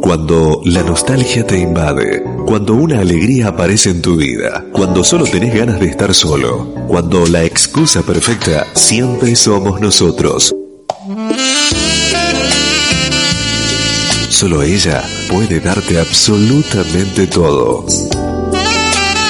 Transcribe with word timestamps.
Cuando 0.00 0.60
la 0.64 0.82
nostalgia 0.82 1.46
te 1.46 1.58
invade, 1.58 2.22
cuando 2.44 2.74
una 2.74 3.00
alegría 3.00 3.48
aparece 3.48 3.90
en 3.90 4.02
tu 4.02 4.16
vida, 4.16 4.64
cuando 4.72 5.04
solo 5.04 5.24
tenés 5.24 5.54
ganas 5.54 5.80
de 5.80 5.86
estar 5.86 6.12
solo, 6.12 6.74
cuando 6.88 7.26
la 7.26 7.44
excusa 7.44 8.02
perfecta 8.02 8.66
siempre 8.74 9.36
somos 9.36 9.80
nosotros. 9.80 10.54
Solo 14.28 14.62
ella 14.62 15.02
puede 15.30 15.60
darte 15.60 16.00
absolutamente 16.00 17.28
todo. 17.28 17.86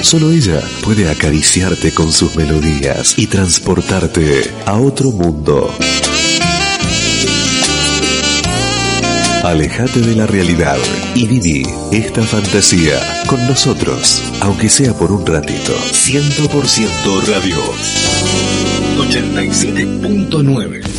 Solo 0.00 0.32
ella 0.32 0.60
puede 0.82 1.08
acariciarte 1.08 1.92
con 1.92 2.10
sus 2.10 2.34
melodías 2.34 3.14
y 3.18 3.26
transportarte 3.26 4.50
a 4.66 4.74
otro 4.74 5.10
mundo. 5.12 5.70
Alejate 9.44 10.00
de 10.00 10.14
la 10.14 10.26
realidad 10.26 10.78
y 11.16 11.26
viví 11.26 11.64
esta 11.90 12.22
fantasía 12.22 13.00
con 13.26 13.44
nosotros, 13.48 14.22
aunque 14.40 14.68
sea 14.68 14.94
por 14.94 15.10
un 15.10 15.26
ratito. 15.26 15.72
100% 15.72 17.26
Radio 17.26 17.56
87.9 18.98 20.91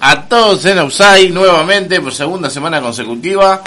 A 0.00 0.22
todos 0.22 0.64
en 0.66 0.78
Upside 0.80 1.30
nuevamente 1.30 2.00
por 2.00 2.12
segunda 2.12 2.50
semana 2.50 2.80
consecutiva. 2.80 3.62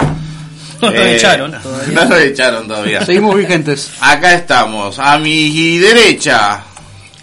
No 0.80 0.90
nos 0.90 0.94
Eh, 1.00 1.16
echaron. 1.16 1.54
No 1.92 2.04
nos 2.04 2.18
echaron 2.20 2.66
todavía. 2.68 3.04
Seguimos 3.04 3.36
vigentes. 3.36 3.90
Acá 4.00 4.32
estamos, 4.34 4.98
a 4.98 5.18
mi 5.18 5.78
derecha, 5.78 6.62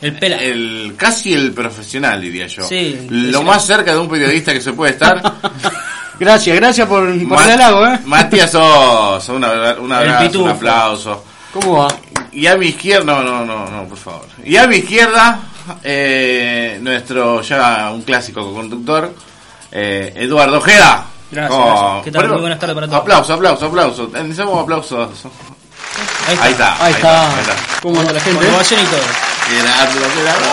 El 0.01 0.13
pela. 0.17 0.37
el 0.37 0.93
casi 0.97 1.33
el 1.33 1.51
profesional 1.53 2.21
diría 2.21 2.47
yo. 2.47 2.67
Sí, 2.67 3.07
Lo 3.09 3.41
más 3.43 3.65
cerca 3.65 3.93
de 3.93 3.99
un 3.99 4.07
periodista 4.09 4.53
que 4.53 4.61
se 4.61 4.73
puede 4.73 4.91
estar. 4.93 5.21
Gracias, 6.19 6.55
gracias 6.55 6.87
por, 6.87 7.03
por 7.29 7.43
el 7.43 7.51
halago, 7.51 7.85
¿eh? 7.85 7.99
Matías 8.05 8.49
Sosa, 8.51 9.33
un 9.33 9.43
abra- 9.43 9.77
un 9.79 9.91
El 9.91 9.97
abrazo, 10.09 10.43
un 10.43 10.49
aplauso. 10.49 11.23
¿Cómo 11.53 11.77
va? 11.77 11.87
Y 12.31 12.47
a 12.47 12.57
mi 12.57 12.69
izquierda, 12.69 13.05
no, 13.05 13.21
no, 13.21 13.45
no, 13.45 13.69
no, 13.69 13.83
por 13.87 13.97
favor. 13.99 14.25
Y 14.43 14.57
a 14.57 14.65
mi 14.65 14.77
izquierda, 14.77 15.39
eh, 15.83 16.77
nuestro 16.81 17.41
ya 17.41 17.91
un 17.93 18.01
clásico 18.01 18.53
conductor, 18.53 19.13
eh, 19.71 20.13
Eduardo 20.15 20.57
Ojeda. 20.57 21.05
Gracias, 21.31 21.51
¿Cómo? 21.51 21.65
gracias. 21.67 22.03
¿Qué 22.03 22.11
tal? 22.11 22.21
Bueno, 22.21 22.33
Muy 22.33 22.41
buenas 22.41 22.59
tardes 22.59 22.75
para 22.75 22.87
todos. 22.87 23.01
Aplauso, 23.01 23.33
aplauso, 23.33 23.65
aplauso. 23.65 24.09
Necesitamos 24.13 24.63
aplausos. 24.63 25.09
Ahí 26.27 26.51
está. 26.51 26.83
Ahí 26.83 26.93
está. 26.93 27.33
Ahí 27.33 27.39
está. 27.41 27.55
¿Cómo 27.81 28.01
la 28.03 28.19
gente? 28.19 28.45
Con 28.45 28.55
ovación 28.55 28.81
y 28.81 28.85
todo. 28.85 29.01
Gerardo, 29.49 30.09
Gerardo. 30.15 30.47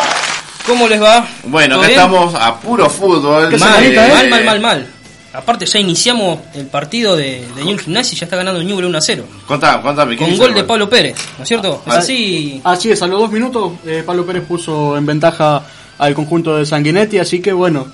¿Cómo 0.67 0.89
les 0.89 1.03
va? 1.03 1.27
Bueno, 1.45 1.85
estamos 1.85 2.35
a 2.35 2.57
puro 2.57 2.89
fútbol. 2.89 3.53
¿eh? 3.53 3.59
mal, 3.59 4.31
mal, 4.31 4.45
mal, 4.45 4.61
mal. 4.61 4.94
Aparte 5.35 5.67
ya 5.67 5.79
iniciamos 5.81 6.39
el 6.55 6.67
partido 6.67 7.17
de, 7.17 7.45
de 7.57 7.65
Newell 7.65 7.81
Gimnasia 7.81 8.15
y 8.15 8.19
ya 8.21 8.27
está 8.27 8.37
ganando 8.37 8.63
Newell 8.63 8.85
1 8.87 8.99
a 8.99 9.01
0. 9.01 9.25
Contame, 9.47 9.83
contame. 9.83 10.17
¿qué 10.17 10.25
Con 10.25 10.37
gol 10.39 10.55
de 10.55 10.63
Pablo 10.65 10.89
Pérez, 10.89 11.17
¿no 11.37 11.43
es 11.43 11.49
cierto? 11.49 11.83
Es 11.87 11.93
Ah, 11.93 11.99
así. 11.99 12.61
Así 12.65 12.91
es, 12.93 13.03
a 13.03 13.07
los 13.09 13.19
dos 13.21 13.31
minutos 13.33 13.73
eh, 13.85 14.03
Pablo 14.07 14.25
Pérez 14.25 14.45
puso 14.47 14.97
en 14.97 15.05
ventaja 15.05 15.63
al 15.99 16.15
conjunto 16.15 16.57
de 16.57 16.65
Sanguinetti, 16.65 17.19
así 17.19 17.41
que 17.43 17.53
bueno, 17.53 17.87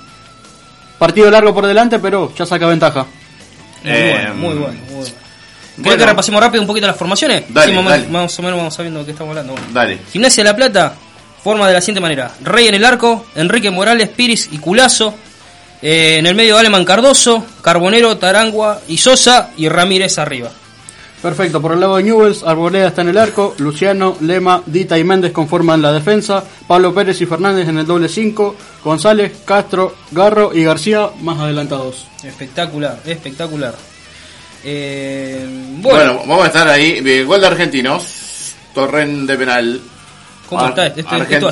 partido 0.99 1.31
largo 1.31 1.55
por 1.55 1.67
delante, 1.67 1.99
pero 1.99 2.33
ya 2.37 2.45
saca 2.47 2.67
ventaja. 2.67 3.06
Muy 3.83 3.93
Eh, 3.93 4.11
bueno, 4.12 4.35
muy 4.35 4.55
bueno, 4.59 4.81
muy 4.87 4.94
bueno. 4.97 5.14
¿Querés 5.76 5.85
bueno. 5.85 5.99
que 5.99 6.06
repasemos 6.06 6.41
rápido 6.43 6.61
un 6.62 6.67
poquito 6.67 6.87
las 6.87 6.97
formaciones? 6.97 7.44
Dale, 7.49 7.73
Sí, 7.73 7.79
más, 7.79 7.87
dale. 7.87 8.09
más 8.09 8.38
o 8.38 8.43
menos 8.43 8.59
vamos 8.59 8.75
sabiendo 8.75 9.00
de 9.00 9.06
qué 9.06 9.12
estamos 9.12 9.31
hablando. 9.31 9.53
Bueno. 9.55 9.67
Dale. 9.73 9.99
Gimnasia 10.12 10.44
de 10.44 10.50
la 10.50 10.56
Plata 10.56 10.94
forma 11.43 11.67
de 11.69 11.73
la 11.73 11.81
siguiente 11.81 12.03
manera: 12.03 12.32
Rey 12.43 12.67
en 12.69 12.75
el 12.75 12.85
arco, 12.85 13.25
Enrique 13.35 13.70
Morales, 13.70 14.11
Piris 14.11 14.50
y 14.53 14.59
Culazo. 14.59 15.14
Eh, 15.82 16.17
en 16.19 16.27
el 16.27 16.35
medio 16.35 16.59
Aleman 16.59 16.85
Cardoso, 16.85 17.44
Carbonero, 17.62 18.17
Tarangua 18.19 18.81
y 18.88 18.99
Sosa 18.99 19.50
y 19.56 19.69
Ramírez 19.69 20.19
arriba. 20.19 20.50
Perfecto, 21.23 21.61
por 21.61 21.73
el 21.73 21.81
lado 21.81 21.97
de 21.97 22.03
Newells, 22.05 22.43
Arboleda 22.43 22.88
está 22.88 23.03
en 23.03 23.11
el 23.11 23.19
arco, 23.19 23.55
Luciano, 23.59 24.17
Lema, 24.21 24.62
Dita 24.65 24.99
y 24.99 25.05
Méndez 25.05 25.32
conforman 25.32 25.82
la 25.82 25.93
defensa, 25.93 26.43
Pablo 26.67 26.94
Pérez 26.94 27.21
y 27.21 27.27
Fernández 27.27 27.69
en 27.69 27.77
el 27.79 27.87
doble 27.87 28.09
5, 28.09 28.56
González, 28.82 29.32
Castro, 29.44 29.94
Garro 30.12 30.50
y 30.55 30.65
García 30.65 31.11
más 31.21 31.38
adelantados. 31.38 32.06
Espectacular, 32.23 33.00
espectacular. 33.05 33.75
Eh, 34.65 35.47
Bueno, 35.83 36.15
bueno, 36.15 36.19
vamos 36.26 36.44
a 36.44 36.47
estar 36.47 36.69
ahí. 36.69 37.03
Eh, 37.05 37.25
Gol 37.25 37.41
de 37.41 37.47
argentinos. 37.47 38.53
Torren 38.75 39.26
de 39.26 39.37
penal. 39.37 39.81
¿cómo 40.49 40.61
Ar- 40.62 40.69
está? 40.71 40.87
Este, 40.87 41.00
esto 41.00 41.50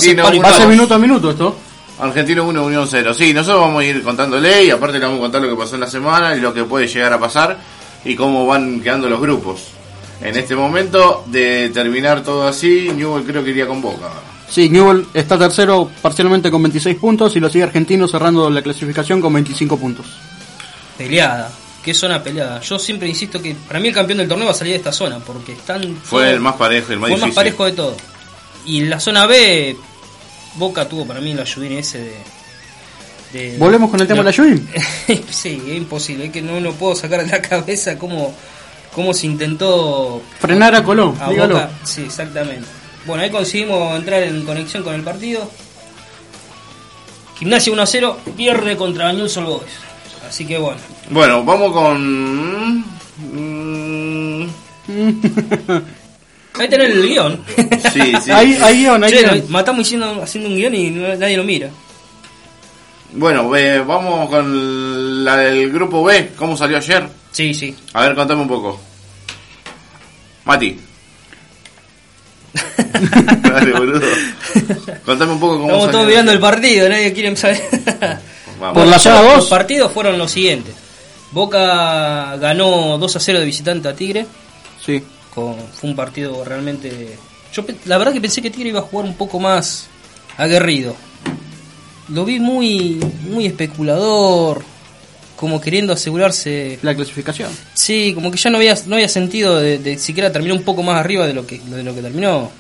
palo. 0.59 0.69
minuto 0.69 0.95
a 0.95 0.99
minuto 0.99 1.31
esto. 1.31 1.57
Argentino 2.01 2.45
1, 2.47 2.65
Unión 2.65 2.87
0. 2.89 3.15
Sí, 3.15 3.35
nosotros 3.35 3.63
vamos 3.63 3.83
a 3.83 3.85
ir 3.87 4.03
contándole 4.03 4.65
y 4.65 4.71
aparte 4.71 4.99
le 4.99 5.05
vamos 5.05 5.19
a 5.19 5.23
contar 5.23 5.43
lo 5.43 5.49
que 5.49 5.57
pasó 5.57 5.75
en 5.75 5.81
la 5.81 5.91
semana 5.91 6.37
y 6.37 6.41
lo 6.41 6.55
que 6.55 6.65
puede 6.65 6.87
llegar 6.87 7.13
a 7.13 7.19
pasar 7.19 7.59
y 8.05 8.15
cómo 8.15 8.47
van 8.47 8.81
quedando 8.81 9.09
los 9.09 9.21
grupos. 9.21 9.69
En 10.21 10.37
este 10.37 10.57
momento 10.57 11.25
de 11.27 11.71
terminar 11.71 12.23
todo 12.23 12.47
así, 12.47 12.91
Newell 12.95 13.25
creo 13.25 13.45
que 13.45 13.51
iría 13.51 13.67
con 13.67 13.81
Boca. 13.81 14.11
Sí, 14.49 14.69
Newell 14.69 15.07
está 15.13 15.39
tercero 15.39 15.91
parcialmente 16.01 16.51
con 16.51 16.63
26 16.63 16.97
puntos 16.97 17.37
y 17.37 17.41
lo 17.41 17.51
sigue 17.51 17.65
Argentino 17.65 18.09
cerrando 18.09 18.49
la 18.49 18.63
clasificación 18.63 19.21
con 19.21 19.33
25 19.33 19.77
puntos. 19.77 20.07
Peleada. 20.97 21.51
Qué 21.83 21.95
zona 21.95 22.23
peleada. 22.23 22.61
Yo 22.61 22.79
siempre 22.79 23.09
insisto 23.09 23.41
que 23.41 23.55
para 23.55 23.79
mí 23.79 23.89
el 23.89 23.95
campeón 23.95 24.19
del 24.19 24.29
torneo 24.29 24.47
va 24.47 24.53
a 24.53 24.55
salir 24.55 24.73
de 24.73 24.79
esta 24.79 24.93
zona 24.93 25.21
porque 25.21 25.53
están. 25.53 25.97
Fue 26.03 26.31
el 26.31 26.41
más 26.41 26.57
parejo, 26.57 26.93
el 26.93 26.99
más 26.99 27.09
fue 27.09 27.17
el 27.17 27.27
más 27.27 27.35
parejo 27.35 27.65
de 27.65 27.73
todo. 27.73 27.97
Y 28.67 28.79
en 28.79 28.91
la 28.91 29.01
zona 29.01 29.27
B, 29.27 29.77
Boca 30.59 30.89
tuvo 30.89 31.07
para 31.07 31.21
mí 31.21 31.31
el 31.33 31.41
ayudín 31.41 31.73
ese 31.79 31.99
de. 31.99 32.17
de- 33.33 33.59
¿Volvemos 33.59 33.91
con 33.91 34.01
el 34.01 34.07
tema 34.07 34.23
no. 34.23 34.31
de 34.31 34.31
la 34.31 34.37
Yui? 34.37 34.63
sí, 35.31 35.63
es 35.69 35.77
imposible. 35.77 36.27
Es 36.27 36.33
que 36.33 36.43
no 36.43 36.59
lo 36.61 36.73
puedo 36.75 36.95
sacar 36.95 37.25
de 37.25 37.31
la 37.31 37.41
cabeza 37.49 37.97
cómo, 37.99 38.35
cómo 38.95 39.15
se 39.15 39.27
intentó 39.27 40.21
Frenar 40.41 40.75
a 40.75 40.83
Colón, 40.85 41.17
a 41.21 41.31
dígalo. 41.31 41.55
Boca. 41.55 41.71
Sí, 41.85 42.03
exactamente. 42.03 42.67
Bueno, 43.07 43.23
ahí 43.23 43.31
conseguimos 43.31 43.97
entrar 43.97 44.23
en 44.23 44.45
conexión 44.45 44.83
con 44.83 44.95
el 44.95 45.03
partido. 45.03 45.51
Gimnasia 47.39 47.73
1 47.73 47.83
a 47.83 47.87
0, 47.87 48.19
pierde 48.37 48.77
contra 48.77 49.13
Newell's 49.13 49.37
Old 49.37 49.47
Boys. 49.47 49.71
Así 50.29 50.45
que 50.45 50.59
bueno. 50.59 50.81
Bueno, 51.11 51.45
vamos 51.45 51.73
con... 51.73 52.85
Ahí 56.59 56.69
tenés 56.69 56.91
el 56.91 57.03
guion. 57.09 57.45
Sí, 57.93 58.13
sí. 58.23 58.31
Ahí, 58.31 58.59
ahí, 58.63 58.79
guion, 58.81 59.03
ahí, 59.05 59.11
Che, 59.11 59.19
guion. 59.23 59.45
matamos 59.49 59.87
haciendo, 59.87 60.23
haciendo 60.23 60.51
un 60.51 60.57
guion 60.57 60.75
y 60.75 60.91
no- 60.91 61.15
nadie 61.17 61.37
lo 61.37 61.45
mira. 61.45 61.69
Bueno, 63.13 63.55
eh, 63.57 63.79
vamos 63.81 64.29
con 64.29 65.25
la 65.25 65.37
del 65.37 65.71
grupo 65.73 66.05
B. 66.05 66.33
¿Cómo 66.37 66.57
salió 66.57 66.77
ayer? 66.77 67.09
Sí, 67.33 67.55
sí. 67.55 67.75
A 67.95 68.03
ver, 68.03 68.15
contame 68.15 68.43
un 68.43 68.49
poco. 68.49 68.81
Mati. 70.45 70.79
Dale, 73.43 73.73
boludo. 73.73 74.01
Contame 75.05 75.33
un 75.33 75.41
poco 75.41 75.55
cómo 75.59 75.65
Estamos 75.67 75.85
salió 75.85 75.91
todos 75.93 75.95
ayer. 76.05 76.09
mirando 76.09 76.33
el 76.33 76.41
partido, 76.41 76.89
nadie 76.89 77.13
quiere 77.13 77.37
saber. 77.37 77.63
Vamos. 78.61 78.75
Por 78.79 78.87
la 78.87 78.99
zona 78.99 79.23
Los 79.23 79.35
2. 79.37 79.47
partidos 79.49 79.93
fueron 79.93 80.19
los 80.19 80.31
siguientes. 80.31 80.75
Boca 81.31 82.37
ganó 82.37 82.99
2 82.99 83.17
a 83.17 83.21
0 83.21 83.39
de 83.41 83.45
visitante 83.45 83.89
a 83.89 83.95
Tigre. 83.95 84.27
Sí. 84.85 85.03
Con- 85.41 85.57
fue 85.73 85.91
un 85.91 85.97
partido 85.97 86.45
realmente. 86.45 87.17
Yo 87.53 87.65
la 87.87 87.99
verdad 87.99 88.13
que 88.13 88.21
pensé 88.21 88.43
que 88.43 88.51
Tigre 88.51 88.69
iba 88.71 88.81
a 88.81 88.83
jugar 88.83 89.07
un 89.07 89.15
poco 89.15 89.39
más 89.41 89.89
aguerrido. 90.37 90.95
Lo 92.09 92.25
vi 92.25 92.39
muy, 92.41 93.01
muy 93.29 93.47
especulador, 93.47 94.63
como 95.37 95.61
queriendo 95.61 95.93
asegurarse. 95.93 96.79
La 96.83 96.95
clasificación. 96.95 97.51
Sí, 97.75 98.13
como 98.15 98.31
que 98.31 98.39
ya 98.39 98.51
no 98.51 98.57
había, 98.59 98.77
no 98.87 98.95
había 98.97 99.09
sentido 99.09 99.59
de, 99.61 99.79
de 99.79 99.99
siquiera 99.99 100.33
terminar 100.33 100.57
un 100.57 100.65
poco 100.65 100.83
más 100.83 100.97
arriba 100.99 101.27
de 101.27 101.35
lo 101.35 101.47
que, 101.47 101.59
de 101.59 101.83
lo 101.83 101.95
que 101.95 102.03
terminó. 102.03 102.51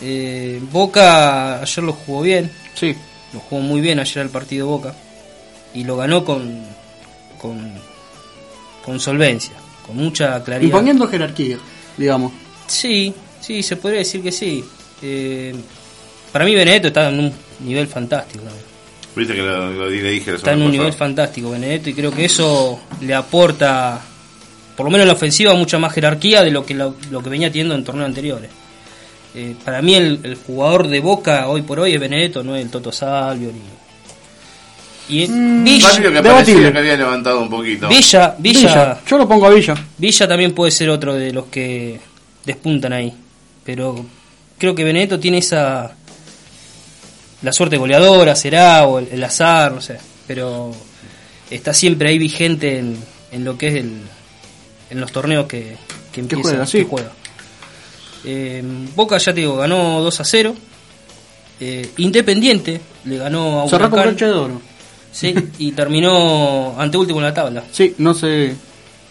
Eh, 0.00 0.60
Boca 0.70 1.60
ayer 1.60 1.84
lo 1.84 1.92
jugó 1.92 2.22
bien, 2.22 2.50
Sí. 2.74 2.94
lo 3.32 3.40
jugó 3.40 3.60
muy 3.62 3.80
bien 3.80 3.98
ayer 3.98 4.18
el 4.22 4.30
partido 4.30 4.66
Boca 4.68 4.94
y 5.74 5.82
lo 5.84 5.96
ganó 5.96 6.24
con, 6.24 6.62
con, 7.40 7.72
con 8.84 9.00
solvencia, 9.00 9.54
con 9.86 9.96
mucha 9.96 10.42
claridad. 10.44 10.66
Imponiendo 10.68 11.08
jerarquía, 11.08 11.58
digamos. 11.98 12.32
Sí, 12.66 13.12
sí, 13.40 13.62
se 13.62 13.76
podría 13.76 13.98
decir 13.98 14.22
que 14.22 14.32
sí. 14.32 14.64
Eh, 15.02 15.54
para 16.32 16.44
mí 16.44 16.54
Benedetto 16.54 16.88
está 16.88 17.08
en 17.08 17.20
un 17.20 17.32
nivel 17.60 17.86
fantástico. 17.86 18.44
¿no? 18.44 18.50
Viste 19.16 19.34
que 19.34 19.42
lo, 19.42 19.70
lo 19.72 19.90
le 19.90 20.10
dije 20.10 20.30
la 20.30 20.36
Está 20.36 20.52
en 20.52 20.62
un 20.62 20.70
nivel 20.70 20.92
fantástico 20.92 21.50
Benedetto 21.50 21.90
y 21.90 21.94
creo 21.94 22.12
que 22.12 22.24
eso 22.24 22.80
le 23.00 23.14
aporta, 23.14 24.00
por 24.76 24.84
lo 24.84 24.90
menos 24.90 25.02
en 25.02 25.08
la 25.08 25.14
ofensiva, 25.14 25.52
mucha 25.54 25.78
más 25.78 25.92
jerarquía 25.92 26.42
de 26.42 26.50
lo 26.50 26.64
que, 26.64 26.74
lo, 26.74 26.96
lo 27.10 27.22
que 27.22 27.28
venía 27.28 27.50
teniendo 27.50 27.74
en 27.74 27.84
torneos 27.84 28.06
anteriores. 28.06 28.50
Eh, 29.34 29.54
para 29.64 29.82
mí 29.82 29.94
el, 29.94 30.20
el 30.22 30.36
jugador 30.36 30.88
de 30.88 31.00
Boca 31.00 31.48
hoy 31.48 31.62
por 31.62 31.80
hoy 31.80 31.94
es 31.94 32.00
Benedetto, 32.00 32.42
no 32.42 32.56
es 32.56 32.64
el 32.64 32.70
Toto 32.70 32.92
Salvio 32.92 33.48
ni... 33.52 33.87
Y 35.08 35.26
Villa, 35.26 35.90
Salvio 35.90 36.12
que 36.12 36.22
parecía 36.22 36.72
que 36.72 36.78
había 36.78 36.96
levantado 36.96 37.40
un 37.40 37.48
poquito. 37.48 37.88
Villa, 37.88 38.34
Villa, 38.38 39.00
Yo 39.06 39.18
lo 39.18 39.26
pongo 39.28 39.46
a 39.46 39.50
Villa. 39.50 39.74
Villa 39.96 40.28
también 40.28 40.52
puede 40.54 40.70
ser 40.70 40.90
otro 40.90 41.14
de 41.14 41.32
los 41.32 41.46
que 41.46 41.98
despuntan 42.44 42.92
ahí. 42.92 43.12
Pero 43.64 44.04
creo 44.58 44.74
que 44.74 44.84
Benedetto 44.84 45.18
tiene 45.18 45.38
esa. 45.38 45.92
La 47.42 47.52
suerte 47.52 47.76
goleadora, 47.76 48.34
será, 48.34 48.84
o 48.86 48.98
el, 48.98 49.08
el 49.12 49.22
azar, 49.24 49.72
no 49.72 49.80
sé. 49.80 49.98
Pero 50.26 50.74
está 51.50 51.72
siempre 51.72 52.10
ahí 52.10 52.18
vigente 52.18 52.78
en, 52.78 52.98
en 53.32 53.44
lo 53.44 53.56
que 53.56 53.68
es 53.68 53.74
el. 53.76 53.92
En 54.90 55.00
los 55.00 55.12
torneos 55.12 55.46
que, 55.46 55.76
que 56.12 56.20
empieza. 56.20 56.42
juega, 56.42 56.66
sí. 56.66 56.78
que 56.78 56.84
juega. 56.84 57.12
Eh, 58.24 58.62
Boca, 58.94 59.16
ya 59.18 59.32
te 59.32 59.40
digo, 59.40 59.56
ganó 59.56 60.00
2 60.02 60.20
a 60.20 60.24
0. 60.24 60.54
Eh, 61.60 61.90
Independiente 61.98 62.80
le 63.04 63.16
ganó 63.18 63.62
a 63.62 63.68
Cerró 63.68 63.90
con 63.90 63.98
Huracán. 63.98 64.14
broche 64.14 64.26
de 64.26 64.32
oro. 64.32 64.62
Sí, 65.18 65.34
y 65.58 65.72
terminó 65.72 66.74
anteúltimo 66.78 67.18
en 67.18 67.24
la 67.24 67.34
tabla. 67.34 67.64
Sí, 67.72 67.94
no 67.98 68.14
se, 68.14 68.54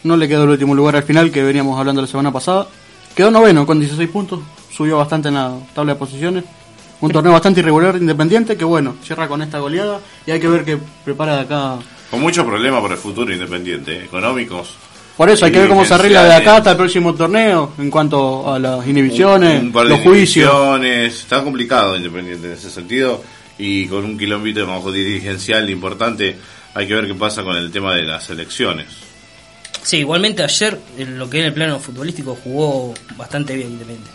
no 0.04 0.15
le 0.15 0.27
quedó 0.27 0.44
el 0.45 0.51
último 0.51 0.74
lugar 0.74 0.95
al 0.95 1.04
final 1.04 1.31
que 1.31 1.44
veníamos 1.44 1.77
hablando 1.77 2.01
la 2.01 2.07
semana 2.07 2.31
pasada. 2.31 2.68
Quedó 3.15 3.30
noveno 3.31 3.65
con 3.65 3.80
16 3.80 4.09
puntos, 4.09 4.39
subió 4.71 4.98
bastante 4.98 5.27
en 5.27 5.33
la 5.36 5.54
tabla 5.74 5.94
de 5.94 6.00
posiciones. 6.00 6.44
Un 7.01 7.12
torneo 7.12 7.33
bastante 7.33 7.59
irregular, 7.59 7.95
independiente, 7.98 8.56
que 8.56 8.63
bueno, 8.63 8.95
cierra 9.04 9.27
con 9.27 9.42
esta 9.42 9.59
goleada 9.59 10.00
y 10.25 10.31
hay 10.31 10.39
que 10.39 10.48
ver 10.48 10.63
qué 10.63 10.77
prepara 11.04 11.36
de 11.36 11.42
acá. 11.42 11.75
Con 12.09 12.21
muchos 12.21 12.45
problemas 12.45 12.81
por 12.81 12.92
el 12.92 12.98
futuro 12.98 13.31
independiente, 13.33 13.98
eh, 13.98 14.04
económicos. 14.06 14.69
Por 15.18 15.30
eso 15.30 15.45
hay 15.45 15.51
que 15.51 15.59
ver 15.59 15.68
cómo 15.69 15.83
se 15.83 15.94
arregla 15.95 16.24
de 16.24 16.33
acá 16.36 16.57
hasta 16.57 16.71
el 16.71 16.77
próximo 16.77 17.13
torneo 17.15 17.74
en 17.80 17.89
cuanto 17.92 18.54
a 18.54 18.59
las 18.59 18.88
inhibiciones, 18.88 19.59
Un- 19.59 19.65
un 19.68 19.71
par 19.74 19.83
de 19.86 19.89
los 19.89 20.00
juicios. 20.01 20.48
inhibiciones. 20.54 21.13
Está 21.21 21.44
complicado 21.44 21.98
Independiente 21.98 22.48
en 22.48 22.54
ese 22.54 22.69
sentido. 22.69 23.21
Y 23.59 23.88
con 23.88 24.06
un 24.06 24.18
manejo 24.18 24.92
dirigencial 24.92 25.69
importante, 25.69 26.36
hay 26.74 26.88
que 26.88 26.94
ver 26.95 27.07
qué 27.07 27.15
pasa 27.15 27.44
con 27.44 27.56
el 27.57 27.71
tema 27.71 27.95
de 27.95 28.04
las 28.04 28.30
elecciones. 28.30 28.88
Sí, 29.81 29.98
igualmente 29.98 30.44
ayer 30.44 30.77
en 30.98 31.18
lo 31.18 31.30
que 31.30 31.39
en 31.39 31.45
el 31.45 31.54
plano 31.54 31.80
futbolístico 31.80 32.38
jugó 32.44 32.94
bastante 33.15 33.56
bien 33.56 33.69
Independiente. 33.71 34.12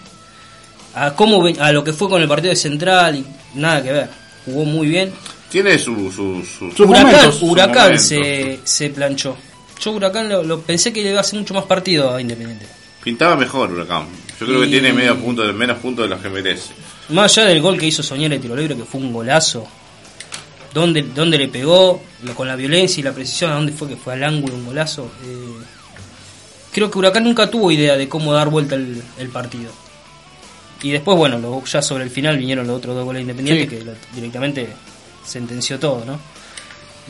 A 0.95 1.15
cómo 1.15 1.43
a 1.59 1.73
lo 1.73 1.83
que 1.83 1.93
fue 1.93 2.09
con 2.09 2.21
el 2.21 2.29
partido 2.29 2.51
de 2.51 2.57
Central 2.57 3.17
y 3.17 3.25
nada 3.59 3.83
que 3.83 3.93
ver. 3.93 4.09
Jugó 4.45 4.65
muy 4.65 4.87
bien. 4.89 5.13
Tiene 5.51 5.79
su, 5.79 6.13
su, 6.13 6.45
su- 6.45 6.71
Sus 6.71 6.81
Huracán, 6.87 7.07
momentos, 7.07 7.43
Huracán 7.43 7.99
se, 7.99 8.61
se 8.65 8.91
planchó. 8.91 9.37
Yo 9.81 9.93
Huracán 9.93 10.29
lo, 10.29 10.43
lo 10.43 10.61
pensé 10.61 10.93
que 10.93 11.03
le 11.03 11.11
iba 11.11 11.19
a 11.19 11.23
hacer 11.23 11.39
mucho 11.39 11.55
más 11.55 11.65
partido 11.65 12.15
a 12.15 12.21
Independiente. 12.21 12.67
Pintaba 13.03 13.35
mejor 13.37 13.73
Huracán. 13.73 14.07
Yo 14.39 14.47
creo 14.47 14.61
que 14.61 14.67
tiene 14.69 14.93
medio 14.93 15.19
punto, 15.19 15.51
menos 15.53 15.79
puntos 15.79 16.05
de 16.05 16.09
los 16.11 16.21
que 16.21 16.29
merece. 16.29 16.73
Más 17.11 17.37
allá 17.37 17.49
del 17.49 17.61
gol 17.61 17.79
que 17.79 17.87
hizo 17.87 18.03
Soñera 18.03 18.35
de 18.37 18.41
tiro 18.41 18.57
libre, 18.57 18.77
que 18.77 18.85
fue 18.85 19.01
un 19.01 19.13
golazo. 19.13 19.67
¿Dónde, 20.73 21.03
dónde 21.03 21.37
le 21.39 21.49
pegó? 21.49 22.03
Con 22.37 22.49
la 22.49 22.57
violencia 22.57 23.01
y 23.01 23.03
la 23.05 23.13
precisión, 23.13 23.51
¿a 23.53 23.57
dónde 23.57 23.73
fue 23.73 23.89
que 23.89 23.97
fue 23.97 24.15
al 24.15 24.25
ángulo 24.25 24.55
un 24.55 24.65
golazo? 24.67 25.11
Eh, 25.25 25.65
creo 26.73 26.91
que 26.91 26.99
Huracán 26.99 27.25
nunca 27.25 27.51
tuvo 27.51 27.71
idea 27.71 27.97
de 27.97 28.09
cómo 28.09 28.33
dar 28.33 28.49
vuelta 28.49 28.77
el, 28.77 29.03
el 29.19 29.29
partido. 29.29 29.71
Y 30.83 30.91
después, 30.91 31.17
bueno, 31.19 31.39
lo- 31.39 31.63
ya 31.65 31.83
sobre 31.83 32.05
el 32.05 32.11
final 32.11 32.39
vinieron 32.39 32.67
los 32.67 32.77
otros 32.79 32.95
dos 32.97 33.05
goles 33.05 33.23
independientes 33.23 33.69
Sí. 33.69 33.77
que 33.77 33.85
lo- 33.85 33.93
directamente 34.15 34.69
sentenció 35.25 35.79
todo, 35.79 36.05
¿no? 36.05 36.19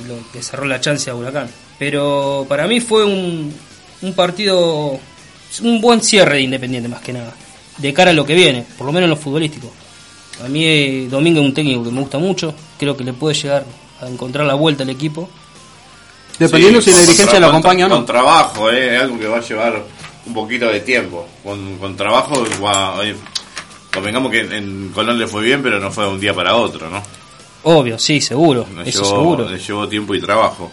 Lo 0.09 0.19
que 0.33 0.43
cerró 0.43 0.65
la 0.65 0.81
chance 0.81 1.09
a 1.11 1.15
Huracán. 1.15 1.49
Pero 1.79 2.45
para 2.49 2.67
mí 2.67 2.81
fue 2.81 3.05
un, 3.05 3.55
un 4.03 4.13
partido, 4.15 4.99
un 5.63 5.81
buen 5.81 6.01
cierre 6.03 6.37
de 6.37 6.41
Independiente 6.43 6.89
más 6.89 7.01
que 7.01 7.13
nada. 7.13 7.33
De 7.83 7.93
cara 7.93 8.13
a 8.13 8.15
lo 8.15 8.25
que 8.25 8.35
viene, 8.35 8.65
por 8.79 8.87
lo 8.87 8.93
menos 8.93 9.05
en 9.07 9.11
lo 9.11 9.17
futbolístico. 9.17 9.71
A 10.45 10.49
mí 10.49 10.65
eh, 10.65 11.09
Domingo 11.11 11.41
es 11.41 11.47
un 11.47 11.53
técnico 11.55 11.83
que 11.85 11.91
me 11.91 12.01
gusta 12.01 12.19
mucho, 12.19 12.55
creo 12.79 12.97
que 12.97 13.05
le 13.05 13.13
puede 13.13 13.35
llegar 13.35 13.65
a 14.01 14.09
encontrar 14.09 14.47
la 14.47 14.55
vuelta 14.55 14.83
al 14.85 14.91
equipo. 14.91 15.29
Dependiendo 16.39 16.81
Sí, 16.81 16.87
si 16.87 16.91
la 16.93 16.97
con 16.99 17.07
dirigencia 17.07 17.41
lo 17.41 17.47
con- 17.49 17.57
acompaña 17.57 17.87
o 17.87 17.91
Con 17.91 17.99
no. 18.01 18.05
trabajo, 18.05 18.71
eh, 18.71 18.97
algo 18.97 19.19
que 19.19 19.27
va 19.27 19.39
a 19.39 19.43
llevar 19.43 19.85
un 20.27 20.35
poquito 20.35 20.67
de 20.69 20.81
tiempo. 20.81 21.29
Con, 21.45 21.77
con 21.79 21.97
trabajo, 21.97 22.45
va- 22.65 22.99
eh, 23.05 23.15
convengamos 23.93 24.31
que 24.33 24.41
en, 24.41 24.53
en 24.53 24.89
Colón 24.95 25.19
le 25.19 25.27
fue 25.27 25.43
bien, 25.43 25.63
pero 25.63 25.79
no 25.79 25.91
fue 25.91 26.05
de 26.05 26.11
un 26.11 26.21
día 26.21 26.35
para 26.35 26.57
otro, 26.57 26.89
¿no? 26.89 27.03
Obvio, 27.65 27.99
sí, 27.99 28.21
seguro, 28.21 28.67
Le 28.77 28.89
eso 28.89 29.03
llevó, 29.03 29.17
seguro. 29.17 29.49
le 29.51 29.59
llevó 29.59 29.89
tiempo 29.89 30.15
y 30.15 30.21
trabajo. 30.21 30.71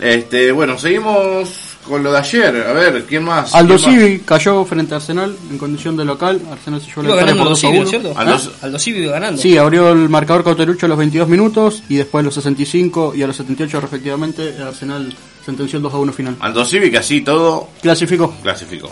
Este, 0.00 0.50
bueno, 0.52 0.78
seguimos 0.78 1.48
con 1.86 2.02
lo 2.02 2.12
de 2.12 2.18
ayer. 2.18 2.56
A 2.68 2.72
ver, 2.72 3.04
¿quién 3.08 3.24
más? 3.24 3.54
Aldo 3.54 3.76
¿Quién 3.76 3.90
más? 3.90 4.00
Civi 4.04 4.18
cayó 4.20 4.64
frente 4.64 4.94
a 4.94 4.98
Arsenal 4.98 5.36
en 5.50 5.58
condición 5.58 5.96
de 5.96 6.04
local. 6.04 6.40
Arsenal 6.50 6.80
se 6.80 6.86
llevó 6.88 7.02
la 7.02 7.08
por 7.14 7.28
Aldo 7.28 7.44
2 7.44 7.52
a 7.52 7.56
Civi, 7.60 7.72
¿no 7.72 7.78
1. 7.80 7.84
es 7.84 7.90
cierto? 7.90 8.14
Aldo- 8.16 8.52
¿Ah? 8.54 8.66
Aldo 8.66 8.78
Civi 8.78 9.02
iba 9.02 9.12
ganando. 9.12 9.42
Sí, 9.42 9.58
abrió 9.58 9.90
el 9.92 10.08
marcador 10.08 10.44
Cauterucho 10.44 10.86
a 10.86 10.88
los 10.88 10.98
22 10.98 11.28
minutos 11.28 11.82
y 11.88 11.96
después 11.96 12.22
a 12.22 12.24
los 12.24 12.34
65 12.34 13.14
y 13.16 13.22
a 13.22 13.26
los 13.26 13.36
78 13.36 13.80
respectivamente 13.80 14.54
Arsenal 14.62 15.14
sentenció 15.44 15.78
el 15.78 15.82
2 15.82 15.94
a 15.94 15.96
1 15.98 16.12
final. 16.12 16.36
Aldo 16.40 16.64
Civic, 16.64 16.94
así 16.96 17.20
todo 17.22 17.68
Clasificó. 17.82 18.32
clasificó. 18.42 18.90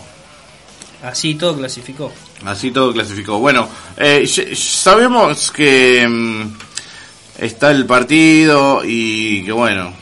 Así 1.03 1.35
todo 1.35 1.57
clasificó. 1.57 2.13
Así 2.45 2.71
todo 2.73 2.93
clasificó. 2.93 3.39
Bueno, 3.39 3.67
eh, 3.97 4.27
sabemos 4.55 5.51
que 5.51 6.07
mm, 6.07 6.53
está 7.39 7.71
el 7.71 7.87
partido 7.87 8.83
y 8.85 9.43
que 9.45 9.53
bueno, 9.53 9.93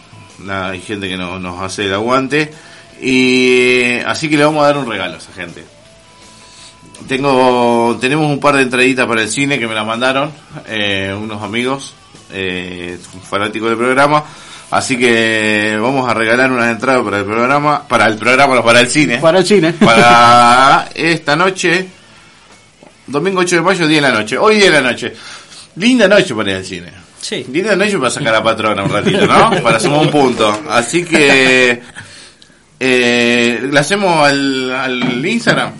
nada, 0.40 0.70
hay 0.70 0.80
gente 0.80 1.08
que 1.08 1.16
no, 1.16 1.38
nos 1.38 1.60
hace 1.62 1.84
el 1.84 1.94
aguante. 1.94 2.52
Y 3.00 3.98
así 4.06 4.28
que 4.28 4.36
le 4.36 4.44
vamos 4.44 4.62
a 4.62 4.66
dar 4.66 4.78
un 4.78 4.90
regalo 4.90 5.14
a 5.14 5.18
esa 5.18 5.32
gente. 5.32 5.64
Tengo, 7.06 7.96
tenemos 8.00 8.30
un 8.30 8.40
par 8.40 8.56
de 8.56 8.62
entraditas 8.62 9.06
para 9.06 9.22
el 9.22 9.28
cine 9.28 9.58
que 9.58 9.68
me 9.68 9.74
la 9.74 9.84
mandaron 9.84 10.32
eh, 10.66 11.14
unos 11.16 11.42
amigos 11.42 11.94
eh, 12.32 12.98
fanáticos 13.28 13.68
del 13.68 13.78
programa. 13.78 14.24
Así 14.70 14.98
que 14.98 15.78
vamos 15.80 16.08
a 16.08 16.12
regalar 16.12 16.52
unas 16.52 16.70
entradas 16.70 17.02
para 17.02 17.18
el 17.20 17.24
programa, 17.24 17.88
para 17.88 18.06
el 18.06 18.18
programa, 18.18 18.54
no, 18.54 18.62
para 18.62 18.80
el 18.80 18.88
cine. 18.88 19.18
Para 19.18 19.38
el 19.38 19.46
cine. 19.46 19.72
Para 19.80 20.90
esta 20.94 21.36
noche, 21.36 21.88
domingo 23.06 23.40
8 23.40 23.56
de 23.56 23.62
mayo, 23.62 23.86
10 23.88 24.02
de 24.02 24.08
la 24.08 24.14
noche. 24.14 24.36
Hoy 24.36 24.56
10 24.56 24.66
de 24.66 24.82
la 24.82 24.90
noche. 24.90 25.14
Linda 25.76 26.08
noche 26.08 26.34
para 26.34 26.50
ir 26.50 26.56
al 26.56 26.64
cine. 26.64 26.92
Sí. 27.20 27.46
Linda 27.50 27.76
noche 27.76 27.98
para 27.98 28.10
sacar 28.10 28.34
a 28.34 28.42
patrona 28.42 28.82
un 28.82 28.90
ratito, 28.90 29.26
¿no? 29.26 29.50
Para 29.62 29.78
sumar 29.78 30.00
un 30.00 30.10
punto. 30.10 30.60
Así 30.68 31.04
que, 31.04 31.80
eh, 32.80 33.68
le 33.70 33.78
hacemos 33.78 34.26
al, 34.26 34.70
al 34.72 35.26
Instagram. 35.26 35.72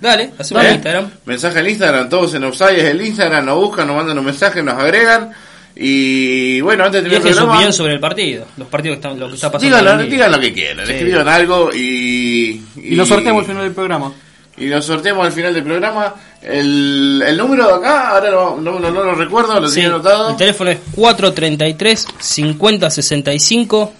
Dale, 0.00 0.30
hacemos 0.38 0.62
¿Eh? 0.64 0.68
el 0.68 0.74
Instagram. 0.76 1.10
Mensaje 1.26 1.58
al 1.58 1.68
Instagram, 1.68 2.08
todos 2.08 2.34
en 2.34 2.44
Offside 2.44 2.78
es 2.78 2.84
el 2.84 3.02
Instagram, 3.02 3.44
nos 3.44 3.56
buscan, 3.56 3.86
nos 3.86 3.96
mandan 3.96 4.18
un 4.18 4.24
mensaje, 4.24 4.62
nos 4.62 4.74
agregan. 4.74 5.30
Y 5.76 6.60
bueno, 6.62 6.84
antes 6.84 7.02
de 7.04 7.08
terminar 7.10 7.26
el 7.28 7.34
programa, 7.34 7.52
opinión 7.54 7.72
sobre 7.72 7.94
el 7.94 8.00
partido, 8.00 8.46
los 8.56 8.68
partidos 8.68 8.96
que 8.96 9.00
están, 9.06 9.20
lo 9.20 9.28
que 9.28 9.34
está 9.34 9.52
pasando. 9.52 9.76
digan, 9.76 9.92
en 9.92 9.98
lo- 9.98 10.04
el 10.04 10.10
digan 10.10 10.32
lo 10.32 10.40
que 10.40 10.52
quieran, 10.52 10.86
Sí. 10.86 10.92
escriban 10.92 11.28
algo 11.28 11.70
y, 11.74 12.62
Y 12.76 12.94
lo 12.96 13.06
sorteamos 13.06 13.40
al 13.42 13.46
final 13.46 13.62
del 13.64 13.72
programa. 13.72 14.12
Y 14.58 14.66
lo 14.66 14.82
sorteamos 14.82 15.24
al 15.26 15.32
final 15.32 15.54
del 15.54 15.62
programa. 15.64 16.14
El, 16.42 17.22
el 17.26 17.36
número 17.36 17.66
de 17.66 17.74
acá, 17.74 18.10
ahora 18.10 18.30
no, 18.30 18.56
no, 18.60 18.78
no- 18.80 18.90
no 18.90 19.04
lo 19.04 19.14
recuerdo, 19.14 19.58
lo 19.60 19.68
Sí, 19.68 19.76
tenía 19.76 19.90
anotado. 19.90 20.30
el 20.30 20.36
teléfono 20.36 20.70
es 20.70 20.78
433 20.94 22.06
5065 22.18 23.92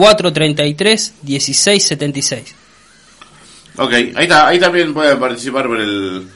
433 0.00 1.14
1676. 1.22 2.54
Ok, 3.76 3.92
ahí 3.92 4.14
está, 4.16 4.48
ahí 4.48 4.58
también 4.58 4.94
pueden 4.94 5.18
participar 5.20 5.66
por 5.66 5.78
el 5.78 6.26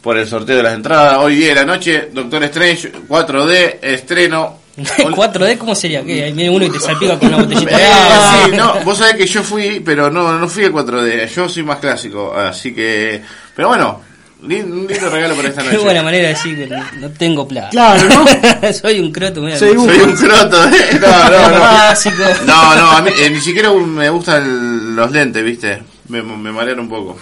por 0.00 0.18
el 0.18 0.26
sorteo 0.26 0.56
de 0.56 0.62
las 0.64 0.74
entradas. 0.74 1.18
Hoy 1.18 1.36
día 1.36 1.50
de 1.50 1.54
la 1.54 1.64
noche, 1.64 2.08
Doctor 2.12 2.42
Strange, 2.44 2.92
4D, 3.08 3.78
estreno. 3.80 4.58
4D, 4.76 5.56
¿cómo 5.56 5.76
sería? 5.76 6.00
Ahí 6.00 6.32
viene 6.32 6.50
uno 6.50 6.64
y 6.64 6.70
te 6.70 6.80
salpica 6.80 7.16
con 7.16 7.28
una 7.28 7.36
botellita 7.44 7.78
Eh, 7.78 8.46
sí, 8.46 8.56
no, 8.56 8.80
vos 8.80 8.98
sabés 8.98 9.14
que 9.14 9.26
yo 9.26 9.44
fui, 9.44 9.80
pero 9.84 10.10
no, 10.10 10.36
no 10.36 10.48
fui 10.48 10.64
al 10.64 10.72
4D, 10.72 11.28
yo 11.28 11.48
soy 11.48 11.62
más 11.62 11.78
clásico, 11.78 12.34
así 12.34 12.74
que... 12.74 13.22
Pero 13.54 13.68
bueno, 13.68 14.00
un 14.42 14.48
lindo 14.88 15.10
regalo 15.10 15.34
para 15.36 15.48
esta 15.48 15.62
Qué 15.62 15.68
noche. 15.68 15.84
buena 15.84 16.02
manera 16.02 16.28
de 16.28 16.34
decir 16.34 16.56
que 16.56 16.66
no, 16.98 17.10
tengo 17.10 17.46
plata. 17.46 17.70
Claro, 17.70 18.08
¿no? 18.08 18.72
Soy 18.72 19.00
un 19.00 19.12
croto, 19.12 19.40
mira. 19.40 19.56
Sí, 19.58 19.66
Soy 19.66 19.76
un 19.76 20.16
croto, 20.16 20.64
¿eh? 20.64 20.70
No, 21.00 21.30
no, 21.30 21.50
no. 21.50 21.58
Clásico. 21.58 22.24
No, 22.46 22.74
no, 22.74 22.90
a 22.90 23.02
mí 23.02 23.10
eh, 23.20 23.30
ni 23.30 23.40
siquiera 23.40 23.72
me 23.72 24.08
gustan 24.10 24.96
los 24.96 25.10
lentes, 25.10 25.44
¿viste? 25.44 25.82
Me, 26.08 26.22
me 26.22 26.52
marean 26.52 26.80
un 26.80 26.88
poco. 26.88 27.16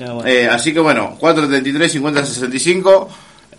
Ah, 0.00 0.12
bueno. 0.12 0.28
Eh, 0.28 0.48
así 0.48 0.72
que 0.72 0.80
bueno, 0.80 1.16
433 1.18 1.92
5065 1.92 3.08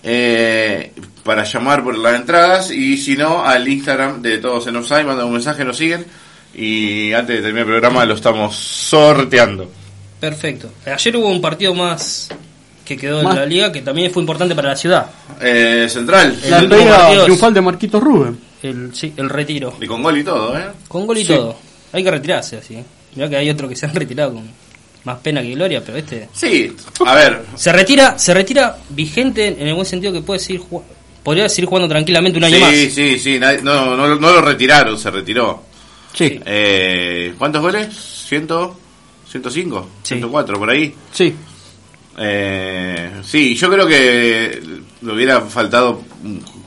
eh, 0.03 0.93
para 1.23 1.43
llamar 1.43 1.83
por 1.83 1.97
las 1.97 2.15
entradas 2.15 2.71
y 2.71 2.97
si 2.97 3.15
no 3.17 3.43
al 3.43 3.67
Instagram 3.67 4.21
de 4.21 4.37
todos 4.37 4.67
en 4.67 4.75
Offside, 4.75 5.05
mandan 5.05 5.25
un 5.25 5.33
mensaje, 5.33 5.65
nos 5.65 5.77
siguen 5.77 6.05
y 6.53 7.13
antes 7.13 7.37
de 7.37 7.41
terminar 7.41 7.67
el 7.67 7.73
programa 7.73 8.05
lo 8.05 8.13
estamos 8.13 8.55
sorteando. 8.55 9.69
Perfecto. 10.19 10.71
Ayer 10.85 11.17
hubo 11.17 11.27
un 11.27 11.41
partido 11.41 11.73
más 11.73 12.29
que 12.87 12.97
quedó 12.97 13.21
Más. 13.21 13.33
en 13.35 13.39
la 13.41 13.45
liga 13.45 13.71
que 13.71 13.81
también 13.81 14.11
fue 14.11 14.23
importante 14.23 14.55
para 14.55 14.69
la 14.69 14.75
ciudad. 14.75 15.07
Eh, 15.41 15.87
Central, 15.89 16.39
El 16.43 16.49
La 16.51 16.59
es- 16.59 17.23
triunfal 17.25 17.53
de 17.53 17.61
Marquitos 17.61 18.01
Rubén. 18.01 18.39
El, 18.63 18.95
sí, 18.95 19.13
el 19.17 19.29
retiro. 19.29 19.75
y 19.79 19.85
con 19.85 20.01
gol 20.01 20.17
y 20.17 20.23
todo, 20.23 20.57
¿eh? 20.57 20.65
Con 20.87 21.05
gol 21.05 21.17
y 21.17 21.21
Sí. 21.25 21.33
todo. 21.33 21.55
Hay 21.93 22.03
que 22.03 22.11
retirarse 22.11 22.57
así. 22.57 22.77
Mirá 23.15 23.29
que 23.29 23.37
hay 23.37 23.49
otros 23.49 23.69
que 23.69 23.75
se 23.75 23.85
han 23.85 23.93
retirado 23.95 24.33
con 24.33 24.43
más 25.03 25.17
pena 25.19 25.41
que 25.41 25.51
gloria, 25.51 25.81
pero 25.85 25.97
este 25.97 26.27
Sí, 26.33 26.73
a 27.05 27.13
ver, 27.15 27.43
se 27.55 27.71
retira, 27.71 28.17
se 28.17 28.33
retira 28.33 28.77
vigente 28.89 29.47
en 29.47 29.67
el 29.67 29.73
buen 29.73 29.85
sentido 29.85 30.11
que 30.13 30.21
puede 30.21 30.39
seguir 30.39 30.61
ju- 30.61 30.81
podría 31.23 31.47
seguir 31.49 31.65
jugando 31.69 31.87
tranquilamente 31.87 32.37
un 32.39 32.43
año 32.45 32.55
sí, 32.57 32.61
más. 32.61 32.71
sí, 32.93 33.19
sí, 33.19 33.39
nadie- 33.39 33.61
no, 33.61 33.95
no, 33.95 34.15
no 34.15 34.31
lo 34.31 34.41
retiraron, 34.41 34.97
se 34.97 35.11
retiró. 35.11 35.63
Sí, 36.13 36.39
Eh, 36.45 37.33
¿Cuántos 37.37 37.61
goles? 37.61 37.87
¿100? 38.29 38.47
¿105? 39.31 39.85
Sí. 40.03 40.15
¿104 40.15 40.57
por 40.57 40.69
ahí? 40.69 40.93
sí. 41.11 41.33
Eh, 42.17 43.11
sí, 43.23 43.55
yo 43.55 43.69
creo 43.69 43.87
que 43.87 44.59
le 45.01 45.13
hubiera 45.13 45.41
faltado 45.41 46.01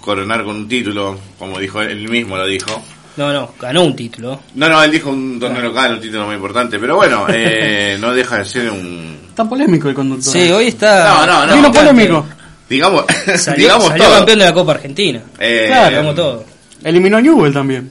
coronar 0.01 0.45
con 0.45 0.57
un 0.57 0.69
título, 0.69 1.19
como 1.39 1.59
dijo 1.59 1.81
él 1.83 2.09
mismo 2.09 2.37
lo 2.37 2.47
dijo. 2.47 2.83
No, 3.17 3.33
no, 3.33 3.53
ganó 3.61 3.83
un 3.83 3.97
título. 3.97 4.41
No, 4.55 4.69
no, 4.69 4.83
él 4.83 4.91
dijo 4.93 5.11
un 5.11 5.39
torneo 5.41 5.63
local, 5.63 5.95
un 5.95 6.01
título 6.01 6.27
muy 6.27 6.37
importante, 6.37 6.79
pero 6.79 6.97
bueno, 6.97 7.27
eh, 7.29 7.97
no 8.01 8.13
deja 8.13 8.39
de 8.39 8.45
ser 8.45 8.71
un... 8.71 9.19
Tan 9.35 9.49
polémico 9.49 9.89
el 9.89 9.95
conductor. 9.95 10.33
Sí, 10.33 10.51
hoy 10.51 10.69
está 10.69 11.09
No, 11.09 11.27
no, 11.27 11.47
no. 11.47 11.57
Vino 11.57 11.73
polémico. 11.73 12.27
Digamos, 12.69 13.05
Salió, 13.37 13.57
digamos 13.65 13.89
salió 13.89 14.05
todo. 14.05 14.15
campeón 14.17 14.39
de 14.39 14.45
la 14.45 14.55
Copa 14.55 14.73
Argentina. 14.73 15.23
Eh, 15.39 15.65
Claro, 15.67 15.97
Como 15.99 16.15
todo. 16.15 16.45
Eliminó 16.85 17.17
a 17.17 17.21
Newell 17.21 17.53
también. 17.53 17.91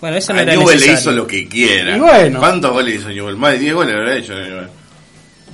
Bueno, 0.00 0.16
eso 0.16 0.32
no 0.32 0.38
a 0.38 0.42
era 0.42 0.52
Newell 0.54 0.78
le 0.78 0.92
hizo 0.92 1.10
lo 1.10 1.26
que 1.26 1.48
quiera. 1.48 1.96
Y 1.96 2.00
bueno. 2.00 2.38
¿Cuántos 2.38 2.70
goles 2.70 3.00
hizo 3.00 3.08
Newell? 3.08 3.36
Más 3.36 3.52
de 3.52 3.58
10 3.58 3.74
goles 3.74 3.94
habrá 3.96 4.16
hecho 4.16 4.34
Newell. 4.34 4.68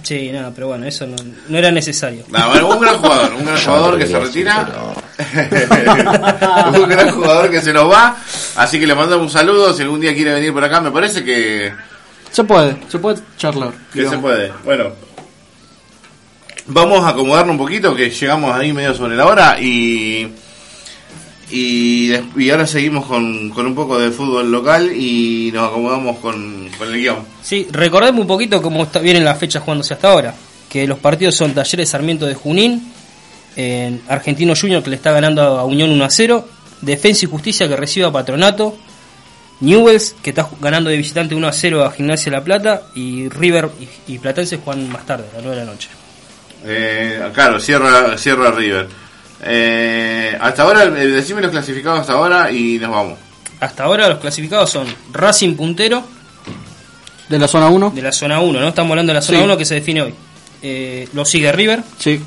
Sí, 0.05 0.31
nada, 0.31 0.53
pero 0.55 0.69
bueno, 0.69 0.85
eso 0.85 1.07
no, 1.07 1.17
no 1.49 1.59
era 1.59 1.71
necesario. 1.71 2.25
No, 2.29 2.49
bueno, 2.51 2.69
un 2.69 2.81
gran 2.81 2.99
jugador, 2.99 3.33
un 3.37 3.45
gran 3.47 3.59
jugador 3.59 3.99
que 3.99 4.07
se 4.07 4.21
retira. 4.21 4.69
un 6.79 6.89
gran 6.91 7.11
jugador 7.11 7.51
que 7.51 7.63
se 7.63 7.73
nos 7.73 7.91
va. 7.91 8.15
Así 8.57 8.79
que 8.79 8.87
le 8.87 8.95
mandamos 8.95 9.25
un 9.25 9.33
saludo. 9.33 9.73
Si 9.73 9.81
algún 9.81 10.01
día 10.01 10.13
quiere 10.15 10.35
venir 10.35 10.53
por 10.53 10.63
acá, 10.63 10.83
me 10.83 10.91
parece 10.91 11.25
que, 11.25 11.73
Se 12.31 12.45
puede, 12.45 12.77
se 12.89 12.99
puede 12.99 13.19
charlar. 13.39 13.73
que 13.95 14.01
digamos. 14.01 14.17
se 14.17 14.21
puede. 14.21 14.53
Bueno, 14.63 14.93
vamos 16.67 17.03
a 17.03 17.09
acomodarnos 17.09 17.53
un 17.53 17.59
poquito, 17.59 17.95
que 17.97 18.11
llegamos 18.11 18.55
ahí 18.55 18.75
medio 18.75 18.93
sobre 18.93 19.17
la 19.17 19.27
hora. 19.27 19.57
Y, 19.59 20.31
y, 21.51 22.13
y 22.37 22.51
ahora 22.51 22.67
seguimos 22.67 23.07
con, 23.07 23.51
con 23.51 23.67
un 23.67 23.75
poco 23.75 23.99
de 23.99 24.11
fútbol 24.11 24.51
local 24.51 24.93
y 24.95 25.51
nos 25.53 25.71
acomodamos 25.71 26.19
con, 26.19 26.69
con 26.79 26.89
el 26.89 27.01
guion. 27.01 27.19
Sí, 27.43 27.67
recordemos 27.71 28.23
un 28.23 28.27
poquito 28.27 28.63
cómo 28.63 28.85
está, 28.85 29.01
vienen 29.01 29.25
las 29.25 29.39
fechas 29.39 29.63
jugándose 29.63 29.95
hasta 29.95 30.11
ahora. 30.11 30.35
Que 30.69 30.87
los 30.87 30.99
partidos 30.99 31.37
son 31.37 31.55
Talleres 31.55 31.89
Sarmiento 31.89 32.27
de 32.27 32.35
Junín, 32.35 32.93
en 33.57 34.03
Argentino 34.09 34.55
Junior 34.61 34.83
que 34.83 34.91
le 34.91 34.97
está 34.97 35.13
ganando 35.13 35.43
a 35.43 35.65
Unión 35.65 35.91
1 35.91 36.05
a 36.05 36.11
0, 36.11 36.49
Defensa 36.81 37.25
y 37.25 37.29
Justicia 37.29 37.69
que 37.69 37.77
recibe 37.77 38.07
a 38.07 38.13
Patronato, 38.13 38.77
Newells 39.61 40.17
que 40.23 40.31
está 40.31 40.49
ganando 40.61 40.91
de 40.91 40.97
visitante 40.97 41.35
1 41.35 41.47
a 41.47 41.53
0 41.53 41.85
a 41.85 41.93
Gimnasia 41.93 42.33
La 42.33 42.43
Plata 42.43 42.83
y 42.95 43.29
River 43.29 43.71
y, 43.81 44.15
y 44.15 44.19
Platense 44.19 44.57
juegan 44.57 44.91
más 44.91 45.07
tarde, 45.07 45.25
a 45.33 45.37
las 45.37 45.45
9 45.45 45.61
de 45.61 45.65
la 45.65 45.73
noche. 45.73 45.89
Eh, 46.67 47.31
claro, 47.33 47.61
cierra, 47.61 48.17
cierra 48.17 48.51
River. 48.51 48.89
Eh, 49.43 50.37
hasta 50.41 50.63
ahora, 50.63 50.85
eh, 50.85 51.07
decime 51.09 51.43
los 51.43 51.51
clasificados 51.51 52.01
hasta 52.01 52.15
ahora 52.15 52.51
y 52.51 52.79
nos 52.79 52.91
vamos. 52.91 53.19
Hasta 53.61 53.85
ahora 53.85 54.09
los 54.09 54.19
clasificados 54.19 54.71
son 54.71 54.87
Racing 55.13 55.55
puntero 55.55 56.03
De 57.29 57.39
la 57.39 57.49
zona 57.49 57.69
1. 57.69 57.91
de 57.95 58.03
la 58.03 58.13
zona 58.13 58.41
1, 58.41 58.61
¿no? 58.61 58.69
Estamos 58.69 58.91
hablando 58.91 59.13
de 59.13 59.15
la 59.19 59.23
zona 59.23 59.39
Sí. 59.39 59.45
1 59.45 59.57
que 59.57 59.65
se 59.65 59.75
define 59.75 60.03
hoy. 60.03 60.15
Eh, 60.63 61.09
lo 61.13 61.25
sigue 61.25 61.53
River, 61.53 61.83
Sí. 61.99 62.21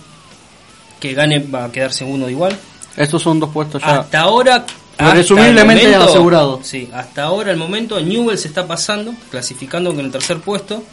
que 0.99 1.13
gane 1.13 1.39
va 1.39 1.65
a 1.65 1.71
quedar 1.71 1.91
segundo 1.93 2.29
igual. 2.29 2.55
Estos 2.95 3.21
son 3.21 3.39
dos 3.39 3.49
puestos 3.51 3.81
ya. 3.81 3.99
Hasta 3.99 4.19
ahora. 4.21 4.65
Presumiblemente 4.97 5.85
hasta 5.93 5.97
el 6.03 6.09
asegurado. 6.09 6.59
Sí, 6.63 6.89
hasta 6.91 7.23
ahora 7.23 7.51
el 7.51 7.57
momento 7.57 7.99
Newell 8.01 8.35
se 8.37 8.47
está 8.47 8.65
pasando, 8.65 9.13
clasificando 9.29 9.93
con 9.93 10.03
el 10.05 10.11
tercer 10.11 10.39
puesto. 10.39 10.83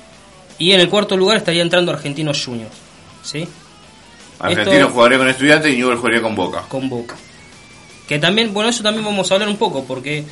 Y 0.59 0.73
en 0.73 0.81
el 0.81 0.91
cuarto 0.91 1.17
lugar 1.17 1.39
estaría 1.39 1.63
entrando 1.63 1.91
Argentinos 1.91 2.45
Juniors. 2.45 2.75
¿Sí? 3.23 3.49
Argentino 4.39 4.77
Esto- 4.77 4.91
jugaría 4.91 5.19
con 5.19 5.29
Estudiantes 5.29 5.73
y 5.73 5.77
Newell 5.77 5.97
jugaría 5.99 6.23
con 6.23 6.35
Boca. 6.35 6.63
Con 6.69 6.89
Boca. 6.89 7.15
Que 8.09 8.19
también, 8.19 8.53
bueno, 8.53 8.71
eso 8.71 8.83
también 8.83 9.05
vamos 9.05 9.31
a 9.31 9.35
hablar 9.35 9.49
un 9.49 9.57
poco, 9.57 9.85
porque. 9.85 10.25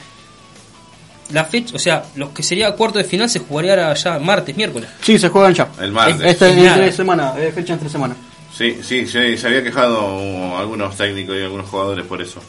La 1.31 1.45
fecha, 1.47 1.75
o 1.75 1.79
sea, 1.79 2.05
los 2.17 2.31
que 2.31 2.43
sería 2.43 2.73
cuarto 2.73 2.99
de 2.99 3.05
final 3.05 3.31
se 3.31 3.39
jugaría 3.39 3.95
ya 3.95 4.19
martes, 4.19 4.55
miércoles. 4.55 4.91
Sí, 5.01 5.19
se 5.19 5.29
juegan 5.31 5.55
ya. 5.55 5.69
El 5.81 5.91
martes. 5.93 6.21
Este 6.21 6.51
es 6.51 6.57
Nada. 6.57 6.75
entre 6.77 6.93
semana, 6.93 7.33
eh, 7.39 7.51
fecha 7.55 7.73
entre 7.73 7.89
semana. 7.89 8.15
Sí, 8.55 8.77
sí, 8.83 9.07
sí, 9.07 9.39
se 9.39 9.47
había 9.47 9.63
quejado 9.63 10.59
algunos 10.59 10.95
técnicos 10.95 11.35
y 11.39 11.43
algunos 11.43 11.71
jugadores 11.71 12.05
por 12.05 12.21
eso. 12.21 12.41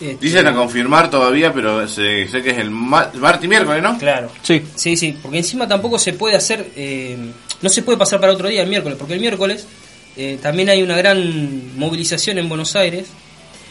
Este, 0.00 0.24
Dicen 0.24 0.46
a 0.46 0.54
confirmar 0.54 1.10
todavía, 1.10 1.52
pero 1.52 1.88
sé, 1.88 2.28
sé 2.28 2.40
que 2.40 2.50
es 2.50 2.58
el 2.58 2.70
ma- 2.70 3.10
martes 3.14 3.44
y 3.44 3.48
miércoles, 3.48 3.82
¿no? 3.82 3.98
Claro. 3.98 4.30
Sí. 4.42 4.62
Sí, 4.76 4.96
sí, 4.96 5.18
porque 5.20 5.38
encima 5.38 5.66
tampoco 5.66 5.98
se 5.98 6.12
puede 6.12 6.36
hacer, 6.36 6.64
eh, 6.76 7.18
no 7.60 7.68
se 7.68 7.82
puede 7.82 7.98
pasar 7.98 8.20
para 8.20 8.32
otro 8.32 8.46
día 8.46 8.62
el 8.62 8.68
miércoles, 8.68 8.96
porque 8.96 9.14
el 9.14 9.20
miércoles 9.20 9.66
eh, 10.18 10.38
también 10.42 10.68
hay 10.68 10.82
una 10.82 10.96
gran 10.96 11.78
movilización 11.78 12.36
en 12.38 12.48
Buenos 12.48 12.76
Aires, 12.76 13.06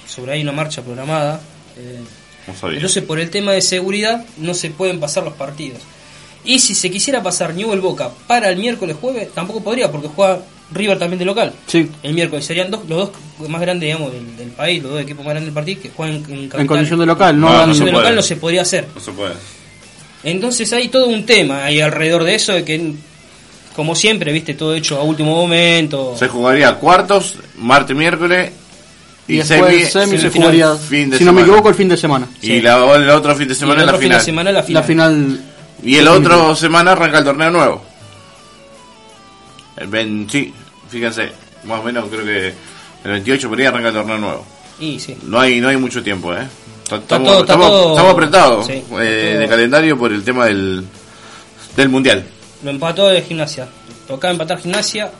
sobre 0.07 0.31
ahí 0.33 0.41
una 0.41 0.53
marcha 0.53 0.81
programada. 0.81 1.39
eh, 1.77 1.99
No 2.47 2.55
sabía. 2.55 2.77
entonces 2.77 3.03
por 3.03 3.19
el 3.19 3.29
tema 3.29 3.51
de 3.51 3.61
seguridad 3.61 4.25
no 4.37 4.53
se 4.53 4.69
pueden 4.71 4.99
pasar 4.99 5.23
los 5.23 5.33
partidos. 5.33 5.79
Y 6.45 6.59
si 6.59 6.73
se 6.75 6.89
quisiera 6.89 7.21
pasar 7.21 7.53
Newell 7.53 7.81
Boca 7.81 8.09
para 8.25 8.49
el 8.49 8.57
miércoles 8.57 8.95
jueves, 8.99 9.29
tampoco 9.33 9.61
podría, 9.61 9.91
porque 9.91 10.07
juega 10.07 10.39
River 10.71 10.97
también 10.97 11.19
de 11.19 11.25
local. 11.25 11.53
Sí. 11.67 11.89
El 12.03 12.13
miércoles 12.13 12.45
serían 12.45 12.71
dos, 12.71 12.87
los 12.87 13.09
dos 13.37 13.49
más 13.49 13.59
grandes, 13.59 13.87
digamos, 13.87 14.13
del, 14.13 14.37
del 14.37 14.49
país, 14.51 14.81
los 14.81 14.93
dos 14.93 15.01
equipos 15.01 15.25
más 15.25 15.33
grandes 15.33 15.47
del 15.47 15.53
partido 15.53 15.81
que 15.81 15.89
juegan 15.89 16.23
en. 16.29 16.49
En 16.57 16.67
condición 16.67 16.99
de 16.99 17.05
local, 17.05 17.37
no, 17.39 17.47
No, 17.49 17.53
En 17.53 17.59
condición 17.63 17.85
de 17.85 17.89
se 17.89 17.93
puede. 17.93 18.03
local 18.03 18.15
no 18.15 18.21
se 18.21 18.35
podría 18.37 18.61
hacer. 18.61 18.87
No 18.95 19.01
se 19.01 19.11
puede. 19.11 19.33
Entonces 20.23 20.71
hay 20.73 20.87
todo 20.89 21.07
un 21.07 21.25
tema 21.25 21.65
ahí 21.65 21.79
alrededor 21.81 22.23
de 22.23 22.35
eso, 22.35 22.53
de 22.53 22.63
que, 22.63 22.93
como 23.77 23.95
siempre, 23.95 24.33
viste, 24.33 24.55
todo 24.55 24.73
hecho 24.75 24.97
a 24.99 25.03
último 25.03 25.33
momento. 25.35 26.15
Se 26.19 26.27
jugaría 26.27 26.75
cuartos, 26.75 27.35
martes, 27.59 27.95
miércoles. 27.95 28.51
y 29.27 29.37
después 29.37 29.61
semi- 29.61 29.85
semi, 29.89 30.17
se 30.17 30.29
jugaría, 30.31 30.75
fin 30.75 31.09
de 31.11 31.17
si 31.17 31.23
no 31.23 31.31
me 31.31 31.41
equivoco, 31.43 31.69
el 31.69 31.75
fin 31.75 31.87
de 31.87 31.95
semana. 31.95 32.27
Y 32.41 32.59
la, 32.59 32.75
el 32.95 33.09
otro 33.09 33.33
fin 33.35 33.47
de 33.47 33.53
Y 33.53 33.57
semana 33.57 33.81
el 33.81 33.87
la 33.87 33.93
final. 33.97 34.17
de 34.19 34.25
semana 34.25 34.51
la 34.51 34.63
final. 34.63 34.81
La 34.81 34.87
final 34.87 35.41
Y 35.83 35.95
el 35.95 36.07
otro 36.07 36.55
semana 36.55 36.91
arranca 36.93 37.19
el 37.19 37.23
torneo 37.23 37.49
nuevo. 37.51 37.85
El 39.77 39.87
20, 39.87 40.31
sí, 40.31 40.53
fíjense, 40.89 41.31
más 41.65 41.79
o 41.79 41.83
menos 41.83 42.05
creo 42.09 42.25
que 42.25 42.47
el 43.05 43.11
28 43.11 43.47
por 43.49 43.59
ahí 43.59 43.65
arranca 43.65 43.89
el 43.89 43.93
torneo 43.93 44.17
nuevo. 44.17 44.45
Y 44.79 44.99
sí. 44.99 45.15
No 45.23 45.39
hay, 45.39 45.61
no 45.61 45.67
hay 45.69 45.77
mucho 45.77 46.01
tiempo, 46.03 46.33
¿eh? 46.33 46.47
Estamos, 46.83 47.07
todo- 47.07 47.19
está 47.41 47.53
estamos- 47.53 47.69
todo- 47.69 47.89
estamos 47.91 48.11
apretados 48.13 48.65
sí, 48.65 48.73
eh, 48.73 48.83
todo- 48.83 48.99
de 49.41 49.47
calendario 49.47 49.97
por 49.97 50.11
el 50.11 50.23
tema 50.23 50.45
del, 50.45 50.83
del 51.75 51.89
mundial. 51.89 52.23
Lo 52.63 52.71
empató 52.71 53.07
de 53.07 53.21
gimnasia. 53.21 53.67
Tocaba 54.07 54.31
empatar 54.31 54.59
gimnasia. 54.59 55.11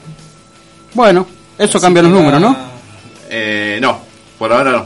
Bueno, 0.93 1.27
eso 1.57 1.77
así 1.77 1.83
cambia 1.85 2.01
los 2.03 2.11
números, 2.11 2.41
¿no? 2.41 2.55
Eh, 3.29 3.77
no, 3.81 3.99
por 4.39 4.51
ahora 4.51 4.71
no. 4.71 4.85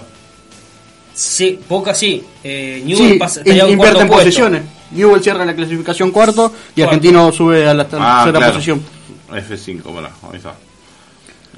Sí, 1.13 1.60
Boca 1.70 1.93
sí. 1.93 2.24
Eh, 2.43 2.81
Newell's 2.86 3.12
Sí, 3.13 3.20
pasa, 3.20 3.41
in- 3.41 3.48
invierte 3.51 3.77
cuarto 3.77 4.01
en 4.01 4.08
puesto. 4.08 4.24
posiciones. 4.24 4.62
Newell 4.91 5.22
cierra 5.24 5.46
la 5.46 5.55
clasificación 5.55 6.12
cuarto 6.12 6.51
y 6.75 6.81
Cuarto. 6.81 6.84
Argentino 6.96 7.31
sube 7.31 7.67
a 7.67 7.74
la 7.74 7.84
tercera 7.86 8.24
Ah, 8.24 8.31
claro. 8.31 8.53
posición. 8.53 8.81
F5, 9.29 9.84
bueno, 9.84 10.10
ahí 10.29 10.38
está. 10.38 10.53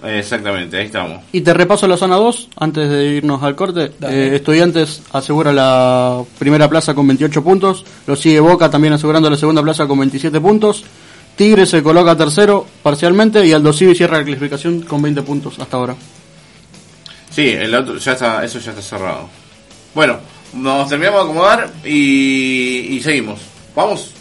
Exactamente, 0.03 0.77
ahí 0.77 0.86
estamos. 0.86 1.24
Y 1.31 1.41
te 1.41 1.53
repaso 1.53 1.88
la 1.88 1.95
zona 1.95 2.17
2 2.17 2.50
antes 2.57 2.89
de 2.89 3.05
irnos 3.05 3.41
al 3.41 3.55
corte. 3.55 3.91
Eh, 4.01 4.31
estudiantes 4.33 5.01
asegura 5.13 5.53
la 5.53 6.22
primera 6.38 6.69
plaza 6.69 6.93
con 6.93 7.07
28 7.07 7.43
puntos. 7.43 7.86
Lo 8.05 8.15
sigue 8.15 8.39
Boca 8.41 8.69
también 8.69 8.93
asegurando 8.93 9.29
la 9.29 9.38
segunda 9.38 9.62
plaza 9.62 9.88
con 9.88 10.00
27 10.00 10.41
puntos. 10.41 10.83
Tigre 11.38 11.65
se 11.65 11.81
coloca 11.81 12.15
tercero 12.17 12.65
parcialmente 12.83 13.45
y 13.45 13.53
Aldo 13.53 13.74
Civi 13.74 13.95
cierra 13.95 14.17
la 14.19 14.25
clasificación 14.25 14.81
con 14.81 15.01
20 15.01 15.22
puntos 15.24 15.57
hasta 15.57 15.77
ahora. 15.77 15.95
Sí, 17.31 17.50
el 17.50 17.74
otro, 17.74 17.98
ya 17.98 18.12
está, 18.12 18.43
eso 18.43 18.60
ya 18.60 18.72
está 18.72 18.83
cerrado. 18.83 19.29
Bueno, 19.95 20.17
nos 20.53 20.88
terminamos 20.89 21.22
de 21.22 21.24
acomodar 21.24 21.72
y, 21.83 22.98
y 22.98 23.01
seguimos. 23.01 23.39
Vamos. 23.75 24.12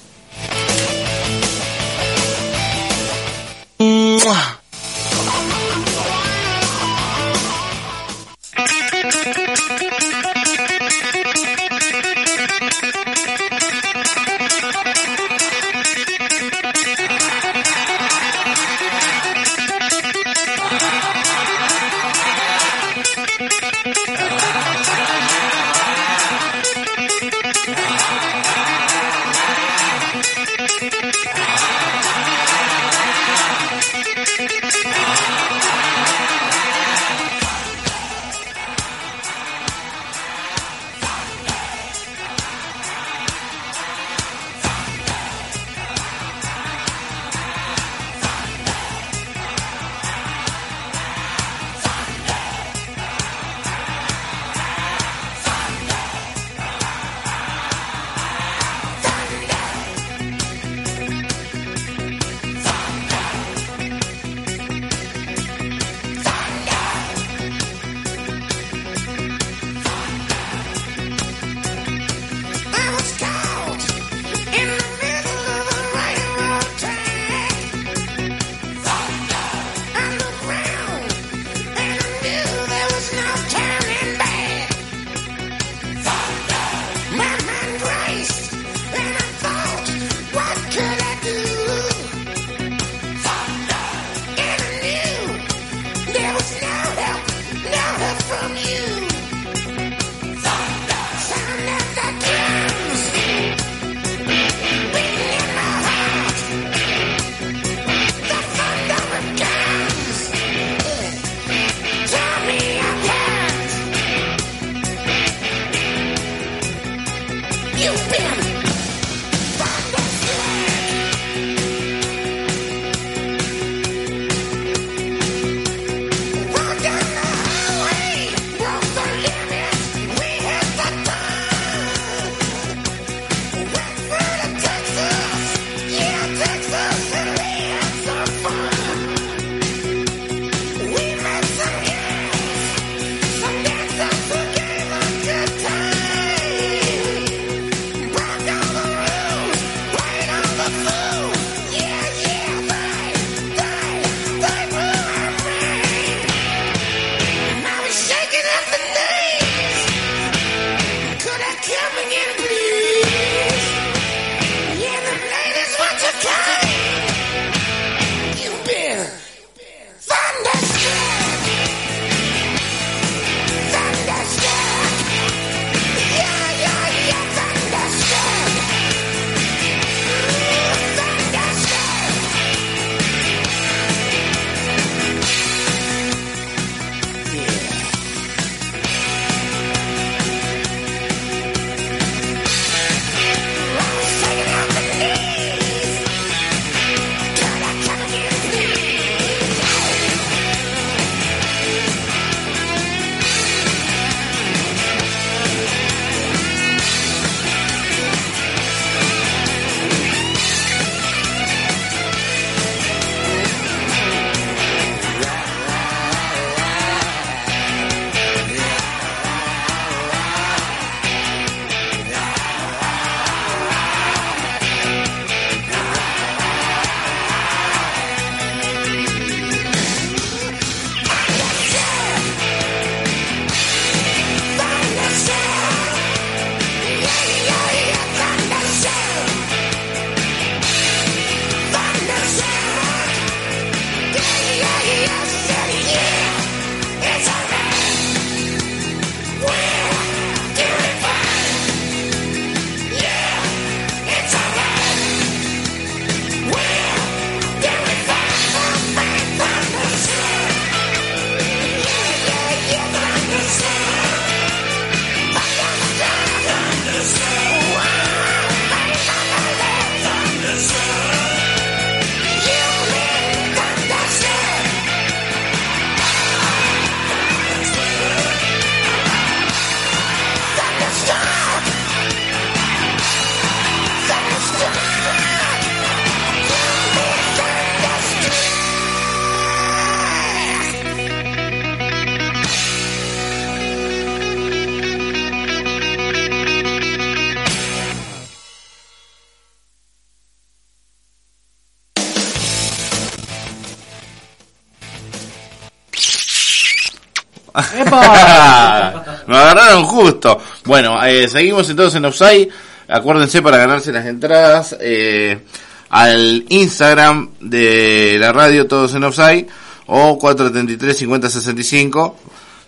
¡Epa! 307.55 309.23
Nos 309.27 309.39
agarraron 309.39 309.85
justo. 309.85 310.41
Bueno, 310.65 311.03
eh, 311.05 311.29
seguimos 311.29 311.69
entonces 311.69 311.97
en 311.97 312.05
Offside. 312.05 312.49
Acuérdense 312.89 313.43
para 313.43 313.59
ganarse 313.59 313.93
las 313.93 314.07
entradas 314.07 314.77
eh, 314.81 315.45
al 315.91 316.45
Instagram 316.49 317.31
de 317.41 318.17
la 318.19 318.33
radio 318.33 318.67
Todos 318.67 318.95
en 318.95 319.05
Offside 319.05 319.47
o 319.87 320.19
433-5065. 320.19 322.15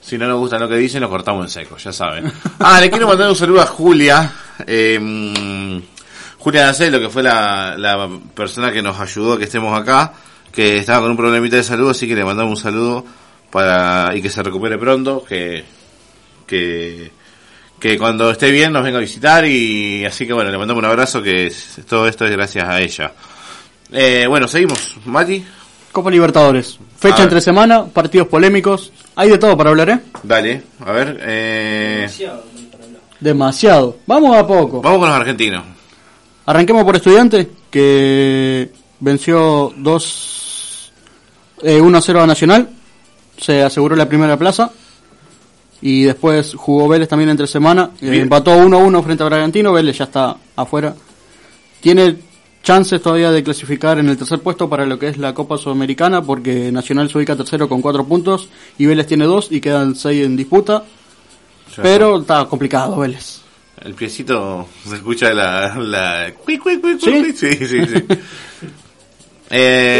Si 0.00 0.18
no 0.18 0.28
nos 0.28 0.38
gusta 0.38 0.58
lo 0.58 0.68
que 0.68 0.76
dicen, 0.76 1.00
lo 1.00 1.08
cortamos 1.08 1.44
en 1.46 1.50
seco, 1.50 1.76
ya 1.78 1.92
saben. 1.92 2.30
Ah, 2.60 2.80
le 2.80 2.90
quiero 2.90 3.08
mandar 3.08 3.28
un 3.28 3.36
saludo 3.36 3.62
a 3.62 3.66
Julia. 3.66 4.32
Eh, 4.66 5.82
Julia 6.38 6.66
Nacelo, 6.66 7.00
que 7.00 7.08
fue 7.08 7.22
la, 7.22 7.74
la 7.78 8.08
persona 8.34 8.70
que 8.70 8.82
nos 8.82 9.00
ayudó 9.00 9.32
a 9.32 9.38
que 9.38 9.44
estemos 9.44 9.78
acá, 9.78 10.12
que 10.52 10.76
estaba 10.78 11.00
con 11.00 11.10
un 11.10 11.16
problemita 11.16 11.56
de 11.56 11.62
salud, 11.62 11.90
así 11.90 12.06
que 12.06 12.14
le 12.14 12.22
mandamos 12.22 12.58
un 12.58 12.62
saludo 12.62 13.06
para 13.54 14.10
y 14.16 14.20
que 14.20 14.28
se 14.28 14.42
recupere 14.42 14.76
pronto, 14.76 15.24
que 15.24 15.64
que 16.44 17.12
que 17.78 17.96
cuando 17.98 18.30
esté 18.32 18.50
bien 18.50 18.72
nos 18.72 18.82
venga 18.82 18.98
a 18.98 19.00
visitar 19.00 19.46
y 19.46 20.04
así 20.04 20.26
que 20.26 20.32
bueno, 20.32 20.50
le 20.50 20.58
mandamos 20.58 20.82
un 20.82 20.90
abrazo 20.90 21.22
que 21.22 21.46
es- 21.46 21.78
todo 21.88 22.08
esto 22.08 22.24
es 22.24 22.32
gracias 22.32 22.68
a 22.68 22.80
ella. 22.80 23.12
Eh, 23.92 24.26
bueno, 24.28 24.48
seguimos, 24.48 24.96
Mati, 25.04 25.44
Copa 25.92 26.10
Libertadores. 26.10 26.78
Fecha 26.98 27.22
entre 27.22 27.40
semana, 27.40 27.84
partidos 27.84 28.26
polémicos. 28.26 28.90
Hay 29.14 29.28
de 29.30 29.38
todo 29.38 29.56
para 29.56 29.70
hablar, 29.70 29.90
¿eh? 29.90 30.00
dale, 30.24 30.62
a 30.84 30.90
ver, 30.92 31.18
eh, 31.22 31.96
Demasiado. 32.00 32.44
Demasiado. 33.20 33.96
Vamos 34.06 34.36
a 34.36 34.44
poco. 34.46 34.82
vamos 34.82 34.98
con 34.98 35.08
los 35.08 35.16
argentinos. 35.16 35.62
Arranquemos 36.46 36.82
por 36.84 36.96
Estudiante, 36.96 37.50
que 37.70 38.70
venció 38.98 39.72
2 39.76 40.92
eh, 41.62 41.80
1-0 41.80 42.20
a 42.22 42.26
Nacional. 42.26 42.68
Se 43.36 43.62
aseguró 43.62 43.96
la 43.96 44.08
primera 44.08 44.36
plaza. 44.38 44.70
Y 45.80 46.04
después 46.04 46.54
jugó 46.54 46.88
Vélez 46.88 47.08
también 47.08 47.30
entre 47.30 47.46
semana. 47.46 47.90
eh, 48.00 48.10
Bien. 48.10 48.22
empató 48.22 48.56
1-1 48.56 49.02
frente 49.04 49.22
a 49.22 49.26
Bragantino. 49.26 49.72
Vélez 49.72 49.98
ya 49.98 50.04
está 50.04 50.36
afuera. 50.56 50.94
Tiene 51.80 52.16
chances 52.62 53.02
todavía 53.02 53.30
de 53.30 53.42
clasificar 53.42 53.98
en 53.98 54.08
el 54.08 54.16
tercer 54.16 54.40
puesto 54.40 54.70
para 54.70 54.86
lo 54.86 54.98
que 54.98 55.08
es 55.08 55.18
la 55.18 55.34
Copa 55.34 55.58
Sudamericana, 55.58 56.22
porque 56.22 56.72
Nacional 56.72 57.10
se 57.10 57.18
ubica 57.18 57.36
tercero 57.36 57.68
con 57.68 57.82
4 57.82 58.06
puntos 58.06 58.48
y 58.78 58.86
Vélez 58.86 59.06
tiene 59.06 59.26
2 59.26 59.48
y 59.52 59.60
quedan 59.60 59.94
6 59.94 60.24
en 60.24 60.36
disputa. 60.36 60.84
Ya 61.76 61.82
Pero 61.82 62.20
está 62.20 62.46
complicado 62.46 62.96
Vélez. 62.96 63.40
El 63.82 63.92
piecito 63.92 64.66
se 64.88 64.94
escucha 64.94 65.34
la... 65.34 65.74
la... 65.76 66.32
¿Sí? 66.98 67.32
sí, 67.36 67.52
sí, 67.52 67.66
sí. 67.66 67.86
¿Qué 67.86 68.06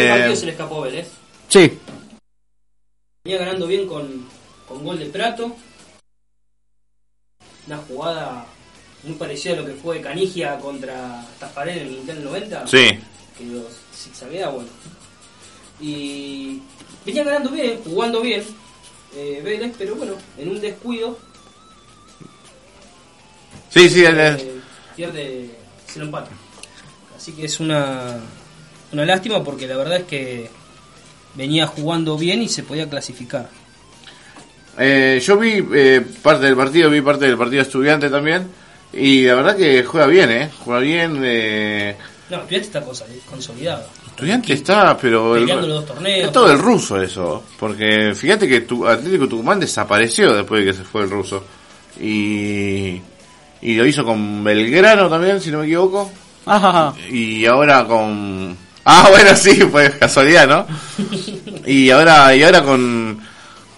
partido 0.08 0.32
eh, 0.32 0.36
se 0.36 0.46
le 0.46 0.52
escapó 0.52 0.82
a 0.82 0.86
Vélez? 0.86 1.08
Sí, 1.48 1.70
Venía 3.26 3.38
ganando 3.38 3.66
bien 3.66 3.86
con, 3.86 4.26
con 4.68 4.84
gol 4.84 4.98
de 4.98 5.06
Prato. 5.06 5.56
Una 7.66 7.78
jugada 7.78 8.44
muy 9.02 9.14
parecida 9.14 9.54
a 9.54 9.56
lo 9.56 9.64
que 9.64 9.72
fue 9.72 10.02
Canigia 10.02 10.58
contra 10.58 11.24
Tafarel 11.40 11.78
en 11.78 11.86
el 11.86 11.92
Mundial 11.96 12.16
del 12.18 12.24
90. 12.26 12.66
sí, 12.66 12.98
Que 13.38 13.44
los 13.46 13.64
zigzaguea, 13.94 14.50
bueno. 14.50 14.68
Y 15.80 16.60
venía 17.06 17.24
ganando 17.24 17.48
bien, 17.48 17.80
jugando 17.82 18.20
bien 18.20 18.44
eh, 19.16 19.40
Vélez, 19.42 19.74
pero 19.78 19.96
bueno, 19.96 20.16
en 20.36 20.50
un 20.50 20.60
descuido 20.60 21.18
sí, 23.70 23.88
sí, 23.88 24.04
el- 24.04 24.18
eh, 24.20 24.60
pierde, 24.96 25.50
se 25.86 25.98
lo 25.98 26.04
empata. 26.04 26.28
Así 27.16 27.32
que 27.32 27.46
es 27.46 27.58
una, 27.58 28.20
una 28.92 29.06
lástima 29.06 29.42
porque 29.42 29.66
la 29.66 29.78
verdad 29.78 29.96
es 30.00 30.04
que 30.04 30.50
venía 31.34 31.66
jugando 31.66 32.16
bien 32.16 32.42
y 32.42 32.48
se 32.48 32.62
podía 32.62 32.88
clasificar. 32.88 33.48
Eh, 34.78 35.20
yo 35.24 35.36
vi 35.38 35.64
eh, 35.74 36.04
parte 36.22 36.46
del 36.46 36.56
partido, 36.56 36.90
vi 36.90 37.00
parte 37.00 37.26
del 37.26 37.38
partido 37.38 37.62
estudiante 37.62 38.10
también. 38.10 38.48
Y 38.92 39.22
la 39.24 39.34
verdad 39.34 39.56
que 39.56 39.82
juega 39.84 40.06
bien, 40.06 40.30
¿eh? 40.30 40.50
Juega 40.64 40.80
bien. 40.80 41.20
Eh, 41.24 41.96
No, 42.30 42.38
Estudiante 42.38 42.66
está 42.66 42.80
cosa- 42.82 43.04
consolidado. 43.28 43.86
estudiante 44.06 44.52
está, 44.52 44.96
pero. 44.96 45.36
el- 45.36 45.46
los 45.46 45.66
dos 45.68 45.86
torneos. 45.86 46.26
es 46.26 46.32
todo 46.32 46.50
el 46.52 46.58
ruso 46.58 47.00
eso. 47.00 47.44
Porque 47.58 48.14
fíjate 48.14 48.48
que 48.48 48.62
tu 48.62 48.86
Atlético 48.86 49.28
Tucumán 49.28 49.60
desapareció 49.60 50.32
después 50.34 50.64
de 50.64 50.70
que 50.72 50.76
se 50.78 50.84
fue 50.84 51.02
el 51.02 51.10
ruso. 51.10 51.44
Y. 52.00 53.00
Y 53.62 53.74
lo 53.76 53.86
hizo 53.86 54.04
con 54.04 54.42
Belgrano 54.44 55.08
también, 55.08 55.40
si 55.40 55.50
no 55.50 55.58
me 55.60 55.64
equivoco. 55.66 56.10
ajá, 56.46 56.94
Y 57.10 57.46
ahora 57.46 57.84
con. 57.86 58.56
Ah, 58.84 59.08
bueno, 59.10 59.34
sí, 59.36 59.54
fue 59.62 59.90
casualidad, 59.98 60.46
¿no? 60.46 60.66
Y 61.66 61.90
ahora, 61.90 62.34
y 62.36 62.42
ahora 62.42 62.62
con, 62.62 63.18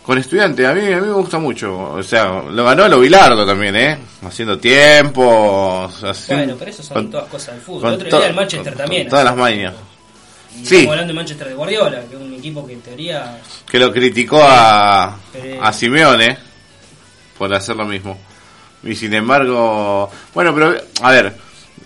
con 0.02 0.18
estudiante, 0.18 0.66
a 0.66 0.72
mí, 0.72 0.80
a 0.92 0.96
mí 1.00 1.06
me 1.06 1.12
gusta 1.12 1.38
mucho. 1.38 1.78
O 1.92 2.02
sea, 2.02 2.42
lo 2.50 2.64
ganó 2.64 2.84
a 2.84 2.88
lo 2.88 2.98
Bilardo 3.00 3.46
también, 3.46 3.76
¿eh? 3.76 3.98
Haciendo 4.26 4.58
tiempo. 4.58 5.88
Bueno, 6.28 6.56
pero 6.58 6.70
eso 6.70 6.82
son 6.82 7.10
todas 7.10 7.28
cosas 7.28 7.54
del 7.54 7.62
fútbol. 7.62 7.80
con 7.82 7.90
El 7.92 8.06
otro 8.06 8.18
día 8.18 8.26
el 8.28 8.34
Manchester 8.34 8.72
con- 8.72 8.82
también. 8.82 9.02
con 9.04 9.10
todas 9.10 9.24
las 9.24 9.36
mañas. 9.36 9.74
Y 10.54 10.64
Sí. 10.66 10.74
Estamos 10.76 10.92
hablando 10.92 11.12
de 11.12 11.16
Manchester 11.16 11.48
de 11.48 11.54
Guardiola, 11.54 12.00
que 12.08 12.16
es 12.16 12.20
un 12.22 12.34
equipo 12.34 12.66
que 12.66 12.72
en 12.72 12.80
teoría. 12.80 13.38
Que 13.70 13.78
lo 13.78 13.92
criticó 13.92 14.42
a, 14.42 15.16
Eh. 15.34 15.58
a 15.62 15.72
Simeone 15.72 16.38
por 17.38 17.52
hacer 17.54 17.76
lo 17.76 17.84
mismo. 17.84 18.18
Y 18.82 18.94
sin 18.94 19.12
embargo, 19.14 20.10
bueno, 20.34 20.54
pero 20.54 20.74
a 21.02 21.10
ver, 21.10 21.36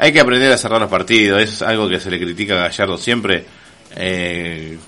hay 0.00 0.12
que 0.12 0.20
aprender 0.20 0.50
a 0.52 0.56
cerrar 0.56 0.80
los 0.80 0.90
partidos. 0.90 1.40
Es 1.40 1.62
algo 1.62 1.88
que 1.88 2.00
se 2.00 2.10
le 2.10 2.18
critica 2.18 2.54
a 2.54 2.68
Gallardo 2.68 2.96
siempre. 2.96 3.44
Eh, 3.94 4.78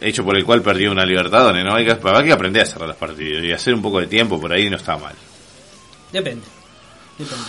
hecho 0.00 0.24
por 0.24 0.36
el 0.36 0.44
cual 0.44 0.62
perdió 0.62 0.92
una 0.92 1.04
Libertadores, 1.04 1.64
¿no? 1.64 1.74
Hay 1.74 1.84
que, 1.84 1.96
hay 2.02 2.24
que 2.24 2.32
aprender 2.32 2.62
a 2.62 2.66
cerrar 2.66 2.88
los 2.88 2.96
partidos 2.96 3.44
y 3.44 3.52
hacer 3.52 3.74
un 3.74 3.82
poco 3.82 4.00
de 4.00 4.06
tiempo 4.06 4.40
por 4.40 4.52
ahí 4.52 4.68
no 4.70 4.76
está 4.76 4.96
mal. 4.96 5.14
Depende. 6.12 6.44
Depende. 7.18 7.44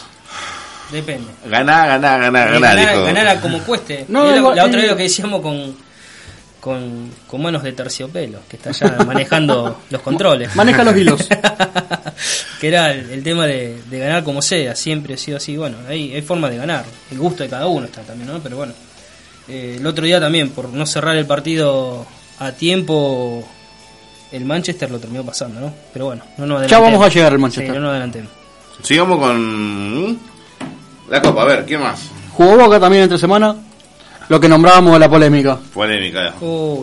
Depende. 0.91 1.27
Ganá, 1.45 1.85
ganá, 1.85 2.17
ganá, 2.17 2.45
ganá, 2.45 3.01
ganar, 3.11 3.41
como 3.41 3.59
cueste. 3.59 4.05
No, 4.07 4.31
la, 4.31 4.37
igual- 4.37 4.55
la 4.55 4.65
otra 4.65 4.79
eh. 4.79 4.81
vez 4.81 4.91
lo 4.91 4.97
que 4.97 5.03
decíamos 5.03 5.41
con, 5.41 5.75
con, 6.67 7.09
con 7.25 7.41
manos 7.41 7.63
de 7.63 7.71
terciopelo, 7.71 8.39
que 8.47 8.57
está 8.57 8.71
ya 8.71 8.97
manejando 9.05 9.81
los 9.89 10.01
controles. 10.01 10.55
maneja 10.55 10.83
los 10.83 10.95
hilos. 10.95 11.27
que 12.61 12.67
era 12.67 12.91
el, 12.91 13.09
el 13.09 13.23
tema 13.23 13.45
de, 13.47 13.81
de 13.89 13.99
ganar 13.99 14.23
como 14.23 14.41
sea, 14.41 14.75
siempre 14.75 15.15
ha 15.15 15.17
sido 15.17 15.37
así. 15.37 15.57
Bueno, 15.57 15.77
hay, 15.87 16.13
hay 16.13 16.21
forma 16.21 16.49
de 16.49 16.57
ganar, 16.57 16.85
el 17.11 17.17
gusto 17.17 17.43
de 17.43 17.49
cada 17.49 17.67
uno 17.67 17.85
está 17.87 18.01
también, 18.01 18.31
¿no? 18.31 18.39
Pero 18.39 18.57
bueno, 18.57 18.73
eh, 19.47 19.77
el 19.79 19.87
otro 19.87 20.05
día 20.05 20.19
también, 20.19 20.49
por 20.49 20.69
no 20.69 20.85
cerrar 20.85 21.15
el 21.15 21.25
partido 21.25 22.05
a 22.39 22.51
tiempo, 22.51 23.47
el 24.31 24.45
Manchester 24.45 24.91
lo 24.91 24.99
terminó 24.99 25.23
pasando, 25.25 25.59
¿no? 25.59 25.73
Pero 25.93 26.05
bueno, 26.07 26.23
no 26.37 26.45
nos 26.45 26.57
Ya 26.61 26.77
adelantemos. 26.77 26.91
vamos 26.91 27.05
a 27.05 27.13
llegar 27.13 27.31
al 27.33 27.39
Manchester. 27.39 27.67
Sí, 27.67 27.73
no 27.73 27.79
nos 27.81 27.89
adelantemos. 27.91 28.31
Sigamos 28.83 29.19
con 29.19 30.19
la 31.09 31.21
Copa, 31.21 31.41
a 31.41 31.45
ver, 31.45 31.65
¿quién 31.65 31.81
más? 31.81 31.99
Jugó 32.33 32.57
Boca 32.57 32.79
también 32.79 33.03
entre 33.03 33.17
semana. 33.17 33.55
Lo 34.29 34.39
que 34.39 34.49
nombrábamos 34.49 34.99
la 34.99 35.09
polémica. 35.09 35.57
Polémica. 35.73 36.33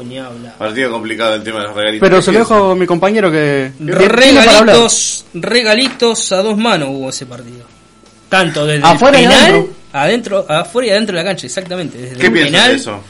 Ni 0.05 0.19
habla. 0.19 0.55
Partido 0.57 0.91
complicado 0.91 1.35
el 1.35 1.43
tema 1.43 1.61
de 1.61 1.67
los 1.67 1.77
regalitos. 1.77 2.09
Pero 2.09 2.17
¿Qué 2.19 2.23
se 2.23 2.33
lo 2.33 2.39
dejo 2.39 2.71
a 2.71 2.75
mi 2.75 2.87
compañero 2.87 3.31
que. 3.31 3.73
Regalitos, 3.81 5.27
regalitos 5.35 6.33
a 6.33 6.43
dos 6.43 6.57
manos 6.57 6.89
hubo 6.91 7.11
ese 7.11 7.27
partido. 7.27 7.65
Tanto 8.29 8.67
desde 8.67 8.87
Afuera 8.87 9.21
y 9.21 9.25
el 9.25 9.29
penal, 9.31 9.43
adentro. 9.53 9.75
adentro, 9.93 10.47
afuera 10.49 10.89
y 10.89 10.91
adentro 10.91 11.17
de 11.17 11.23
la 11.23 11.29
cancha, 11.29 11.47
exactamente. 11.47 11.99
Desde 11.99 12.17
¿Qué 12.17 12.27
el 12.27 12.33
piensas 12.33 12.53
penal 12.53 12.71
de 12.71 12.77
eso? 12.77 13.01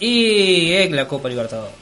y 0.00 0.72
es 0.72 0.90
la 0.90 1.06
Copa 1.06 1.28
Libertadores. 1.28 1.74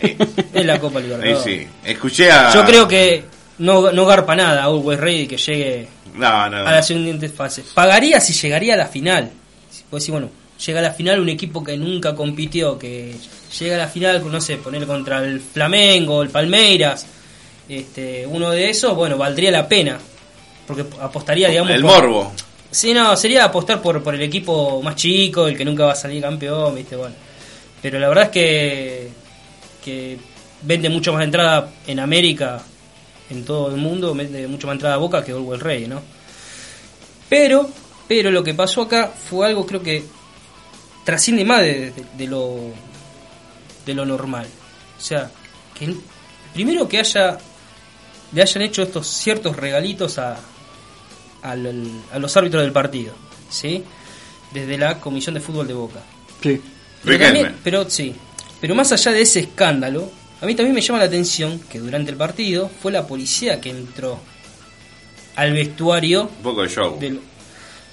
es 0.00 0.64
la 0.66 0.78
Copa 0.80 0.98
Ahí 0.98 1.04
Libertadores. 1.06 1.42
sí. 1.44 1.66
Escuché 1.84 2.30
a. 2.30 2.52
Yo 2.52 2.64
creo 2.64 2.86
que 2.86 3.24
no, 3.58 3.90
no 3.92 4.06
garpa 4.06 4.36
nada 4.36 4.62
a 4.62 4.64
Always 4.66 5.00
Ready 5.00 5.26
que 5.26 5.36
llegue 5.36 5.88
No, 6.14 6.50
no. 6.50 6.56
a 6.58 6.72
la 6.72 6.82
siguiente 6.82 7.28
fase. 7.28 7.64
Pagaría 7.74 8.20
si 8.20 8.32
llegaría 8.34 8.74
a 8.74 8.76
la 8.76 8.86
final. 8.86 9.30
Si 9.70 9.82
puedes 9.90 10.02
decir, 10.04 10.12
bueno, 10.12 10.28
llega 10.64 10.80
a 10.80 10.82
la 10.82 10.92
final 10.92 11.20
un 11.20 11.28
equipo 11.28 11.62
que 11.64 11.76
nunca 11.76 12.14
compitió, 12.14 12.78
que 12.78 13.14
llega 13.58 13.76
a 13.76 13.78
la 13.78 13.88
final, 13.88 14.22
no 14.30 14.40
sé, 14.40 14.56
poner 14.58 14.86
contra 14.86 15.22
el 15.24 15.40
Flamengo, 15.40 16.22
el 16.22 16.30
Palmeiras, 16.30 17.06
este, 17.68 18.26
uno 18.26 18.50
de 18.50 18.70
esos, 18.70 18.94
bueno, 18.94 19.16
valdría 19.16 19.50
la 19.50 19.66
pena. 19.68 19.98
Porque 20.66 20.84
apostaría, 21.00 21.48
digamos. 21.48 21.70
El 21.72 21.82
por- 21.82 21.90
morbo. 21.90 22.32
Sí, 22.70 22.92
no, 22.92 23.16
sería 23.16 23.44
apostar 23.44 23.80
por, 23.80 24.02
por 24.02 24.14
el 24.14 24.22
equipo 24.22 24.82
más 24.82 24.96
chico, 24.96 25.46
el 25.46 25.56
que 25.56 25.64
nunca 25.64 25.86
va 25.86 25.92
a 25.92 25.96
salir 25.96 26.20
campeón, 26.22 26.74
viste, 26.74 26.96
bueno. 26.96 27.14
Pero 27.80 27.98
la 28.00 28.08
verdad 28.08 28.24
es 28.24 28.30
que, 28.30 29.08
que 29.84 30.18
vende 30.62 30.88
mucho 30.88 31.12
más 31.12 31.22
entrada 31.22 31.70
en 31.86 32.00
América, 32.00 32.60
en 33.30 33.44
todo 33.44 33.68
el 33.68 33.76
mundo, 33.76 34.14
vende 34.14 34.48
mucho 34.48 34.66
más 34.66 34.74
entrada 34.74 34.94
a 34.96 34.98
Boca 34.98 35.22
que 35.24 35.32
Orwell 35.34 35.60
Rey, 35.60 35.86
¿no? 35.86 36.00
Pero, 37.28 37.68
pero 38.08 38.30
lo 38.30 38.42
que 38.42 38.54
pasó 38.54 38.82
acá 38.82 39.08
fue 39.08 39.46
algo 39.46 39.66
creo 39.66 39.82
que 39.82 40.04
trasciende 41.04 41.44
más 41.44 41.60
de, 41.60 41.90
de- 41.92 42.04
de 42.16 42.26
lo 42.26 42.56
de 43.86 43.94
lo 43.94 44.04
normal. 44.06 44.46
O 44.96 45.00
sea, 45.00 45.30
que 45.78 45.94
primero 46.54 46.88
que 46.88 46.98
haya 47.00 47.38
le 48.32 48.42
hayan 48.42 48.62
hecho 48.62 48.82
estos 48.82 49.06
ciertos 49.06 49.56
regalitos 49.56 50.18
a, 50.18 50.38
al- 51.42 51.90
a 52.12 52.18
los 52.18 52.36
árbitros 52.36 52.62
del 52.62 52.72
partido, 52.72 53.12
¿sí? 53.50 53.84
Desde 54.52 54.78
la 54.78 55.00
Comisión 55.00 55.34
de 55.34 55.40
Fútbol 55.40 55.66
de 55.66 55.74
Boca. 55.74 56.00
Sí. 56.42 56.60
Pero, 57.04 57.24
también- 57.24 57.56
pero 57.62 57.88
sí, 57.90 58.14
pero 58.60 58.74
más 58.74 58.90
allá 58.92 59.12
de 59.12 59.22
ese 59.22 59.40
escándalo, 59.40 60.10
A 60.40 60.46
mí 60.46 60.54
también 60.54 60.74
me 60.74 60.80
llama 60.82 60.98
la 60.98 61.04
atención 61.06 61.58
que 61.70 61.78
durante 61.78 62.10
el 62.10 62.16
partido 62.18 62.68
fue 62.82 62.92
la 62.92 63.06
policía 63.06 63.60
que 63.62 63.70
entró 63.70 64.18
al 65.36 65.52
vestuario 65.54 66.24
Un 66.24 66.42
poco 66.42 66.62
de 66.62 66.68
show. 66.68 66.98
del... 66.98 67.18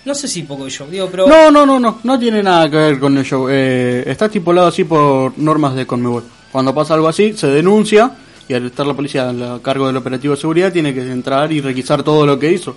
No 0.05 0.15
sé 0.15 0.27
si 0.27 0.43
poco 0.43 0.67
yo, 0.67 0.87
digo, 0.87 1.07
pero... 1.11 1.27
No, 1.27 1.51
no, 1.51 1.65
no, 1.65 1.79
no, 1.79 1.99
no 2.03 2.19
tiene 2.19 2.41
nada 2.41 2.69
que 2.69 2.75
ver 2.77 2.99
con 2.99 3.17
el 3.17 3.23
show. 3.23 3.47
Eh, 3.49 4.03
está 4.07 4.25
estipulado 4.25 4.67
así 4.67 4.83
por 4.83 5.37
normas 5.37 5.75
de 5.75 5.85
Conmebol. 5.85 6.23
Cuando 6.51 6.73
pasa 6.73 6.95
algo 6.95 7.07
así, 7.07 7.33
se 7.33 7.47
denuncia 7.47 8.11
y 8.47 8.53
al 8.55 8.65
estar 8.65 8.85
la 8.85 8.93
policía 8.95 9.29
a 9.29 9.59
cargo 9.61 9.87
del 9.87 9.97
operativo 9.97 10.33
de 10.33 10.41
seguridad 10.41 10.73
tiene 10.73 10.93
que 10.93 11.01
entrar 11.01 11.51
y 11.51 11.61
requisar 11.61 12.01
todo 12.03 12.25
lo 12.25 12.39
que 12.39 12.51
hizo. 12.51 12.75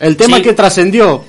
El 0.00 0.16
tema 0.16 0.36
Sí. 0.36 0.42
es 0.42 0.46
que 0.48 0.54
trascendió. 0.54 1.22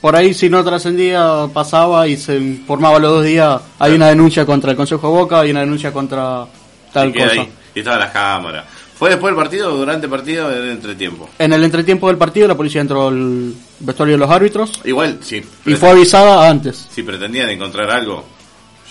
Por 0.00 0.14
ahí 0.14 0.32
si 0.34 0.48
no 0.48 0.62
trascendía 0.62 1.48
pasaba 1.52 2.06
y 2.06 2.16
se 2.16 2.36
informaba 2.36 2.98
los 3.00 3.10
dos 3.10 3.24
días. 3.24 3.60
Hay 3.80 3.92
una 3.92 4.08
denuncia 4.08 4.46
contra 4.46 4.70
el 4.70 4.76
Consejo 4.76 5.08
de 5.08 5.12
Boca, 5.14 5.40
hay 5.40 5.50
una 5.50 5.60
denuncia 5.60 5.92
contra 5.92 6.46
tal 6.92 7.12
cosa. 7.12 7.32
ahí. 7.32 7.48
Y 7.74 7.80
estaban 7.80 8.00
las 8.00 8.10
cámaras. 8.12 8.64
¿Fue 8.98 9.10
después 9.10 9.30
del 9.34 9.42
partido 9.42 9.74
o 9.74 9.76
durante 9.76 10.06
el 10.06 10.10
partido 10.10 10.50
en 10.50 10.62
el 10.62 10.70
entretiempo? 10.70 11.28
En 11.38 11.52
el 11.52 11.62
entretiempo 11.64 12.08
del 12.08 12.16
partido 12.16 12.48
la 12.48 12.54
policía 12.56 12.80
entró 12.80 13.08
al 13.08 13.52
vestuario 13.80 14.14
de 14.14 14.18
los 14.18 14.30
árbitros 14.30 14.72
Igual, 14.84 15.18
sí. 15.22 15.42
y 15.66 15.74
fue 15.74 15.90
avisada 15.90 16.48
antes. 16.48 16.86
Si 16.90 17.02
pretendían 17.02 17.50
encontrar 17.50 17.90
algo, 17.90 18.24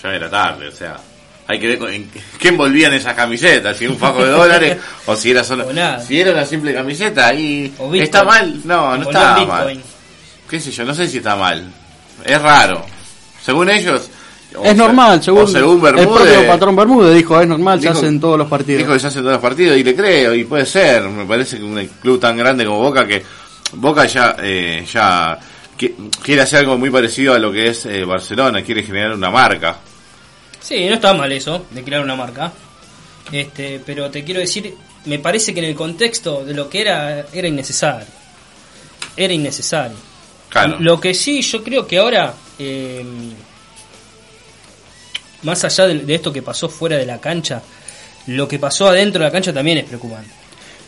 ya 0.02 0.14
era 0.14 0.30
tarde, 0.30 0.68
o 0.68 0.72
sea. 0.72 0.96
Hay 1.48 1.60
que 1.60 1.68
ver 1.68 1.78
con- 1.78 1.92
en 1.92 2.10
qué 2.40 2.48
envolvían 2.48 2.92
esas 2.94 3.14
camisetas, 3.14 3.76
si 3.76 3.86
un 3.86 3.96
fajo 3.96 4.24
de 4.24 4.30
dólares 4.30 4.78
o 5.06 5.14
si 5.16 5.30
era 5.30 5.42
solo, 5.44 5.66
O 5.68 6.00
si 6.04 6.20
era 6.20 6.32
una 6.32 6.44
simple 6.44 6.74
camiseta 6.74 7.32
y 7.34 7.72
está 7.94 8.24
mal, 8.24 8.60
no, 8.64 8.96
no 8.96 9.06
O 9.06 9.10
está 9.10 9.44
mal. 9.44 9.80
Qué 10.48 10.60
sé 10.60 10.70
yo, 10.72 10.84
no 10.84 10.94
sé 10.94 11.08
si 11.08 11.18
está 11.18 11.34
mal. 11.36 11.64
Es 12.24 12.40
raro. 12.40 12.84
Según 13.44 13.70
ellos 13.70 14.08
Es 14.64 14.76
normal, 14.76 15.22
según, 15.22 15.42
o 15.42 15.46
según 15.46 15.76
el 15.76 15.80
Bermúdez, 15.94 16.06
propio 16.34 16.46
patrón 16.46 16.76
Bermúdez 16.76 17.14
dijo, 17.14 17.40
es 17.40 17.46
normal, 17.48 17.80
Dijo- 17.80 17.92
se 17.92 17.98
hace 17.98 18.08
en 18.08 18.20
todos 18.20 18.38
los 18.38 18.48
partidos. 18.48 18.78
Dijo 18.78 18.92
que 18.92 18.98
se 19.00 19.06
hace 19.08 19.18
en 19.18 19.24
todos 19.24 19.34
los 19.34 19.42
partidos 19.42 19.76
y 19.78 19.84
le 19.84 19.94
creo, 19.94 20.34
y 20.34 20.44
puede 20.44 20.66
ser. 20.66 21.02
Me 21.04 21.24
parece 21.26 21.58
que 21.58 21.62
un 21.64 21.86
club 22.00 22.18
tan 22.20 22.36
grande 22.36 22.64
como 22.64 22.80
Boca, 22.80 23.06
que 23.06 23.22
Boca 23.72 24.06
ya, 24.06 24.36
eh, 24.42 24.84
ya 24.92 25.38
qui- 25.78 25.94
quiere 26.22 26.42
hacer 26.42 26.60
algo 26.60 26.78
muy 26.78 26.90
parecido 26.90 27.34
a 27.34 27.38
lo 27.38 27.50
que 27.52 27.68
es 27.68 27.86
eh, 27.86 28.04
Barcelona, 28.04 28.62
quiere 28.62 28.82
generar 28.82 29.12
una 29.14 29.30
marca. 29.30 29.76
Sí, 30.60 30.86
no 30.88 30.94
está 30.94 31.12
mal 31.14 31.30
eso, 31.32 31.66
de 31.70 31.82
crear 31.84 32.02
una 32.02 32.16
marca. 32.16 32.52
Este, 33.30 33.80
pero 33.84 34.10
te 34.10 34.22
quiero 34.24 34.40
decir, 34.40 34.74
me 35.06 35.18
parece 35.18 35.52
que 35.52 35.60
en 35.60 35.66
el 35.66 35.74
contexto 35.74 36.44
de 36.44 36.54
lo 36.54 36.68
que 36.68 36.80
era, 36.80 37.26
era 37.32 37.46
innecesario. 37.48 38.06
Era 39.16 39.32
innecesario. 39.32 39.96
Claro. 40.48 40.76
Lo 40.78 41.00
que 41.00 41.12
sí, 41.14 41.42
yo 41.42 41.62
creo 41.62 41.86
que 41.86 41.98
ahora, 41.98 42.32
eh, 42.58 43.04
más 45.42 45.64
allá 45.64 45.86
de, 45.86 45.98
de 46.00 46.14
esto 46.14 46.32
que 46.32 46.42
pasó 46.42 46.68
fuera 46.68 46.96
de 46.96 47.06
la 47.06 47.18
cancha, 47.20 47.62
lo 48.28 48.46
que 48.48 48.58
pasó 48.58 48.88
adentro 48.88 49.20
de 49.20 49.26
la 49.26 49.32
cancha 49.32 49.52
también 49.52 49.78
es 49.78 49.84
preocupante. 49.84 50.30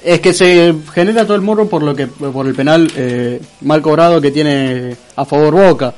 Es 0.04 0.20
que 0.20 0.32
se 0.32 0.74
genera 0.94 1.24
todo 1.24 1.34
el 1.34 1.42
morro 1.42 1.68
por 1.68 1.82
lo 1.82 1.94
que 1.94 2.06
por 2.06 2.46
el 2.46 2.54
penal 2.54 2.90
eh, 2.96 3.40
mal 3.62 3.82
cobrado 3.82 4.20
que 4.20 4.30
tiene 4.30 4.96
a 5.16 5.24
favor 5.24 5.54
Boca. 5.54 5.92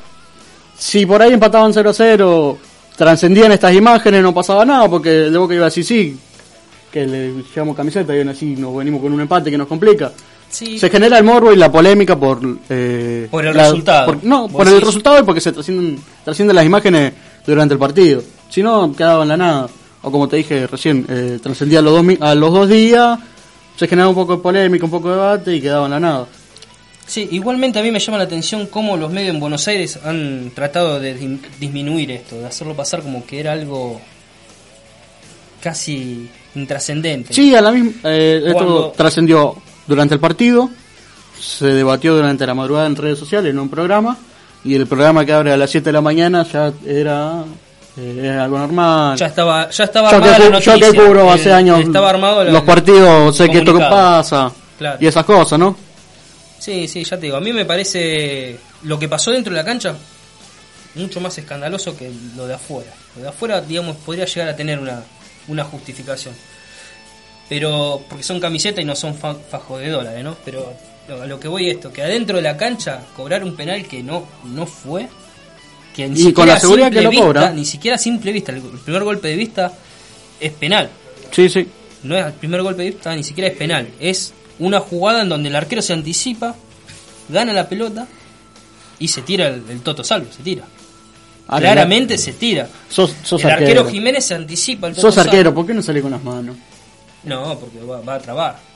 Si 0.78 1.04
por 1.04 1.20
ahí 1.20 1.32
empataban 1.34 1.72
0 1.74 1.90
a 1.90 1.92
0, 1.94 2.58
trascendían 2.96 3.52
estas 3.52 3.74
imágenes, 3.74 4.22
no 4.22 4.32
pasaba 4.32 4.64
nada, 4.64 4.88
porque 4.88 5.10
de 5.10 5.36
Boca 5.38 5.54
iba 5.54 5.66
así, 5.66 5.84
sí, 5.84 6.18
que 6.90 7.06
le 7.06 7.32
llevamos 7.54 7.76
camiseta 7.76 8.14
y 8.16 8.20
aún 8.20 8.30
así 8.30 8.56
nos 8.56 8.74
venimos 8.74 9.02
con 9.02 9.12
un 9.12 9.20
empate 9.20 9.50
que 9.50 9.58
nos 9.58 9.68
complica. 9.68 10.12
Sí, 10.48 10.78
Se 10.78 10.90
genera 10.90 11.18
el 11.18 11.22
morbo 11.24 11.52
y 11.52 11.56
la 11.56 11.70
polémica 11.70 12.18
por... 12.18 12.40
eh, 12.70 13.28
Por 13.30 13.46
el 13.46 13.56
la- 13.56 13.64
resultado. 13.64 14.06
por- 14.06 14.24
no, 14.24 14.48
por 14.48 14.66
el 14.66 14.80
resultado 14.80 15.20
y 15.20 15.22
porque 15.22 15.40
se 15.40 15.52
trascienden, 15.52 15.98
trascienden 16.24 16.56
las 16.56 16.64
imágenes 16.66 17.12
durante 17.46 17.74
el 17.74 17.78
partido. 17.78 18.22
Si 18.50 18.62
no, 18.62 18.92
quedaba 18.94 19.22
en 19.22 19.28
la 19.30 19.36
nada. 19.36 19.68
O 20.02 20.10
como 20.10 20.28
te 20.28 20.36
dije 20.36 20.66
recién, 20.66 21.06
eh, 21.08 21.38
trascendía 21.42 21.78
a 21.78 21.82
los, 21.82 21.92
dos, 22.04 22.16
a 22.20 22.34
los 22.34 22.52
dos 22.52 22.68
días, 22.68 23.18
se 23.76 23.86
generaba 23.86 24.10
un 24.10 24.14
poco 24.16 24.36
de 24.36 24.42
polémica, 24.42 24.84
un 24.84 24.90
poco 24.90 25.08
de 25.08 25.14
debate 25.14 25.56
y 25.56 25.60
quedaba 25.60 25.86
en 25.86 25.90
la 25.92 26.00
nada. 26.00 26.26
Sí, 27.06 27.28
igualmente 27.32 27.78
a 27.78 27.82
mí 27.82 27.90
me 27.90 27.98
llama 27.98 28.18
la 28.18 28.24
atención 28.24 28.66
cómo 28.68 28.96
los 28.96 29.10
medios 29.10 29.34
en 29.34 29.40
Buenos 29.40 29.66
Aires 29.68 29.98
han 30.04 30.52
tratado 30.54 31.00
de 31.00 31.14
disminuir 31.58 32.10
esto, 32.12 32.36
de 32.38 32.46
hacerlo 32.46 32.74
pasar 32.74 33.02
como 33.02 33.26
que 33.26 33.40
era 33.40 33.52
algo 33.52 34.00
casi 35.60 36.28
intrascendente. 36.54 37.34
Sí, 37.34 37.54
a 37.54 37.60
la 37.60 37.70
misma, 37.72 37.92
eh, 38.04 38.38
esto 38.46 38.52
Cuando- 38.54 38.92
trascendió 38.96 39.56
durante 39.86 40.14
el 40.14 40.20
partido, 40.20 40.70
se 41.40 41.66
debatió 41.66 42.14
durante 42.14 42.46
la 42.46 42.54
madrugada 42.54 42.86
en 42.86 42.96
redes 42.96 43.18
sociales 43.18 43.50
en 43.50 43.58
un 43.58 43.68
programa, 43.68 44.16
y 44.64 44.74
el 44.74 44.86
programa 44.86 45.24
que 45.24 45.32
abre 45.32 45.52
a 45.52 45.56
las 45.56 45.70
7 45.70 45.86
de 45.86 45.92
la 45.92 46.00
mañana 46.00 46.46
ya 46.50 46.72
era, 46.86 47.44
eh, 47.96 48.16
era 48.22 48.44
algo 48.44 48.59
normal. 48.59 49.16
Ya 49.18 49.26
estaba, 49.26 49.70
ya 49.70 49.85
estaba 49.85 50.11
Yo 50.11 50.16
armada 50.16 50.37
que, 50.37 50.38
la 50.50 50.59
yo 50.61 50.72
noticia. 50.72 50.92
que 50.92 50.98
cubro 51.07 51.22
El- 51.24 51.29
hace 51.40 51.53
años 51.53 51.81
Estaba 51.81 52.11
armado 52.11 52.44
la- 52.44 52.50
los 52.53 52.62
partidos, 52.62 53.37
sé 53.37 53.48
que 53.50 53.59
esto 53.59 53.72
que 53.74 53.81
pasa 53.81 54.53
Claro. 54.79 54.98
y 55.00 55.07
esas 55.07 55.24
cosas, 55.24 55.59
¿no? 55.59 55.76
Sí, 56.59 56.87
sí, 56.88 57.05
ya 57.05 57.16
te 57.16 57.22
digo. 57.26 57.37
A 57.37 57.40
mí 57.40 57.53
me 57.53 57.64
parece 57.64 58.59
lo 58.83 58.98
que 58.98 59.09
pasó 59.09 59.31
dentro 59.31 59.53
de 59.53 59.59
la 59.59 59.64
cancha 59.64 59.94
mucho 60.94 61.20
más 61.20 61.37
escandaloso 61.38 61.96
que 61.96 62.11
lo 62.37 62.46
de 62.46 62.55
afuera. 62.55 62.90
Lo 63.16 63.22
de 63.22 63.29
afuera, 63.29 63.61
digamos, 63.61 63.96
podría 63.96 64.24
llegar 64.26 64.48
a 64.48 64.57
tener 64.57 64.79
una, 64.79 65.03
una 65.48 65.64
justificación. 65.64 66.35
Pero, 67.48 68.03
porque 68.09 68.22
son 68.22 68.38
camisetas 68.40 68.83
y 68.83 68.87
no 68.87 68.94
son 68.94 69.14
fa- 69.14 69.35
fajos 69.35 69.81
de 69.81 69.88
dólares, 69.88 70.22
¿no? 70.22 70.37
Pero 70.44 70.72
a 71.09 71.26
lo 71.26 71.40
que 71.40 71.48
voy 71.48 71.68
es 71.68 71.76
esto, 71.76 71.92
que 71.92 72.03
adentro 72.03 72.37
de 72.37 72.42
la 72.42 72.57
cancha 72.57 73.00
cobrar 73.16 73.42
un 73.42 73.57
penal 73.57 73.85
que 73.88 74.03
no, 74.03 74.24
no 74.44 74.66
fue, 74.66 75.09
que 75.94 76.09
ni 76.09 76.20
Y 76.20 76.33
con 76.33 76.46
la 76.46 76.59
seguridad 76.59 76.90
que 76.90 77.03
lo 77.03 77.11
vista, 77.11 77.24
cobra. 77.24 77.50
Ni 77.53 77.64
siquiera 77.64 77.98
simple 77.98 78.33
vista, 78.33 78.53
el, 78.53 78.61
primer 78.61 79.05
golpe 79.05 79.29
de 79.29 79.37
vista 79.37 79.72
es 80.38 80.53
penal. 80.53 80.90
Sí, 81.31 81.48
sí. 81.48 81.66
No 82.03 82.16
es 82.16 82.26
el 82.26 82.33
primer 82.33 82.62
golpe 82.62 82.83
de 82.83 82.90
vista, 82.90 83.14
ni 83.14 83.24
siquiera 83.24 83.48
es 83.48 83.57
penal. 83.57 83.88
Es 84.00 84.33
una 84.59 84.81
jugada 84.81 85.22
en 85.22 85.29
donde 85.29 85.48
el 85.48 85.57
arquero 85.57 85.83
se 85.83 85.92
anticipa, 85.92 86.55
gana 87.29 87.53
la 87.53 87.68
pelota 87.68 88.07
y 88.98 89.09
se 89.09 89.22
tira 89.22 89.48
el, 89.48 89.62
el 89.68 89.81
Toto 89.81 90.05
Salvo, 90.05 90.33
se 90.33 90.42
tira. 90.42 90.64
Ah, 91.48 91.59
Claramente 91.59 92.16
se 92.16 92.33
tira. 92.33 92.68
Sos, 92.88 93.14
sos 93.24 93.42
el 93.44 93.50
arquero. 93.50 93.81
arquero. 93.81 93.90
Jiménez 93.90 94.24
se 94.24 94.35
anticipa 94.35 94.87
el 94.87 94.94
Toto 94.94 95.09
Sos 95.09 95.14
Salvo. 95.14 95.31
arquero, 95.31 95.55
¿por 95.55 95.66
qué 95.66 95.74
no 95.74 95.83
sale 95.83 96.00
con 96.00 96.12
las 96.12 96.22
manos? 96.22 96.57
No, 97.24 97.59
porque 97.59 97.81
va, 97.81 98.00
va 98.00 98.14
a 98.14 98.18
trabar. 98.18 98.70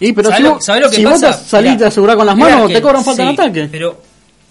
Y 0.00 0.12
pero 0.12 0.30
¿Sabés 0.30 0.38
si 0.38 0.42
lo, 0.42 0.54
vos, 0.54 0.64
sabés 0.64 0.82
lo 0.82 0.90
que 0.90 0.96
si 0.96 1.04
vos 1.04 1.20
pasa? 1.20 1.38
te 1.38 1.48
salís 1.48 1.78
te 1.78 1.84
asegurás 1.86 2.16
con 2.16 2.26
las 2.26 2.36
manos, 2.36 2.60
arquero, 2.62 2.78
te 2.78 2.82
cobran 2.82 3.04
falta 3.04 3.22
sí, 3.22 3.28
en 3.28 3.34
ataque. 3.34 3.68
Pero 3.70 4.02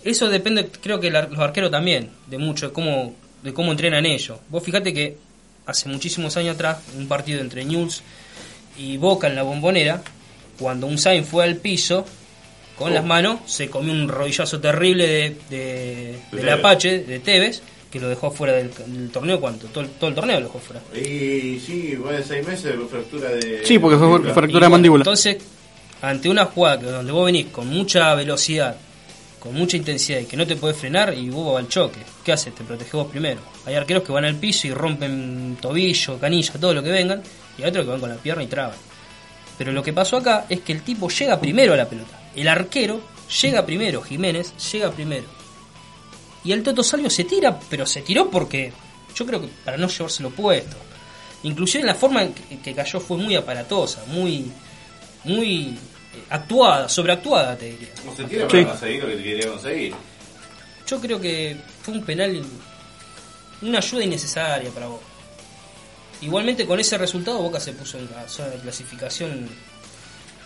eso 0.05 0.29
depende, 0.29 0.67
creo 0.81 0.99
que 0.99 1.09
los 1.11 1.37
arqueros 1.39 1.71
también, 1.71 2.09
de 2.27 2.37
mucho, 2.37 2.67
de 2.67 2.73
cómo, 2.73 3.13
de 3.43 3.53
cómo 3.53 3.71
entrenan 3.71 4.05
ellos. 4.05 4.37
Vos 4.49 4.63
fíjate 4.63 4.93
que 4.93 5.17
hace 5.65 5.89
muchísimos 5.89 6.37
años 6.37 6.55
atrás, 6.55 6.77
un 6.97 7.07
partido 7.07 7.41
entre 7.41 7.65
News 7.65 8.01
y 8.77 8.97
Boca 8.97 9.27
en 9.27 9.35
la 9.35 9.43
bombonera, 9.43 10.01
cuando 10.59 10.87
un 10.87 10.97
Sainz 10.97 11.27
fue 11.27 11.43
al 11.43 11.55
piso, 11.57 12.05
con 12.77 12.93
las 12.93 13.05
manos, 13.05 13.39
se 13.45 13.69
comió 13.69 13.93
un 13.93 14.07
rodillazo 14.09 14.59
terrible 14.59 15.07
de, 15.07 15.35
de- 15.49 16.19
De 16.31 16.37
del. 16.37 16.49
Apache, 16.49 16.99
de 17.05 17.19
Tevez, 17.19 17.61
que 17.89 18.01
lo 18.01 18.09
dejó 18.09 18.31
fuera 18.31 18.51
del, 18.53 18.69
del 18.87 19.09
torneo, 19.11 19.39
¿cuánto? 19.39 19.67
Todo, 19.67 19.85
el- 19.85 19.89
todo 19.91 20.09
el 20.09 20.15
torneo 20.15 20.39
lo 20.41 20.47
dejó 20.47 20.59
fuera. 20.59 20.81
Y 20.93 21.57
sí, 21.59 21.97
fue 22.01 22.17
de 22.17 22.23
seis 22.23 22.45
meses 22.45 22.77
de 22.77 22.85
fractura 22.85 23.29
de. 23.29 23.65
Sí, 23.65 23.79
porque 23.79 23.97
fue 23.97 24.07
mandíbula. 24.09 24.33
fractura 24.33 24.59
de 24.65 24.69
bueno, 24.69 24.69
mandíbula. 24.71 25.01
Entonces, 25.03 25.37
ante 26.01 26.27
una 26.29 26.43
jugada 26.45 26.75
donde 26.91 27.11
vos 27.13 27.25
venís 27.25 27.45
con 27.47 27.67
mucha 27.67 28.13
velocidad, 28.13 28.75
con 29.45 29.53
mucha 29.53 29.77
intensidad 29.77 30.21
y 30.21 30.25
que 30.25 30.35
no 30.35 30.47
te 30.47 30.55
podés 30.55 30.75
frenar 30.75 31.13
y 31.13 31.29
vos 31.29 31.53
vas 31.53 31.63
al 31.63 31.69
choque, 31.69 31.99
¿qué 32.23 32.33
haces? 32.33 32.55
Te 32.55 32.63
proteges 32.63 32.93
vos 32.93 33.05
primero. 33.05 33.41
Hay 33.67 33.75
arqueros 33.75 34.01
que 34.01 34.11
van 34.11 34.25
al 34.25 34.37
piso 34.37 34.65
y 34.65 34.71
rompen 34.71 35.55
tobillo, 35.61 36.17
canilla, 36.17 36.53
todo 36.53 36.73
lo 36.73 36.81
que 36.81 36.89
vengan, 36.89 37.21
y 37.55 37.61
hay 37.61 37.69
otros 37.69 37.85
que 37.85 37.91
van 37.91 37.99
con 37.99 38.09
la 38.09 38.15
pierna 38.15 38.41
y 38.41 38.47
traban. 38.47 38.75
Pero 39.55 39.71
lo 39.71 39.83
que 39.83 39.93
pasó 39.93 40.17
acá 40.17 40.47
es 40.49 40.61
que 40.61 40.71
el 40.73 40.81
tipo 40.81 41.09
llega 41.09 41.39
primero 41.39 41.73
a 41.73 41.77
la 41.77 41.87
pelota. 41.87 42.31
El 42.35 42.47
arquero 42.47 42.99
llega 43.39 43.63
primero, 43.63 44.01
Jiménez 44.01 44.51
llega 44.71 44.89
primero. 44.89 45.27
Y 46.43 46.51
el 46.51 46.63
Toto 46.63 46.81
Salvio 46.81 47.11
se 47.11 47.25
tira, 47.25 47.59
pero 47.69 47.85
se 47.85 48.01
tiró 48.01 48.31
porque 48.31 48.73
yo 49.13 49.27
creo 49.27 49.41
que 49.41 49.49
para 49.63 49.77
no 49.77 49.87
llevárselo 49.87 50.31
puesto. 50.31 50.75
Inclusive 51.43 51.83
la 51.83 51.93
forma 51.93 52.23
en 52.23 52.33
que, 52.33 52.73
cayó 52.73 52.99
fue 52.99 53.17
muy 53.17 53.35
aparatosa, 53.35 54.03
muy 54.07 54.51
muy 55.23 55.77
actuada, 56.29 56.89
sobreactuada 56.89 57.55
te 57.57 57.65
diría. 57.71 57.89
No 58.05 58.15
se 58.15 58.23
tira 58.25 58.49
Sí. 58.49 58.57
para 58.57 58.69
conseguir 58.69 59.03
lo 59.03 59.09
que 59.09 59.23
quería 59.23 59.49
conseguir. 59.49 59.93
Yo 60.87 61.01
creo 61.01 61.19
que 61.19 61.57
fue 61.81 61.93
un 61.95 62.03
penal, 62.03 62.41
una 63.61 63.77
ayuda 63.79 64.03
innecesaria 64.03 64.69
para 64.71 64.87
Boca. 64.87 65.03
Igualmente 66.21 66.65
con 66.65 66.79
ese 66.79 66.97
resultado 66.97 67.39
Boca 67.41 67.59
se 67.59 67.73
puso 67.73 67.97
en 67.97 68.09
la 68.11 68.27
zona 68.27 68.49
de 68.49 68.57
clasificación, 68.57 69.47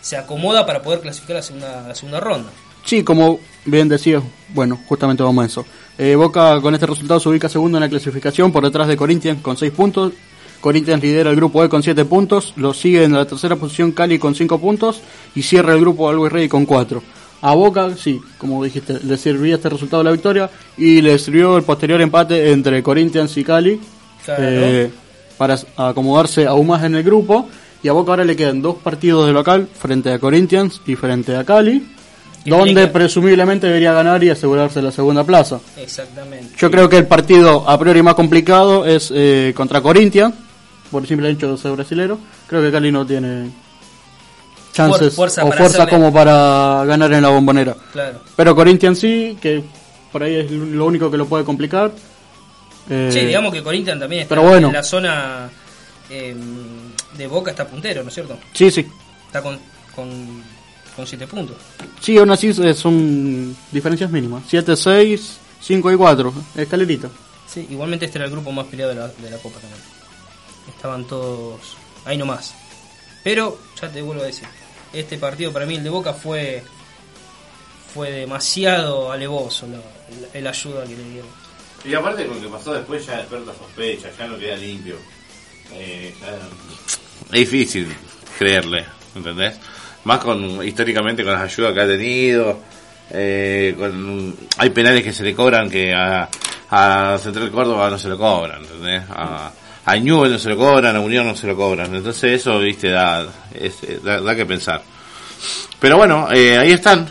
se 0.01 0.17
acomoda 0.17 0.65
para 0.65 0.81
poder 0.81 1.01
clasificar 1.01 1.35
a 1.37 1.39
la 1.39 1.43
segunda, 1.43 1.87
la 1.87 1.95
segunda 1.95 2.19
ronda. 2.19 2.49
Sí, 2.85 3.03
como 3.03 3.39
bien 3.65 3.89
decías, 3.89 4.23
bueno, 4.49 4.79
justamente 4.87 5.21
vamos 5.21 5.43
a 5.43 5.47
eso. 5.47 5.65
Eh, 5.97 6.15
Boca 6.15 6.59
con 6.61 6.73
este 6.73 6.85
resultado 6.87 7.19
se 7.19 7.29
ubica 7.29 7.49
segundo 7.49 7.77
en 7.77 7.83
la 7.83 7.89
clasificación 7.89 8.51
por 8.51 8.63
detrás 8.63 8.87
de 8.87 8.95
Corinthians 8.97 9.41
con 9.41 9.57
6 9.57 9.71
puntos. 9.73 10.13
Corinthians 10.61 11.01
lidera 11.01 11.29
el 11.29 11.35
grupo 11.35 11.63
E 11.63 11.69
con 11.69 11.83
7 11.83 12.05
puntos, 12.05 12.53
lo 12.55 12.73
sigue 12.73 13.03
en 13.03 13.13
la 13.13 13.25
tercera 13.25 13.55
posición 13.55 13.91
Cali 13.91 14.19
con 14.19 14.35
5 14.35 14.59
puntos 14.59 15.01
y 15.35 15.43
cierra 15.43 15.73
el 15.73 15.79
grupo 15.79 16.09
Always 16.09 16.31
Ready 16.31 16.49
con 16.49 16.65
4. 16.65 17.01
A 17.41 17.53
Boca, 17.53 17.95
sí, 17.95 18.19
como 18.37 18.63
dijiste, 18.63 18.99
le 19.01 19.17
servía 19.17 19.55
este 19.55 19.69
resultado 19.69 20.03
la 20.03 20.11
victoria 20.11 20.49
y 20.77 21.01
le 21.01 21.17
sirvió 21.17 21.55
el 21.55 21.63
posterior 21.63 22.01
empate 22.01 22.51
entre 22.51 22.83
Corinthians 22.83 23.37
y 23.37 23.43
Cali. 23.45 23.79
Claro. 24.25 24.43
Eh, 24.43 24.91
para 25.39 25.57
acomodarse 25.77 26.45
aún 26.45 26.67
más 26.67 26.83
en 26.83 26.95
el 26.95 27.03
grupo. 27.03 27.47
Y 27.81 27.87
a 27.87 27.93
Boca 27.93 28.11
ahora 28.11 28.25
le 28.25 28.35
quedan 28.35 28.61
dos 28.61 28.75
partidos 28.75 29.25
de 29.25 29.31
local 29.31 29.69
frente 29.73 30.11
a 30.11 30.19
Corinthians 30.19 30.81
y 30.85 30.95
frente 30.97 31.33
a 31.37 31.45
Cali, 31.45 31.87
donde 32.45 32.87
presumiblemente 32.87 33.67
debería 33.67 33.93
ganar 33.93 34.21
y 34.21 34.29
asegurarse 34.29 34.81
la 34.81 34.91
segunda 34.91 35.23
plaza. 35.23 35.61
Exactamente. 35.77 36.53
Yo 36.57 36.69
creo 36.69 36.89
que 36.89 36.97
el 36.97 37.07
partido 37.07 37.67
a 37.69 37.79
priori 37.79 38.03
más 38.03 38.15
complicado 38.15 38.85
es 38.85 39.13
eh, 39.15 39.53
contra 39.55 39.79
Corinthians, 39.79 40.35
por 40.91 41.05
simple 41.07 41.29
hecho 41.29 41.51
de 41.51 41.57
ser 41.57 41.71
brasilero. 41.71 42.17
Creo 42.47 42.61
que 42.61 42.71
Cali 42.71 42.91
no 42.91 43.05
tiene 43.05 43.49
chances 44.73 45.13
fuerza 45.15 45.43
o 45.43 45.49
para 45.49 45.57
fuerza 45.57 45.83
hacerle- 45.83 45.89
como 45.91 46.13
para 46.13 46.85
ganar 46.85 47.11
en 47.13 47.21
la 47.21 47.29
bombonera. 47.29 47.75
Claro. 47.91 48.21
Pero 48.35 48.55
Corinthians 48.55 48.99
sí, 48.99 49.37
que 49.41 49.63
por 50.11 50.23
ahí 50.23 50.35
es 50.35 50.51
lo 50.51 50.85
único 50.85 51.09
que 51.11 51.17
lo 51.17 51.25
puede 51.27 51.43
complicar. 51.43 51.91
Eh, 52.89 53.09
Sí, 53.11 53.19
digamos 53.21 53.53
que 53.53 53.61
Corinthians 53.63 53.99
también 53.99 54.23
está 54.23 54.35
pero 54.35 54.47
bueno. 54.47 54.67
en 54.67 54.73
la 54.73 54.83
zona 54.83 55.49
eh, 56.09 56.35
de 57.17 57.27
Boca, 57.27 57.51
está 57.51 57.67
puntero, 57.67 58.01
¿no 58.03 58.09
es 58.09 58.13
cierto? 58.15 58.37
Sí, 58.53 58.71
sí. 58.71 58.85
Está 59.27 59.41
con, 59.43 59.59
con, 59.95 60.41
con 60.95 61.05
siete 61.05 61.27
puntos. 61.27 61.57
Sí, 62.01 62.17
aún 62.17 62.31
así 62.31 62.47
eh, 62.63 62.73
son 62.73 63.55
diferencias 63.71 64.09
mínimas. 64.09 64.43
7, 64.47 64.75
6, 64.75 65.37
5 65.61 65.91
y 65.91 65.95
4. 65.95 66.33
Escalerita. 66.55 67.09
Sí, 67.47 67.67
igualmente 67.69 68.05
este 68.05 68.17
era 68.17 68.25
el 68.25 68.31
grupo 68.31 68.51
más 68.51 68.65
peleado 68.67 68.93
de 68.93 68.99
la, 68.99 69.07
de 69.07 69.29
la 69.29 69.37
Copa 69.37 69.59
también. 69.59 69.81
Estaban 70.75 71.05
todos 71.05 71.75
ahí 72.05 72.17
nomás. 72.17 72.53
Pero, 73.23 73.59
ya 73.79 73.89
te 73.91 74.01
vuelvo 74.01 74.23
a 74.23 74.25
decir, 74.27 74.47
este 74.93 75.17
partido 75.17 75.51
para 75.51 75.65
mí, 75.65 75.75
el 75.75 75.83
de 75.83 75.89
Boca, 75.89 76.13
fue 76.13 76.63
fue 77.93 78.11
demasiado 78.11 79.11
alevoso 79.11 79.67
la, 79.67 79.79
el 80.37 80.45
ayuda 80.45 80.83
que 80.83 80.95
le 80.95 81.03
dieron. 81.03 81.29
Y 81.83 81.93
aparte 81.95 82.25
con 82.27 82.35
lo 82.37 82.41
que 82.43 82.47
pasó 82.49 82.73
después 82.73 83.05
ya 83.05 83.17
desperta 83.17 83.51
sospecha, 83.53 84.09
ya 84.17 84.27
no 84.27 84.37
queda 84.37 84.55
limpio. 84.57 84.95
Eh, 85.73 86.13
Es 87.31 87.39
difícil 87.39 87.87
creerle, 88.37 88.85
¿entendés? 89.15 89.55
Más 90.03 90.19
con 90.19 90.65
históricamente 90.65 91.23
con 91.23 91.33
las 91.33 91.41
ayudas 91.43 91.73
que 91.73 91.81
ha 91.81 91.87
tenido. 91.87 92.59
eh, 93.11 93.75
con, 93.77 94.35
hay 94.57 94.69
penales 94.69 95.03
que 95.03 95.13
se 95.13 95.23
le 95.23 95.33
cobran 95.33 95.69
que 95.69 95.93
a, 95.93 96.29
Central 97.19 97.49
Córdoba 97.49 97.89
no 97.89 97.97
se 97.97 98.07
lo 98.07 98.17
cobran, 98.19 98.61
¿entendés? 98.61 99.03
A 99.85 99.95
Newell 99.97 100.31
no 100.31 100.39
se 100.39 100.49
lo 100.49 100.57
cobran, 100.57 100.95
a 100.95 100.99
Unión 100.99 101.25
no 101.27 101.35
se 101.35 101.47
lo 101.47 101.55
cobran. 101.55 101.93
Entonces 101.95 102.39
eso, 102.41 102.59
viste, 102.59 102.89
da, 102.89 103.25
es- 103.53 103.83
eh, 103.83 103.99
da, 104.03 104.21
da 104.21 104.35
que 104.35 104.45
pensar. 104.45 104.81
Pero 105.79 105.97
bueno, 105.97 106.27
eh, 106.31 106.57
ahí 106.57 106.71
están. 106.71 107.09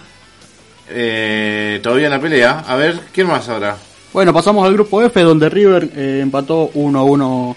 Eh, 0.91 1.81
todavía 1.83 2.07
en 2.07 2.13
la 2.13 2.21
pelea. 2.21 2.65
A 2.67 2.77
ver, 2.77 3.01
¿quién 3.13 3.27
más 3.27 3.49
ahora? 3.49 3.77
Bueno, 4.13 4.33
pasamos 4.33 4.67
al 4.67 4.73
grupo 4.73 5.03
F, 5.03 5.21
donde 5.21 5.49
River 5.49 5.91
eh, 5.95 6.21
empató 6.23 6.71
1 6.75 6.99
a 6.99 7.03
1 7.03 7.57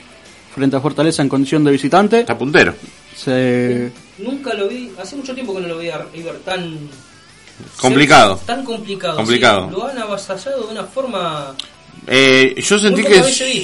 frente 0.54 0.76
a 0.76 0.82
Fortaleza 0.82 1.22
en 1.22 1.30
condición 1.30 1.64
de 1.64 1.72
visitante. 1.72 2.20
Está 2.22 2.38
puntero. 2.38 2.74
Se, 3.16 3.92
Nunca 4.18 4.54
lo 4.54 4.68
vi, 4.68 4.92
hace 5.02 5.16
mucho 5.16 5.34
tiempo 5.34 5.56
que 5.56 5.62
no 5.62 5.68
lo 5.70 5.78
veía 5.78 5.96
a 5.96 6.06
River 6.14 6.40
tan... 6.40 6.78
Complicado. 7.80 8.40
Tan 8.46 8.64
complicado. 8.66 9.16
Complicado. 9.18 9.70
sí. 9.70 9.76
lo 9.76 9.88
han 9.88 9.98
avasallado 9.98 10.66
de 10.66 10.72
una 10.72 10.84
forma... 10.84 11.56
Eh, 12.14 12.62
yo 12.62 12.78
sentí 12.78 13.04
que 13.04 13.22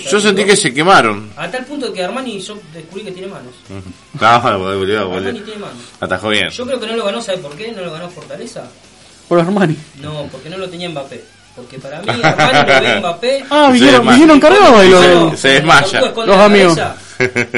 yo 0.10 0.20
sentí 0.22 0.42
¿no? 0.42 0.48
que 0.48 0.56
se 0.56 0.74
quemaron. 0.74 1.32
A 1.36 1.52
tal 1.52 1.66
punto 1.66 1.92
que 1.92 2.02
Armani 2.02 2.40
yo 2.40 2.58
descubrí 2.74 3.04
que 3.04 3.12
tiene 3.12 3.28
manos. 3.28 3.54
No, 3.70 4.42
boludo, 4.60 4.80
boludo. 4.80 5.18
Armani 5.18 5.40
tiene 5.42 5.60
manos. 5.60 5.78
Atajó 6.00 6.30
bien. 6.30 6.50
Yo 6.50 6.66
creo 6.66 6.80
que 6.80 6.88
no 6.88 6.96
lo 6.96 7.06
ganó, 7.06 7.22
¿sabe 7.22 7.40
por 7.40 7.56
qué? 7.58 7.72
¿No 7.74 7.82
lo 7.82 7.92
ganó 7.92 8.10
Fortaleza? 8.10 8.64
por 9.28 9.38
Armani. 9.42 9.76
No, 10.02 10.30
porque 10.32 10.50
no 10.50 10.58
lo 10.58 10.70
tenía 10.70 10.88
Mbappé. 10.90 11.22
Porque 11.58 11.78
para 11.80 12.02
mí 12.02 12.08
Armani 12.24 12.72
lo 12.72 12.82
ve 12.82 13.00
Mbappé. 13.00 13.46
Ah, 13.50 13.70
vinieron, 13.74 14.40
cargados 14.40 14.82
Se- 14.82 14.88
de- 15.32 15.38
se 15.38 15.48
desmaya. 15.50 16.02
Los 16.26 16.38
amigos. 16.38 16.80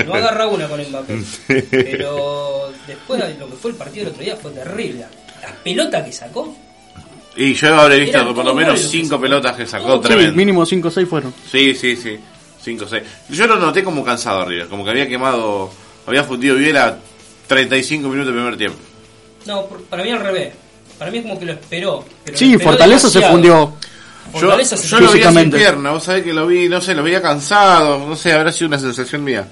No 0.08 0.14
agarra 0.16 0.48
una 0.48 0.68
con 0.68 0.82
Mbappé. 0.82 1.22
Pero 1.70 2.72
después 2.88 3.22
lo 3.40 3.48
que 3.48 3.56
fue 3.62 3.72
el 3.72 3.78
partido 3.78 4.08
el 4.08 4.12
otro 4.14 4.24
día 4.24 4.36
fue 4.38 4.50
terrible. 4.52 5.06
La 5.44 5.54
pelota 5.64 6.04
que 6.04 6.12
sacó. 6.12 6.56
Y 7.42 7.54
yo 7.54 7.74
habré 7.80 8.00
visto 8.00 8.18
Eran 8.18 8.34
por 8.36 8.44
lo 8.44 8.54
menos 8.54 8.74
goles, 8.76 8.92
cinco 8.92 9.20
pelotas 9.20 9.56
que 9.56 9.66
sacó. 9.66 9.96
Sí, 9.96 10.02
tremendo. 10.02 10.34
mínimo 10.34 10.66
5 10.66 10.88
o 10.88 10.92
6 10.92 11.08
fueron. 11.08 11.34
Sí, 11.50 11.74
sí, 11.74 11.96
sí. 11.96 12.20
5 12.62 12.86
6. 12.90 13.04
Yo 13.30 13.48
lo 13.48 13.56
noté 13.56 13.82
como 13.84 14.04
cansado 14.04 14.42
arriba, 14.42 14.66
como 14.68 14.84
que 14.84 14.90
había 14.90 15.08
quemado, 15.08 15.72
había 16.06 16.24
fundido 16.26 16.56
Viera 16.58 17.00
35 17.48 18.10
minutos 18.10 18.28
del 18.34 18.36
primer 18.36 18.58
tiempo. 18.58 18.78
No, 19.46 19.66
por- 19.68 19.82
para 19.84 20.04
mí 20.04 20.12
al 20.12 20.20
revés. 20.20 20.54
Para 20.98 21.12
mí 21.12 21.20
es 21.20 21.24
como 21.24 21.40
que 21.40 21.46
lo 21.46 21.54
esperó. 21.54 22.06
pero 22.26 22.34
lo 22.34 22.38
Sí, 22.38 22.52
esperó 22.52 22.70
Fortaleza 22.72 23.10
se 23.10 23.20
demasiado. 23.20 23.34
fundió. 23.34 23.74
Yo, 24.34 24.40
Fortaleza 24.42 24.76
se 24.78 24.88
yo 24.90 24.96
lo 24.98 25.02
vi 25.04 25.08
sin 25.08 25.14
Físicamente. 25.22 25.58
pierna, 25.58 25.92
vos 25.92 26.04
sabés 26.04 26.24
que 26.26 26.34
lo 26.34 26.46
vi, 26.46 26.68
no 26.68 26.82
sé, 26.82 26.94
lo 26.94 27.04
veía 27.04 27.22
cansado, 27.22 28.06
no 28.06 28.16
sé, 28.18 28.34
habrá 28.34 28.52
sido 28.52 28.68
una 28.68 28.80
sensación 28.80 29.24
mía. 29.24 29.48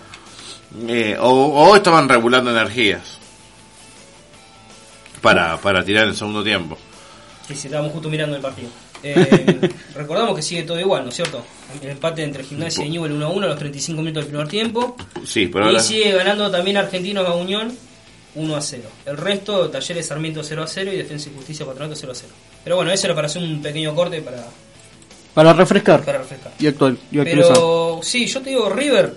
Eh, 0.90 1.16
o, 1.20 1.30
o 1.30 1.76
estaban 1.78 2.10
regulando 2.10 2.52
energías 2.52 3.18
para, 5.22 5.58
para 5.58 5.84
tirar 5.84 6.04
el 6.06 6.16
segundo 6.16 6.44
tiempo. 6.44 6.78
Sí, 7.48 7.56
sí, 7.56 7.68
estábamos 7.68 7.94
justo 7.94 8.10
mirando 8.10 8.36
el 8.36 8.42
partido. 8.42 8.70
Eh, 9.04 9.70
recordamos 9.96 10.36
que 10.36 10.42
sigue 10.42 10.64
todo 10.64 10.80
igual, 10.80 11.04
¿no 11.04 11.10
es 11.10 11.16
cierto? 11.16 11.46
El 11.82 11.90
empate 11.92 12.24
entre 12.24 12.44
Gimnasia 12.44 12.86
y 12.86 12.90
Newell 12.90 13.14
1 13.14 13.26
a 13.26 13.30
1 13.30 13.46
a 13.46 13.50
los 13.50 13.60
35 13.60 14.02
minutos 14.02 14.24
del 14.26 14.32
primer 14.32 14.48
tiempo. 14.48 14.96
Sí, 15.26 15.48
por 15.48 15.62
y 15.64 15.66
ahora. 15.68 15.80
sigue 15.80 16.12
ganando 16.14 16.52
también 16.52 16.78
Argentinos 16.78 17.26
a 17.28 17.34
Unión 17.34 17.72
1 18.36 18.56
a 18.56 18.62
0. 18.62 18.84
El 19.06 19.18
resto, 19.18 19.70
Talleres 19.70 20.06
Sarmiento 20.08 20.44
0 20.44 20.64
a 20.64 20.68
0 20.68 20.92
y 20.92 20.98
Defensa 20.98 21.30
y 21.30 21.36
Justicia 21.36 21.66
Patronato 21.66 21.96
0 21.96 22.12
a 22.12 22.16
0. 22.16 22.34
Pero 22.64 22.76
bueno, 22.76 22.92
eso 22.92 23.08
era 23.08 23.16
para 23.16 23.28
hacer 23.28 23.42
un 23.42 23.62
pequeño 23.62 23.96
corte 23.96 24.22
para, 24.22 24.46
Para 25.34 25.54
refrescar 25.54 26.04
para 26.04 26.18
refrescar. 26.20 26.52
y 26.60 26.68
actual 26.68 26.98
y 27.12 27.20
actualizar. 27.20 27.54
Pero 27.54 28.00
sí, 28.04 28.28
yo 28.28 28.42
te 28.42 28.50
digo, 28.50 28.70
River. 28.70 29.16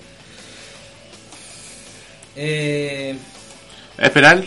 Eh, 2.37 3.17
¿Es 3.99 4.11
penal? 4.11 4.47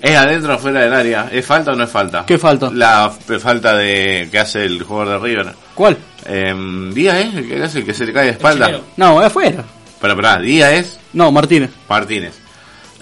¿Es 0.00 0.16
adentro 0.16 0.54
o 0.54 0.58
fuera 0.58 0.80
del 0.80 0.92
área? 0.94 1.28
¿Es 1.30 1.44
falta 1.44 1.72
o 1.72 1.74
no 1.76 1.84
es 1.84 1.90
falta? 1.90 2.24
¿Qué 2.26 2.38
falta? 2.38 2.70
La 2.72 3.10
falta 3.38 3.76
de 3.76 4.28
que 4.30 4.38
hace 4.38 4.64
el 4.64 4.82
jugador 4.82 5.20
de 5.20 5.26
River. 5.28 5.54
¿Cuál? 5.74 5.98
Eh, 6.24 6.54
Díaz 6.94 7.16
es 7.18 7.34
el 7.34 7.48
que 7.48 7.62
hace 7.62 7.78
el 7.80 7.84
que 7.84 7.94
se 7.94 8.06
le 8.06 8.12
cae 8.12 8.24
de 8.26 8.30
espalda. 8.32 8.80
No, 8.96 9.20
es 9.20 9.26
afuera. 9.26 9.62
Pero, 10.00 10.16
pará, 10.16 10.38
Díaz 10.38 10.72
es 10.72 11.00
No, 11.12 11.30
Martínez. 11.30 11.70
Martínez. 11.88 12.34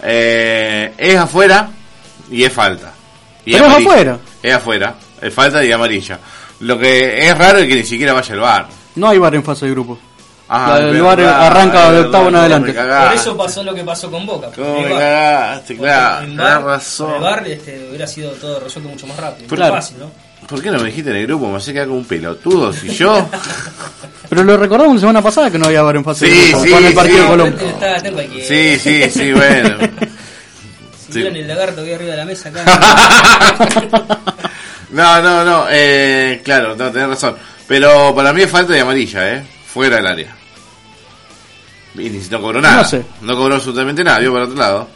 Eh, 0.03 0.93
es 0.97 1.17
afuera 1.17 1.71
y 2.31 2.43
es 2.45 2.53
falta. 2.53 2.93
Y 3.45 3.53
Pero 3.53 3.65
es 3.67 3.71
amarilla. 3.71 3.91
afuera. 3.91 4.19
Es 4.43 4.55
afuera. 4.55 4.95
Es 5.21 5.35
falta 5.35 5.65
y 5.65 5.73
amarilla. 5.73 6.19
Lo 6.61 6.79
que 6.79 7.29
es 7.29 7.39
raro 7.39 7.59
es 7.59 7.69
que 7.69 7.75
ni 7.77 7.85
siquiera 7.85 8.13
vaya 8.13 8.35
al 8.35 8.41
bar. 8.41 8.69
No 8.97 9.09
hay 9.09 9.19
bar 9.19 9.35
en 9.35 9.45
fase 9.45 9.67
de 9.67 9.73
grupo. 9.73 9.99
Ah, 10.51 10.79
VAR 10.81 11.17
verdad, 11.19 11.47
arranca 11.47 11.93
de 11.93 12.01
octavo 12.01 12.29
en 12.29 12.37
adelante. 12.37 12.73
por 12.73 13.13
eso 13.15 13.37
pasó 13.37 13.63
lo 13.63 13.75
que 13.75 13.85
pasó 13.85 14.11
con 14.11 14.25
Boca. 14.27 14.49
¿Cómo 14.55 14.79
El 14.79 14.85
me 14.85 14.91
cagaste? 14.99 15.77
Claro, 15.77 16.25
en 16.25 16.37
VAR, 16.37 16.63
razón. 16.65 17.15
El 17.17 17.21
bar 17.21 17.47
este, 17.49 17.87
hubiera 17.89 18.07
sido 18.07 18.31
todo 18.33 18.61
resuelto 18.61 18.89
mucho 18.91 19.07
más 19.07 19.17
rápido. 19.19 19.49
Claro. 19.55 19.75
fácil, 19.75 19.99
¿no? 20.01 20.11
¿Por 20.47 20.63
qué 20.63 20.71
no 20.71 20.79
me 20.79 20.85
dijiste 20.87 21.11
en 21.11 21.17
el 21.17 21.27
grupo? 21.27 21.49
Me 21.51 21.57
hace 21.59 21.73
quedar 21.75 21.87
como 21.89 21.99
un 21.99 22.07
pelotudo. 22.07 22.73
Si 22.73 22.89
yo. 22.97 23.29
Pero 24.31 24.43
lo 24.45 24.57
recordamos 24.57 24.95
la 24.95 25.01
semana 25.01 25.21
pasada 25.23 25.51
que 25.51 25.59
no 25.59 25.67
había 25.67 25.83
bar 25.83 25.97
en 25.97 26.05
fase 26.05 26.27
Sí, 26.27 26.33
de 26.35 26.49
grupo. 26.49 26.65
sí, 26.65 26.71
con 26.71 26.85
el 26.87 26.95
partido 26.95 27.17
sí. 27.17 27.23
de 27.23 27.29
Colombia. 27.29 27.69
Está, 27.69 27.97
está. 27.97 28.23
Sí, 28.47 28.79
sí, 28.79 29.11
sí, 29.11 29.33
bueno. 29.33 29.77
Si 31.09 31.15
Sí. 31.15 31.19
vieran 31.21 31.37
el 31.37 31.49
lagarto 31.49 31.77
que 31.83 31.89
hay 31.89 31.95
arriba 31.95 32.11
de 32.11 32.17
la 32.19 32.25
mesa 32.27 32.49
acá. 32.51 32.65
No, 34.91 35.21
no, 35.23 35.45
no. 35.45 35.67
Eh, 35.71 36.41
claro, 36.45 36.75
no, 36.77 36.91
tenés 36.91 37.09
razón. 37.09 37.37
Pero 37.67 38.15
para 38.15 38.33
mí 38.33 38.43
es 38.43 38.51
falta 38.51 38.73
de 38.73 38.81
amarilla, 38.81 39.35
¿eh? 39.35 39.45
Fuera 39.67 39.97
del 39.97 40.07
área. 40.07 40.35
Y 41.97 42.11
no 42.31 42.41
cobró 42.41 42.61
nada. 42.61 42.83
No 42.83 42.89
sé. 42.89 43.05
No 43.23 43.37
cobró 43.37 43.55
absolutamente 43.57 44.05
nada, 44.05 44.19
vio 44.19 44.33
para 44.33 44.45
otro 44.45 44.57
lado. 44.57 44.89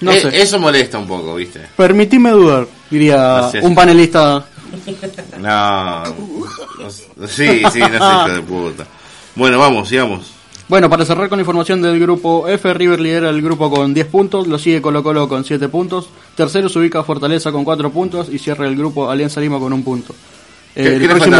No 0.00 0.12
sé. 0.12 0.40
Eso 0.42 0.58
molesta 0.58 0.98
un 0.98 1.06
poco, 1.06 1.34
¿viste? 1.36 1.60
Permitime 1.76 2.30
dudar, 2.30 2.66
diría 2.90 3.16
No 3.42 3.50
sé. 3.50 3.60
un 3.60 3.74
panelista. 3.74 4.44
No. 5.38 6.04
no 6.04 6.90
sí, 6.90 7.26
sí, 7.26 7.60
no 7.60 7.70
sé, 7.70 7.78
hijo 7.80 8.28
de 8.34 8.42
puta. 8.42 8.86
Bueno, 9.34 9.58
vamos, 9.58 9.88
sigamos. 9.88 10.32
Bueno, 10.68 10.90
para 10.90 11.04
cerrar 11.04 11.28
con 11.28 11.38
la 11.38 11.42
información 11.42 11.80
del 11.80 12.00
grupo 12.00 12.48
F, 12.48 12.74
River 12.74 13.00
lidera 13.00 13.30
el 13.30 13.40
grupo 13.40 13.70
con 13.70 13.94
10 13.94 14.06
puntos, 14.08 14.46
lo 14.48 14.58
sigue 14.58 14.82
Colo 14.82 15.02
Colo 15.02 15.28
con 15.28 15.44
7 15.44 15.68
puntos, 15.68 16.08
tercero 16.34 16.68
se 16.68 16.78
ubica 16.80 17.04
Fortaleza 17.04 17.52
con 17.52 17.62
4 17.64 17.90
puntos 17.90 18.28
y 18.32 18.38
cierra 18.38 18.66
el 18.66 18.74
grupo 18.76 19.08
Alianza 19.08 19.40
Lima 19.40 19.58
con 19.60 19.72
un 19.72 19.84
punto. 19.84 20.14
¿Qué- 20.74 20.94
el, 20.96 21.00
qué 21.00 21.08
próximo 21.08 21.36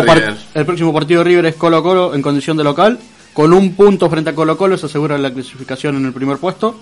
el 0.55 0.65
próximo 0.65 0.93
partido 0.95 1.21
de 1.21 1.25
River 1.25 1.47
es 1.47 1.55
Colo 1.57 1.83
Colo 1.83 2.15
en 2.15 2.23
condición 2.23 2.57
de 2.57 2.65
local, 2.65 2.99
con 3.37 3.53
un 3.53 3.75
punto 3.75 4.09
frente 4.09 4.31
a 4.31 4.35
Colo 4.35 4.57
Colo 4.57 4.79
se 4.79 4.87
asegura 4.87 5.19
la 5.19 5.31
clasificación 5.31 5.97
en 5.97 6.07
el 6.07 6.15
primer 6.15 6.39
puesto 6.39 6.75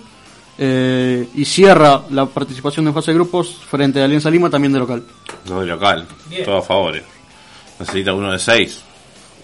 eh, 0.57 1.27
y 1.35 1.43
cierra 1.43 2.03
la 2.11 2.27
participación 2.27 2.87
en 2.87 2.93
fase 2.93 3.11
de 3.11 3.15
grupos 3.15 3.57
frente 3.69 3.99
a 3.99 4.05
Alianza 4.05 4.29
Lima 4.29 4.49
también 4.49 4.71
de 4.71 4.79
local. 4.79 5.03
Dos 5.43 5.59
de 5.59 5.65
local. 5.65 6.07
Bien. 6.29 6.45
Todo 6.45 6.59
a 6.59 6.61
favor. 6.61 6.93
Necesita 7.77 8.13
uno 8.13 8.31
de 8.31 8.39
seis. 8.39 8.81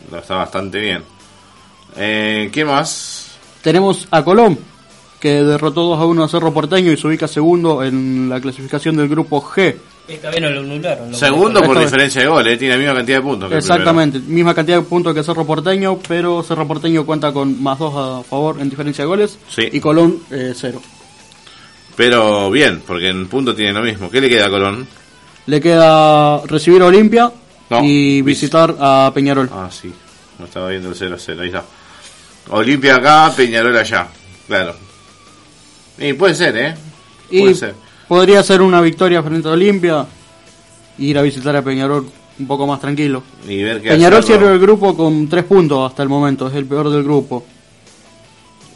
Lo 0.10 0.20
está 0.20 0.36
bastante 0.36 0.80
bien. 0.80 1.04
Eh, 1.98 2.50
¿Qué 2.50 2.64
más? 2.64 3.32
Tenemos 3.62 4.08
a 4.10 4.24
Colón, 4.24 4.58
que 5.20 5.44
derrotó 5.44 5.84
2 5.84 6.00
a 6.00 6.06
1 6.06 6.24
a 6.24 6.30
Cerro 6.30 6.54
Porteño 6.54 6.94
y 6.94 6.98
se 6.98 7.08
ubica 7.08 7.28
segundo 7.28 7.84
en 7.84 8.30
la 8.30 8.40
clasificación 8.40 8.96
del 8.96 9.10
grupo 9.10 9.44
G 9.44 9.76
Esta 10.08 10.30
vez 10.30 10.42
no 10.42 10.50
lo 10.50 10.60
anularon. 10.62 11.12
lo 11.12 11.18
Segundo 11.18 11.60
por 11.62 11.70
Esta 11.70 11.80
vez. 11.80 11.86
diferencia 11.92 12.22
de 12.22 12.28
goles, 12.28 12.60
tiene 12.60 12.74
la 12.76 12.80
misma 12.80 12.96
cantidad 12.96 13.18
de 13.18 13.24
puntos. 13.24 13.50
que 13.50 13.56
el 13.56 13.60
Exactamente, 13.60 14.20
misma 14.20 14.54
cantidad 14.54 14.78
de 14.78 14.84
puntos 14.84 15.14
que 15.14 15.24
Cerro 15.24 15.46
Porteño, 15.46 16.00
pero 16.08 16.44
Cerro 16.44 16.68
Porteño 16.68 17.06
cuenta 17.06 17.32
con 17.32 17.62
más 17.62 17.80
dos 17.80 17.94
a 17.96 18.28
favor 18.28 18.60
en 18.60 18.70
diferencia 18.70 19.04
de 19.04 19.08
goles 19.08 19.38
Sí. 19.50 19.70
y 19.72 19.80
Colón 19.80 20.18
eh, 20.32 20.54
cero. 20.56 20.82
Pero 21.96 22.50
bien, 22.50 22.82
porque 22.86 23.10
en 23.10 23.28
punto 23.28 23.54
tiene 23.56 23.74
lo 23.74 23.82
mismo. 23.82 24.10
¿Qué 24.10 24.22
le 24.22 24.30
queda 24.30 24.48
a 24.48 24.50
Colón? 24.50 24.88
Le 25.46 25.60
queda 25.62 26.42
recibir 26.46 26.82
a 26.82 26.86
Olimpia 26.86 27.32
No, 27.70 27.84
y 27.84 28.22
vis- 28.22 28.26
visitar 28.42 28.76
a 28.80 29.12
Peñarol. 29.14 29.50
Ah, 29.52 29.70
sí, 29.72 29.92
no 30.40 30.46
estaba 30.46 30.70
viendo 30.70 30.90
el 30.90 30.96
0 30.96 31.16
a 31.16 31.20
0, 31.20 31.42
ahí 31.42 31.48
está. 31.48 31.64
Olimpia 32.50 32.96
acá, 32.96 33.32
Peñarol 33.36 33.76
allá, 33.78 34.08
claro. 34.48 34.76
Y 35.98 36.14
puede 36.14 36.34
ser, 36.36 36.58
¿eh? 36.58 36.76
Puede 37.30 37.52
y 37.52 37.56
ser. 37.56 37.76
Podría 38.12 38.44
ser 38.44 38.62
una 38.62 38.82
victoria 38.82 39.24
frente 39.24 39.48
a 39.48 39.52
Olimpia 39.52 40.06
e 41.00 41.04
ir 41.04 41.18
a 41.18 41.22
visitar 41.22 41.56
a 41.56 41.62
Peñarol 41.62 42.06
un 42.40 42.46
poco 42.46 42.68
más 42.68 42.82
tranquilo. 42.82 43.24
Y 43.48 43.64
ver 43.64 43.82
qué 43.82 43.88
Peñarol 43.92 44.22
cierra 44.22 44.52
el 44.52 44.60
grupo 44.60 44.98
con 44.98 45.30
tres 45.30 45.46
puntos 45.46 45.90
hasta 45.90 46.04
el 46.04 46.10
momento, 46.10 46.50
es 46.50 46.56
el 46.56 46.66
peor 46.66 46.90
del 46.90 47.04
grupo. 47.04 47.46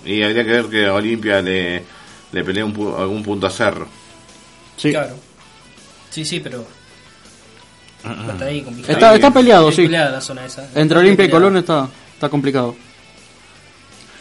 Y 0.06 0.24
habría 0.24 0.46
que 0.46 0.52
ver 0.52 0.66
que 0.68 0.88
Olimpia 0.90 1.42
le, 1.42 1.84
le 2.32 2.44
pelee 2.46 2.64
un 2.64 2.74
pu- 2.74 2.98
algún 2.98 3.22
punto 3.24 3.46
a 3.46 3.50
Cerro. 3.50 3.88
Sí. 4.78 4.92
Claro. 4.92 5.16
Sí, 6.12 6.24
sí, 6.24 6.40
pero. 6.40 6.64
Está 8.32 8.46
ahí 8.46 8.62
complicado. 8.62 8.94
Está, 8.94 9.16
está 9.16 9.32
peleado, 9.34 9.70
sí. 9.70 9.82
peleada 9.82 10.12
la 10.12 10.22
zona 10.22 10.46
esa. 10.46 10.70
Entre 10.76 10.98
Olimpia 10.98 11.26
y. 11.26 11.30
Colón 11.30 11.58
está, 11.58 11.90
está 12.14 12.30
complicado. 12.30 12.74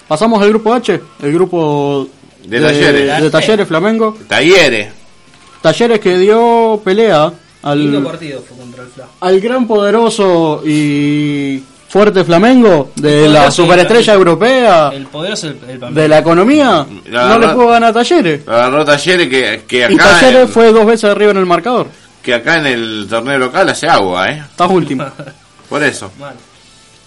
Pasamos 0.08 0.42
al 0.42 0.48
grupo 0.48 0.74
H, 0.74 1.00
el 1.22 1.32
grupo 1.32 2.08
De 2.48 2.60
Talleres. 2.60 3.22
de 3.22 3.30
Talleres 3.30 3.68
Flamengo. 3.68 4.18
Talleres. 4.26 5.03
Talleres 5.64 5.98
que 5.98 6.18
dio 6.18 6.78
pelea 6.84 7.32
al, 7.62 8.02
partido 8.04 8.42
fue 8.46 8.58
contra 8.58 8.82
el 8.82 8.90
Fla. 8.90 9.06
al 9.20 9.40
gran 9.40 9.66
poderoso 9.66 10.60
y 10.62 11.62
fuerte 11.88 12.22
Flamengo 12.22 12.90
de 12.96 13.28
la 13.30 13.48
y 13.48 13.50
superestrella 13.50 14.12
el- 14.12 14.18
europea 14.18 14.90
El 14.92 15.06
poderoso 15.06 15.46
el, 15.48 15.58
el 15.66 15.94
de 15.94 16.06
la 16.08 16.18
economía. 16.18 16.86
La 17.10 17.28
no 17.28 17.38
le 17.38 17.48
pudo 17.48 17.68
ganar 17.68 17.90
a 17.90 17.92
Talleres. 17.94 18.46
Agarró 18.46 18.84
Talleres 18.84 19.26
que, 19.28 19.62
que 19.66 19.78
Y 19.78 19.82
acá, 19.94 20.20
Talleres 20.20 20.42
en, 20.42 20.48
fue 20.48 20.70
dos 20.70 20.84
veces 20.84 21.04
arriba 21.10 21.30
en 21.30 21.38
el 21.38 21.46
marcador. 21.46 21.86
que 22.22 22.34
acá 22.34 22.58
en 22.58 22.66
el 22.66 23.06
torneo 23.08 23.38
local 23.38 23.66
hace 23.70 23.88
agua, 23.88 24.28
¿eh? 24.30 24.42
Está 24.50 24.66
último. 24.66 25.06
Por 25.70 25.82
eso. 25.82 26.10
Mal. 26.20 26.34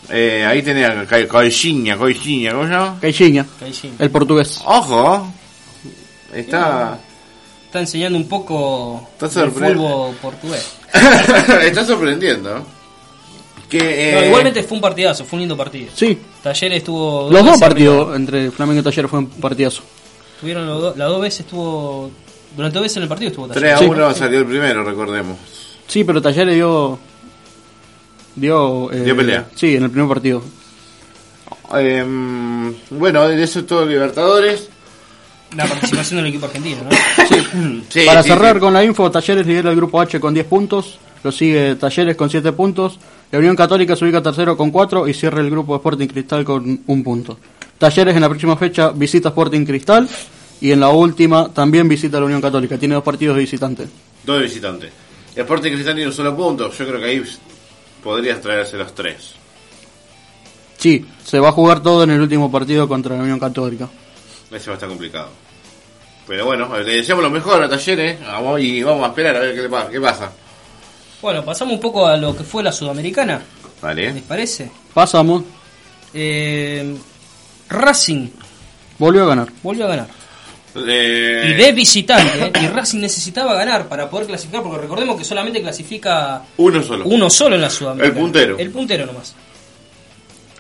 Eh, 0.10 0.44
ahí 0.50 0.64
tenía 0.64 1.06
Ca- 1.06 1.28
Coisinha, 1.28 1.96
Coisinha, 1.96 2.54
¿cómo 2.54 2.64
se 2.66 2.72
llama? 2.72 2.98
Caixinha, 3.00 3.46
Caixin. 3.60 3.94
el 4.00 4.10
portugués. 4.10 4.60
Ojo. 4.66 5.32
Está... 6.34 6.98
Está 7.78 7.82
enseñando 7.82 8.18
un 8.18 8.28
poco 8.28 9.08
el 9.22 9.52
fútbol 9.52 10.16
portugués. 10.20 10.74
está 11.64 11.86
sorprendiendo. 11.86 12.66
Que, 13.70 13.78
No, 13.78 14.20
eh, 14.22 14.26
igualmente 14.30 14.64
fue 14.64 14.78
un 14.78 14.82
partidazo, 14.82 15.26
fue 15.26 15.38
un 15.38 15.42
lindo 15.42 15.56
partido. 15.56 15.92
Sí, 15.94 16.18
Talleres 16.42 16.80
estuvo. 16.80 17.30
los 17.30 17.46
dos 17.46 17.60
partidos 17.60 18.02
arriba. 18.08 18.16
entre 18.16 18.50
Flamengo 18.52 18.80
y 18.80 18.84
Talleres 18.84 19.12
fue 19.12 19.20
un 19.20 19.28
partidazo. 19.28 19.84
Tuvieron 20.42 20.66
los 20.66 20.82
dos- 20.82 20.98
las 20.98 21.08
dos 21.08 21.22
veces 21.22 21.42
estuvo. 21.42 22.10
Durante 22.56 22.76
dos 22.80 22.84
veces 22.84 22.98
en 22.98 23.04
el 23.04 23.10
partido 23.10 23.30
estuvo 23.30 23.48
3 23.48 23.58
a 23.74 23.76
Talleres. 23.76 23.90
1 23.96 24.14
salió 24.16 24.40
el 24.40 24.46
primero, 24.46 24.84
recordemos. 24.84 25.38
Sí, 25.88 26.04
pero 26.04 26.20
Talleres 26.22 26.56
dio. 26.56 26.98
Dio, 28.36 28.92
eh, 28.92 29.04
Dio 29.04 29.16
pelea. 29.16 29.48
Sí, 29.54 29.76
en 29.76 29.84
el 29.84 29.92
primer 29.92 30.10
partido. 30.10 30.42
Em, 31.76 32.74
bueno, 32.92 33.28
de 33.28 33.44
eso 33.44 33.60
es 33.60 33.68
todo 33.68 33.86
Libertadores. 33.86 34.70
La 35.56 35.66
participación 35.66 36.18
del 36.18 36.28
equipo 36.28 36.46
argentino, 36.46 36.82
¿no? 36.84 36.90
Sí, 37.90 38.06
Para 38.06 38.22
sí, 38.22 38.30
cerrar 38.30 38.56
sí. 38.56 38.60
con 38.60 38.74
la 38.74 38.84
info, 38.84 39.10
Talleres 39.10 39.48
lidera 39.48 39.70
el 39.70 39.76
grupo 39.76 40.02
H 40.02 40.20
con 40.20 40.34
10 40.34 40.46
puntos. 40.46 41.00
Lo 41.24 41.32
sigue 41.32 41.76
Talleres 41.76 42.16
con 42.16 42.30
7 42.30 42.52
puntos. 42.52 43.00
La 43.32 43.40
Unión 43.40 43.56
Católica 43.56 43.96
se 43.96 44.06
ubica 44.06 44.22
tercero 44.22 44.56
con 44.58 44.72
4 44.72 45.08
y 45.08 45.14
cierra 45.14 45.42
el 45.42 45.50
grupo 45.50 45.76
Sporting 45.76 46.08
Cristal 46.08 46.44
con 46.44 46.82
un 46.86 47.04
punto. 47.04 47.38
Talleres 47.78 48.16
en 48.16 48.22
la 48.22 48.30
próxima 48.30 48.58
fecha 48.58 48.90
visita 48.90 49.30
Sporting 49.30 49.66
Cristal 49.66 50.08
y 50.60 50.72
en 50.72 50.80
la 50.80 50.90
última 50.90 51.50
también 51.54 51.88
visita 51.88 52.18
a 52.18 52.20
la 52.22 52.26
Unión 52.26 52.42
Católica. 52.42 52.78
Tiene 52.78 52.96
dos 52.96 53.04
partidos 53.04 53.36
de 53.36 53.42
visitante. 53.42 53.88
Dos 54.26 54.42
visitantes. 54.42 54.92
Sporting 55.36 55.72
Cristal 55.72 55.96
tiene 55.96 56.08
un 56.10 56.14
solo 56.16 56.36
punto. 56.36 56.72
Yo 56.72 56.88
creo 56.88 57.00
que 57.00 57.06
ahí 57.06 57.24
podrías 58.04 58.42
traerse 58.42 58.78
los 58.78 58.94
tres. 58.94 59.34
Sí, 60.78 61.06
se 61.24 61.40
va 61.40 61.50
a 61.50 61.52
jugar 61.54 61.82
todo 61.82 62.04
en 62.04 62.12
el 62.12 62.22
último 62.22 62.52
partido 62.52 62.88
contra 62.88 63.16
la 63.16 63.24
Unión 63.24 63.40
Católica. 63.40 63.88
Ese 64.52 64.68
va 64.70 64.74
a 64.74 64.76
estar 64.76 64.90
complicado. 64.90 65.30
Pero 66.28 66.46
bueno, 66.46 66.78
le 66.80 66.96
deseamos 66.98 67.24
lo 67.24 67.30
mejor 67.30 67.64
a 67.64 67.70
Talleres 67.70 68.20
vamos, 68.22 68.60
y 68.60 68.84
vamos 68.84 69.06
a 69.06 69.08
esperar 69.10 69.36
a 69.38 69.40
ver 69.40 69.56
qué, 69.56 69.62
le 69.62 69.70
pasa, 69.70 69.90
qué 69.90 70.02
pasa. 70.02 70.32
Bueno, 71.22 71.44
pasamos 71.44 71.74
un 71.76 71.80
poco 71.80 72.06
a 72.06 72.18
lo 72.18 72.36
que 72.36 72.44
fue 72.44 72.62
la 72.64 72.72
Sudamericana, 72.72 73.42
¿les 73.64 73.82
Vale. 73.82 74.24
parece? 74.28 74.70
Pasamos, 74.94 75.44
Eh, 76.14 76.96
Racing 77.70 78.28
volvió 78.98 79.24
a 79.24 79.28
ganar. 79.28 79.48
volvió 79.64 79.86
a 79.86 79.88
ganar. 79.90 80.08
Eh, 80.76 81.44
Y 81.50 81.54
de 81.54 81.72
visitante, 81.72 82.40
¿eh? 82.46 82.52
y 82.62 82.68
Racing 82.68 83.00
necesitaba 83.00 83.54
ganar 83.56 83.88
para 83.88 84.10
poder 84.10 84.28
clasificar, 84.28 84.62
porque 84.64 84.80
recordemos 84.80 85.18
que 85.18 85.24
solamente 85.24 85.62
clasifica 85.62 86.44
uno 86.58 86.84
solo. 86.84 87.06
uno 87.06 87.30
solo 87.30 87.56
en 87.56 87.62
la 87.62 87.70
Sudamericana. 87.70 88.14
El 88.16 88.22
puntero. 88.24 88.58
El 88.60 88.70
puntero 88.72 89.06
nomás. 89.06 89.34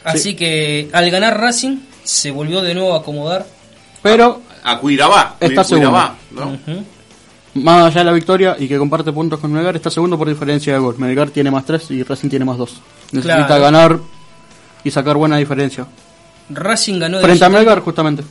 Así 0.04 0.36
que 0.36 0.90
al 0.94 1.10
ganar 1.12 1.40
Racing, 1.40 1.78
se 2.04 2.32
volvió 2.32 2.62
de 2.62 2.74
nuevo 2.74 2.94
a 2.96 3.00
acomodar. 3.00 3.46
Pero 4.12 4.41
A 4.64 4.78
Cuirabá. 4.80 5.36
Está 5.39 5.64
Cuirabá, 5.64 6.16
más 7.55 7.86
allá 7.88 7.99
de 8.01 8.05
la 8.05 8.12
victoria 8.12 8.55
y 8.60 8.68
que 8.68 8.78
comparte 8.78 9.12
puntos 9.12 9.39
con 9.39 9.51
Melgar, 9.51 9.76
está 9.76 9.89
segundo 9.89 10.18
por 10.18 10.28
diferencia 10.30 10.74
de 10.74 10.80
gol. 10.80 10.95
Melgar 10.99 11.30
tiene 11.32 11.49
más 11.49 11.66
3 11.66 11.89
y 11.91 12.03
Racing 12.03 12.30
tiene 12.30 12.45
más 12.45 12.58
2. 12.58 12.82
Necesita 13.14 13.45
Claro. 13.47 13.62
ganar 13.64 13.99
y 14.84 14.91
sacar 14.91 15.16
buena 15.18 15.38
diferencia. 15.38 15.86
Racing 16.49 16.99
ganó 16.99 17.18
de 17.18 17.24
Frente 17.24 17.45
a. 17.45 17.49
Melgar, 17.49 17.80
justamente, 17.82 18.24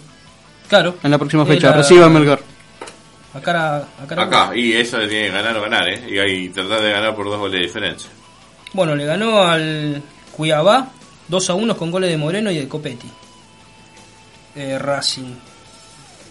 Claro. 0.68 0.96
en 1.02 1.10
la 1.10 1.18
próxima 1.18 1.44
fecha. 1.44 1.70
la- 1.70 1.76
Recibe 1.78 2.04
a 2.04 2.08
Melgar. 2.08 2.40
A 3.34 3.40
cara, 3.40 3.76
a 4.02 4.06
cara- 4.06 4.22
Acá, 4.22 4.50
y 4.56 4.72
eso 4.72 4.96
le 4.98 5.08
tiene 5.08 5.26
que 5.26 5.32
ganar 5.32 5.56
o 5.58 5.62
ganar, 5.62 5.88
¿eh? 5.88 6.04
Y 6.08 6.18
ahí 6.18 6.48
tratar 6.50 6.80
de 6.80 6.90
ganar 6.92 7.14
por 7.14 7.26
dos 7.26 7.38
goles 7.38 7.60
de 7.60 7.66
diferencia. 7.66 8.08
Bueno, 8.72 8.94
le 8.94 9.04
ganó 9.04 9.42
al 9.42 10.02
Cuiabá 10.32 10.88
2 11.28 11.50
a 11.50 11.54
1 11.54 11.76
con 11.76 11.90
goles 11.90 12.08
de 12.10 12.16
Moreno 12.16 12.50
y 12.50 12.56
de 12.58 12.68
Copetti. 12.68 13.10
Eh, 14.54 14.78
Racing. 14.78 15.34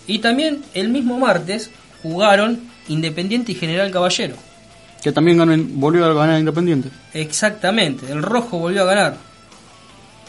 Y 0.07 0.19
también 0.19 0.63
el 0.73 0.89
mismo 0.89 1.17
martes 1.17 1.69
jugaron 2.03 2.59
Independiente 2.87 3.51
y 3.51 3.55
General 3.55 3.89
Caballero. 3.91 4.35
Que 5.01 5.11
también 5.11 5.37
ganó, 5.37 5.55
volvió 5.57 6.05
a 6.05 6.13
ganar 6.13 6.39
Independiente. 6.39 6.89
Exactamente, 7.13 8.11
el 8.11 8.21
rojo 8.21 8.59
volvió 8.59 8.83
a 8.83 8.85
ganar. 8.85 9.17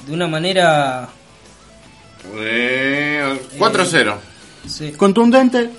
De 0.07 0.13
una 0.13 0.27
manera. 0.29 1.09
Eh, 2.39 3.39
4-0. 3.59 4.15
sí. 4.69 4.93
Contundente, 4.93 5.71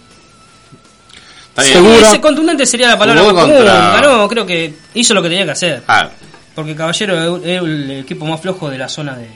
Está 1.50 1.64
bien. 1.64 1.74
Segura. 1.74 2.08
Ese 2.10 2.22
contundente 2.22 2.66
sería 2.68 2.90
la 2.90 2.98
palabra 3.00 3.24
más 3.24 3.34
común. 3.34 3.66
Ganó, 3.66 4.28
creo 4.28 4.46
que 4.46 4.74
hizo 4.94 5.14
lo 5.16 5.24
que 5.24 5.30
tenía 5.30 5.46
que 5.46 5.52
hacer. 5.52 5.84
Ah, 5.88 6.10
Porque 6.54 6.76
Caballero 6.76 7.38
es 7.38 7.62
el 7.64 7.92
equipo 7.92 8.26
más 8.26 8.40
flojo 8.42 8.70
de 8.70 8.78
la 8.78 8.88
zona 8.88 9.16
de, 9.18 9.28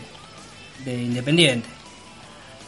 de 0.86 1.01
Independiente. 1.01 1.68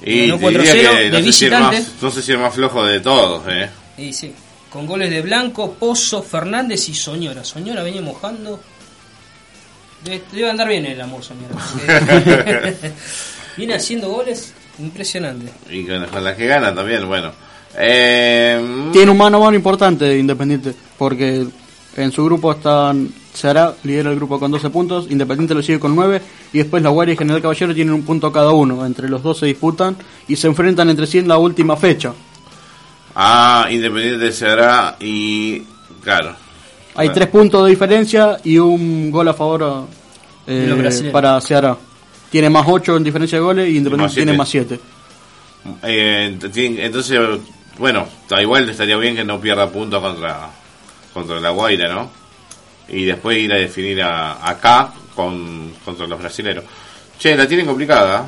Y 0.03 0.31
diría 0.31 0.35
4-0 0.35 0.41
que 0.41 1.09
no 1.09 1.17
de 1.17 1.23
sé, 1.23 1.33
si 1.33 1.45
el 1.45 1.51
más, 1.51 1.91
no 2.01 2.11
sé 2.11 2.21
si 2.21 2.31
el 2.31 2.37
más 2.39 2.53
flojo 2.53 2.85
de 2.85 2.99
todos, 2.99 3.43
¿eh? 3.47 3.69
Y 3.97 4.13
sí, 4.13 4.33
con 4.69 4.85
goles 4.85 5.09
de 5.09 5.21
Blanco, 5.21 5.73
Pozo, 5.73 6.23
Fernández 6.23 6.89
y 6.89 6.93
Soñora. 6.93 7.43
Soñora 7.43 7.83
venía 7.83 8.01
mojando. 8.01 8.59
Debe, 10.03 10.23
debe 10.31 10.49
andar 10.49 10.67
bien 10.67 10.85
el 10.85 10.99
amor, 10.99 11.23
Soñora. 11.23 11.55
Viene 13.57 13.75
haciendo 13.75 14.09
goles 14.09 14.53
impresionantes. 14.79 15.51
Y 15.69 15.85
con, 15.85 16.05
con 16.07 16.23
las 16.23 16.35
que 16.35 16.47
ganan 16.47 16.75
también, 16.75 17.07
bueno. 17.07 17.31
Eh, 17.77 18.89
tiene 18.91 19.11
un 19.11 19.17
mano 19.17 19.37
a 19.37 19.41
mano 19.41 19.55
importante 19.55 20.05
de 20.05 20.17
Independiente. 20.17 20.73
Porque 20.97 21.45
en 21.95 22.11
su 22.11 22.25
grupo 22.25 22.51
están. 22.51 23.13
Ceará 23.33 23.73
lidera 23.83 24.11
el 24.11 24.15
grupo 24.17 24.39
con 24.39 24.51
12 24.51 24.69
puntos, 24.69 25.07
Independiente 25.09 25.53
lo 25.55 25.63
sigue 25.63 25.79
con 25.79 25.95
9 25.95 26.21
y 26.53 26.59
después 26.59 26.83
la 26.83 26.89
Guardia 26.89 27.13
y 27.13 27.17
General 27.17 27.41
Caballero 27.41 27.73
tienen 27.73 27.93
un 27.93 28.03
punto 28.03 28.31
cada 28.31 28.51
uno. 28.51 28.85
Entre 28.85 29.09
los 29.09 29.23
dos 29.23 29.39
se 29.39 29.47
disputan 29.47 29.95
y 30.27 30.35
se 30.35 30.47
enfrentan 30.47 30.89
entre 30.89 31.07
sí 31.07 31.17
en 31.17 31.27
la 31.27 31.37
última 31.37 31.75
fecha. 31.75 32.13
Ah, 33.15 33.67
Independiente 33.71 34.31
se 34.31 34.47
hará 34.47 34.97
y. 34.99 35.63
Claro. 36.03 36.35
Hay 36.95 37.07
Bueno. 37.07 37.13
tres 37.13 37.27
puntos 37.29 37.63
de 37.65 37.71
diferencia 37.71 38.37
y 38.43 38.57
un 38.59 39.09
gol 39.09 39.27
a 39.27 39.33
favor 39.33 39.87
eh, 40.45 41.09
para 41.11 41.39
Ceará. 41.41 41.75
Tiene 42.29 42.49
más 42.49 42.65
8 42.67 42.97
en 42.97 43.03
diferencia 43.03 43.37
de 43.39 43.43
goles 43.43 43.69
y 43.69 43.77
Independiente 43.77 44.03
más 44.07 44.13
tiene 44.13 44.33
más 44.33 44.49
7. 44.49 44.79
Eh, 45.83 46.37
entonces, 46.79 47.19
bueno, 47.77 48.05
está 48.21 48.41
igual 48.41 48.69
estaría 48.69 48.97
bien 48.97 49.15
que 49.15 49.23
no 49.23 49.39
pierda 49.39 49.69
puntos 49.69 50.01
contra, 50.01 50.49
contra 51.13 51.39
la 51.39 51.49
Guaira, 51.51 51.93
¿no? 51.93 52.09
Y 52.93 53.05
después 53.05 53.37
ir 53.37 53.51
a 53.53 53.57
definir 53.57 54.01
a, 54.01 54.47
acá 54.47 54.93
con, 55.15 55.71
contra 55.83 56.05
los 56.07 56.19
brasileros. 56.19 56.63
Che, 57.19 57.35
la 57.35 57.47
tienen 57.47 57.65
complicada. 57.65 58.27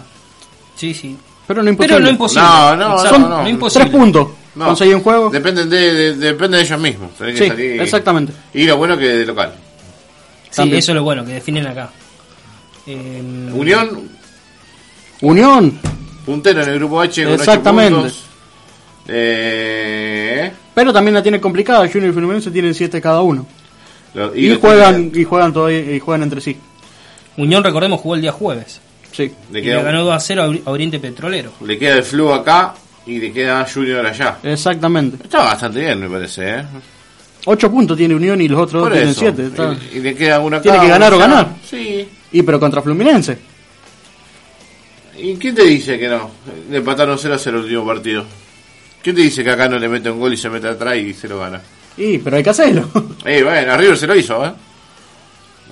Sí, 0.75 0.93
sí. 0.93 1.15
Pero 1.47 1.61
no 1.61 1.69
imposible. 1.69 1.95
Pero 1.95 2.05
no 2.05 2.09
imposible. 2.11 2.43
No, 2.47 2.75
no, 2.75 2.95
Exacto, 2.95 3.19
no, 3.19 3.41
no. 3.43 3.49
imposible. 3.49 3.85
Tres 3.89 3.95
puntos. 3.99 4.27
No, 4.55 4.65
conseguir 4.67 4.95
un 4.95 5.01
juego. 5.03 5.29
Dependen 5.29 5.69
de, 5.69 5.93
de- 5.93 6.13
depende 6.15 6.57
de 6.57 6.63
ellos 6.63 6.79
mismos. 6.79 7.11
Tenés 7.17 7.35
que 7.37 7.43
Sí, 7.43 7.49
salir- 7.49 7.81
exactamente. 7.81 8.33
Y 8.53 8.63
lo 8.65 8.77
bueno 8.77 8.97
que 8.97 9.05
de 9.09 9.25
local. 9.25 9.53
Sí, 10.49 10.55
También. 10.57 10.79
eso 10.79 10.91
es 10.93 10.95
lo 10.95 11.03
bueno, 11.03 11.25
que 11.25 11.33
definen 11.33 11.67
acá. 11.67 11.89
Eh, 12.87 13.21
Unión, 13.53 14.09
Unión, 15.21 15.79
puntero 16.25 16.63
en 16.63 16.69
el 16.69 16.75
grupo 16.75 17.01
H 17.01 17.23
con 17.23 17.33
Exactamente. 17.33 17.93
puntos. 17.99 18.23
Eh, 19.07 20.51
pero 20.73 20.91
también 20.93 21.13
la 21.15 21.21
tiene 21.23 21.39
complicada. 21.41 21.87
Junior 21.91 22.09
y 22.09 22.13
Fluminense 22.13 22.51
tienen 22.51 22.73
7 22.73 23.01
cada 23.01 23.21
uno. 23.21 23.45
Y, 24.35 24.55
juegan 24.55 25.11
y 25.13 25.23
juegan 25.23 25.51
todavía 25.53 25.95
y 25.95 25.99
juegan 25.99 26.23
entre 26.23 26.41
sí. 26.41 26.55
Unión, 27.37 27.63
recordemos, 27.63 27.99
jugó 27.99 28.15
el 28.15 28.21
día 28.21 28.31
jueves. 28.31 28.79
Sí. 29.11 29.31
Le 29.51 29.59
Y 29.59 29.63
queda, 29.63 29.77
le 29.77 29.83
ganó 29.83 30.03
2 30.05 30.13
a 30.15 30.19
0 30.19 30.41
a 30.43 30.47
Ori- 30.47 30.61
a 30.65 30.71
Oriente 30.71 30.99
Petrolero. 30.99 31.51
le 31.65 31.77
queda 31.77 31.95
el 31.97 32.03
flu 32.03 32.31
acá 32.33 32.73
y 33.05 33.19
le 33.19 33.31
queda 33.31 33.65
Junior 33.71 34.05
allá. 34.05 34.37
Exactamente. 34.43 35.17
Está 35.23 35.39
bastante 35.43 35.79
bien, 35.81 35.99
me 35.99 36.09
parece, 36.09 36.49
¿eh? 36.59 36.63
8 37.45 37.69
puntos 37.71 37.95
tiene 37.97 38.15
Unión 38.15 38.41
y 38.41 38.47
los 38.47 38.61
otros 38.61 38.83
Por 38.83 38.89
dos 38.91 39.15
tienen 39.17 39.35
eso. 39.45 39.53
7. 39.57 39.87
Y, 39.93 39.97
y 39.97 40.01
le 40.01 40.15
queda 40.15 40.39
una. 40.39 40.61
Tiene 40.61 40.79
que 40.79 40.87
ganar 40.87 41.13
o 41.13 41.17
ganar. 41.17 41.47
Sí. 41.69 42.07
Y 42.31 42.41
pero 42.41 42.59
contra 42.59 42.81
Fluminense. 42.81 43.37
¿Y 45.17 45.35
quién 45.35 45.55
te 45.55 45.63
dice 45.63 45.97
que 45.97 46.07
no? 46.09 46.29
Le 46.69 46.77
empataron 46.77 47.17
0 47.17 47.35
a 47.35 47.37
0 47.39 47.57
el 47.59 47.63
último 47.65 47.85
partido. 47.85 48.25
¿Quién 49.01 49.15
te 49.15 49.21
dice 49.21 49.43
que 49.43 49.51
acá 49.51 49.69
no 49.69 49.77
le 49.79 49.87
mete 49.87 50.09
un 50.09 50.19
gol 50.19 50.33
y 50.33 50.37
se 50.37 50.49
mete 50.49 50.67
atrás 50.67 50.97
y 50.97 51.13
se 51.13 51.27
lo 51.27 51.39
gana? 51.39 51.61
Y 51.97 52.17
pero 52.19 52.37
hay 52.37 52.43
que 52.43 52.49
hacerlo. 52.49 52.89
Eh, 53.25 53.43
bueno, 53.43 53.73
a 53.73 53.77
River 53.77 53.97
se 53.97 54.05
lo 54.05 54.15
hizo, 54.15 54.45
¿eh? 54.45 54.51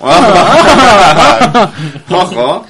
Ojo. 2.10 2.66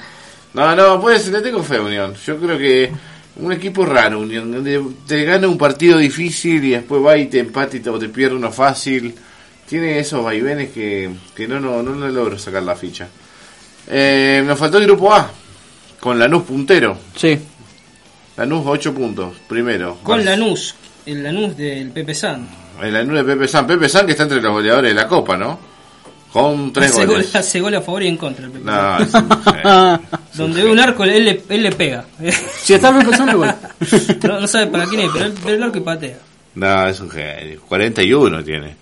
No, 0.52 0.76
no, 0.76 1.00
puede 1.00 1.18
ser, 1.18 1.32
le 1.32 1.40
tengo 1.40 1.62
fe 1.62 1.76
a 1.76 1.82
Unión. 1.82 2.14
Yo 2.24 2.38
creo 2.38 2.59
que 2.59 2.92
un 3.36 3.52
equipo 3.52 3.84
raro, 3.84 4.20
Unión, 4.20 4.52
donde 4.52 4.80
te 5.07 5.24
gana 5.24 5.48
un 5.48 5.59
partido 5.59 5.98
difícil 5.98 6.64
y 6.64 6.70
después 6.70 7.05
va 7.05 7.16
y 7.16 7.26
te 7.26 7.40
empata 7.40 7.76
y 7.76 7.80
te, 7.80 7.90
o 7.90 7.98
te 7.98 8.09
pierde 8.09 8.36
uno 8.36 8.52
fácil. 8.52 9.14
Tiene 9.66 9.98
esos 9.98 10.22
vaivenes 10.22 10.70
que, 10.70 11.11
que 11.34 11.48
no, 11.48 11.59
no, 11.59 11.82
no 11.82 12.07
le 12.07 12.12
logro 12.12 12.38
sacar 12.38 12.62
la 12.62 12.76
ficha. 12.76 13.09
Eh, 13.88 14.42
nos 14.46 14.59
faltó 14.59 14.78
el 14.78 14.84
grupo 14.84 15.12
A, 15.12 15.30
con 15.98 16.18
Lanús 16.18 16.44
puntero. 16.44 16.96
Sí. 17.16 17.38
Lanús 18.36 18.62
8 18.64 18.94
puntos, 18.94 19.34
primero. 19.48 19.98
Con 20.02 20.24
Lanús, 20.24 20.74
el 21.07 21.22
Lanús 21.22 21.57
del 21.57 21.90
Pepe 21.90 22.14
San. 22.14 22.46
El 22.82 22.92
Lanús 22.92 23.14
de 23.16 23.24
Pepe 23.24 23.48
San. 23.48 23.66
Pepe 23.66 23.88
San 23.88 24.04
que 24.06 24.12
está 24.12 24.24
entre 24.24 24.40
los 24.40 24.52
goleadores 24.52 24.90
de 24.90 25.00
la 25.00 25.06
Copa, 25.08 25.36
¿no? 25.36 25.58
Con 26.32 26.72
tres 26.72 26.90
Hace 26.90 27.06
gol, 27.06 27.14
goles. 27.16 27.36
hace 27.36 27.60
gol 27.60 27.74
a 27.76 27.80
favor 27.80 28.02
y 28.02 28.08
en 28.08 28.16
contra 28.16 28.44
el 28.46 28.50
Pepe 28.52 28.64
No, 28.64 28.72
San. 28.72 29.02
es 29.02 29.14
un 29.14 29.30
genio. 29.54 30.00
Donde 30.34 30.64
ve 30.64 30.70
un 30.72 30.78
arco, 30.80 31.04
él 31.04 31.24
le, 31.24 31.42
él 31.48 31.62
le 31.62 31.72
pega. 31.72 32.04
Si 32.60 32.74
está 32.74 32.90
Luis 32.90 33.06
Pesano, 33.06 33.32
igual. 33.32 33.56
no, 34.24 34.40
no 34.40 34.46
sabe 34.48 34.66
para 34.68 34.86
quién 34.86 35.02
es, 35.02 35.10
pero 35.12 35.26
él 35.26 35.34
ve 35.44 35.54
el 35.54 35.62
arco 35.62 35.78
y 35.78 35.80
patea. 35.82 36.18
No, 36.56 36.86
es 36.88 37.00
un 37.00 37.10
genio. 37.10 37.60
41 37.68 38.42
tiene. 38.44 38.76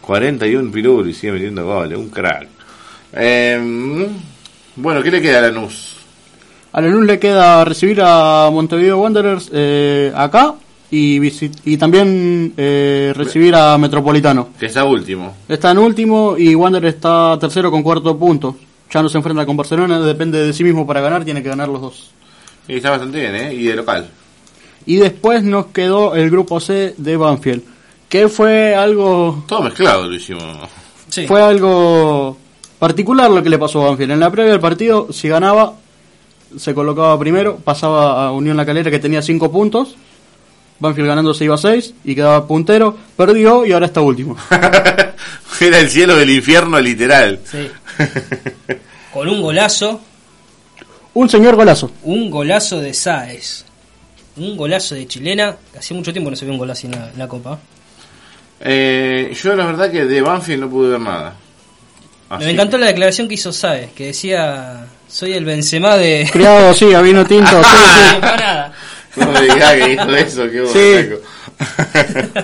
41 0.00 0.70
Pirul 0.70 1.08
y 1.08 1.14
sigue 1.14 1.32
metiendo 1.32 1.64
goles. 1.64 1.98
Un 1.98 2.10
crack. 2.10 2.46
Eh, 3.14 4.08
bueno, 4.76 5.02
¿qué 5.02 5.10
le 5.10 5.22
queda 5.22 5.38
a 5.38 5.42
Lanús? 5.42 5.96
A 6.72 6.80
la 6.80 6.88
luz 6.88 7.06
le 7.06 7.18
queda 7.20 7.64
recibir 7.64 8.00
a 8.02 8.48
Montevideo 8.52 8.98
Wanderers 8.98 9.48
eh, 9.52 10.12
acá 10.14 10.54
y, 10.90 11.18
visit- 11.18 11.60
y 11.64 11.76
también 11.76 12.52
eh, 12.56 13.12
recibir 13.16 13.54
a 13.54 13.76
Metropolitano. 13.78 14.48
Que 14.58 14.66
está 14.66 14.84
último. 14.84 15.34
Está 15.48 15.70
en 15.72 15.78
último 15.78 16.36
y 16.38 16.54
Wanderers 16.54 16.94
está 16.96 17.36
tercero 17.40 17.70
con 17.70 17.82
cuarto 17.82 18.16
punto. 18.18 18.56
Ya 18.92 19.02
no 19.02 19.08
se 19.08 19.18
enfrenta 19.18 19.44
con 19.46 19.56
Barcelona, 19.56 19.98
depende 20.00 20.44
de 20.46 20.52
sí 20.52 20.62
mismo 20.62 20.86
para 20.86 21.00
ganar, 21.00 21.24
tiene 21.24 21.42
que 21.42 21.48
ganar 21.48 21.68
los 21.68 21.80
dos. 21.80 22.10
Y 22.68 22.76
está 22.76 22.90
bastante 22.90 23.18
bien, 23.20 23.34
¿eh? 23.34 23.54
Y 23.54 23.64
de 23.64 23.76
local. 23.76 24.08
Y 24.86 24.96
después 24.96 25.42
nos 25.42 25.66
quedó 25.66 26.14
el 26.14 26.30
grupo 26.30 26.60
C 26.60 26.94
de 26.96 27.16
Banfield, 27.16 27.62
que 28.08 28.28
fue 28.28 28.74
algo 28.74 29.44
Todo 29.48 29.62
mezclado 29.62 30.06
lo 30.06 30.14
hicimos. 30.14 30.44
Sí. 31.08 31.26
fue 31.26 31.42
algo 31.42 32.36
particular 32.78 33.30
lo 33.30 33.42
que 33.42 33.48
le 33.50 33.58
pasó 33.58 33.82
a 33.84 33.88
Banfield. 33.88 34.12
En 34.12 34.20
la 34.20 34.30
previa 34.30 34.52
del 34.52 34.60
partido, 34.60 35.08
si 35.12 35.28
ganaba, 35.28 35.74
se 36.56 36.74
colocaba 36.74 37.18
primero, 37.18 37.56
pasaba 37.56 38.26
a 38.26 38.32
Unión 38.32 38.56
La 38.56 38.66
Calera 38.66 38.90
que 38.90 38.98
tenía 38.98 39.22
5 39.22 39.50
puntos. 39.50 39.96
Banfield 40.78 41.08
ganando 41.08 41.32
se 41.34 41.44
iba 41.44 41.54
a 41.54 41.58
6 41.58 41.94
y 42.04 42.14
quedaba 42.14 42.46
puntero, 42.46 42.96
perdió 43.16 43.64
y 43.64 43.72
ahora 43.72 43.86
está 43.86 44.00
último. 44.00 44.36
Era 45.60 45.78
el 45.78 45.88
cielo 45.88 46.16
del 46.16 46.30
infierno 46.30 46.80
literal. 46.80 47.40
Sí. 47.50 47.70
Con 49.12 49.28
un 49.28 49.40
golazo, 49.40 50.00
Un 51.14 51.28
señor 51.28 51.54
golazo. 51.56 51.90
un 52.02 52.28
golazo 52.30 52.80
de 52.80 52.92
Sáez. 52.92 53.64
Un 54.36 54.56
golazo 54.56 54.96
de 54.96 55.06
chilena. 55.06 55.56
Hacía 55.78 55.96
mucho 55.96 56.12
tiempo 56.12 56.28
que 56.28 56.32
no 56.32 56.36
se 56.36 56.44
vio 56.44 56.54
un 56.54 56.58
golazo 56.58 56.86
en 56.88 56.92
la, 56.92 57.10
en 57.10 57.18
la 57.18 57.28
Copa. 57.28 57.58
Eh, 58.60 59.32
yo 59.42 59.54
la 59.54 59.66
verdad 59.66 59.90
que 59.90 60.04
de 60.04 60.20
Banfield 60.20 60.62
no 60.62 60.70
pude 60.70 60.90
ver 60.90 61.00
nada. 61.00 61.34
Así 62.30 62.44
Me 62.46 62.50
encantó 62.50 62.76
la 62.78 62.86
declaración 62.86 63.28
que 63.28 63.34
hizo 63.34 63.52
Sáez, 63.52 63.92
que 63.92 64.06
decía, 64.06 64.86
soy 65.06 65.34
el 65.34 65.44
Benzema 65.44 65.96
de... 65.96 66.28
Criado, 66.32 66.74
sí, 66.74 66.92
a 66.92 67.00
vino 67.00 67.24
tinto. 67.24 67.62
sí, 67.62 67.70
sí. 67.70 68.16
No, 68.20 68.36
nada. 68.36 68.72
No 69.16 69.26
me 69.32 69.40
digas 69.42 69.72
que 69.74 69.86
dijo 69.88 70.10
eso, 70.10 70.42
qué 70.50 70.66
Sí. 70.66 71.08
borracho. 71.08 72.34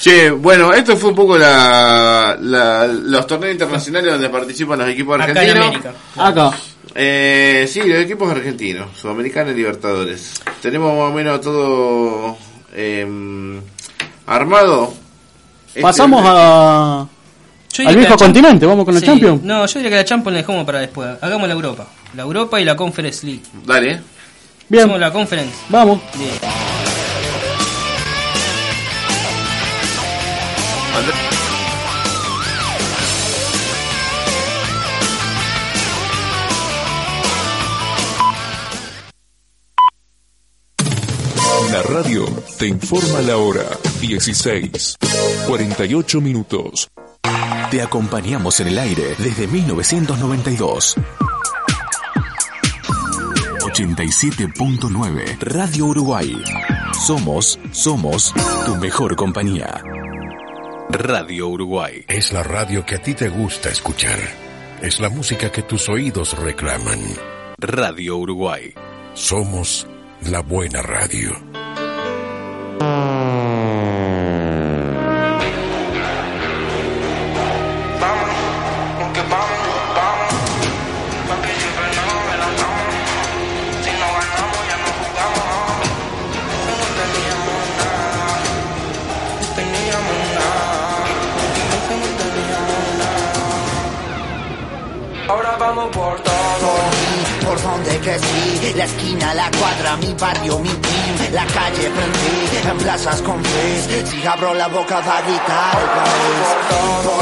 Che, 0.00 0.30
bueno, 0.30 0.72
esto 0.72 0.96
fue 0.96 1.10
un 1.10 1.16
poco 1.16 1.36
la, 1.36 2.36
la- 2.40 2.86
los 2.86 3.26
torneos 3.26 3.52
internacionales 3.52 4.12
donde 4.12 4.30
participan 4.30 4.78
los 4.78 4.88
equipos 4.88 5.20
Acá 5.20 5.30
en 5.32 5.36
argentinos. 5.38 5.66
América. 5.66 5.92
Acá. 6.16 6.50
Eh, 6.94 7.68
sí, 7.70 7.82
los 7.82 7.98
equipos 7.98 8.30
argentinos, 8.30 8.96
Sudamericana 8.98 9.50
y 9.50 9.54
Libertadores. 9.54 10.40
Tenemos 10.62 10.96
más 10.96 11.10
o 11.10 11.12
menos 11.12 11.40
todo 11.42 12.36
eh, 12.74 13.60
armado. 14.26 14.94
Este- 15.68 15.82
Pasamos 15.82 16.22
a, 16.24 17.00
al 17.86 17.96
viejo 17.96 18.16
continente, 18.16 18.64
vamos 18.64 18.86
con 18.86 18.94
la 18.94 19.00
Sí. 19.00 19.06
Champions. 19.06 19.42
No, 19.42 19.66
yo 19.66 19.74
diría 19.80 19.90
que 19.90 19.96
la 19.96 20.04
Champions 20.06 20.32
la 20.34 20.40
dejamos 20.40 20.64
para 20.64 20.80
después. 20.80 21.10
Hagamos 21.20 21.46
la 21.46 21.54
Europa. 21.54 21.86
La 22.16 22.22
Europa 22.22 22.58
y 22.58 22.64
la 22.64 22.74
Conference 22.74 23.26
League. 23.26 23.42
Dale. 23.66 24.00
Bien, 24.70 24.84
Hacemos 24.84 25.00
la 25.00 25.12
Conference. 25.12 25.54
vamos. 25.68 26.00
Bien. 26.16 26.30
La 41.72 41.82
radio 41.82 42.24
te 42.58 42.66
informa 42.66 43.20
la 43.20 43.36
hora 43.36 43.62
16, 44.00 44.96
48 45.46 46.20
minutos. 46.20 46.88
Te 47.70 47.82
acompañamos 47.82 48.58
en 48.60 48.68
el 48.68 48.78
aire 48.78 49.14
desde 49.18 49.46
1992. 49.46 50.96
87.9 53.72 55.38
Radio 55.40 55.86
Uruguay. 55.86 56.36
Somos, 57.06 57.58
somos 57.70 58.34
tu 58.66 58.74
mejor 58.76 59.14
compañía. 59.14 59.82
Radio 60.90 61.48
Uruguay. 61.48 62.04
Es 62.08 62.32
la 62.32 62.42
radio 62.42 62.84
que 62.84 62.96
a 62.96 62.98
ti 63.02 63.14
te 63.14 63.28
gusta 63.28 63.68
escuchar. 63.68 64.18
Es 64.82 64.98
la 64.98 65.08
música 65.08 65.52
que 65.52 65.62
tus 65.62 65.88
oídos 65.88 66.36
reclaman. 66.36 66.98
Radio 67.58 68.16
Uruguay. 68.16 68.74
Somos 69.14 69.86
la 70.22 70.40
buena 70.40 70.82
radio. 70.82 71.30
La 98.74 98.84
esquina, 98.84 99.34
la 99.34 99.50
cuadra, 99.50 99.96
mi 99.96 100.12
barrio, 100.14 100.58
mi 100.58 100.68
team, 100.68 101.32
la 101.32 101.46
calle 101.46 101.90
prendí, 101.90 102.68
en 102.70 102.78
plazas 102.78 103.22
con 103.22 103.42
frizz, 103.42 104.10
si 104.10 104.26
abro 104.26 104.54
la 104.54 104.68
boca 104.68 105.00
va 105.00 105.18
a 105.18 105.22
gritar 105.22 105.78
el 105.80 105.88
país, 105.98 107.20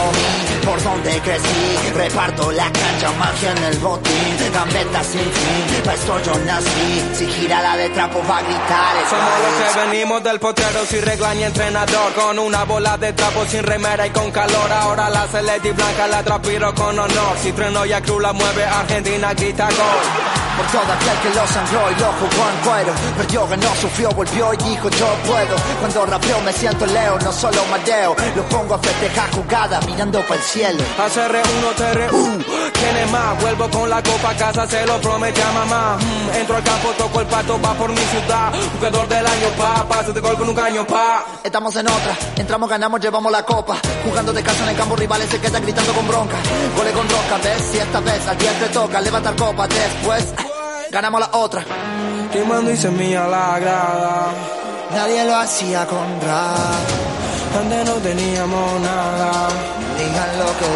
por 0.69 0.79
mí, 1.03 1.21
crecí, 1.21 1.91
reparto 1.95 2.53
la 2.53 2.65
cancha, 2.65 3.11
magia 3.19 3.53
en 3.53 3.65
el 3.65 3.79
botín, 3.79 4.53
gambeta 4.53 5.03
sin 5.03 5.21
fin, 5.21 5.83
pa' 5.85 5.95
esto 5.95 6.21
yo 6.23 6.35
nací, 6.45 7.05
si 7.15 7.27
gira 7.27 7.63
la 7.63 7.77
de 7.77 7.89
trapo 7.91 8.21
va 8.29 8.39
a 8.39 8.43
gritar 8.43 8.97
el 8.97 9.09
Somos 9.09 9.33
los 9.43 9.73
que 9.73 9.81
venimos 9.81 10.23
del 10.25 10.39
potrero 10.39 10.85
sin 10.87 11.03
regla 11.03 11.35
ni 11.35 11.45
entrenador. 11.45 12.13
Con 12.15 12.39
una 12.39 12.65
bola 12.65 12.99
de 12.99 13.13
trapo 13.13 13.47
sin 13.47 13.63
remera 13.63 14.07
y 14.07 14.11
con 14.11 14.31
calor. 14.31 14.71
Ahora 14.73 15.09
la 15.09 15.27
celeste 15.29 15.73
blanca 15.73 16.07
la 16.07 16.23
transpiro 16.23 16.75
con 16.75 16.99
honor. 16.99 17.37
Si 17.43 17.53
trueno 17.53 17.87
y 17.87 17.93
a 17.93 18.03
cruz 18.03 18.23
la 18.23 18.33
mueve 18.33 18.65
Argentina 18.65 19.33
grita 19.35 19.69
gol 19.69 20.38
por 20.59 20.67
todo 20.73 20.93
aquel 20.93 21.19
que 21.23 21.31
lo 21.39 21.47
sangró 21.47 21.91
y 21.93 21.95
lo 22.01 22.11
jugó 22.19 22.43
en 22.51 22.59
cuero. 22.67 22.93
Perdió, 23.17 23.47
ganó, 23.47 23.75
sufrió, 23.77 24.11
volvió 24.11 24.53
y 24.55 24.57
dijo 24.57 24.89
yo 24.91 25.07
puedo. 25.27 25.55
Cuando 25.79 26.07
rapeo 26.07 26.41
me 26.41 26.53
siento 26.53 26.85
leo, 26.87 27.19
no 27.21 27.33
solo 27.33 27.65
madeo. 27.71 28.17
Lo 28.35 28.43
pongo 28.49 28.75
a 28.75 28.79
festejar 28.79 29.31
jugada 29.31 29.81
mirando 29.87 30.21
para 30.23 30.35
el 30.35 30.43
cielo. 30.43 30.83
ACR1, 30.99 31.75
TRU, 31.77 32.45
¿quién 32.73 32.97
es 32.97 33.11
más? 33.11 33.41
Vuelvo 33.41 33.71
con 33.71 33.89
la 33.89 34.03
copa 34.03 34.31
a 34.31 34.37
casa, 34.37 34.67
se 34.67 34.85
lo 34.85 35.01
promete 35.01 35.41
a 35.43 35.53
mamá. 35.53 35.97
Mm, 35.97 36.37
entro 36.37 36.57
al 36.57 36.65
campo, 36.65 36.89
toco 36.99 37.21
el 37.21 37.27
pato, 37.27 37.61
va 37.61 37.75
por 37.75 37.91
mi 37.91 37.97
ciudad. 37.97 38.53
Jugador 38.75 39.09
del 39.09 39.27
año, 39.27 39.49
pa, 39.57 39.89
pase 39.89 40.13
de 40.13 40.21
gol 40.21 40.37
con 40.37 40.49
un 40.49 40.55
caño, 40.57 40.85
pa. 40.87 41.25
Estamos 41.45 41.77
en 41.77 41.87
otra, 41.87 42.17
entramos, 42.37 42.69
ganamos, 42.69 43.01
llevamos 43.01 43.31
la 43.31 43.45
copa. 43.45 43.77
Jugando 44.05 44.33
de 44.33 44.43
casa 44.43 44.65
en 44.65 44.71
el 44.71 44.77
campo, 44.77 44.97
rivales 44.97 45.31
se 45.31 45.41
quedan 45.41 45.63
gritando 45.63 45.93
con 45.93 46.09
bronca. 46.09 46.37
Gole 46.77 46.91
con 46.91 47.09
roca, 47.09 47.37
ves, 47.45 47.63
si 47.71 47.79
esta 47.79 48.01
vez 48.01 48.27
al 48.27 48.39
día 48.39 48.53
te 48.59 48.69
toca 48.71 49.01
levantar 49.01 49.37
copa, 49.37 49.69
después 49.69 50.35
ganamos 50.91 51.21
la 51.21 51.31
otra. 51.33 51.65
Quemando 52.33 52.71
y 52.71 52.77
semilla 52.77 53.27
la 53.27 53.59
grada. 53.59 54.27
Nadie 54.93 55.25
lo 55.25 55.37
hacía 55.37 55.87
con 55.87 56.21
rap. 56.21 57.59
Antes 57.59 57.85
no 57.87 57.95
teníamos 57.95 58.81
nada. 58.81 59.49
Digan 59.99 60.39
lo 60.39 60.47
que 60.59 60.67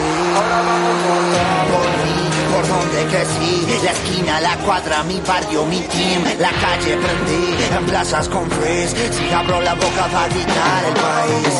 digan. 2.00 2.21
Por 2.52 2.68
donde 2.68 3.04
crecí. 3.06 3.66
La 3.82 3.90
esquina, 3.90 4.40
la 4.40 4.56
cuadra, 4.58 5.02
mi 5.04 5.20
barrio, 5.20 5.64
mi 5.66 5.80
team. 5.80 6.22
La 6.38 6.50
calle 6.50 6.96
prendí, 6.96 7.56
en 7.76 7.86
plazas 7.86 8.28
con 8.28 8.48
freeze. 8.50 8.94
Si 9.12 9.32
abro 9.32 9.60
la 9.60 9.74
boca 9.74 10.06
va 10.14 10.24
a 10.24 10.28
gritar 10.28 10.84
el 10.86 10.94
país. 10.94 11.54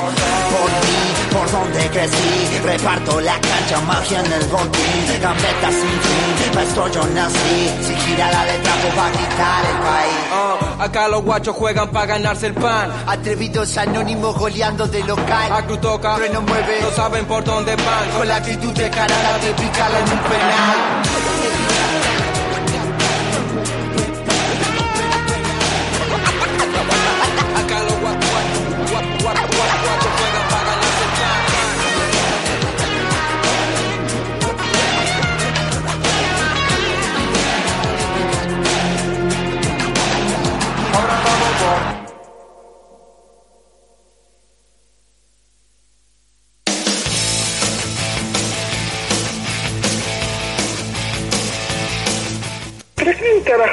Por 0.52 0.70
mí, 0.70 1.02
por 1.32 1.50
donde 1.50 1.88
crecí. 1.90 2.58
Reparto 2.62 3.20
la 3.20 3.40
cancha, 3.40 3.80
magia 3.86 4.20
en 4.20 4.32
el 4.32 4.44
botín. 4.44 5.20
Gambeta 5.20 5.68
sin 5.70 5.98
fin, 6.06 6.52
pa' 6.54 6.62
esto 6.62 6.88
yo 6.88 7.06
nací. 7.06 7.70
Si 7.86 7.94
gira 7.94 8.30
la 8.30 8.44
letra, 8.44 8.72
pues 8.82 8.98
va 8.98 9.06
a 9.06 9.10
gritar 9.10 9.64
el 9.64 9.78
país. 9.78 10.22
Ah, 10.32 10.84
acá 10.84 11.08
los 11.08 11.22
guachos 11.22 11.56
juegan 11.56 11.90
para 11.90 12.06
ganarse 12.06 12.46
el 12.48 12.54
pan. 12.54 12.92
Atrevidos 13.06 13.76
anónimos 13.78 14.36
goleando 14.38 14.86
de 14.86 15.02
local. 15.04 15.52
A 15.52 15.62
toca, 15.80 16.16
Freno 16.16 16.42
mueve. 16.42 16.78
no 16.82 16.90
saben 16.90 17.24
por 17.24 17.42
dónde 17.44 17.74
van. 17.76 18.10
Con 18.16 18.28
la 18.28 18.36
actitud 18.36 18.72
de 18.72 18.90
carada 18.90 19.38
de 19.38 19.52
picarla 19.54 19.98
en 19.98 20.04
un 20.04 20.18
penal. 20.18 20.81
Bye. 20.82 21.21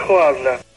Quién 0.09 0.68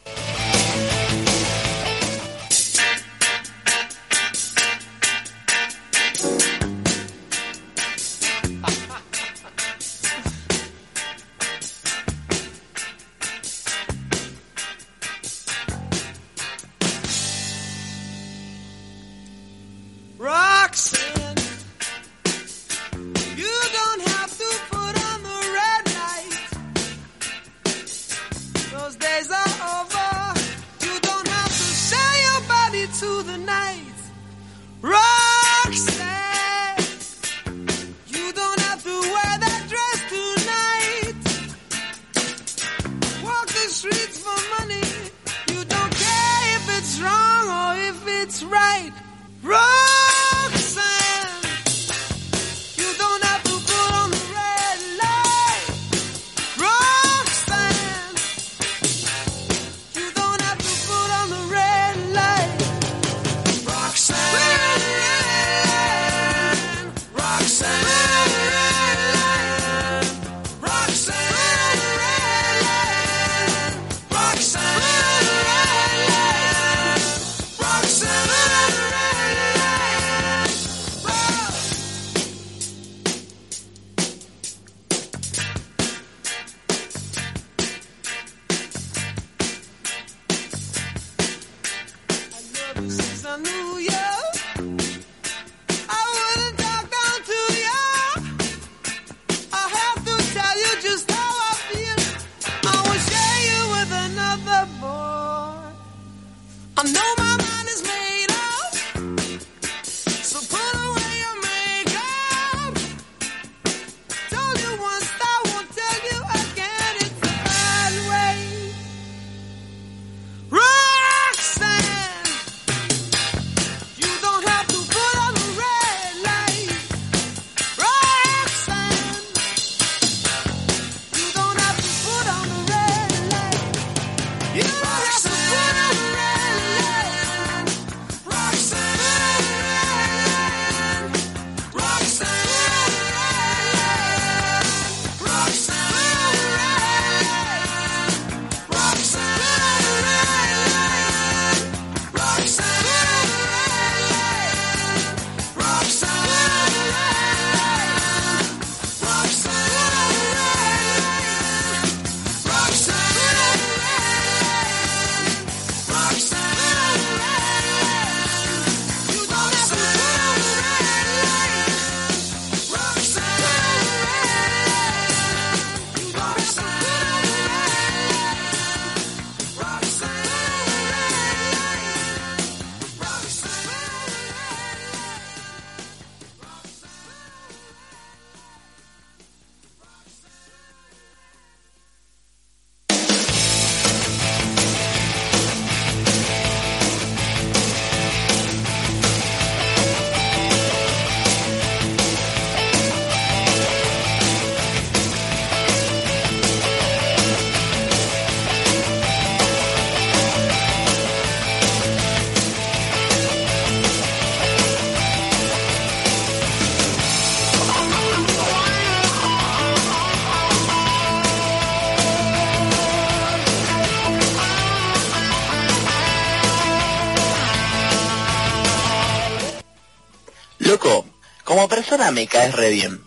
persona 231.93 232.11
me 232.11 232.27
caes 232.27 232.55
re 232.55 232.71
bien. 232.71 233.01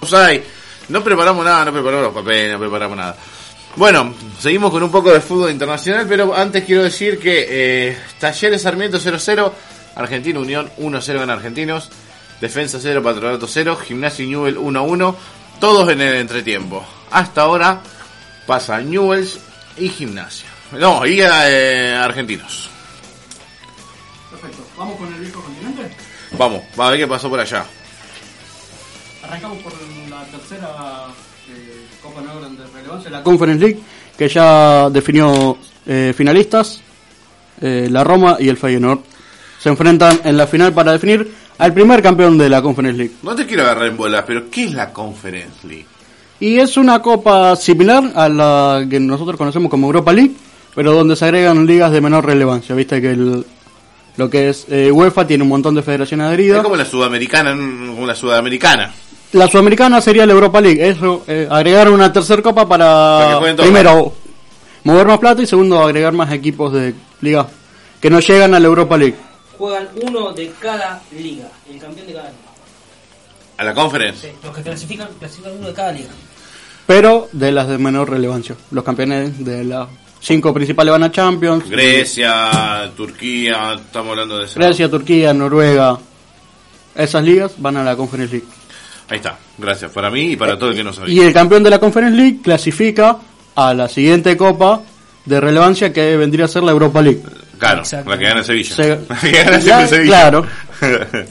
Usai. 0.00 0.42
No 0.88 1.02
preparamos 1.02 1.44
nada, 1.44 1.64
no 1.64 1.72
preparamos 1.72 2.04
los 2.06 2.14
papeles, 2.14 2.52
no 2.52 2.58
preparamos 2.58 2.96
nada. 2.96 3.16
Bueno, 3.76 4.14
seguimos 4.38 4.70
con 4.70 4.82
un 4.82 4.90
poco 4.90 5.10
de 5.10 5.20
fútbol 5.20 5.50
internacional, 5.50 6.06
pero 6.06 6.34
antes 6.34 6.64
quiero 6.64 6.82
decir 6.82 7.18
que 7.18 7.46
eh, 7.48 7.98
Talleres 8.20 8.62
Sarmiento 8.62 8.98
0-0, 8.98 9.52
Argentina 9.96 10.38
Unión 10.38 10.70
1-0 10.78 11.22
en 11.22 11.30
Argentinos, 11.30 11.90
Defensa 12.40 12.78
0, 12.80 13.02
Patronato 13.02 13.46
0, 13.46 13.76
Gimnasia 13.76 14.24
y 14.24 14.28
Newell 14.28 14.58
1-1, 14.58 15.14
todos 15.58 15.88
en 15.88 16.02
el 16.02 16.16
entretiempo. 16.16 16.84
Hasta 17.10 17.42
ahora 17.42 17.80
pasa 18.46 18.80
Newells 18.80 19.38
y 19.78 19.88
Gimnasia. 19.88 20.48
No, 20.72 21.06
y 21.06 21.20
eh, 21.22 21.94
Argentinos. 21.94 22.68
Perfecto. 24.30 24.66
¿Vamos 24.76 24.98
con 24.98 25.12
el 25.14 25.20
viejo? 25.20 25.42
Vamos, 26.38 26.62
va 26.78 26.88
a 26.88 26.90
ver 26.90 27.00
qué 27.00 27.06
pasó 27.06 27.28
por 27.28 27.38
allá. 27.38 27.64
Arrancamos 29.22 29.58
por 29.58 29.72
la 30.10 30.24
tercera 30.24 31.06
eh, 31.48 31.86
Copa 32.02 32.20
no 32.20 32.40
de 32.40 32.66
relevancia, 32.74 33.10
la 33.10 33.22
Conference 33.22 33.64
League, 33.64 33.80
que 34.16 34.28
ya 34.28 34.90
definió 34.90 35.56
eh, 35.86 36.12
finalistas. 36.16 36.80
Eh, 37.60 37.88
la 37.90 38.02
Roma 38.02 38.36
y 38.40 38.48
el 38.48 38.56
Feyenoord 38.56 39.00
se 39.60 39.68
enfrentan 39.68 40.20
en 40.24 40.36
la 40.36 40.46
final 40.46 40.72
para 40.72 40.92
definir 40.92 41.32
al 41.56 41.72
primer 41.72 42.02
campeón 42.02 42.36
de 42.36 42.48
la 42.48 42.60
Conference 42.60 42.98
League. 42.98 43.14
No 43.22 43.34
te 43.34 43.46
quiero 43.46 43.62
agarrar 43.62 43.86
en 43.86 43.96
bolas, 43.96 44.24
pero 44.26 44.50
¿qué 44.50 44.64
es 44.64 44.74
la 44.74 44.92
Conference 44.92 45.66
League? 45.66 45.86
Y 46.40 46.58
es 46.58 46.76
una 46.76 47.00
copa 47.00 47.54
similar 47.54 48.12
a 48.14 48.28
la 48.28 48.86
que 48.90 48.98
nosotros 48.98 49.36
conocemos 49.36 49.70
como 49.70 49.86
Europa 49.86 50.12
League, 50.12 50.32
pero 50.74 50.92
donde 50.92 51.14
se 51.14 51.24
agregan 51.24 51.64
ligas 51.64 51.92
de 51.92 52.00
menor 52.00 52.26
relevancia. 52.26 52.74
Viste 52.74 53.00
que 53.00 53.12
el, 53.12 53.46
lo 54.16 54.30
que 54.30 54.48
es 54.48 54.66
eh, 54.68 54.90
UEFA 54.92 55.26
tiene 55.26 55.42
un 55.42 55.48
montón 55.48 55.74
de 55.74 55.82
federaciones 55.82 56.26
adheridas. 56.26 56.58
Es 56.58 56.62
como 56.62 56.76
la 56.76 56.84
sudamericana, 56.84 57.50
como 57.50 58.06
la 58.06 58.14
sudamericana. 58.14 58.92
La 59.32 59.48
sudamericana 59.48 60.00
sería 60.00 60.26
la 60.26 60.32
Europa 60.32 60.60
League. 60.60 60.88
Eso, 60.88 61.24
eh, 61.26 61.48
agregar 61.50 61.90
una 61.90 62.12
tercera 62.12 62.40
copa 62.40 62.68
Para 62.68 63.40
primero 63.56 64.14
mover 64.84 65.06
más 65.06 65.18
plata 65.18 65.42
y 65.42 65.46
segundo 65.46 65.82
agregar 65.82 66.12
más 66.12 66.32
equipos 66.32 66.72
de 66.72 66.94
liga 67.20 67.48
que 68.00 68.10
no 68.10 68.20
llegan 68.20 68.54
a 68.54 68.60
la 68.60 68.66
Europa 68.66 68.96
League. 68.96 69.16
Juegan 69.58 69.88
uno 70.02 70.32
de 70.32 70.52
cada 70.60 71.02
liga, 71.10 71.48
el 71.70 71.80
campeón 71.80 72.06
de 72.06 72.12
cada 72.12 72.28
liga. 72.28 72.38
A 73.56 73.64
la 73.64 73.74
Conference. 73.74 74.28
Sí, 74.28 74.36
los 74.42 74.54
que 74.54 74.62
clasifican, 74.62 75.08
clasifican 75.18 75.52
uno 75.58 75.68
de 75.68 75.74
cada 75.74 75.92
liga. 75.92 76.10
Pero 76.86 77.28
de 77.32 77.50
las 77.50 77.68
de 77.68 77.78
menor 77.78 78.10
relevancia. 78.10 78.56
Los 78.70 78.84
campeones 78.84 79.44
de 79.44 79.64
las 79.64 79.88
cinco 80.24 80.52
principales 80.54 80.90
van 80.92 81.02
a 81.04 81.10
Champions. 81.12 81.68
Grecia, 81.68 82.90
Turquía, 82.96 83.74
estamos 83.74 84.10
hablando 84.12 84.38
de. 84.38 84.46
Grecia, 84.54 84.90
Turquía, 84.90 85.32
Noruega. 85.34 85.98
Esas 86.96 87.22
ligas 87.22 87.52
van 87.58 87.76
a 87.76 87.84
la 87.84 87.94
Conference 87.96 88.32
League. 88.34 88.48
Ahí 89.10 89.16
está, 89.18 89.36
gracias 89.58 89.90
para 89.92 90.10
mí 90.10 90.32
y 90.32 90.36
para 90.36 90.58
todo 90.58 90.70
el 90.70 90.76
que 90.76 90.82
no 90.84 90.90
Y 90.90 90.94
sabía. 90.94 91.26
el 91.26 91.32
campeón 91.34 91.62
de 91.62 91.70
la 91.70 91.78
Conference 91.78 92.16
League 92.16 92.38
clasifica 92.42 93.18
a 93.54 93.74
la 93.74 93.88
siguiente 93.88 94.36
copa 94.36 94.80
de 95.26 95.40
relevancia 95.40 95.92
que 95.92 96.16
vendría 96.16 96.46
a 96.46 96.48
ser 96.48 96.62
la 96.62 96.72
Europa 96.72 97.02
League. 97.02 97.20
Claro, 97.58 97.82
la 98.06 98.18
que 98.18 98.24
gana 98.24 98.42
Sevilla. 98.42 98.74
Se- 98.74 98.98
La 99.08 99.16
que 99.20 99.30
gana 99.32 99.50
La- 99.52 99.60
siempre 99.60 99.88
Sevilla. 99.88 100.06
claro. 100.30 100.46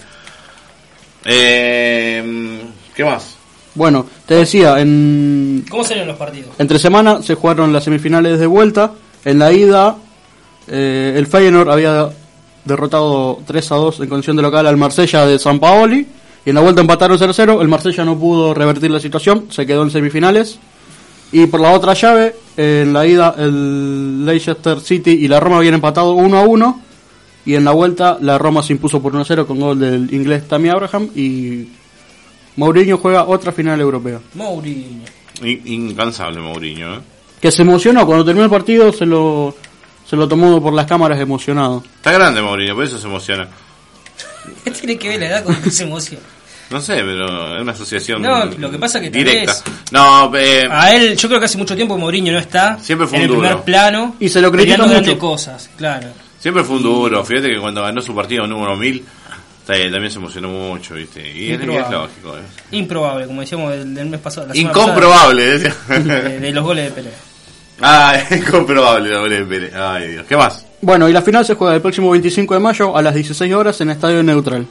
eh, 1.26 2.62
¿Qué 2.96 3.04
más? 3.04 3.33
Bueno, 3.76 4.06
te 4.26 4.36
decía, 4.36 4.80
en, 4.80 5.66
¿Cómo 5.70 5.84
salieron 5.84 6.10
los 6.10 6.18
partidos? 6.18 6.52
entre 6.60 6.78
semana 6.78 7.22
se 7.22 7.36
jugaron 7.36 7.74
las 7.74 7.84
semifinales 7.84 8.40
de 8.40 8.46
vuelta. 8.46 8.92
En 9.26 9.40
la 9.40 9.52
ida, 9.52 9.96
eh, 10.68 11.14
el 11.16 11.28
Feyenoord 11.28 11.70
había 11.70 12.10
derrotado 12.66 13.40
3 13.46 13.72
a 13.72 13.76
2 13.76 14.00
en 14.02 14.10
condición 14.10 14.36
de 14.36 14.42
local 14.42 14.68
al 14.68 14.78
Marsella 14.78 15.26
de 15.26 15.40
San 15.40 15.60
Paoli. 15.60 16.08
Y 16.46 16.50
en 16.50 16.56
la 16.56 16.62
vuelta 16.62 16.82
empataron 16.82 17.18
0 17.18 17.32
a 17.32 17.34
0. 17.34 17.62
El 17.62 17.68
Marsella 17.68 18.04
no 18.04 18.18
pudo 18.18 18.54
revertir 18.54 18.92
la 18.92 19.00
situación, 19.00 19.48
se 19.50 19.66
quedó 19.66 19.84
en 19.84 19.92
semifinales. 19.92 20.60
Y 21.32 21.48
por 21.48 21.62
la 21.62 21.72
otra 21.72 21.94
llave, 21.94 22.36
en 22.58 22.94
la 22.94 23.08
ida, 23.08 23.34
el 23.38 24.24
Leicester 24.24 24.80
City 24.80 25.12
y 25.12 25.28
la 25.28 25.40
Roma 25.40 25.58
habían 25.58 25.74
empatado 25.74 26.14
1 26.14 26.38
a 26.38 26.42
1. 26.44 26.82
Y 27.46 27.56
en 27.56 27.66
la 27.66 27.72
vuelta, 27.72 28.18
la 28.22 28.38
Roma 28.38 28.62
se 28.62 28.74
impuso 28.74 29.02
por 29.02 29.14
1 29.14 29.22
a 29.22 29.26
0 29.26 29.48
con 29.48 29.60
gol 29.60 29.80
del 29.80 30.14
inglés 30.14 30.48
Tammy 30.48 30.70
Abraham. 30.70 31.10
Y 31.16 31.70
Mourinho 32.56 32.98
juega 32.98 33.26
otra 33.26 33.52
final 33.52 33.80
europea. 33.82 34.20
Mourinho. 34.36 35.06
In- 35.42 35.62
Incansable 35.66 36.40
Mourinho, 36.40 36.96
¿eh? 36.96 37.00
Que 37.42 37.52
se 37.52 37.62
emocionó 37.64 38.06
cuando 38.06 38.24
terminó 38.24 38.46
el 38.46 38.52
partido, 38.52 38.94
se 38.94 39.06
lo, 39.06 39.56
se 40.08 40.16
lo 40.16 40.28
tomó 40.28 40.62
por 40.62 40.74
las 40.74 40.86
cámaras 40.86 41.20
emocionado. 41.20 41.84
Está 41.96 42.12
grande 42.12 42.42
Mourinho, 42.42 42.76
por 42.76 42.84
eso 42.86 42.98
se 42.98 43.08
emociona. 43.08 43.48
¿Qué 44.64 44.72
tiene 44.72 44.98
que 44.98 45.10
ver 45.10 45.20
la 45.20 45.28
edad 45.28 45.44
con 45.44 45.56
que 45.62 45.72
se 45.72 45.84
emociona? 45.84 46.24
No 46.70 46.80
sé, 46.82 46.96
pero 46.96 47.56
es 47.56 47.62
una 47.62 47.72
asociación 47.74 48.22
No, 48.22 48.46
lo 48.46 48.72
que 48.72 48.80
pasa 48.80 49.00
que 49.00 49.10
tal 49.12 49.24
directa. 49.24 49.52
vez- 49.52 49.64
No, 49.92 50.32
eh, 50.36 50.64
A 50.72 50.94
él, 50.96 51.16
yo 51.18 51.28
creo 51.28 51.40
que 51.40 51.46
hace 51.46 51.58
mucho 51.58 51.76
tiempo 51.76 51.96
que 51.96 52.02
Mourinho 52.02 52.32
no 52.32 52.40
está 52.40 52.80
Siempre 52.80 53.06
fue 53.08 53.18
en 53.18 53.24
el 53.26 53.32
un 53.32 53.36
duro. 53.38 53.48
primer 53.50 53.64
plano. 53.66 54.16
Y 54.20 54.30
se 54.30 54.42
lo 54.42 54.50
critica 54.52 54.76
peleando 54.76 54.94
grandes 54.94 55.14
mucho. 55.16 55.20
cosas, 55.28 55.70
claro. 55.78 56.08
siempre 56.40 56.64
fue 56.64 56.78
un 56.78 56.84
duro. 56.84 57.24
Fíjate 57.26 57.50
que 57.50 57.60
cuando 57.60 57.82
ganó 57.84 58.02
su 58.02 58.16
partido 58.16 58.48
número 58.48 58.76
1000, 58.78 59.04
eh, 59.70 59.90
también 59.92 60.12
se 60.12 60.18
emocionó 60.18 60.50
mucho, 60.50 60.94
¿viste? 60.96 61.22
Y 61.22 61.52
es, 61.52 61.60
es 61.60 61.64
Improbable. 61.64 61.98
lógico. 61.98 62.38
¿eh? 62.38 62.42
Improbable, 62.72 63.28
como 63.28 63.42
decíamos 63.42 63.72
del, 63.72 63.94
del 63.96 64.08
mes 64.10 64.20
pasado. 64.20 64.48
la 64.48 64.58
Incomprobable, 64.58 65.60
pasada, 65.70 66.00
de, 66.00 66.40
de 66.40 66.52
los 66.52 66.64
goles 66.64 66.86
de 66.86 66.92
Pelé. 66.92 67.10
ah, 67.82 68.18
incomprobable, 68.32 69.10
la 69.10 69.20
bola 69.20 69.36
de 69.36 69.46
Pérez. 69.46 69.74
Ay, 69.76 70.08
Dios. 70.10 70.26
¿Qué 70.28 70.36
más? 70.38 70.66
Bueno, 70.82 71.08
y 71.08 71.14
la 71.14 71.22
final 71.22 71.46
se 71.46 71.56
juega 71.56 71.76
el 71.76 71.82
próximo 71.82 72.12
25 72.12 72.54
de 72.54 72.60
mayo 72.60 72.96
a 72.98 73.02
las 73.02 73.16
16 73.16 73.54
horas 73.54 73.80
en 73.82 73.90
Estadio 73.92 74.22
Neutral. 74.22 74.66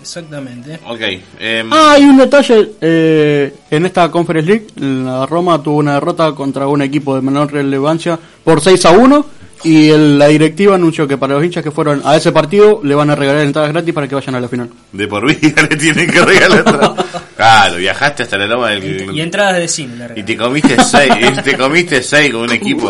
Exactamente. 0.00 0.80
Ok. 0.86 1.00
em, 1.38 1.72
Ah, 1.72 1.92
hay 1.92 2.04
un 2.04 2.16
detalle. 2.16 2.72
eh, 2.80 3.54
en 3.70 3.86
esta 3.86 4.10
Conference 4.10 4.48
League, 4.50 4.66
la 4.76 5.26
Roma 5.26 5.62
tuvo 5.62 5.76
una 5.78 5.94
derrota 5.94 6.32
contra 6.32 6.66
un 6.66 6.82
equipo 6.82 7.14
de 7.14 7.22
menor 7.22 7.52
relevancia 7.52 8.18
por 8.44 8.60
6 8.60 8.84
a 8.86 8.90
1. 8.92 9.26
Y 9.64 9.90
el- 9.90 10.18
la 10.18 10.26
directiva 10.28 10.74
anunció 10.74 11.06
que 11.06 11.16
para 11.16 11.34
los 11.34 11.44
hinchas 11.44 11.62
que 11.62 11.70
fueron 11.70 12.02
a 12.04 12.16
ese 12.16 12.32
partido 12.32 12.80
le 12.82 12.94
van 12.94 13.10
a 13.10 13.14
regalar 13.14 13.42
entradas 13.42 13.70
gratis 13.72 13.94
para 13.94 14.08
que 14.08 14.14
vayan 14.16 14.34
a 14.34 14.40
la 14.40 14.48
final. 14.48 14.68
De 14.92 15.06
por 15.06 15.24
vida 15.26 15.62
le 15.70 15.76
tienen 15.76 16.10
que 16.10 16.20
regalar. 16.24 16.94
Claro, 17.36 17.76
viajaste 17.78 18.22
hasta 18.22 18.36
la 18.38 18.46
loma 18.46 18.70
del. 18.70 19.10
Y 19.16 19.20
entradas 19.20 19.56
de 19.56 19.66
cine, 19.66 19.96
la 19.96 20.16
Y 20.18 20.22
te 20.22 20.36
comiste 20.36 20.76
seis, 20.84 21.12
y 21.20 21.42
te 21.42 21.56
comiste 21.56 22.00
seis 22.02 22.30
con 22.32 22.42
un 22.42 22.52
equipo. 22.52 22.88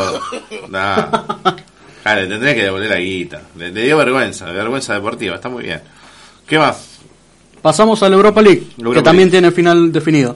Nah. 0.68 1.06
Claro, 2.02 2.20
le 2.22 2.26
tendría 2.26 2.54
que 2.54 2.62
devolver 2.64 2.90
la 2.90 2.98
guita. 2.98 3.40
Le, 3.56 3.70
le 3.70 3.84
dio 3.84 3.96
vergüenza, 3.96 4.46
vergüenza 4.46 4.92
deportiva, 4.94 5.36
está 5.36 5.48
muy 5.48 5.62
bien. 5.62 5.80
¿Qué 6.46 6.58
más? 6.58 6.98
Pasamos 7.62 8.02
a 8.02 8.08
la 8.10 8.16
Europa 8.16 8.42
League, 8.42 8.64
Europa 8.76 8.98
que 8.98 9.02
también 9.02 9.30
tiene 9.30 9.52
final 9.52 9.90
definida. 9.92 10.34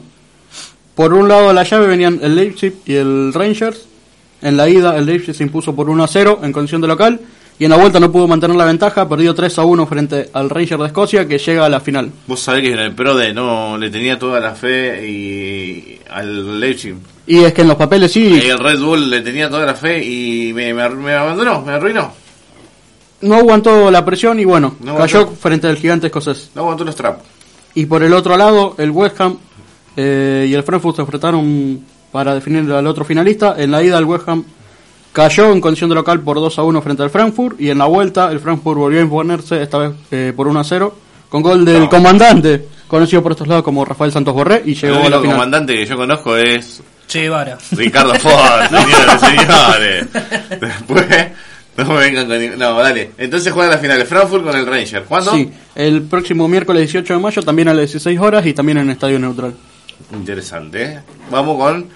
Por 0.94 1.12
un 1.12 1.28
lado 1.28 1.48
de 1.48 1.54
la 1.54 1.64
llave 1.64 1.86
venían 1.88 2.18
el 2.22 2.36
Leipzig 2.36 2.74
y 2.86 2.94
el 2.94 3.32
Rangers. 3.34 3.86
En 4.42 4.56
la 4.56 4.68
ida 4.68 4.96
el 4.96 5.06
Leipzig 5.06 5.34
se 5.34 5.42
impuso 5.44 5.74
por 5.74 5.88
1 5.88 6.04
a 6.04 6.08
0 6.08 6.40
en 6.42 6.52
condición 6.52 6.80
de 6.80 6.88
local. 6.88 7.20
Y 7.58 7.64
en 7.64 7.70
la 7.70 7.78
vuelta 7.78 7.98
no 7.98 8.12
pudo 8.12 8.28
mantener 8.28 8.54
la 8.54 8.66
ventaja, 8.66 9.08
perdió 9.08 9.34
3 9.34 9.58
a 9.60 9.64
1 9.64 9.86
frente 9.86 10.28
al 10.34 10.50
Rangers 10.50 10.78
de 10.78 10.86
Escocia 10.88 11.26
que 11.26 11.38
llega 11.38 11.64
a 11.64 11.70
la 11.70 11.80
final. 11.80 12.10
Vos 12.26 12.40
sabés 12.40 12.60
que 12.62 12.72
en 12.72 12.78
el 12.78 12.92
Pro 12.92 13.16
de 13.16 13.32
no 13.32 13.78
le 13.78 13.88
tenía 13.88 14.18
toda 14.18 14.40
la 14.40 14.54
fe 14.54 15.08
y 15.08 15.98
al 16.10 16.60
Leipzig. 16.60 16.96
Y 17.26 17.38
es 17.38 17.54
que 17.54 17.62
en 17.62 17.68
los 17.68 17.78
papeles 17.78 18.12
sí, 18.12 18.24
Y 18.26 18.50
el 18.50 18.58
Red 18.58 18.78
Bull 18.78 19.08
le 19.08 19.22
tenía 19.22 19.48
toda 19.48 19.64
la 19.64 19.74
fe 19.74 20.04
y 20.04 20.52
me, 20.52 20.74
me, 20.74 20.86
me 20.90 21.14
abandonó, 21.14 21.62
me 21.62 21.72
arruinó. 21.72 22.12
no 23.22 23.34
aguantó 23.36 23.90
la 23.90 24.04
presión 24.04 24.38
y 24.38 24.44
bueno, 24.44 24.76
No 24.80 24.94
cayó 24.96 25.26
frente 25.26 25.66
al 25.66 25.76
gigante 25.78 26.08
escocés. 26.08 26.50
No 26.54 26.60
aguantó 26.60 26.84
los 26.84 26.94
trapos. 26.94 27.24
Y 27.74 27.86
por 27.86 28.02
el 28.02 28.12
otro 28.12 28.36
lado, 28.36 28.74
el 28.76 28.90
West 28.90 29.18
Ham 29.18 29.38
eh, 29.96 30.46
y 30.46 30.52
el 30.52 30.62
Frankfurt 30.62 30.96
se 30.96 31.02
enfrentaron 31.02 31.80
para 32.12 32.34
definir 32.34 32.70
al 32.72 32.86
otro 32.86 33.04
finalista. 33.04 33.54
En 33.58 33.70
la 33.70 33.82
ida 33.82 33.98
el 33.98 34.04
West 34.04 34.28
Ham 34.28 34.44
cayó 35.12 35.52
en 35.52 35.60
condición 35.60 35.88
de 35.90 35.96
local 35.96 36.20
por 36.20 36.36
2 36.36 36.58
a 36.58 36.62
1 36.62 36.82
frente 36.82 37.02
al 37.02 37.10
Frankfurt 37.10 37.60
y 37.60 37.70
en 37.70 37.78
la 37.78 37.86
vuelta 37.86 38.30
el 38.30 38.40
Frankfurt 38.40 38.78
volvió 38.78 39.00
a 39.00 39.02
imponerse 39.02 39.62
esta 39.62 39.78
vez 39.78 39.92
eh, 40.10 40.32
por 40.36 40.46
1 40.48 40.60
a 40.60 40.64
0 40.64 40.94
con 41.28 41.42
gol 41.42 41.64
del 41.64 41.80
No. 41.80 41.88
comandante, 41.88 42.68
conocido 42.86 43.22
por 43.22 43.32
estos 43.32 43.48
lados 43.48 43.64
como 43.64 43.84
Rafael 43.84 44.12
Santos 44.12 44.32
Borré 44.34 44.62
y 44.64 44.70
El 44.72 44.76
llegó 44.76 44.94
a 44.96 44.98
la 45.00 45.06
único 45.06 45.20
final. 45.22 45.36
comandante 45.36 45.74
que 45.74 45.86
yo 45.86 45.96
conozco 45.96 46.36
es 46.36 46.82
Che 47.08 47.20
Guevara. 47.22 47.56
Ricardo 47.72 48.14
Ford, 48.16 48.62
señores, 48.68 49.20
señores. 49.20 50.06
Después, 50.60 51.06
no 51.76 51.84
me 51.84 51.94
vengan 52.00 52.26
con 52.26 52.38
ningún- 52.40 52.58
No, 52.58 52.74
dale. 52.78 53.10
Entonces 53.18 53.52
juega 53.52 53.70
la 53.72 53.78
final 53.78 53.98
de 53.98 54.04
Frankfurt 54.04 54.44
con 54.44 54.56
el 54.56 54.66
Ranger. 54.66 55.04
¿Cuándo? 55.04 55.32
Sí, 55.32 55.50
el 55.74 56.02
próximo 56.02 56.48
miércoles 56.48 56.82
18 56.82 57.14
de 57.14 57.20
mayo 57.20 57.42
también 57.42 57.68
a 57.68 57.74
las 57.74 57.82
16 57.90 58.18
horas 58.20 58.44
y 58.46 58.52
también 58.54 58.78
en 58.78 58.90
estadio 58.90 59.18
neutral. 59.18 59.54
Interesante, 60.12 60.82
¿eh? 60.84 61.00
Vamos 61.30 61.56
con 61.56 61.88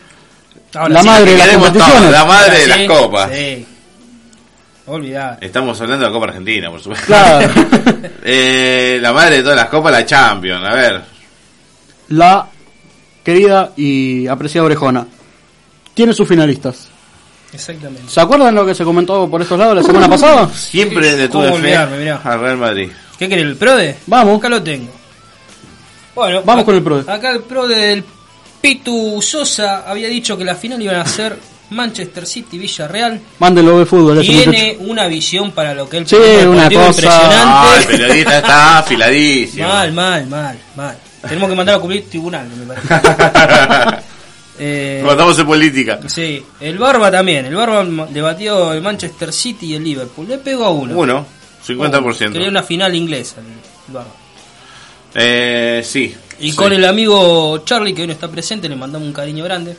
Ahora 0.75 0.89
La 0.95 1.01
sí, 1.01 1.07
madre 1.07 1.31
de 1.33 1.37
las 1.37 1.47
queremos 1.47 1.69
competiciones. 1.69 2.03
todo, 2.03 2.11
la 2.13 2.25
madre 2.25 2.51
de 2.51 2.63
ahora 2.63 2.69
las 2.69 2.79
sí, 2.79 2.87
copas. 2.87 3.31
Sí. 3.33 3.67
Olvidar. 4.87 5.39
Estamos 5.41 5.81
hablando 5.81 6.05
de 6.05 6.11
la 6.11 6.15
Copa 6.15 6.27
Argentina, 6.29 6.71
por 6.71 6.81
supuesto. 6.81 7.07
Claro. 7.07 7.51
Eh, 8.23 8.99
la 9.01 9.15
madre 9.15 9.37
de 9.37 9.43
todas 9.43 9.57
las 9.57 9.69
copas, 9.71 9.91
la 9.93 10.05
Champions. 10.05 10.63
A 10.63 10.75
ver, 10.75 11.03
la 12.09 12.47
querida 13.25 13.73
y 13.77 14.27
apreciada 14.27 14.67
Orejona 14.67 15.07
tiene 15.95 16.13
sus 16.13 16.29
finalistas. 16.29 16.89
Exactamente. 17.53 18.09
¿Se 18.09 18.21
acuerdan 18.21 18.55
lo 18.55 18.67
que 18.67 18.75
se 18.75 18.85
comentó 18.85 19.29
por 19.29 19.41
estos 19.41 19.59
lados 19.59 19.77
la 19.77 19.83
semana 19.83 20.09
pasada? 20.11 20.49
Siempre 20.51 21.17
le 21.17 21.29
¿Cómo 21.31 21.47
tuve 21.47 21.61
fe 21.63 21.77
al 21.77 21.91
Real 22.41 22.57
Madrid. 22.59 22.91
¿Qué 23.19 23.29
querés, 23.29 23.45
el 23.47 23.57
PRODE? 23.57 23.97
Vamos. 24.07 24.39
Acá 24.39 24.49
lo 24.51 24.63
tengo. 24.63 24.93
Bueno, 26.15 26.43
Vamos 26.45 26.63
a- 26.63 26.65
con 26.67 26.75
el 26.75 26.83
PRODE. 26.83 27.11
Acá 27.13 27.31
el 27.33 27.41
PRODE 27.43 27.77
del 27.77 28.05
Pitu 28.61 29.21
Sosa 29.23 29.85
había 29.91 30.09
dicho 30.09 30.37
que 30.37 30.45
la 30.45 30.55
final 30.55 30.81
iban 30.83 30.97
a 30.97 31.07
ser 31.07 31.37
Manchester 31.71 32.27
City 32.27 32.59
Villarreal. 32.59 33.21
Mándenlo 33.39 33.79
de 33.79 33.87
fútbol 33.87 34.21
Tiene 34.21 34.47
muchacho. 34.47 34.91
una 34.91 35.07
visión 35.07 35.53
para 35.53 35.73
lo 35.75 35.89
que 35.89 35.99
él 35.99 36.07
Sí, 36.09 36.17
una 36.17 36.69
cosa- 36.69 37.09
Ah, 37.09 37.75
el 37.77 37.83
impresionante. 37.83 37.87
periodista 37.87 38.39
está 38.39 38.79
afiladísimo. 38.79 39.69
mal, 39.69 39.93
mal, 39.93 40.27
mal, 40.27 40.59
mal. 40.77 40.99
Tenemos 41.23 41.49
que 41.51 41.55
mandar 41.57 41.75
a 41.77 41.79
cubrir 41.79 42.09
tribunal, 42.09 42.49
me 42.49 42.67
parece. 42.75 42.89
Eh, 44.63 45.03
en 45.03 45.47
política. 45.47 45.99
sí, 46.07 46.45
el 46.61 46.77
Barba 46.77 47.11
también. 47.11 47.47
El 47.47 47.55
Barba 47.55 47.83
debatió 48.11 48.75
el 48.75 48.83
Manchester 48.83 49.33
City 49.33 49.69
y 49.69 49.75
el 49.77 49.83
Liverpool. 49.85 50.29
Le 50.29 50.37
pegó 50.37 50.67
a 50.67 50.71
uno. 50.71 50.99
Uno, 50.99 51.27
50%. 51.67 52.33
Quería 52.35 52.51
una 52.51 52.63
final 52.63 52.95
inglesa 52.95 53.37
el 53.41 53.95
Barba. 53.95 54.11
Eh, 55.15 55.83
sí. 55.85 56.15
Y 56.39 56.51
sí. 56.51 56.57
con 56.57 56.73
el 56.73 56.85
amigo 56.85 57.59
Charlie, 57.65 57.93
que 57.95 58.03
hoy 58.03 58.07
no 58.09 58.13
está 58.15 58.29
presente, 58.31 58.69
le 58.69 58.77
mandamos 58.77 59.07
un 59.07 59.13
cariño 59.15 59.45
grande. 59.45 59.77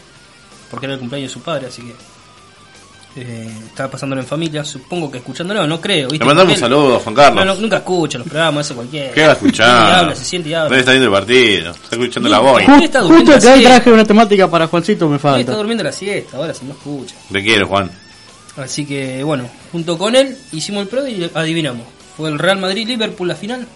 Porque 0.70 0.86
era 0.86 0.94
el 0.94 1.00
cumpleaños 1.00 1.30
de 1.32 1.34
su 1.34 1.42
padre, 1.42 1.68
así 1.68 1.82
que. 1.82 1.94
eh, 3.22 3.52
estaba 3.68 3.92
pasándolo 3.92 4.22
en 4.22 4.28
familia. 4.28 4.64
Supongo 4.64 5.12
que 5.12 5.18
escuchándolo, 5.18 5.68
no 5.68 5.82
creo. 5.82 6.08
¿viste? 6.10 6.20
Le 6.24 6.26
mandamos 6.26 6.54
un 6.54 6.60
saludo 6.60 6.96
a 6.96 7.00
Juan 7.00 7.16
Carlos. 7.16 7.46
No, 7.46 7.54
no, 7.56 7.60
nunca 7.62 7.78
escucha 7.78 8.18
los 8.20 8.28
programas, 8.28 8.66
eso 8.66 8.76
cualquiera. 8.76 9.12
¿Qué 9.14 9.22
va 9.24 9.30
a 9.30 9.34
escuchar? 9.34 9.68
Y 9.90 9.92
habla, 10.00 10.16
se 10.16 10.24
siente 10.26 10.50
y 10.50 10.54
habla. 10.54 10.78
Estar 10.78 10.94
viendo 10.94 11.08
el 11.14 11.20
partido. 11.22 11.72
Está 11.72 11.96
escuchando 11.98 12.30
la 12.30 12.40
Ju- 12.40 12.44
voz. 12.44 12.62
Ju- 12.64 12.84
está 12.84 13.00
durmiendo 13.02 13.32
Justo 13.34 13.48
que 13.48 13.54
hoy 13.54 13.64
traje 13.64 13.92
una 13.92 14.06
temática 14.06 14.48
para 14.50 14.68
Juancito 14.68 15.06
me 15.08 15.12
Él 15.14 15.18
está 15.18 15.30
falta. 15.32 15.56
durmiendo 15.56 15.84
la 15.84 15.92
siesta, 15.92 16.38
ahora 16.38 16.54
si 16.54 16.66
no 16.66 16.72
escucha. 16.72 17.16
Te 17.32 17.44
quiero, 17.44 17.68
Juan. 17.68 17.92
Así 18.58 18.86
que 18.86 19.24
bueno, 19.24 19.50
junto 19.72 19.98
con 19.98 20.16
él 20.16 20.38
hicimos 20.54 20.84
el 20.84 20.88
pro 20.88 21.06
y 21.08 21.30
adivinamos. 21.34 21.86
Fue 22.16 22.30
el 22.30 22.38
Real 22.40 22.60
Madrid-Liverpool 22.60 23.28
la 23.28 23.36
final. 23.36 23.68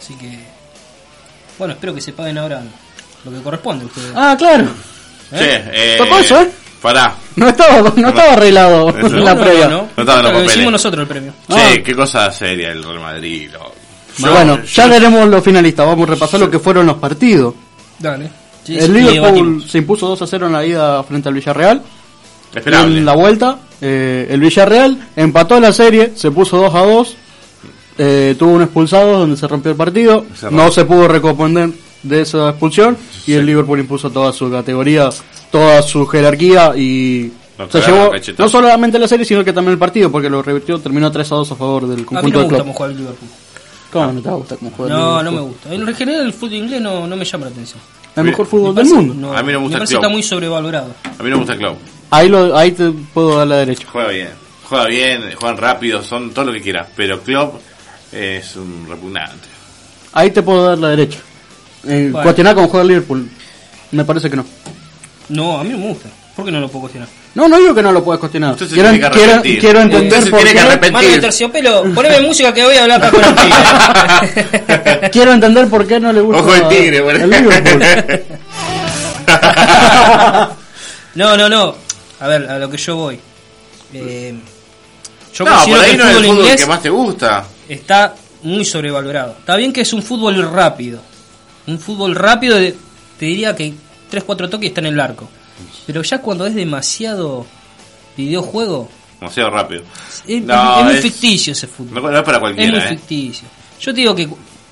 Así 0.00 0.14
que. 0.14 0.38
Bueno, 1.60 1.74
espero 1.74 1.94
que 1.94 2.00
se 2.00 2.12
paguen 2.12 2.38
ahora 2.38 2.60
lo 3.24 3.30
que 3.30 3.40
corresponde 3.42 3.84
a 3.84 3.86
ustedes. 3.86 4.12
Ah, 4.16 4.34
claro. 4.36 4.66
Che, 5.30 5.62
eh, 5.72 5.94
¿Tocó 5.98 6.18
eso, 6.18 6.40
eh? 6.40 6.50
Pará. 6.82 7.14
No 7.36 7.48
estaba, 7.50 7.92
no 7.94 8.08
estaba 8.08 8.32
arreglado 8.32 8.88
Eso 8.98 9.06
en 9.06 9.24
la 9.24 9.34
no, 9.34 9.40
previa. 9.42 9.68
no, 9.68 9.76
no. 9.76 9.88
No 9.96 10.02
estaban 10.02 10.22
los 10.24 10.32
Lo 10.32 10.38
papeles. 10.38 10.52
hicimos 10.56 10.72
nosotros 10.72 11.02
el 11.02 11.06
premio. 11.08 11.32
Che, 11.48 11.54
Ah. 11.60 11.82
qué 11.84 11.94
cosa 11.94 12.32
seria 12.32 12.70
el 12.72 12.82
Real 12.82 12.98
Madrid. 13.00 13.50
lo- 13.52 13.72
Pero 14.20 14.32
bueno, 14.32 14.62
ya 14.64 14.86
veremos 14.88 15.28
los 15.28 15.44
finalistas. 15.44 15.86
Vamos 15.86 16.08
a 16.08 16.12
repasar 16.12 16.40
lo 16.40 16.50
que 16.50 16.58
fueron 16.58 16.86
los 16.86 16.96
partidos. 16.96 17.54
Dale. 17.98 18.30
Sí, 18.64 18.78
el 18.78 18.92
Liverpool 18.92 19.64
se 19.68 19.78
impuso 19.78 20.08
2 20.08 20.22
a 20.22 20.26
0 20.26 20.46
en 20.48 20.52
la 20.54 20.64
ida 20.64 21.02
frente 21.04 21.28
al 21.28 21.34
Villarreal. 21.34 21.82
Esperable. 22.54 22.98
En 22.98 23.04
la 23.04 23.14
vuelta, 23.14 23.58
eh, 23.80 24.26
el 24.30 24.40
Villarreal 24.40 25.08
empató 25.14 25.60
la 25.60 25.72
serie, 25.72 26.12
se 26.16 26.30
puso 26.30 26.56
2 26.56 26.74
a 26.74 26.80
2. 26.80 27.16
Eh, 28.02 28.34
tuvo 28.38 28.52
un 28.52 28.62
expulsado 28.62 29.18
donde 29.18 29.36
se 29.36 29.46
rompió 29.46 29.70
el 29.72 29.76
partido. 29.76 30.24
Se 30.34 30.50
No 30.50 30.70
se 30.70 30.84
pudo 30.86 31.06
recomponer 31.06 31.70
de 32.02 32.22
esa 32.22 32.48
expulsión. 32.48 32.96
Y 33.26 33.34
el 33.34 33.44
Liverpool 33.44 33.78
impuso 33.78 34.10
toda 34.10 34.32
su 34.32 34.50
categoría, 34.50 35.10
toda 35.50 35.82
su 35.82 36.06
jerarquía 36.06 36.72
y 36.76 37.30
se 37.70 37.80
llevó 37.82 38.10
no 38.38 38.48
solamente 38.48 38.98
la 38.98 39.06
serie, 39.06 39.26
sino 39.26 39.44
que 39.44 39.52
también 39.52 39.72
el 39.74 39.78
partido, 39.78 40.10
porque 40.10 40.30
lo 40.30 40.42
revirtió, 40.42 40.78
terminó 40.78 41.12
3 41.12 41.30
a 41.30 41.34
2 41.34 41.52
a 41.52 41.54
favor 41.56 41.82
del 41.86 41.92
A 41.92 41.96
mí 41.98 42.04
conjunto 42.04 42.28
no 42.28 42.28
me 42.28 42.30
del 42.30 42.42
gusta 42.44 42.56
club. 42.56 42.58
cómo 42.64 42.72
juega 42.74 42.92
el 42.92 42.98
Liverpool. 42.98 43.28
¿Cómo 43.92 44.12
no 44.12 44.22
te 44.22 44.30
gusta 44.30 44.56
cómo 44.56 44.70
juega 44.76 44.94
el 44.94 44.98
No, 45.00 45.06
Liverpool? 45.08 45.24
no 45.24 45.32
me 45.32 45.40
gusta. 45.48 45.74
En 45.74 45.94
general 45.94 46.26
el 46.26 46.32
fútbol 46.32 46.54
inglés 46.54 46.80
no, 46.80 47.06
no 47.06 47.16
me 47.16 47.24
llama 47.26 47.44
la 47.46 47.50
atención. 47.50 47.80
El 48.16 48.24
mejor 48.24 48.46
Me 48.46 48.50
fútbol 48.50 48.74
del 48.74 48.84
parece- 48.86 48.94
mundo. 48.94 49.32
A 49.36 49.42
mí 49.42 49.52
no 49.52 49.58
me 49.60 49.64
gusta 49.64 49.76
el 49.76 49.80
parece 49.80 49.92
club. 49.94 50.00
que 50.00 50.06
está 50.06 50.08
muy 50.08 50.22
sobrevalorado. 50.22 50.94
A 51.04 51.22
mí 51.22 51.28
no 51.30 51.36
me 51.36 51.36
gusta 51.36 51.52
el 51.52 51.58
club. 51.58 51.74
Ahí, 52.10 52.28
lo, 52.30 52.56
ahí 52.56 52.72
te 52.72 52.90
puedo 53.12 53.36
dar 53.36 53.46
la 53.46 53.56
derecha. 53.56 53.86
Juega 53.92 54.08
bien. 54.08 54.28
Juega 54.68 54.86
bien, 54.86 55.22
juegan 55.38 55.56
rápido, 55.58 56.02
son 56.02 56.30
todo 56.30 56.46
lo 56.46 56.52
que 56.52 56.60
quieras. 56.62 56.88
Pero 56.96 57.20
club 57.20 57.52
es 58.12 58.56
un 58.56 58.86
repugnante. 58.88 59.48
Ahí 60.12 60.30
te 60.30 60.42
puedo 60.42 60.64
dar 60.66 60.78
la 60.78 60.88
derecha. 60.88 61.18
Eh, 61.86 62.08
Bueno. 62.10 62.22
Cuestionar 62.24 62.54
cómo 62.54 62.68
juega 62.68 62.84
Liverpool. 62.84 63.28
Me 63.92 64.04
parece 64.04 64.28
que 64.30 64.36
no. 64.36 64.44
No, 65.28 65.58
a 65.60 65.64
mí 65.64 65.70
no 65.70 65.78
me 65.78 65.88
gusta. 65.88 66.08
¿Por 66.36 66.44
qué 66.44 66.50
no 66.52 66.60
lo 66.60 66.68
puedo 66.68 66.82
cuestionar? 66.82 67.08
No, 67.34 67.48
no 67.48 67.58
digo 67.58 67.74
que 67.74 67.82
no 67.82 67.92
lo 67.92 68.02
puedes 68.02 68.18
cuestionar. 68.18 68.56
Quiero, 68.56 68.90
tiene 68.90 69.00
que 69.00 69.10
quiero, 69.10 69.42
quiero 69.42 69.80
entender 69.82 70.22
se 70.22 70.30
por 70.30 70.40
tiene 70.40 70.52
qué. 70.54 70.60
arrepentir. 70.60 70.92
Mano 70.92 71.08
de 71.08 71.18
terciopelo, 71.20 71.84
poneme 71.94 72.20
música 72.22 72.52
que 72.52 72.64
voy 72.64 72.76
a 72.76 72.82
hablar 72.82 73.10
con 73.10 73.22
el 73.24 73.34
tigre. 73.36 75.10
Quiero 75.10 75.32
entender 75.32 75.68
por 75.68 75.86
qué 75.86 76.00
no 76.00 76.12
le 76.12 76.20
gusta 76.20 76.40
Ojo 76.42 76.54
el 76.54 76.68
tigre, 76.68 77.00
boludo. 77.00 77.24
el 77.24 77.30
Liverpool. 77.30 78.20
No, 81.14 81.36
no, 81.36 81.48
no. 81.48 81.74
A 82.20 82.28
ver, 82.28 82.48
a 82.50 82.58
lo 82.58 82.70
que 82.70 82.76
yo 82.76 82.96
voy. 82.96 83.18
Eh, 83.92 84.34
yo 85.34 85.44
no, 85.44 85.50
por 85.64 85.80
ahí 85.80 85.96
no 85.96 86.04
el 86.04 86.10
es 86.10 86.16
el 86.16 86.24
fútbol 86.24 86.26
inglés 86.38 86.60
que 86.60 86.66
más 86.66 86.82
te 86.82 86.90
gusta. 86.90 87.44
Está 87.74 88.14
muy 88.42 88.64
sobrevalorado. 88.64 89.36
Está 89.38 89.56
bien 89.56 89.72
que 89.72 89.82
es 89.82 89.92
un 89.92 90.02
fútbol 90.02 90.42
rápido. 90.52 91.00
Un 91.66 91.78
fútbol 91.78 92.14
rápido, 92.14 92.56
de- 92.56 92.74
te 93.18 93.26
diría 93.26 93.54
que 93.54 93.72
3-4 94.10 94.48
toques 94.48 94.64
y 94.64 94.68
está 94.68 94.80
en 94.80 94.86
el 94.86 95.00
arco. 95.00 95.28
Pero 95.86 96.02
ya 96.02 96.20
cuando 96.20 96.46
es 96.46 96.54
demasiado 96.54 97.46
videojuego, 98.16 98.88
Demasiado 99.20 99.50
rápido. 99.50 99.82
es, 100.26 100.42
No, 100.42 100.78
es 100.78 100.84
muy 100.84 100.94
es- 100.94 101.00
ficticio 101.02 101.52
ese 101.52 101.66
fútbol. 101.66 102.02
No, 102.02 102.16
es 102.18 102.22
para 102.24 102.38
Es 102.38 102.42
muy 102.42 102.52
cualquiera, 102.54 102.84
¿eh? 102.84 102.88
ficticio. 102.88 103.48
Yo 103.80 103.92
te 103.94 104.00
digo 104.00 104.14
que 104.14 104.28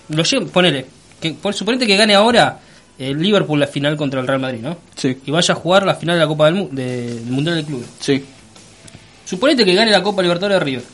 lo 0.08 0.22
llevo, 0.22 0.46
ponele, 0.46 0.86
que 1.20 1.32
por 1.34 1.52
suponete 1.54 1.86
que 1.86 1.96
gane 1.96 2.14
ahora 2.14 2.58
el 2.98 3.20
Liverpool 3.20 3.60
la 3.60 3.66
final 3.66 3.96
contra 3.96 4.20
el 4.20 4.26
Real 4.26 4.40
Madrid, 4.40 4.60
¿no? 4.62 4.76
Sí, 4.96 5.18
Y 5.26 5.30
vaya 5.30 5.52
a 5.52 5.56
jugar 5.56 5.84
la 5.84 5.94
final 5.94 6.16
de 6.16 6.20
la 6.20 6.26
Copa 6.28 6.50
del, 6.50 6.68
de- 6.74 7.14
del 7.16 7.24
Mundial 7.26 7.56
del 7.56 7.64
Club. 7.66 7.84
sí. 8.00 8.24
Suponete 9.24 9.62
que 9.64 9.74
gane 9.74 9.90
la 9.90 10.02
Copa 10.02 10.22
Libertadores 10.22 10.58
de 10.58 10.64
River. 10.64 10.84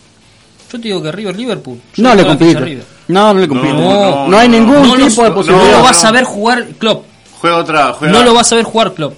Yo 0.74 0.80
te 0.80 0.88
digo 0.88 1.00
que 1.02 1.12
River 1.12 1.36
Liverpool. 1.36 1.80
No 1.98 2.14
le 2.16 2.24
compite. 2.26 2.78
No, 3.06 3.32
no 3.32 3.40
le 3.40 3.46
compite. 3.48 3.72
No, 3.72 3.80
No, 3.80 4.28
no, 4.28 4.38
hay 4.38 4.48
no, 4.48 4.58
ningún 4.58 4.74
no, 4.82 4.96
no, 4.98 5.06
tipo 5.06 5.22
de 5.22 5.28
no, 5.28 5.34
posibilidad. 5.36 5.66
No 5.66 5.70
lo 5.72 5.78
no. 5.78 5.84
vas 5.84 6.04
a 6.04 6.10
ver 6.10 6.24
jugar 6.24 6.66
Klopp. 6.78 7.04
Juega 7.38 7.56
otra, 7.58 7.92
juega, 7.92 8.12
No 8.12 8.24
lo 8.24 8.34
vas 8.34 8.52
a 8.52 8.56
ver 8.56 8.64
jugar 8.64 8.92
Klopp. 8.94 9.14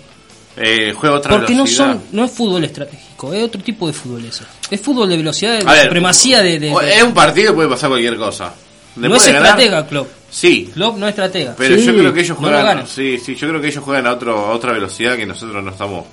eh, 0.58 0.92
juega 0.94 1.16
otra 1.16 1.30
Porque 1.30 1.54
no 1.54 1.66
son 1.66 2.02
no 2.12 2.24
es 2.24 2.30
fútbol 2.30 2.62
estratégico, 2.64 3.32
es 3.32 3.42
otro 3.44 3.62
tipo 3.62 3.86
de 3.86 3.92
fútbol 3.94 4.24
eso. 4.26 4.44
Es 4.70 4.80
fútbol 4.82 5.08
de 5.08 5.16
velocidad, 5.16 5.58
de 5.58 5.64
ver, 5.64 5.84
supremacía 5.84 6.42
de, 6.42 6.58
de- 6.58 6.72
o- 6.74 6.80
de- 6.80 6.94
Es 6.94 7.02
un 7.02 7.14
partido, 7.14 7.54
puede 7.54 7.68
pasar 7.70 7.88
cualquier 7.88 8.16
cosa. 8.18 8.52
Le 8.96 9.08
No 9.08 9.16
es 9.16 9.26
estratega 9.26 9.86
Klopp. 9.86 10.08
Sí, 10.30 10.70
Klopp 10.74 10.98
no 10.98 11.06
es 11.06 11.10
estratega. 11.10 11.54
pero 11.56 11.76
Sí, 11.78 11.86
yo 11.86 11.92
creo 11.94 12.12
que 12.12 12.20
ellos 12.20 12.36
no 12.38 12.48
lo 12.48 12.48
juegan. 12.56 12.66
ganan. 12.66 12.86
sí, 12.86 13.16
sí, 13.18 13.34
yo 13.34 13.48
creo 13.48 13.60
que 13.62 13.68
ellos 13.68 13.82
juegan 13.82 14.06
a, 14.06 14.12
otro, 14.12 14.36
a 14.46 14.50
otra 14.52 14.72
velocidad 14.72 15.16
que 15.16 15.24
nosotros 15.24 15.62
no 15.64 15.70
estamos 15.70 16.04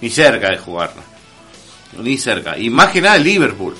ni 0.00 0.10
cerca 0.10 0.50
de 0.50 0.58
jugarla. 0.58 1.02
Ni 2.02 2.16
cerca. 2.18 2.56
Y 2.58 2.70
más 2.70 2.88
que 2.90 3.00
nada 3.00 3.16
el 3.16 3.24
Liverpool. 3.24 3.74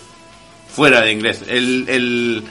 Fuera 0.75 1.01
de 1.03 1.13
inglés. 1.13 1.43
El, 1.47 1.85
el, 1.89 2.45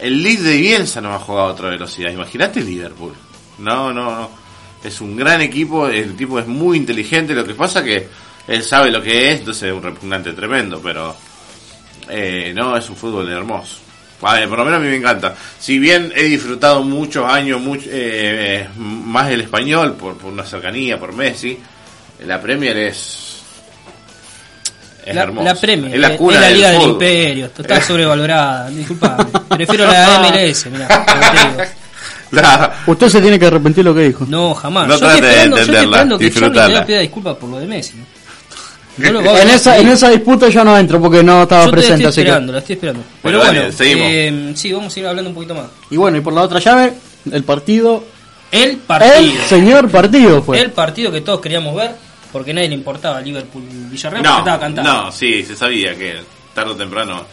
el 0.00 0.22
Leeds 0.22 0.42
de 0.44 0.56
Bielsa 0.56 1.00
no 1.00 1.14
ha 1.14 1.18
jugado 1.18 1.48
a 1.48 1.52
otra 1.52 1.70
velocidad. 1.70 2.10
Imagínate 2.10 2.60
Liverpool. 2.60 3.12
No, 3.58 3.92
no, 3.92 4.10
no. 4.10 4.30
Es 4.82 5.00
un 5.00 5.16
gran 5.16 5.40
equipo. 5.40 5.88
El 5.88 6.16
tipo 6.16 6.38
es 6.38 6.46
muy 6.46 6.78
inteligente. 6.78 7.34
Lo 7.34 7.44
que 7.44 7.54
pasa 7.54 7.84
que 7.84 8.08
él 8.48 8.62
sabe 8.62 8.90
lo 8.90 9.02
que 9.02 9.32
es. 9.32 9.40
Entonces 9.40 9.64
es 9.64 9.72
un 9.74 9.82
repugnante 9.82 10.32
tremendo. 10.32 10.80
Pero 10.82 11.14
eh, 12.08 12.52
no, 12.54 12.76
es 12.76 12.88
un 12.88 12.96
fútbol 12.96 13.30
hermoso. 13.30 13.84
A 14.26 14.40
por 14.48 14.58
lo 14.58 14.64
menos 14.64 14.80
a 14.80 14.82
mí 14.82 14.88
me 14.88 14.96
encanta. 14.96 15.34
Si 15.58 15.78
bien 15.78 16.10
he 16.16 16.24
disfrutado 16.24 16.82
muchos 16.82 17.30
años 17.30 17.60
mucho, 17.60 17.90
eh, 17.90 18.62
eh, 18.62 18.68
más 18.76 19.30
el 19.30 19.42
español 19.42 19.94
por, 19.94 20.16
por 20.16 20.32
una 20.32 20.44
cercanía, 20.44 20.98
por 20.98 21.12
Messi, 21.12 21.58
la 22.20 22.40
Premier 22.40 22.76
es, 22.76 23.33
es 25.04 25.14
la, 25.14 25.22
hermosa. 25.22 25.44
la 25.54 25.60
Premier, 25.60 25.94
es 25.94 26.00
la 26.00 26.16
cuna 26.16 26.34
es 26.36 26.40
la 26.40 26.46
del 26.48 26.56
Liga 26.56 26.70
del. 26.70 26.82
Imperio, 26.82 27.46
está 27.46 27.80
sobrevalorada, 27.82 28.70
disculpame. 28.70 29.24
Prefiero 29.48 29.86
la 29.86 30.20
MLS, 30.20 30.66
mirá. 30.66 31.74
La- 32.30 32.74
Usted 32.86 33.08
se 33.08 33.20
tiene 33.20 33.38
que 33.38 33.46
arrepentir 33.46 33.84
lo 33.84 33.94
que 33.94 34.00
dijo. 34.02 34.24
No, 34.28 34.54
jamás. 34.54 34.88
No 34.88 34.96
yo 34.98 35.06
estoy 35.06 35.20
trate 35.20 35.26
de 35.26 35.36
yo 35.50 35.56
entenderla, 35.56 36.18
que 36.18 36.24
disfrutarla. 36.24 36.86
pida 36.86 36.98
disculpas 37.00 37.36
por 37.36 37.48
lo 37.50 37.58
de 37.58 37.66
Messi. 37.66 37.94
¿no? 37.96 38.04
Lo 39.10 39.36
En 39.36 39.50
esa, 39.50 39.76
en 39.78 39.88
esa 39.88 40.08
disputa 40.10 40.48
yo 40.48 40.64
no 40.64 40.76
entro 40.78 41.00
porque 41.00 41.22
no 41.22 41.42
estaba 41.42 41.64
Yo 41.64 41.70
te 41.70 41.76
presente, 41.76 41.94
estoy 42.04 42.08
así 42.10 42.20
esperando, 42.20 42.46
que. 42.46 42.52
la 42.52 42.58
estoy 42.60 42.74
esperando. 42.74 43.02
Bueno, 43.22 43.38
Pero 43.38 43.44
dale, 43.44 43.58
bueno, 43.60 43.76
seguimos. 43.76 44.06
eh, 44.08 44.52
sí, 44.56 44.72
vamos 44.72 44.96
a 44.96 45.00
ir 45.00 45.06
hablando 45.06 45.30
un 45.30 45.34
poquito 45.34 45.54
más. 45.54 45.66
Y 45.90 45.96
bueno, 45.96 46.16
y 46.16 46.20
por 46.20 46.32
la 46.32 46.42
otra 46.42 46.58
llave, 46.60 46.92
el 47.30 47.44
partido. 47.44 48.04
El 48.52 48.76
partido. 48.78 49.14
El 49.16 49.32
señor 49.48 49.88
partido 49.90 50.42
fue. 50.42 50.60
El 50.60 50.70
partido 50.70 51.10
que 51.10 51.20
todos 51.22 51.40
queríamos 51.40 51.74
ver, 51.74 51.92
porque 52.34 52.50
a 52.50 52.54
nadie 52.54 52.68
le 52.68 52.74
importaba 52.74 53.20
Liverpool-Villarreal, 53.20 54.22
porque 54.24 54.28
No, 54.32 54.38
estaba 54.40 54.58
cantando. 54.58 54.92
no, 54.92 55.12
sí, 55.12 55.44
se 55.44 55.54
sabía 55.54 55.94
que 55.96 56.16
tarde 56.52 56.72
o 56.72 56.76
temprano 56.76 57.24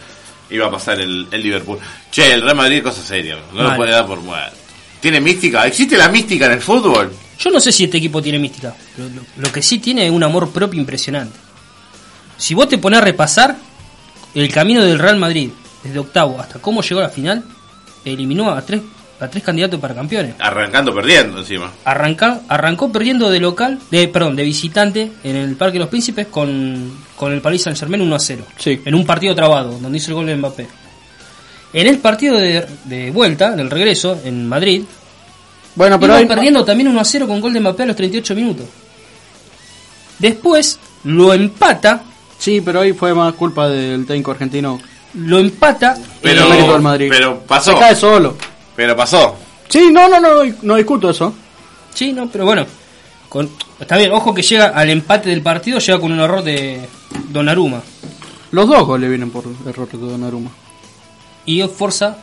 iba 0.51 0.67
a 0.67 0.71
pasar 0.71 1.01
el, 1.01 1.27
el 1.31 1.41
Liverpool. 1.41 1.79
Che, 2.11 2.31
el 2.33 2.41
Real 2.43 2.55
Madrid 2.55 2.77
es 2.77 2.83
cosa 2.83 3.01
seria, 3.01 3.35
no 3.51 3.63
lo 3.63 3.75
puede 3.75 3.91
dar 3.91 4.05
por 4.05 4.19
muerto. 4.21 4.55
¿Tiene 4.99 5.19
mística? 5.19 5.65
¿Existe 5.65 5.97
la 5.97 6.09
mística 6.09 6.45
en 6.45 6.51
el 6.51 6.61
fútbol? 6.61 7.11
Yo 7.39 7.49
no 7.49 7.59
sé 7.59 7.71
si 7.71 7.85
este 7.85 7.97
equipo 7.97 8.21
tiene 8.21 8.37
mística, 8.37 8.75
lo, 8.97 9.09
lo 9.43 9.51
que 9.51 9.63
sí 9.63 9.79
tiene 9.79 10.05
es 10.05 10.11
un 10.11 10.23
amor 10.23 10.51
propio 10.51 10.79
impresionante. 10.79 11.39
Si 12.37 12.53
vos 12.53 12.69
te 12.69 12.77
pones 12.77 12.99
a 12.99 13.03
repasar 13.03 13.57
el 14.35 14.51
camino 14.53 14.83
del 14.83 14.99
Real 14.99 15.17
Madrid, 15.17 15.49
desde 15.83 15.97
octavo 15.97 16.39
hasta 16.39 16.59
cómo 16.59 16.83
llegó 16.83 16.99
a 16.99 17.05
la 17.05 17.09
final, 17.09 17.43
eliminó 18.05 18.51
a 18.51 18.61
tres 18.63 18.81
a 19.21 19.29
tres 19.29 19.43
candidatos 19.43 19.79
para 19.79 19.93
campeones. 19.93 20.35
Arrancando 20.39 20.93
perdiendo 20.93 21.39
encima. 21.39 21.71
Arranca, 21.85 22.41
arrancó 22.47 22.91
perdiendo 22.91 23.29
de 23.29 23.39
local, 23.39 23.79
de 23.91 24.07
perdón, 24.07 24.35
de 24.35 24.43
visitante 24.43 25.11
en 25.23 25.35
el 25.35 25.55
Parque 25.55 25.73
de 25.73 25.79
los 25.79 25.89
Príncipes 25.89 26.27
con, 26.27 26.91
con 27.15 27.31
el 27.31 27.41
Paris 27.41 27.63
Saint 27.63 27.77
Germain 27.79 28.01
1 28.01 28.15
a 28.15 28.19
0. 28.19 28.43
Sí. 28.57 28.81
En 28.85 28.95
un 28.95 29.05
partido 29.05 29.35
trabado, 29.35 29.77
donde 29.79 29.97
hizo 29.97 30.09
el 30.09 30.15
gol 30.15 30.25
de 30.25 30.35
Mbappé. 30.35 30.67
En 31.73 31.87
el 31.87 31.99
partido 31.99 32.37
de, 32.37 32.65
de 32.85 33.11
vuelta, 33.11 33.53
en 33.53 33.59
el 33.61 33.69
regreso, 33.69 34.19
en 34.25 34.47
Madrid, 34.49 34.83
Bueno, 35.75 35.99
pero 35.99 36.13
iba 36.13 36.19
hay, 36.19 36.25
perdiendo 36.25 36.65
también 36.65 36.89
1 36.89 36.99
a 36.99 37.05
0 37.05 37.27
con 37.27 37.39
gol 37.39 37.53
de 37.53 37.59
Mbappé 37.61 37.83
a 37.83 37.85
los 37.87 37.95
38 37.95 38.35
minutos. 38.35 38.65
Después 40.19 40.79
lo 41.05 41.33
empata, 41.33 42.03
sí, 42.37 42.61
pero 42.61 42.81
ahí 42.81 42.93
fue 42.93 43.13
más 43.13 43.33
culpa 43.33 43.67
del 43.69 44.05
técnico 44.05 44.31
argentino. 44.31 44.79
lo 45.15 45.39
empata 45.39 45.95
Pero, 46.21 46.43
El 46.43 46.49
mérito 46.49 46.73
del 46.73 46.81
Madrid. 46.81 47.07
pero 47.09 47.39
pasó. 47.39 47.71
Se 47.73 47.79
cae 47.79 47.95
solo. 47.95 48.35
Pero 48.81 48.95
pasó. 48.97 49.35
Sí, 49.69 49.91
no, 49.91 50.09
no, 50.09 50.19
no, 50.19 50.41
no 50.63 50.75
discuto 50.75 51.11
eso. 51.11 51.31
Sí, 51.93 52.13
no, 52.13 52.27
pero 52.27 52.45
bueno. 52.45 52.65
Con, 53.29 53.47
está 53.79 53.95
bien, 53.95 54.11
ojo 54.11 54.33
que 54.33 54.41
llega 54.41 54.69
al 54.69 54.89
empate 54.89 55.29
del 55.29 55.43
partido, 55.43 55.77
llega 55.77 55.99
con 55.99 56.11
un 56.11 56.19
error 56.19 56.43
de 56.43 56.81
Donnarumma. 57.29 57.79
Los 58.49 58.67
dos 58.67 58.83
goles 58.87 59.07
vienen 59.07 59.29
por 59.29 59.43
error 59.67 59.87
de 59.87 59.99
Donnarumma. 59.99 60.49
Y 61.45 61.61
forza 61.67 62.17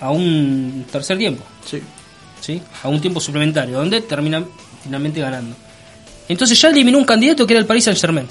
a 0.00 0.10
un 0.12 0.86
tercer 0.92 1.18
tiempo, 1.18 1.42
Sí. 1.68 1.82
¿sí? 2.40 2.62
A 2.84 2.88
un 2.88 3.00
tiempo 3.00 3.18
suplementario, 3.18 3.76
donde 3.76 4.02
terminan 4.02 4.46
finalmente 4.84 5.20
ganando. 5.20 5.56
Entonces 6.28 6.58
ya 6.60 6.68
eliminó 6.68 6.98
un 6.98 7.04
candidato 7.04 7.44
que 7.48 7.54
era 7.54 7.60
el 7.60 7.66
Paris 7.66 7.82
Saint 7.82 7.98
Germain, 7.98 8.28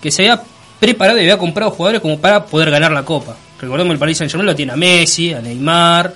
que 0.00 0.10
se 0.10 0.22
había 0.22 0.42
preparado 0.80 1.18
y 1.18 1.24
había 1.24 1.36
comprado 1.36 1.72
jugadores 1.72 2.00
como 2.00 2.18
para 2.18 2.46
poder 2.46 2.70
ganar 2.70 2.90
la 2.90 3.04
copa. 3.04 3.36
Recordemos 3.60 3.92
el 3.92 3.98
Paris 3.98 4.16
Saint 4.16 4.30
Germain 4.30 4.46
lo 4.46 4.56
tiene 4.56 4.72
a 4.72 4.76
Messi, 4.76 5.34
a 5.34 5.42
Neymar, 5.42 6.14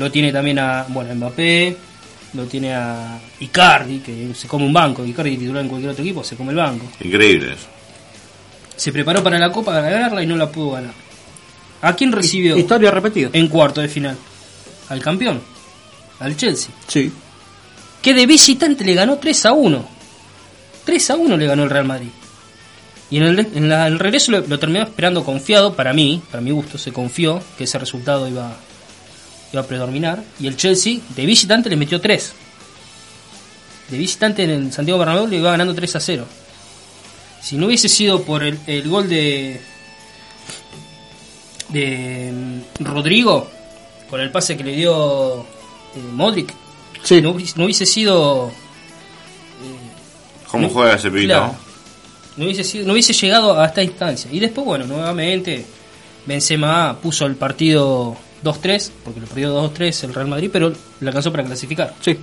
lo 0.00 0.10
tiene 0.10 0.32
también 0.32 0.58
a, 0.58 0.84
bueno, 0.88 1.14
Mbappé, 1.14 1.76
lo 2.34 2.44
tiene 2.46 2.74
a 2.74 3.18
Icardi, 3.40 3.98
que 4.00 4.34
se 4.34 4.48
come 4.48 4.64
un 4.66 4.72
banco, 4.72 5.04
Icardi 5.04 5.36
titular 5.36 5.62
en 5.62 5.68
cualquier 5.68 5.92
otro 5.92 6.02
equipo, 6.04 6.24
se 6.24 6.36
come 6.36 6.50
el 6.50 6.56
banco. 6.56 6.86
Increíble 7.02 7.52
eso. 7.54 7.66
Se 8.76 8.92
preparó 8.92 9.22
para 9.22 9.38
la 9.38 9.52
copa 9.52 9.72
para 9.72 9.90
ganarla 9.90 10.22
y 10.22 10.26
no 10.26 10.36
la 10.36 10.50
pudo 10.50 10.72
ganar. 10.72 10.94
¿A 11.82 11.94
quién 11.94 12.12
recibió 12.12 12.56
Historia 12.58 12.90
repetida. 12.90 13.30
en 13.32 13.48
cuarto 13.48 13.80
de 13.80 13.88
final? 13.88 14.16
Al 14.88 15.00
campeón, 15.00 15.40
al 16.18 16.36
Chelsea. 16.36 16.70
Sí. 16.88 17.12
Que 18.02 18.14
de 18.14 18.26
visitante 18.26 18.84
le 18.84 18.94
ganó 18.94 19.18
3 19.18 19.46
a 19.46 19.52
1. 19.52 19.88
3 20.84 21.10
a 21.10 21.16
1 21.16 21.36
le 21.36 21.46
ganó 21.46 21.64
el 21.64 21.70
Real 21.70 21.84
Madrid. 21.84 22.08
Y 23.10 23.16
en 23.18 23.24
el, 23.24 23.38
en 23.40 23.68
la- 23.68 23.86
el 23.86 23.98
regreso 23.98 24.30
lo, 24.32 24.40
lo 24.46 24.58
terminó 24.58 24.84
esperando 24.84 25.24
confiado, 25.24 25.74
para 25.74 25.92
mí, 25.92 26.22
para 26.30 26.40
mi 26.40 26.50
gusto, 26.52 26.78
se 26.78 26.92
confió 26.92 27.42
que 27.58 27.64
ese 27.64 27.78
resultado 27.78 28.28
iba, 28.28 28.56
iba 29.52 29.62
a 29.62 29.66
predominar. 29.66 30.22
Y 30.38 30.46
el 30.46 30.56
Chelsea 30.56 30.98
de 31.16 31.26
visitante 31.26 31.68
le 31.70 31.76
metió 31.76 32.00
3. 32.00 32.32
De 33.90 33.98
visitante 33.98 34.44
en 34.44 34.50
el 34.50 34.72
Santiago 34.72 34.98
Bernabéu 34.98 35.26
le 35.26 35.36
iba 35.38 35.50
ganando 35.50 35.74
3 35.74 35.96
a 35.96 36.00
0. 36.00 36.26
Si 37.42 37.56
no 37.56 37.66
hubiese 37.66 37.88
sido 37.88 38.22
por 38.22 38.42
el, 38.42 38.58
el 38.66 38.88
gol 38.88 39.08
de 39.08 39.60
de 41.68 42.32
mm, 42.80 42.84
Rodrigo 42.84 43.48
con 44.08 44.20
el 44.20 44.30
pase 44.30 44.56
que 44.56 44.64
le 44.64 44.72
dio 44.72 45.40
eh, 45.40 45.44
Modric, 46.12 46.52
Sí. 47.02 47.22
no, 47.22 47.30
hubiese- 47.32 47.54
no 47.56 47.64
hubiese 47.64 47.86
sido 47.86 48.50
¿Cómo 50.50 50.66
No, 50.66 50.72
juega 50.74 50.94
ese 50.96 51.10
pibito? 51.10 51.28
Claro. 51.34 51.54
No 52.36 52.44
hubiese, 52.44 52.64
sido, 52.64 52.86
no 52.86 52.92
hubiese 52.92 53.12
llegado 53.12 53.60
a 53.60 53.66
esta 53.66 53.82
instancia. 53.84 54.28
Y 54.32 54.40
después, 54.40 54.64
bueno, 54.66 54.84
nuevamente 54.84 55.64
Benzema 56.26 56.98
puso 57.00 57.24
el 57.26 57.36
partido 57.36 58.16
2-3, 58.44 58.90
porque 59.04 59.20
lo 59.20 59.26
perdió 59.26 59.70
2-3 59.72 60.04
el 60.04 60.14
Real 60.14 60.28
Madrid, 60.28 60.50
pero 60.52 60.72
le 61.00 61.08
alcanzó 61.08 61.30
para 61.30 61.44
clasificar. 61.44 61.94
Sí. 62.00 62.18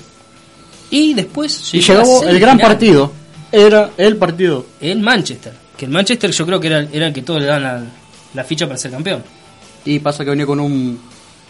Y 0.90 1.14
después 1.14 1.74
Y 1.74 1.82
llegó 1.82 2.00
la 2.00 2.04
llegó 2.06 2.24
el 2.24 2.40
gran 2.40 2.58
partido. 2.58 3.12
Era 3.52 3.92
el 3.98 4.18
partido. 4.18 4.66
en 4.82 5.02
Manchester. 5.02 5.54
Que 5.78 5.86
el 5.86 5.92
Manchester 5.92 6.32
yo 6.32 6.46
creo 6.46 6.60
que 6.60 6.68
era, 6.68 6.82
era 6.92 7.08
el 7.08 7.14
que 7.14 7.22
todos 7.22 7.42
le 7.42 7.48
dan 7.48 7.64
la, 7.64 7.84
la 8.34 8.44
ficha 8.44 8.66
para 8.66 8.78
ser 8.78 8.92
campeón. 8.92 9.24
Y 9.86 10.00
pasa 10.00 10.24
que 10.24 10.32
venía 10.32 10.46
con 10.46 10.60
un 10.60 11.00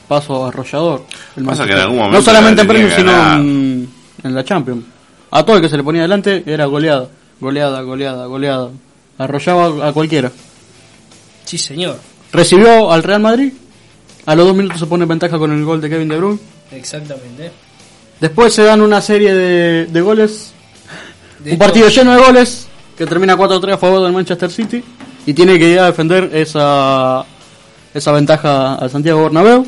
paso 0.08 0.46
arrollador. 0.46 1.06
el 1.36 1.44
Pasa 1.44 1.66
que 1.66 1.74
en 1.74 1.80
algún 1.80 1.98
momento 1.98 2.18
no 2.18 2.24
solamente 2.24 2.62
en 2.62 2.68
que 2.68 2.96
sino 2.96 3.34
en, 3.36 3.90
en 4.24 4.36
la 4.36 4.44
Champions. 4.44 4.84
A 5.32 5.44
todo 5.44 5.58
el 5.58 5.62
que 5.62 5.70
se 5.70 5.78
le 5.78 5.84
ponía 5.84 6.02
delante 6.04 6.44
era 6.46 6.66
goleada. 6.66 7.10
Goleada, 7.40 7.82
goleada, 7.82 8.26
goleada. 8.26 8.70
Arrollaba 9.18 9.88
a 9.88 9.94
cualquiera. 9.94 10.32
Sí, 11.46 11.58
señor. 11.58 12.00
Recibió 12.32 12.92
al 12.92 13.04
Real 13.04 13.22
Madrid. 13.22 13.54
A 14.28 14.36
los 14.36 14.46
dos 14.46 14.58
minutos 14.58 14.78
se 14.78 14.86
pone 14.86 15.04
en 15.04 15.08
ventaja 15.08 15.38
con 15.40 15.54
el 15.54 15.64
gol 15.64 15.80
de 15.80 15.90
Kevin 15.90 16.10
De 16.10 16.18
Bruyne. 16.18 16.40
Exactamente. 16.74 17.50
Después 18.20 18.54
se 18.54 18.64
dan 18.64 18.82
una 18.82 19.02
serie 19.02 19.34
de, 19.34 19.86
de 19.86 20.02
goles. 20.02 20.52
De 21.40 21.52
un 21.52 21.56
hecho, 21.56 21.60
partido 21.60 21.88
lleno 21.88 22.14
de 22.14 22.22
goles. 22.22 22.68
Que 22.98 23.06
termina 23.06 23.38
4-3 23.38 23.76
a 23.76 23.78
favor 23.78 24.04
del 24.04 24.12
Manchester 24.12 24.52
City. 24.52 24.84
Y 25.26 25.34
tiene 25.34 25.58
que 25.58 25.70
ir 25.70 25.80
a 25.80 25.86
defender 25.86 26.30
esa, 26.34 27.26
esa 27.94 28.12
ventaja 28.12 28.76
al 28.76 28.90
Santiago 28.90 29.24
Bernabéu. 29.24 29.66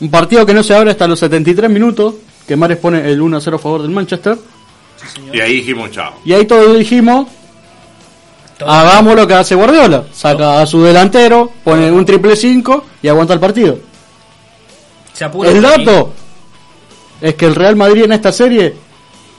Un 0.00 0.10
partido 0.10 0.46
que 0.46 0.54
no 0.54 0.62
se 0.62 0.72
abre 0.72 0.92
hasta 0.92 1.08
los 1.08 1.18
73 1.18 1.68
minutos. 1.68 2.14
Que 2.46 2.54
Mares 2.54 2.78
pone 2.78 3.10
el 3.10 3.20
1-0 3.20 3.52
a 3.52 3.58
favor 3.58 3.82
del 3.82 3.90
Manchester. 3.90 4.38
Y 5.32 5.40
ahí 5.40 5.54
dijimos 5.54 5.90
chao. 5.90 6.20
Y 6.24 6.34
ahí 6.34 6.44
todos 6.46 6.78
dijimos, 6.78 7.26
hagamos 8.60 9.16
lo 9.16 9.26
que 9.26 9.34
hace 9.34 9.54
Guardiola. 9.54 10.04
Saca 10.12 10.60
a 10.60 10.66
su 10.66 10.82
delantero, 10.82 11.52
pone 11.64 11.90
un 11.90 12.04
triple 12.04 12.36
5 12.36 12.84
y 13.02 13.08
aguanta 13.08 13.34
el 13.34 13.40
partido. 13.40 13.78
se 15.12 15.24
apura 15.24 15.50
El 15.50 15.62
dato 15.62 16.12
es 17.20 17.34
que 17.34 17.46
el 17.46 17.54
Real 17.54 17.76
Madrid 17.76 18.04
en 18.04 18.12
esta 18.12 18.32
serie 18.32 18.74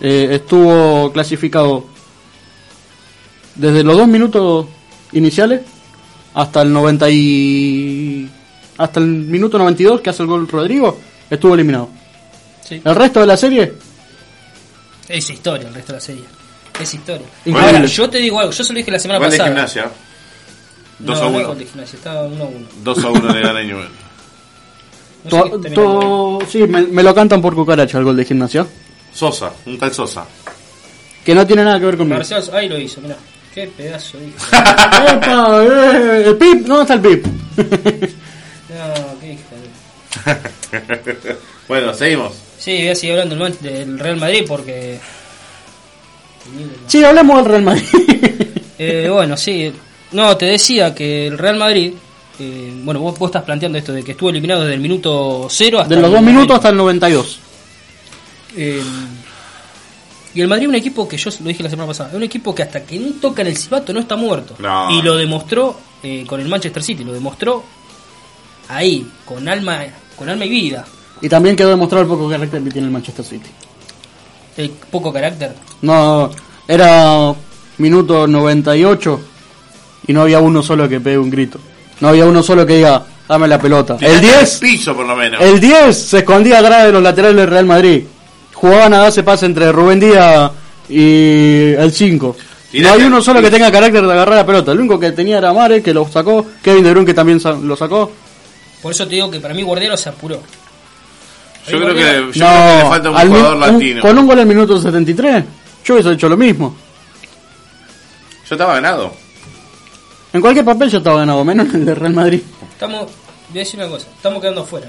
eh, 0.02 0.28
estuvo 0.32 1.12
clasificado 1.12 1.86
desde 3.56 3.84
los 3.84 3.98
dos 3.98 4.08
minutos 4.08 4.68
iniciales 5.12 5.62
hasta 6.34 6.62
el 6.62 6.74
90 6.74 7.10
y 7.10 8.30
hasta 8.78 9.00
el 9.00 9.06
minuto 9.06 9.58
92 9.58 10.02
que 10.02 10.10
hace 10.10 10.24
el 10.24 10.30
gol 10.30 10.48
Rodrigo 10.48 10.98
estuvo 11.30 11.54
eliminado. 11.54 11.90
Sí. 12.62 12.82
El 12.84 12.96
resto 12.96 13.20
de 13.20 13.28
la 13.28 13.36
serie 13.36 13.74
Es 15.10 15.30
historia 15.30 15.68
el 15.68 15.74
resto 15.74 15.92
de 15.92 15.98
la 15.98 16.02
serie. 16.02 16.24
Es 16.82 16.94
historia. 16.94 17.26
Increíble. 17.46 17.78
Ahora, 17.78 17.86
yo 17.88 18.10
te 18.10 18.18
digo 18.18 18.40
algo, 18.40 18.52
yo 18.52 18.64
se 18.64 18.74
lo 18.74 18.78
dije 18.78 18.92
la 18.92 19.00
semana 19.00 19.20
Gol 19.20 19.30
de 19.32 19.38
pasada. 19.38 19.50
gimnasia. 19.56 19.92
2 21.00 21.18
no, 21.20 21.26
a 21.26 21.30
no 21.30 21.30
es 21.30 21.36
1. 21.44 21.48
gol 21.50 21.58
de 21.60 21.66
gimnasia, 21.66 21.98
estaba 21.98 22.24
1 22.24 22.44
a 22.44 22.48
1. 22.48 22.68
2 22.84 23.04
a 23.04 23.10
1 23.10 23.34
le 23.34 23.42
gana 23.42 23.62
Newell. 23.64 23.88
No 25.26 25.30
sé 25.44 25.50
to- 25.50 25.60
to- 26.40 26.40
sí, 26.50 26.60
me, 26.68 26.82
me 26.84 27.04
lo 27.04 27.14
cantan 27.16 27.42
por 27.42 27.56
cucaracha 27.56 27.98
el 27.98 28.04
gol 28.04 28.16
de 28.18 28.26
gimnasia, 28.26 28.66
Sosa, 29.14 29.52
un 29.66 29.78
tal 29.78 29.94
Sosa. 29.94 30.26
que 31.24 31.34
no 31.36 31.46
tiene 31.48 31.64
nada 31.64 31.80
que 31.80 31.86
ver 31.86 31.98
conmigo. 31.98 32.18
Marcial, 32.18 32.44
ahí 32.54 32.68
lo 32.70 32.78
hizo, 32.78 33.00
mirá. 33.02 33.16
Qué 33.54 33.68
pedazo 33.68 34.18
de 34.18 34.28
hijo. 34.28 34.38
¡Epa! 34.52 35.64
eh, 35.64 36.24
el 36.28 36.36
pip, 36.38 36.66
¿dónde 36.66 36.82
está 36.82 36.94
el 36.96 37.02
pip? 37.02 37.26
No, 37.26 39.20
qué 39.22 39.34
hijo 39.34 39.44
de- 40.26 41.38
bueno, 41.68 41.94
seguimos. 41.94 42.34
Sí, 42.58 42.78
voy 42.78 42.90
a 42.90 42.96
seguir 42.96 43.20
hablando 43.20 43.50
del 43.62 44.00
Real 44.00 44.18
Madrid 44.18 44.44
porque. 44.48 45.00
Sí, 46.88 47.04
hablemos 47.04 47.38
del 47.38 47.46
Real 47.46 47.64
Madrid. 47.64 47.84
Eh, 48.80 49.08
bueno, 49.10 49.38
sí. 49.38 49.72
No, 50.12 50.36
te 50.36 50.46
decía 50.48 50.94
que 50.94 51.28
el 51.28 51.38
Real 51.38 51.56
Madrid. 51.58 51.94
eh, 52.40 52.74
bueno, 52.84 53.00
vos, 53.00 53.18
vos 53.18 53.28
estás 53.30 53.44
planteando 53.44 53.78
esto 53.78 53.94
de 53.94 54.04
que 54.04 54.12
estuvo 54.12 54.30
eliminado 54.30 54.62
desde 54.62 54.74
el 54.74 54.82
minuto 54.82 55.48
0 55.50 55.80
hasta. 55.80 55.90
de 55.96 56.02
los 56.02 56.06
el 56.08 56.12
dos 56.12 56.22
90. 56.22 56.32
minutos 56.32 56.56
hasta 56.58 56.70
el 56.70 56.76
92. 56.78 57.40
Eh, 58.58 58.82
y 60.36 60.42
el 60.42 60.48
Madrid 60.48 60.64
es 60.64 60.70
un 60.70 60.76
equipo 60.76 61.08
que 61.08 61.18
yo 61.18 61.30
lo 61.40 61.48
dije 61.48 61.64
la 61.64 61.70
semana 61.70 61.88
pasada, 61.88 62.10
es 62.10 62.16
un 62.16 62.24
equipo 62.24 62.54
que 62.54 62.64
hasta 62.64 62.84
que 62.84 63.00
no 63.00 63.12
toca 63.22 63.42
en 63.44 63.50
el 63.50 63.58
silbato 63.58 63.94
no 63.94 64.00
está 64.00 64.16
muerto. 64.16 64.56
No. 64.60 64.90
Y 64.92 65.02
lo 65.04 65.16
demostró 65.16 65.78
eh, 66.02 66.26
con 66.28 66.42
el 66.42 66.50
Manchester 66.50 66.82
City, 66.84 67.04
lo 67.04 67.14
demostró 67.14 67.64
ahí, 68.70 69.08
con 69.24 69.48
alma, 69.48 69.80
con 70.16 70.28
alma 70.30 70.46
y 70.46 70.50
vida. 70.50 70.86
Y 71.22 71.30
también 71.30 71.56
quedó 71.56 71.70
demostrado 71.70 72.02
el 72.04 72.10
poco 72.10 72.28
carácter 72.30 72.62
que 72.64 72.72
tiene 72.72 72.88
el 72.88 72.94
Manchester 72.94 73.24
City. 73.24 73.50
El 74.58 74.70
poco 74.70 75.12
carácter. 75.12 75.54
No, 75.82 76.30
era 76.68 77.34
minuto 77.78 78.28
98 78.28 79.22
y 80.08 80.14
no 80.14 80.22
había 80.22 80.40
uno 80.40 80.62
solo 80.62 80.88
que 80.88 81.00
pegue 81.00 81.18
un 81.18 81.30
grito. 81.30 81.60
No 82.00 82.10
había 82.10 82.26
uno 82.26 82.44
solo 82.44 82.66
que 82.66 82.78
diga, 82.78 83.04
dame 83.28 83.48
la 83.48 83.60
pelota. 83.60 83.94
El 83.94 84.20
Tirate 84.20 84.28
al 84.28 84.40
10, 84.40 84.60
piso 84.60 84.96
por 84.96 85.06
lo 85.06 85.16
menos. 85.16 85.42
el 85.42 85.60
10 85.60 85.98
se 85.98 86.18
escondía 86.20 86.60
atrás 86.60 86.86
de 86.86 86.92
los 86.92 87.02
laterales 87.02 87.38
del 87.38 87.48
Real 87.48 87.66
Madrid. 87.66 88.04
Jugaban 88.54 88.94
a 88.94 89.00
darse 89.00 89.24
pase 89.24 89.46
entre 89.46 89.72
Rubén 89.72 90.00
Díaz 90.00 90.52
y 90.90 91.74
el 91.74 91.92
5. 91.92 92.36
No 92.74 92.92
hay 92.92 93.04
uno 93.04 93.22
solo 93.22 93.42
que 93.42 93.52
tenga 93.52 93.72
carácter 93.72 94.06
de 94.06 94.12
agarrar 94.12 94.36
la 94.36 94.46
pelota. 94.46 94.72
El 94.72 94.80
único 94.80 95.00
que 95.00 95.12
tenía 95.12 95.38
era 95.38 95.54
Mare, 95.54 95.84
que 95.84 95.94
lo 95.94 96.08
sacó. 96.10 96.46
Kevin 96.62 96.84
De 96.84 96.90
Bruyne, 96.90 97.06
que 97.06 97.14
también 97.14 97.40
lo 97.62 97.76
sacó. 97.76 98.12
Por 98.82 98.92
eso 98.92 99.08
te 99.08 99.16
digo 99.16 99.30
que 99.30 99.40
para 99.40 99.54
mí 99.54 99.62
Guardiola 99.62 99.96
se 99.96 100.10
apuró. 100.10 100.42
Yo 101.68 101.80
creo 101.80 101.96
que, 101.96 102.38
yo 102.38 102.46
no, 102.46 102.52
creo 102.52 102.68
que 102.78 102.84
le 102.84 102.90
falta 102.90 103.10
un 103.10 103.18
al 103.18 103.30
mi- 103.30 103.36
jugador 103.36 103.54
un- 103.56 103.60
latino. 103.62 104.02
con 104.02 104.18
un 104.18 104.28
gol 104.28 104.36
en 104.40 104.40
el 104.42 104.56
minuto 104.56 104.82
73, 104.82 105.44
yo 105.86 105.94
hubiese 105.94 106.12
hecho 106.12 106.30
lo 106.30 106.38
mismo. 106.38 106.76
Yo 108.50 108.56
estaba 108.56 108.74
ganado. 108.76 109.14
En 110.34 110.42
cualquier 110.42 110.66
papel 110.66 110.90
yo 110.90 110.98
estaba 110.98 111.20
ganado, 111.20 111.44
menos 111.46 111.68
en 111.70 111.76
el 111.76 111.86
de 111.86 111.96
Real 111.96 112.14
Madrid. 112.14 112.42
Estamos, 112.74 113.04
voy 113.50 113.58
a 113.58 113.60
decir 113.64 113.80
una 113.80 113.90
cosa, 113.90 114.08
estamos 114.16 114.42
quedando 114.42 114.62
afuera. 114.62 114.88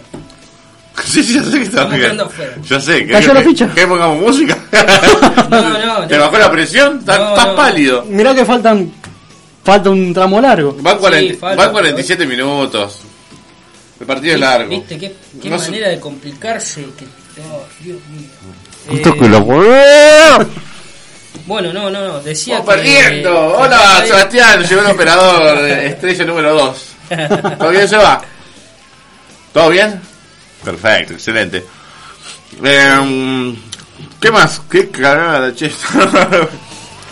Sí, 1.05 1.23
sí, 1.25 1.35
ya 1.35 1.43
sé 1.43 1.51
que 1.59 1.63
está 1.65 1.83
Estamos 1.83 1.91
bien. 1.91 2.03
quedando 2.03 2.25
afuera. 2.25 2.53
Ya 2.69 2.81
sé. 2.81 3.07
Cayó 3.07 3.29
que, 3.29 3.35
la 3.35 3.43
que- 3.43 3.49
ficha. 3.49 3.69
que 3.75 3.87
pongamos 3.87 4.21
música? 4.21 4.59
No, 5.51 5.61
no, 6.01 6.07
¿Te 6.09 6.17
no. 6.17 6.25
bajó 6.25 6.39
la 6.39 6.51
presión? 6.51 6.99
¿Estás 6.99 7.19
No, 7.19 7.29
estás 7.31 7.47
no. 7.49 7.57
pálido? 7.57 8.05
Mirá 8.09 8.35
que 8.35 8.45
faltan. 8.45 8.91
Falta 9.63 9.91
un 9.91 10.13
tramo 10.13 10.41
largo. 10.41 10.77
Van, 10.81 10.99
40 10.99 11.39
falta, 11.39 11.63
van 11.63 11.73
47 11.73 12.27
minutos. 12.27 13.01
El 14.05 14.09
partido 14.09 14.35
es 14.35 14.41
largo. 14.41 14.69
¿Viste 14.69 14.99
qué, 14.99 15.15
qué 15.41 15.49
No 15.49 15.57
manera 15.57 15.89
de 15.89 15.99
complicarse? 15.99 16.83
Que, 16.83 17.07
oh, 17.41 17.65
Dios 17.81 17.99
mío. 18.11 18.29
Bueno, 21.47 21.73
no, 21.73 21.89
no, 21.89 22.07
no. 22.07 22.21
Decía 22.21 22.59
Vamos 22.59 22.75
que. 22.75 22.83
perdiendo. 22.83 23.31
que 23.31 23.37
Hola, 23.63 24.05
Sebastián. 24.07 24.63
Llegó 24.63 24.83
el 24.83 24.87
operador 24.89 25.59
eh, 25.65 25.87
estrella 25.87 26.25
número 26.27 26.53
2. 26.53 26.87
¿Todo 27.59 27.71
bien, 27.71 27.89
Seba? 27.89 28.23
¿Todo 29.55 29.71
bien? 29.71 29.99
Perfecto, 30.63 31.15
excelente. 31.15 31.65
Eh, 32.63 33.55
¿Qué 34.21 34.31
más? 34.31 34.61
¿Qué 34.71 34.91
cagada, 34.91 35.55
che? 35.55 35.73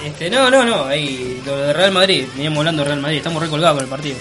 Este, 0.05 0.29
no, 0.29 0.51
no, 0.51 0.65
no, 0.65 0.87
ahí 0.87 1.41
lo 1.47 1.57
de 1.59 1.73
Real 1.73 1.93
Madrid, 1.93 2.27
veníamos 2.35 2.59
hablando 2.59 2.83
de 2.83 2.89
Real 2.89 3.01
Madrid, 3.01 3.19
estamos 3.19 3.41
recolgados 3.41 3.77
con 3.77 3.85
el 3.85 3.89
partido. 3.89 4.17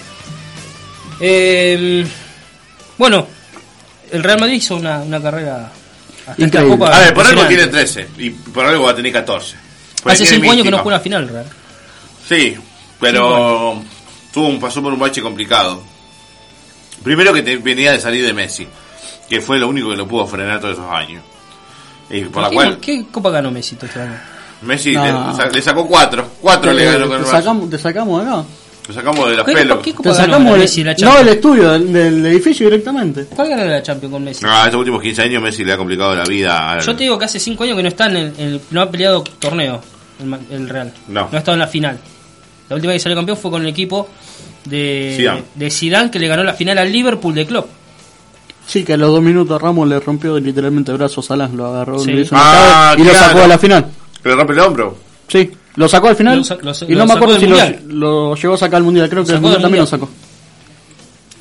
Eh, 1.18 2.06
bueno, 3.02 3.26
el 4.12 4.22
Real 4.22 4.38
Madrid 4.38 4.54
hizo 4.54 4.76
una, 4.76 5.00
una 5.00 5.20
carrera 5.20 5.70
hasta 6.20 6.30
esta 6.32 6.44
Increíble. 6.44 6.78
copa 6.78 6.96
A 6.96 7.00
ver, 7.00 7.14
por 7.14 7.26
algo 7.26 7.44
tiene 7.46 7.66
13 7.66 8.08
y 8.18 8.30
por 8.30 8.64
algo 8.64 8.84
va 8.84 8.92
a 8.92 8.94
tener 8.94 9.12
14. 9.12 9.56
Porque 10.02 10.12
Hace 10.14 10.22
tiene 10.24 10.38
5 10.38 10.52
años 10.52 10.64
que 10.64 10.70
no 10.70 10.78
juega 10.78 10.96
una 10.98 11.02
final, 11.02 11.28
Real. 11.28 11.46
Sí, 12.28 12.56
pero 13.00 13.82
tuvo 14.32 14.46
un, 14.46 14.60
pasó 14.60 14.80
por 14.82 14.92
un 14.92 14.98
bache 15.00 15.20
complicado. 15.20 15.82
Primero 17.02 17.32
que 17.32 17.42
te- 17.42 17.56
venía 17.56 17.90
de 17.92 18.00
salir 18.00 18.24
de 18.24 18.32
Messi, 18.32 18.66
que 19.28 19.40
fue 19.40 19.58
lo 19.58 19.68
único 19.68 19.90
que 19.90 19.96
lo 19.96 20.06
pudo 20.06 20.26
frenar 20.26 20.60
todos 20.60 20.74
esos 20.74 20.90
años. 20.90 21.22
Y 22.08 22.20
por 22.26 22.42
la 22.42 22.48
¿Qué, 22.50 22.54
cual 22.54 22.78
qué 22.78 23.06
copa 23.10 23.30
ganó 23.30 23.50
Messi 23.50 23.74
todo 23.74 23.86
este 23.86 24.00
año? 24.00 24.18
Messi 24.62 24.92
No. 24.92 25.30
le, 25.32 25.36
sa- 25.36 25.48
le 25.48 25.60
sacó 25.60 25.86
cuatro. 25.88 26.30
Cuatro 26.40 26.70
Te, 26.70 26.76
le 26.76 26.84
ganó 26.84 27.08
con 27.08 27.24
te 27.24 27.30
sacamos, 27.30 27.68
te 27.70 27.78
sacamos 27.78 28.22
acá. 28.24 28.44
Lo 28.88 28.94
sacamos 28.94 29.30
de 29.30 29.36
los 29.36 29.46
¿Qué, 29.46 29.52
pelos. 29.52 29.78
qué 29.82 29.94
sacamos 30.12 30.58
Messi 30.58 30.82
la 30.82 30.90
el, 30.92 30.96
no 31.00 31.10
Champions? 31.12 31.30
estudio, 31.36 31.70
del, 31.70 31.92
del 31.92 32.26
edificio 32.26 32.66
directamente. 32.66 33.26
¿Cuál 33.26 33.48
ganó 33.50 33.64
la 33.64 33.82
Champions 33.82 34.12
con 34.12 34.24
Messi? 34.24 34.44
No, 34.44 34.64
estos 34.64 34.74
últimos 34.80 35.00
15 35.02 35.22
años 35.22 35.42
Messi 35.42 35.64
le 35.64 35.72
ha 35.72 35.76
complicado 35.76 36.16
la 36.16 36.24
vida 36.24 36.72
al... 36.72 36.80
Yo 36.80 36.96
te 36.96 37.04
digo 37.04 37.16
que 37.18 37.26
hace 37.26 37.38
5 37.38 37.62
años 37.62 37.76
que 37.76 37.82
no 37.82 37.88
está 37.88 38.06
en 38.06 38.16
el, 38.16 38.26
en 38.38 38.48
el- 38.54 38.60
no 38.72 38.80
ha 38.82 38.90
peleado 38.90 39.22
torneo 39.38 39.80
el, 40.20 40.26
Ma- 40.26 40.40
el 40.50 40.68
Real. 40.68 40.92
No. 41.08 41.28
ha 41.32 41.36
estado 41.38 41.52
en 41.54 41.60
la 41.60 41.68
final. 41.68 41.98
La 42.68 42.74
última 42.76 42.92
vez 42.92 43.00
que 43.00 43.04
salió 43.04 43.16
campeón 43.16 43.36
fue 43.38 43.50
con 43.52 43.62
el 43.62 43.68
equipo 43.68 44.08
de 44.64 45.14
Zidane. 45.16 45.42
de 45.54 45.70
Zidane 45.70 46.10
que 46.10 46.18
le 46.18 46.26
ganó 46.28 46.42
la 46.42 46.54
final 46.54 46.78
al 46.78 46.90
Liverpool 46.90 47.34
de 47.34 47.46
Klopp. 47.46 47.68
Sí, 48.66 48.84
que 48.84 48.94
a 48.94 48.96
los 48.96 49.10
dos 49.10 49.22
minutos 49.22 49.60
Ramos 49.60 49.88
le 49.88 49.98
rompió 50.00 50.38
literalmente 50.38 50.92
el 50.92 50.98
brazo 50.98 51.20
a 51.20 51.24
Salah, 51.24 51.48
lo 51.48 51.66
agarró 51.66 51.98
Sí. 51.98 52.12
le 52.12 52.20
hizo 52.22 52.34
una 52.34 52.44
Ah, 52.44 52.90
llave 52.92 53.02
y 53.02 53.04
lo 53.04 53.10
claro. 53.10 53.26
sacó 53.26 53.42
a 53.42 53.48
la 53.48 53.58
final. 53.58 53.86
¿Le 54.24 54.34
rompe 54.36 54.52
el 54.52 54.58
hombro? 54.60 54.96
Sí, 55.28 55.50
lo 55.76 55.88
sacó 55.88 56.08
al 56.08 56.16
final 56.16 56.38
Lo 56.38 56.44
sa- 56.44 56.58
lo 56.60 56.74
sa- 56.74 56.84
y 56.86 56.92
lo 56.92 56.98
no 57.00 57.06
me 57.06 57.12
acuerdo 57.14 57.38
si 57.38 57.46
lo, 57.46 57.56
lo 57.88 58.34
llegó 58.34 58.54
a 58.54 58.58
sacar 58.58 58.76
al 58.76 58.82
mundial, 58.84 59.08
creo 59.08 59.24
que 59.24 59.32
el 59.32 59.40
mundial 59.40 59.62
también 59.62 59.80
lo 59.82 59.86
sacó. 59.86 60.08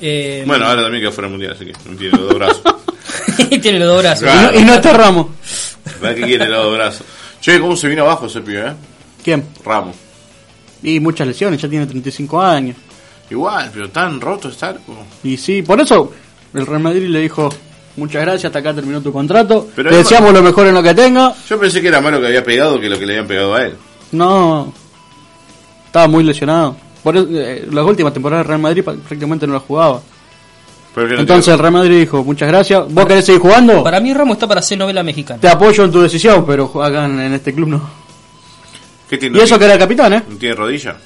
Eh, 0.01 0.43
Bueno, 0.47 0.65
ahora 0.65 0.82
también 0.84 1.01
quedó 1.03 1.11
fuera 1.11 1.27
del 1.27 1.38
mundial, 1.38 1.53
así 1.53 1.65
que 1.65 1.73
no 1.89 1.95
tiene 1.97 2.17
los 2.17 2.27
dos 2.27 2.36
brazos. 2.36 2.61
tiene 3.61 3.79
los 3.79 3.88
dos 3.88 4.01
brazos. 4.01 4.23
Claro. 4.23 4.51
Y, 4.51 4.55
no, 4.55 4.61
y 4.61 4.65
no 4.65 4.73
está 4.75 4.93
Ramos. 4.93 5.27
¿Verdad 6.01 6.15
que 6.15 6.21
quiere 6.23 6.47
los 6.49 6.63
dos 6.63 6.73
brazos? 6.75 7.05
Che, 7.39 7.59
¿cómo 7.59 7.75
se 7.75 7.88
vino 7.88 8.03
abajo 8.03 8.25
ese 8.27 8.41
pibe, 8.41 8.67
eh? 8.67 8.73
¿Quién? 9.23 9.45
Ramos. 9.63 9.95
Y 10.83 10.99
muchas 10.99 11.28
lesiones, 11.28 11.62
ya 11.62 11.70
tiene 11.70 11.86
35 11.86 12.41
años. 12.41 12.75
Igual, 13.29 13.70
pero 13.74 13.89
tan 13.89 14.20
roto 14.20 14.49
está. 14.49 14.75
Y 15.24 15.37
sí, 15.37 15.62
por 15.62 15.79
eso 15.79 16.12
el 16.53 16.66
Real 16.66 16.82
Madrid 16.82 17.08
le 17.08 17.20
dijo, 17.20 17.49
muchas 17.97 18.21
gracias, 18.24 18.45
hasta 18.45 18.59
acá 18.59 18.74
terminó 18.74 19.01
tu 19.01 19.13
contrato. 19.13 19.70
Pero 19.75 19.89
Te 19.91 19.97
deseamos 19.97 20.33
lo 20.33 20.41
mejor 20.41 20.67
en 20.67 20.74
lo 20.74 20.82
que 20.83 20.93
tenga. 20.95 21.33
Yo 21.47 21.59
pensé 21.59 21.82
que 21.82 21.87
era 21.89 22.01
malo 22.01 22.20
que 22.20 22.28
había 22.28 22.43
pegado 22.43 22.79
que 22.79 22.89
lo 22.89 22.97
que 22.97 23.05
le 23.05 23.13
habían 23.13 23.28
pegado 23.28 23.53
a 23.53 23.63
él. 23.63 23.75
No, 24.12 24.74
estaba 25.86 26.08
muy 26.08 26.24
lesionado. 26.24 26.75
Por 27.04 27.17
eso, 27.17 27.28
eh, 27.32 27.67
las 27.71 27.86
últimas 27.86 28.13
temporadas 28.13 28.43
del 28.46 28.50
Real 28.50 28.62
Madrid 28.62 28.83
prácticamente 28.83 29.47
no 29.47 29.54
la 29.54 29.59
jugaba. 29.59 30.01
No 30.96 31.04
Entonces 31.04 31.54
el 31.54 31.59
Real 31.59 31.71
Madrid 31.74 32.00
dijo, 32.01 32.24
muchas 32.24 32.50
gracias. 32.50 32.83
¿Vos 32.93 33.05
querés 33.05 33.25
seguir 33.25 33.42
jugando? 33.42 33.82
Para 33.83 34.00
mí 34.01 34.13
Ramos 34.13 34.36
está 34.36 34.47
para 34.47 34.59
hacer 34.59 34.78
novela 34.78 35.01
mexicana. 35.04 35.39
Te 35.39 35.47
apoyo 35.47 35.86
en 35.86 35.92
tu 35.92 36.01
decisión, 36.01 36.46
pero 36.46 36.66
acá 36.83 37.05
en, 37.05 37.20
en 37.20 37.33
este 37.33 37.54
club 37.54 37.70
no. 37.70 37.89
¿Qué 39.09 39.17
tiene? 39.17 39.38
Y 39.39 39.42
eso 39.42 39.58
que 39.58 39.66
era 39.66 39.74
el 39.75 39.79
capitán, 39.79 40.13
¿eh? 40.13 40.24
¿No 40.29 40.36
tiene 40.38 40.55
rodilla? 40.55 40.97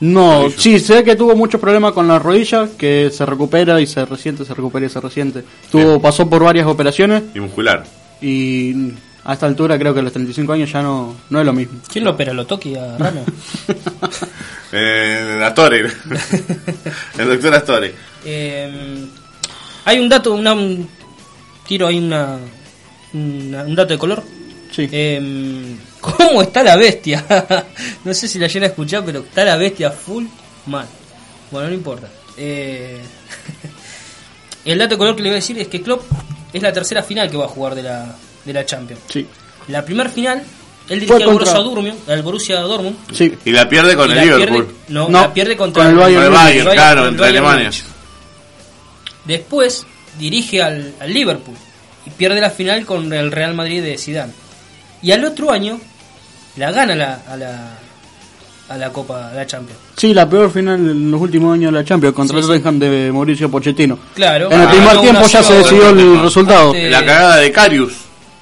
No, 0.00 0.42
Rodilla. 0.44 0.58
sí, 0.60 0.78
sé 0.78 1.02
que 1.04 1.16
tuvo 1.16 1.34
muchos 1.34 1.60
problemas 1.60 1.92
con 1.92 2.06
la 2.08 2.18
rodilla, 2.18 2.68
que 2.78 3.10
se 3.12 3.26
recupera 3.26 3.80
y 3.80 3.86
se 3.86 4.04
resiente, 4.04 4.44
se 4.44 4.54
recupera 4.54 4.86
y 4.86 4.88
se 4.88 5.00
resiente. 5.00 5.44
Tuvo, 5.70 5.84
Bien. 5.88 6.00
pasó 6.00 6.28
por 6.28 6.42
varias 6.44 6.66
operaciones 6.66 7.24
Y 7.34 7.40
muscular. 7.40 7.84
y 8.22 8.92
a 9.28 9.34
esta 9.34 9.44
altura 9.44 9.78
creo 9.78 9.92
que 9.92 10.00
a 10.00 10.02
los 10.02 10.12
35 10.12 10.52
años 10.54 10.72
ya 10.72 10.80
no, 10.80 11.14
no 11.28 11.40
es 11.40 11.44
lo 11.44 11.52
mismo. 11.52 11.80
¿Quién 11.92 12.04
lo 12.04 12.12
opera? 12.12 12.32
¿Lo 12.32 12.46
toque 12.46 12.78
a 12.78 12.96
Ramos? 12.96 13.24
Eh, 14.72 15.40
Astore. 15.44 15.80
el 17.18 17.26
doctor 17.28 17.54
Astore. 17.54 17.94
Eh, 18.24 19.06
hay 19.86 19.98
un 19.98 20.08
dato, 20.10 20.34
una, 20.34 20.52
un 20.52 20.86
tiro, 21.66 21.86
hay 21.86 21.98
una, 21.98 22.36
una- 23.14 23.62
un 23.62 23.74
dato 23.74 23.94
de 23.94 23.98
color. 23.98 24.22
Sí. 24.70 24.86
Eh, 24.92 25.74
¿Cómo 26.02 26.42
está 26.42 26.62
la 26.62 26.76
bestia? 26.76 27.24
no 28.04 28.12
sé 28.12 28.28
si 28.28 28.38
la 28.38 28.46
llena 28.46 28.66
a 28.66 28.68
escuchar, 28.68 29.04
pero 29.06 29.20
está 29.20 29.42
la 29.44 29.56
bestia 29.56 29.90
full 29.90 30.26
mal. 30.66 30.86
Bueno, 31.50 31.68
no 31.68 31.74
importa. 31.74 32.08
Eh, 32.36 33.00
el 34.66 34.78
dato 34.78 34.96
de 34.96 34.98
color 34.98 35.16
que 35.16 35.22
le 35.22 35.28
voy 35.30 35.34
a 35.36 35.40
decir 35.40 35.58
es 35.58 35.68
que 35.68 35.80
Klopp 35.80 36.02
es 36.52 36.60
la 36.62 36.72
tercera 36.74 37.02
final 37.02 37.30
que 37.30 37.38
va 37.38 37.46
a 37.46 37.48
jugar 37.48 37.74
de 37.74 37.82
la, 37.84 38.14
de 38.44 38.52
la 38.52 38.64
Champions. 38.66 39.00
Sí. 39.08 39.26
La 39.68 39.84
primera 39.84 40.08
final, 40.10 40.42
él 40.88 41.00
dirige 41.00 41.22
al 41.22 41.30
Borussia 41.32 41.58
Dortmund, 41.58 42.08
al 42.08 42.22
Borussia 42.22 42.60
Dortmund 42.60 42.96
Sí. 43.12 43.32
Y 43.44 43.50
la 43.52 43.68
pierde 43.68 43.94
con 43.96 44.08
y 44.08 44.12
el 44.12 44.20
Liverpool. 44.20 44.64
pierde- 44.66 44.74
no, 44.88 45.08
No, 45.08 45.20
la 45.22 45.32
pierde 45.34 45.56
contra 45.56 45.82
con 45.84 45.92
el 45.92 45.98
Bayern 45.98 46.22
el 46.24 46.30
Múnich. 46.30 46.44
Bayern, 46.44 46.70
claro, 46.72 47.02
el 47.02 47.08
entre 47.10 47.26
Bayern 47.26 47.46
Alemania. 47.46 47.70
Después 49.24 49.86
dirige 50.18 50.62
al, 50.62 50.94
al 51.00 51.12
Liverpool 51.12 51.56
y 52.06 52.10
pierde 52.10 52.40
la 52.40 52.50
final 52.50 52.86
con 52.86 53.12
el 53.12 53.30
Real 53.30 53.54
Madrid 53.54 53.82
de 53.82 53.98
Zidane. 53.98 54.32
Y 55.02 55.12
al 55.12 55.24
otro 55.24 55.50
año 55.50 55.78
la 56.56 56.72
gana 56.72 56.94
la, 56.94 57.22
a 57.28 57.36
la 57.36 57.78
a 58.70 58.76
la 58.76 58.92
Copa, 58.92 59.30
a 59.30 59.34
la 59.34 59.46
Champions. 59.46 59.80
Sí, 59.96 60.12
la 60.12 60.28
peor 60.28 60.50
final 60.52 60.74
en 60.76 61.10
los 61.10 61.20
últimos 61.20 61.54
años 61.54 61.72
de 61.72 61.78
la 61.78 61.84
Champions 61.86 62.14
contra 62.14 62.34
Sí, 62.34 62.38
el 62.40 62.44
sí. 62.44 62.62
Tottenham 62.62 62.78
de 62.78 63.10
Mauricio 63.12 63.50
Pochettino. 63.50 63.98
Claro. 64.14 64.50
En 64.52 64.60
el 64.60 64.66
Ah, 64.66 64.70
primer 64.70 65.00
tiempo 65.00 65.26
ya 65.26 65.42
se 65.42 65.54
decidió 65.54 65.88
el 65.90 66.20
resultado. 66.22 66.66
ante- 66.68 66.90
La 66.90 67.00
cagada 67.04 67.36
de 67.36 67.50
Carius. 67.52 67.92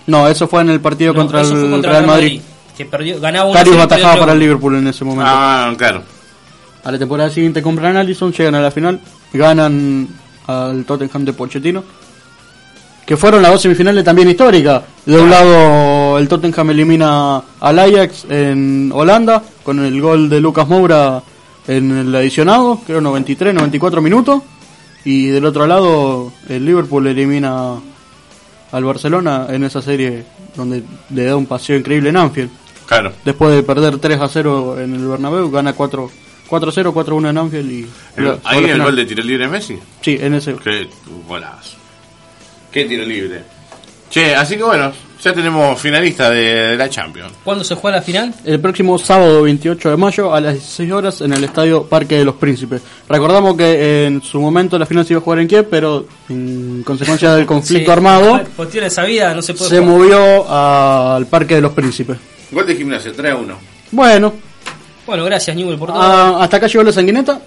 No, 0.07 0.29
eso 0.29 0.47
fue 0.47 0.63
en 0.63 0.71
el 0.71 0.81
partido 0.81 1.13
no, 1.13 1.21
contra 1.21 1.41
el 1.41 1.71
contra 1.71 1.93
Real 1.93 2.07
Madrid. 2.07 2.41
que 2.77 2.85
perdió, 2.85 3.21
ganaba 3.21 3.51
atajaba 3.51 3.87
tres 3.87 4.05
para 4.19 4.33
el. 4.33 4.39
Liverpool 4.39 4.77
en 4.77 4.87
ese 4.87 5.05
momento. 5.05 5.31
Ah, 5.35 5.73
claro. 5.77 6.03
A 6.85 6.93
la 6.93 6.99
temporada 6.99 7.31
siguiente 7.31 7.63
compran 7.63 7.97
a 7.97 8.01
Allison, 8.01 8.33
llegan 8.33 8.55
a 8.55 8.61
la 8.61 8.71
final, 8.71 9.01
ganan 9.33 10.09
al 10.47 10.85
Tottenham 10.85 11.25
de 11.25 11.33
Pochettino, 11.33 11.83
que 13.05 13.17
fueron 13.17 13.43
las 13.43 13.51
dos 13.51 13.63
semifinales 13.63 14.05
también 14.05 14.29
históricas. 14.29 14.83
De 15.05 15.21
un 15.21 15.29
lado 15.29 16.19
el 16.19 16.29
Tottenham 16.29 16.71
elimina 16.71 17.43
al 17.59 17.79
Ajax 17.79 18.27
en 18.29 18.93
Holanda 18.95 19.43
con 19.65 19.85
el 19.85 20.01
gol 20.01 20.29
de 20.29 20.41
Lucas 20.41 20.69
Moura 20.69 21.23
en 21.67 21.91
el 21.91 22.15
adicionado, 22.15 22.81
creo 22.87 23.01
93, 23.01 23.53
94 23.53 24.01
minutos, 24.01 24.43
y 25.05 25.27
del 25.27 25.45
otro 25.45 25.67
lado 25.67 26.33
el 26.49 26.65
Liverpool 26.65 27.07
elimina 27.09 27.75
al 28.73 28.85
Barcelona 28.85 29.47
en 29.51 29.65
esa 29.65 29.81
serie 29.83 30.25
donde 30.57 30.83
le 31.11 31.25
da 31.25 31.37
un 31.37 31.47
paseo 31.47 31.77
increíble 31.77 32.11
en 32.11 32.17
Anfield. 32.17 32.51
Claro. 32.87 33.13
Después 33.25 33.55
de 33.55 33.63
perder 33.63 33.99
3 33.99 34.21
a 34.21 34.29
0 34.29 34.81
en 34.81 34.95
el 34.95 35.07
Bernabéu, 35.07 35.51
gana 35.51 35.73
4 35.73 36.11
4-0, 36.49 36.93
4-1 36.93 37.31
en 37.31 37.39
Anfield 37.39 37.73
y... 37.73 37.87
El- 38.17 38.39
ahí 38.45 38.65
el 38.65 38.81
gol 38.81 38.95
de 38.95 39.05
tiro 39.05 39.23
libre 39.25 39.47
de 39.47 39.51
Messi. 39.51 39.77
Sí, 40.01 40.17
en 40.21 40.35
ese... 40.35 40.55
Qué 40.55 40.89
golazo. 41.27 41.77
Qué 42.71 42.85
tiro 42.85 43.05
libre. 43.05 43.43
Che, 44.11 44.35
así 44.35 44.57
que 44.57 44.63
bueno, 44.63 44.93
ya 45.23 45.33
tenemos 45.33 45.79
finalista 45.81 46.31
de, 46.31 46.43
de 46.43 46.77
la 46.77 46.89
Champions. 46.89 47.33
¿Cuándo 47.45 47.65
se 47.65 47.75
juega 47.75 47.99
la 47.99 48.03
final? 48.03 48.33
El 48.45 48.61
próximo 48.61 48.99
sábado 48.99 49.43
28 49.43 49.91
de 49.91 49.97
mayo 49.97 50.33
a 50.35 50.41
las 50.41 50.55
16 50.55 50.93
horas 50.93 51.21
en 51.21 51.33
el 51.33 51.43
estadio 51.45 51.85
Parque 51.85 52.17
de 52.19 52.25
los 52.25 52.37
Príncipes. 52.37 52.83
Recordamos 53.09 53.57
que 53.57 54.07
en 54.07 54.23
su 54.23 54.41
momento 54.41 54.79
la 54.79 54.87
final 54.87 55.05
se 55.05 55.13
iba 55.13 55.21
a 55.21 55.25
jugar 55.25 55.41
en 55.41 55.49
Kiev, 55.49 55.67
pero 55.71 56.07
en 56.29 56.83
consecuencia 56.85 57.35
del 57.35 57.47
conflicto 57.47 57.87
Sí. 57.87 57.91
armado 57.93 58.41
Por 58.57 58.69
tiene 58.69 58.87
esa 58.87 59.05
vida, 59.05 59.35
no 59.35 59.43
se 59.43 59.55
puede 59.55 59.71
se 59.71 59.79
jugar. 59.81 59.91
movió 59.91 60.51
al 60.51 61.27
Parque 61.27 61.57
de 61.57 61.61
los 61.61 61.73
Príncipes. 61.73 62.17
Gol 62.53 62.67
de 62.67 62.77
gimnasia, 62.77 63.13
3 63.15 63.33
a 63.33 63.37
1. 63.37 63.57
Bueno, 63.91 64.33
Bueno, 65.05 65.25
gracias 65.25 65.57
Newell 65.57 65.79
por 65.79 65.89
todo. 65.93 66.01
ah, 66.01 66.39
hasta 66.43 66.57
acá 66.59 66.69
llegó 66.69 66.85
la 66.85 66.93
sanguineta. 66.93 67.41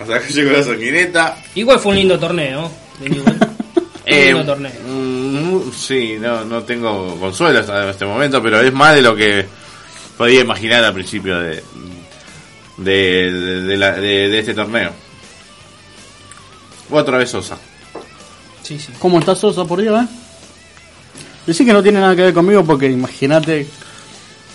Hasta 0.00 0.20
que 0.20 0.32
llegó 0.32 0.50
la 0.52 0.62
sanguineta. 0.62 1.36
Igual 1.54 1.78
fue 1.78 1.92
un 1.92 1.98
lindo 1.98 2.18
torneo 2.18 2.70
de 3.00 3.10
Newell. 3.10 3.36
Un 4.08 4.12
Eh, 4.12 4.26
lindo 4.26 4.44
torneo. 4.44 4.70
Sí, 5.74 6.16
no, 6.20 6.44
no 6.44 6.62
tengo 6.64 7.18
consuelo 7.18 7.60
hasta 7.60 7.90
este 7.90 8.04
momento, 8.04 8.42
pero 8.42 8.60
es 8.60 8.72
más 8.72 8.94
de 8.94 9.02
lo 9.02 9.14
que 9.16 9.46
podía 10.16 10.40
imaginar 10.40 10.84
al 10.84 10.94
principio 10.94 11.38
de, 11.40 11.62
de, 12.78 12.92
de, 13.32 13.62
de 13.62 13.76
la- 13.76 13.92
de- 13.92 14.28
de 14.28 14.38
este 14.38 14.54
torneo. 14.54 14.92
Otra 16.90 17.18
vez 17.18 17.30
Sosa. 17.30 17.56
Sí, 18.62 18.78
sí. 18.78 18.92
¿Cómo 18.98 19.18
está 19.18 19.34
Sosa 19.34 19.64
por 19.64 19.80
Dios, 19.80 20.02
eh? 20.02 20.06
Decí 21.46 21.64
que 21.64 21.72
no 21.72 21.82
tiene 21.82 22.00
nada 22.00 22.14
que 22.16 22.22
ver 22.22 22.34
conmigo 22.34 22.64
porque 22.64 22.86
imagínate. 22.86 23.66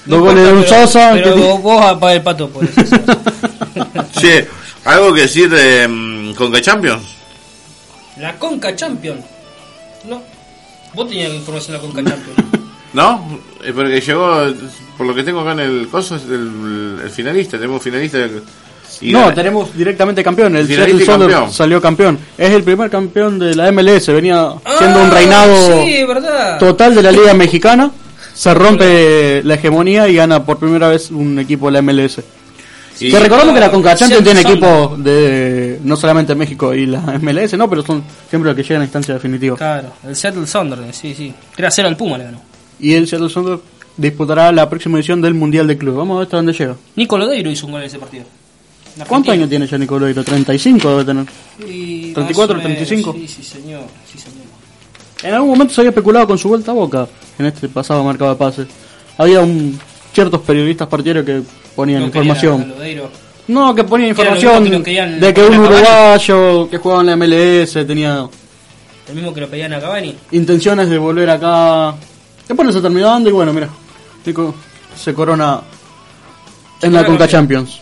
No 0.05 0.17
Dos 0.17 0.25
goles 0.25 0.45
de 0.47 0.53
un 0.53 0.65
Sosa. 0.65 1.11
Pero, 1.13 1.35
vos 1.57 1.79
vas 1.81 1.91
a 1.91 1.99
pagar 1.99 2.17
el 2.17 2.23
pato 2.23 2.49
por 2.49 2.63
eso. 2.63 2.81
Che, 4.19 4.47
¿algo 4.85 5.13
que 5.13 5.21
decir 5.21 5.49
de 5.49 5.88
mm, 5.88 6.33
Conca 6.33 6.61
Champions? 6.61 7.03
La 8.17 8.38
Conca 8.38 8.75
Champion. 8.75 9.21
Vos 10.93 11.07
tenías 11.07 11.34
información 11.34 11.77
de 11.77 11.81
la 11.88 11.93
Conca 11.93 12.09
Champion. 12.11 12.35
¿No? 12.93 13.39
Eh, 13.63 13.72
Porque 13.73 14.01
llegó, 14.01 14.43
por 14.97 15.07
lo 15.07 15.15
que 15.15 15.23
tengo 15.23 15.39
acá 15.41 15.53
en 15.53 15.59
el 15.61 15.88
coso, 15.88 16.15
es 16.18 16.23
el, 16.23 16.99
el 17.03 17.09
finalista. 17.09 17.57
Tenemos 17.57 17.81
finalista. 17.81 18.18
y 18.99 19.11
no, 19.13 19.19
gana- 19.22 19.34
tenemos 19.34 19.73
directamente 19.76 20.23
campeón. 20.23 20.55
El 20.57 20.68
Seattle 20.68 21.05
Sounders 21.05 21.53
salió 21.53 21.81
campeón. 21.81 22.19
Es 22.38 22.51
el 22.51 22.63
primer 22.63 22.89
campeón 22.89 23.39
de 23.39 23.55
la 23.55 23.72
MLS. 23.72 24.07
Venía 24.07 24.53
siendo 24.77 25.01
un 25.01 25.09
Ah, 25.09 25.13
reinado 25.13 25.84
Sí, 25.85 26.03
total 26.59 26.95
de 26.95 27.01
la 27.03 27.11
Liga 27.11 27.34
Mexicana. 27.34 27.91
Se 28.34 28.53
rompe 28.53 29.41
la 29.43 29.55
hegemonía 29.55 30.07
y 30.07 30.15
gana 30.15 30.43
por 30.45 30.57
primera 30.57 30.88
vez 30.89 31.11
un 31.11 31.38
equipo 31.39 31.68
de 31.68 31.72
la 31.73 31.81
MLS. 31.81 32.19
Que 33.09 33.19
recordamos 33.19 33.53
que 33.53 33.59
la 33.59 33.71
Conca 33.71 33.95
Champions 33.95 34.23
tiene 34.23 34.41
equipos 34.41 35.03
de 35.03 35.79
no 35.83 35.95
solamente 35.95 36.35
México 36.35 36.73
y 36.73 36.85
la 36.85 36.99
MLS, 37.21 37.53
no, 37.57 37.69
pero 37.69 37.81
son 37.83 38.03
siempre 38.29 38.49
los 38.49 38.55
que 38.55 38.63
llegan 38.63 38.81
a 38.81 38.85
instancia 38.85 39.13
definitiva. 39.13 39.57
Claro, 39.57 39.89
el 40.07 40.15
Seattle 40.15 40.45
Sounders, 40.45 40.95
sí, 40.95 41.13
sí. 41.15 41.33
3 41.55 41.67
a 41.67 41.71
0 41.71 41.87
al 41.87 41.97
Puma 41.97 42.17
le 42.17 42.25
ganó. 42.25 42.41
Y 42.79 42.93
el 42.93 43.07
Seattle 43.07 43.29
Sounders 43.29 43.61
disputará 43.97 44.51
la 44.51 44.69
próxima 44.69 44.97
edición 44.97 45.21
del 45.21 45.33
Mundial 45.33 45.67
de 45.67 45.77
Club. 45.77 45.95
Vamos 45.97 46.15
a 46.15 46.19
ver 46.19 46.25
hasta 46.25 46.37
dónde 46.37 46.53
llega. 46.53 46.75
Nico 46.95 47.17
Lodeiro 47.17 47.49
hizo 47.49 47.65
un 47.65 47.73
gol 47.73 47.81
en 47.81 47.87
ese 47.87 47.99
partido. 47.99 48.25
¿Cuántos 49.07 49.33
años 49.33 49.49
tiene 49.49 49.67
ya 49.67 49.77
Nicoloiro? 49.77 50.23
35 50.23 50.89
debe 50.89 51.05
tener. 51.05 51.25
Y 51.65 52.13
34, 52.13 52.57
más 52.57 52.65
o 52.65 52.67
menos, 52.67 52.87
35. 52.87 53.13
Sí, 53.13 53.27
sí, 53.27 53.43
señor. 53.43 53.83
Sí, 54.11 54.17
señor. 54.17 54.45
En 55.23 55.33
algún 55.33 55.51
momento 55.51 55.73
se 55.73 55.81
había 55.81 55.89
especulado 55.89 56.27
con 56.27 56.37
su 56.37 56.49
vuelta 56.49 56.71
a 56.71 56.73
Boca 56.73 57.07
en 57.37 57.45
este 57.45 57.69
pasado 57.69 58.03
mercado 58.03 58.31
de 58.31 58.37
pases. 58.37 58.67
Había 59.17 59.41
un, 59.41 59.79
ciertos 60.13 60.41
periodistas 60.41 60.87
partidarios 60.87 61.25
que 61.25 61.41
ponían 61.76 62.02
No 62.02 62.06
información. 62.07 62.73
No, 63.48 63.76
que 63.76 63.84
ponían 63.84 64.14
Que 64.15 64.22
información 64.22 64.64
que 64.69 64.84
querían 64.84 65.19
de 65.19 65.34
que 65.34 65.41
un 65.43 65.57
uruguayo 65.60 66.69
que 66.69 66.77
jugaba 66.77 67.02
en 67.02 67.07
la 67.07 67.15
MLS 67.18 67.73
tenía 67.85 68.27
El 69.10 69.15
mismo 69.15 69.34
que 69.34 69.41
lo 69.41 69.48
pedían 69.49 69.73
a 69.73 69.80
Cavani. 69.80 70.15
intenciones 70.31 70.89
de 70.89 70.98
volver 70.98 71.30
acá. 71.30 71.95
Después 72.48 72.73
se 72.73 72.81
terminó 72.81 73.07
dando 73.07 73.30
y 73.30 73.34
bueno, 73.34 73.52
mira, 73.53 73.69
Nico 74.26 74.53
se 74.95 75.14
corona 75.14 75.61
en 76.81 76.93
la 76.93 77.06
Conca. 77.06 77.27
Champions. 77.27 77.80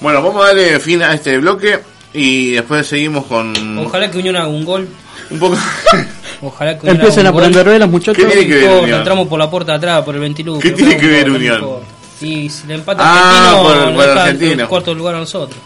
Bueno, 0.00 0.22
vamos 0.22 0.42
a 0.44 0.48
darle 0.48 0.80
fin 0.80 1.02
a 1.02 1.12
este 1.14 1.38
bloque 1.38 1.78
y 2.14 2.52
después 2.52 2.86
seguimos 2.86 3.26
con 3.26 3.52
Ojalá 3.78 4.10
que 4.10 4.18
Unión 4.18 4.36
haga 4.36 4.48
un 4.48 4.64
gol. 4.64 4.88
un 5.30 5.38
poco. 5.38 5.56
Ojalá 6.42 6.74
que 6.78 6.82
Unión 6.86 6.96
Empiecen 6.96 7.26
haga 7.26 7.38
a 7.38 7.40
prender 7.40 7.66
velas, 7.66 7.88
muchachos. 7.88 8.16
¿Qué 8.24 8.30
tiene 8.30 8.46
que 8.46 8.54
ver 8.56 8.70
No, 8.70 8.80
Unión? 8.82 8.98
entramos 8.98 9.28
por 9.28 9.38
la 9.38 9.50
puerta 9.50 9.72
de 9.72 9.78
atrás, 9.78 10.02
por 10.04 10.14
el 10.14 10.20
21. 10.22 10.58
¿Qué 10.58 10.70
tiene 10.72 10.96
que 10.96 11.06
ver 11.06 11.30
Unión? 11.30 11.60
Y 12.20 12.48
si 12.50 12.66
le 12.66 12.74
empata 12.74 13.02
Ah, 13.04 13.50
argentino, 13.50 13.62
por- 13.62 13.76
nos 13.76 13.94
por 13.94 14.06
deja 14.06 14.22
argentino. 14.22 14.62
en 14.62 14.68
cuarto 14.68 14.94
lugar 14.94 15.14
a 15.14 15.18
nosotros. 15.18 15.58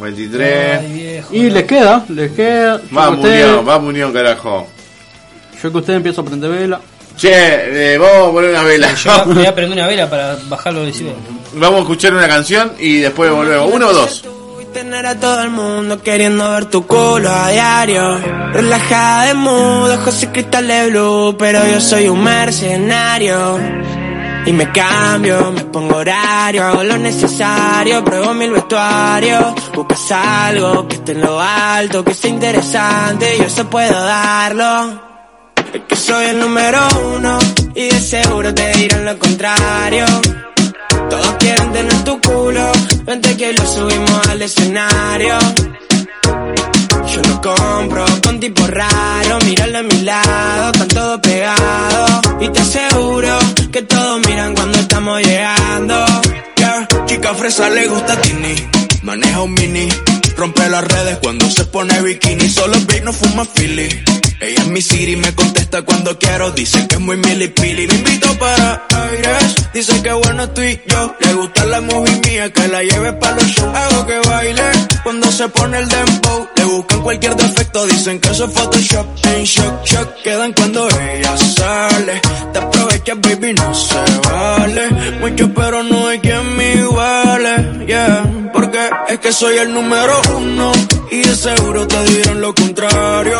23. 0.00 0.78
Ay, 0.80 0.92
viejo, 0.92 1.34
Y 1.34 1.40
no. 1.42 1.54
les 1.54 1.64
queda, 1.64 2.04
les 2.08 2.32
queda. 2.32 2.76
Usted- 2.76 3.18
Unión, 3.18 3.66
vamos, 3.66 3.88
Unión, 3.88 4.12
carajo. 4.12 4.66
Yo 5.62 5.72
que 5.72 5.78
usted 5.78 5.94
empieza 5.94 6.20
a 6.20 6.24
prender 6.24 6.50
vela. 6.50 6.80
Che, 7.16 7.94
eh, 7.94 7.98
vamos 7.98 8.28
a 8.28 8.32
poner 8.32 8.50
una 8.50 8.62
vela. 8.62 8.94
Yo 8.94 9.24
voy 9.26 9.44
a 9.46 9.54
prender 9.54 9.76
una 9.78 9.88
vela 9.88 10.08
para 10.08 10.36
bajar 10.48 10.72
los 10.72 10.86
decibeles. 10.86 11.18
Vamos 11.54 11.78
a 11.78 11.82
escuchar 11.82 12.14
una 12.14 12.28
canción 12.28 12.72
y 12.78 12.98
después 12.98 13.30
volvemos. 13.32 13.70
¿Uno 13.72 13.88
o 13.88 13.92
dos? 13.92 14.24
Tener 14.72 15.06
a 15.06 15.18
todo 15.18 15.42
el 15.42 15.50
mundo 15.50 16.00
queriendo 16.02 16.48
ver 16.50 16.66
tu 16.66 16.86
culo 16.86 17.28
a 17.32 17.48
diario. 17.50 18.18
Relajada 18.52 19.24
de 19.24 19.34
mood, 19.34 19.90
ojos 19.90 20.22
y 20.22 20.26
cristal 20.28 20.68
de 20.68 20.90
blue, 20.90 21.34
pero 21.38 21.66
yo 21.66 21.80
soy 21.80 22.06
un 22.08 22.22
mercenario. 22.22 23.58
Y 24.48 24.52
me 24.54 24.72
cambio, 24.72 25.52
me 25.52 25.62
pongo 25.64 25.96
horario, 25.96 26.64
hago 26.64 26.82
lo 26.82 26.96
necesario, 26.96 28.02
pruebo 28.02 28.32
mil 28.32 28.50
vestuarios. 28.50 29.44
Buscas 29.74 30.10
algo 30.10 30.88
que 30.88 30.94
esté 30.94 31.12
en 31.12 31.20
lo 31.20 31.38
alto, 31.38 32.02
que 32.02 32.14
sea 32.14 32.30
interesante, 32.30 33.36
yo 33.36 33.44
eso 33.44 33.68
puedo 33.68 33.92
darlo. 33.92 35.02
Es 35.74 35.82
que 35.86 35.96
soy 35.96 36.28
el 36.28 36.40
número 36.40 36.78
uno 37.14 37.38
y 37.74 37.90
de 37.90 38.00
seguro 38.00 38.54
te 38.54 38.72
dirán 38.72 39.04
lo 39.04 39.18
contrario. 39.18 40.06
Todos 41.10 41.36
quieren 41.38 41.70
tener 41.70 42.04
tu 42.04 42.18
culo, 42.18 42.72
vente 43.04 43.36
que 43.36 43.52
lo 43.52 43.66
subimos 43.66 44.28
al 44.28 44.40
escenario. 44.40 45.36
Yo 47.18 47.30
lo 47.30 47.40
compro 47.40 48.04
con 48.22 48.38
tipo 48.38 48.64
raro, 48.68 49.38
míralo 49.44 49.78
a 49.78 49.82
mi 49.82 50.02
lado, 50.02 50.72
están 50.72 50.88
todos 50.88 51.20
pegados. 51.20 52.20
Y 52.40 52.48
te 52.48 52.60
aseguro 52.60 53.38
que 53.72 53.82
todos 53.82 54.24
miran 54.24 54.54
cuando 54.54 54.78
estamos 54.78 55.20
llegando. 55.22 56.04
Yeah, 56.56 56.86
chica 57.06 57.34
fresa 57.34 57.70
le 57.70 57.88
gusta 57.88 58.20
Tini, 58.20 58.54
maneja 59.02 59.42
un 59.42 59.52
mini, 59.54 59.88
rompe 60.36 60.68
las 60.68 60.84
redes 60.84 61.18
cuando 61.20 61.50
se 61.50 61.64
pone 61.64 62.00
bikini, 62.02 62.48
solo 62.48 62.76
y 62.76 63.00
no 63.00 63.12
fuma 63.12 63.44
Philly. 63.44 63.88
Ella 64.40 64.60
es 64.62 64.68
mi 64.68 64.80
Siri, 64.80 65.16
me 65.16 65.34
contesta 65.34 65.82
cuando 65.82 66.16
quiero, 66.16 66.52
dice 66.52 66.86
que 66.86 66.94
es 66.94 67.00
muy 67.00 67.16
milipili. 67.16 67.88
Me 67.88 67.94
invito 67.94 68.32
para 68.38 68.86
aires, 68.88 69.54
dice 69.74 70.00
que 70.00 70.12
bueno 70.12 70.44
estoy 70.44 70.80
yo. 70.86 71.16
Le 71.18 71.32
gusta 71.34 71.64
la 71.64 71.80
movie 71.80 72.20
mía, 72.24 72.52
que 72.52 72.68
la 72.68 72.82
lleve 72.84 73.12
para 73.14 73.34
los 73.34 73.46
shows. 73.46 73.74
Hago 73.74 74.06
que 74.06 74.18
baile 74.28 74.62
cuando 75.02 75.32
se 75.32 75.48
pone 75.48 75.78
el 75.78 75.88
dembow. 75.88 76.48
Le 76.54 76.64
buscan 76.64 77.02
cualquier 77.02 77.34
defecto, 77.34 77.86
dicen 77.86 78.20
que 78.20 78.28
eso 78.30 78.44
es 78.44 78.52
Photoshop. 78.52 79.06
En 79.26 79.44
shock, 79.44 79.84
shock, 79.84 80.22
quedan 80.22 80.52
cuando 80.52 80.88
ella 80.88 81.36
sale. 81.36 82.20
Te 82.52 82.58
aprovechas, 82.60 83.20
baby, 83.20 83.54
no 83.54 83.74
se 83.74 84.28
vale. 84.30 84.90
Mucho, 85.20 85.52
pero 85.52 85.82
no 85.82 86.06
hay 86.06 86.20
quien 86.20 86.56
me 86.56 86.74
iguale. 86.74 87.86
Yeah, 87.88 88.50
porque 88.52 88.88
es 89.08 89.18
que 89.18 89.32
soy 89.32 89.56
el 89.58 89.72
número 89.74 90.20
uno. 90.36 90.70
Y 91.10 91.22
de 91.22 91.34
seguro 91.34 91.88
te 91.88 92.04
dirán 92.04 92.40
lo 92.40 92.54
contrario. 92.54 93.38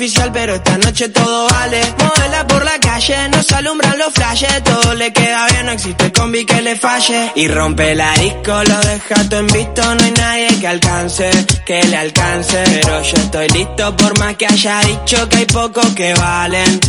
Oficial, 0.00 0.30
pero 0.32 0.54
esta 0.54 0.78
noche 0.78 1.10
todo 1.10 1.46
vale. 1.50 1.80
Modela 1.98 2.46
por 2.46 2.64
la 2.64 2.78
calle, 2.80 3.28
nos 3.28 3.52
alumbran 3.52 3.98
los 3.98 4.12
flashes. 4.14 4.64
Todo 4.64 4.94
le 4.94 5.12
queda 5.12 5.46
bien, 5.48 5.66
no 5.66 5.72
existe 5.72 6.10
combi 6.10 6.46
que 6.46 6.62
le 6.62 6.74
falle. 6.74 7.32
Y 7.34 7.48
rompe 7.48 7.94
la 7.94 8.10
disco, 8.14 8.64
lo 8.64 8.80
deja 8.80 9.28
todo 9.28 9.40
en 9.40 9.46
visto. 9.48 9.94
No 9.94 10.02
hay 10.02 10.12
nadie 10.12 10.48
que 10.58 10.68
alcance, 10.68 11.30
que 11.66 11.82
le 11.82 11.96
alcance. 11.96 12.62
Pero 12.64 13.02
yo 13.02 13.16
estoy 13.16 13.48
listo, 13.48 13.96
por 13.96 14.18
más 14.18 14.36
que 14.36 14.46
haya 14.46 14.80
dicho 14.80 15.28
que 15.28 15.36
hay 15.36 15.46
pocos 15.46 15.86
que 15.88 16.14
valen. 16.14 16.80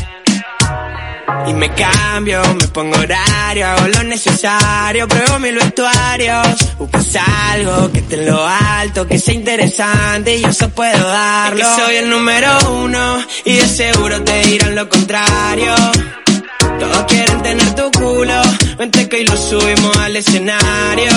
Y 1.48 1.53
me 1.53 1.73
cambio, 1.73 2.41
me 2.53 2.68
pongo 2.68 2.98
horario, 2.98 3.68
hago 3.68 3.88
lo 3.88 4.03
necesario, 4.03 5.07
pruebo 5.07 5.39
mil 5.39 5.56
vestuarios. 5.56 6.77
Buscas 6.77 7.15
algo 7.52 7.91
que 7.91 7.99
esté 7.99 8.15
en 8.15 8.26
lo 8.27 8.48
alto, 8.48 9.07
que 9.07 9.19
sea 9.19 9.34
interesante 9.34 10.38
y 10.38 10.41
yo 10.41 10.49
eso 10.49 10.69
puedo 10.69 11.07
darlo. 11.07 11.60
Es 11.60 11.68
que 11.68 11.81
soy 11.81 11.95
el 11.95 12.10
número 12.10 12.49
uno 12.72 13.18
y 13.45 13.56
de 13.56 13.68
seguro 13.68 14.22
te 14.23 14.45
dirán 14.45 14.76
lo 14.76 14.88
contrario. 14.88 15.76
Todos 16.80 17.06
quieren 17.07 17.41
tener 17.41 17.76
tu 17.76 17.91
culo, 17.91 18.41
vente 18.77 19.07
que 19.10 19.18
hoy 19.18 19.26
lo 19.26 19.38
subimos 19.38 19.98
al 19.98 20.15
escenario. 20.15 21.11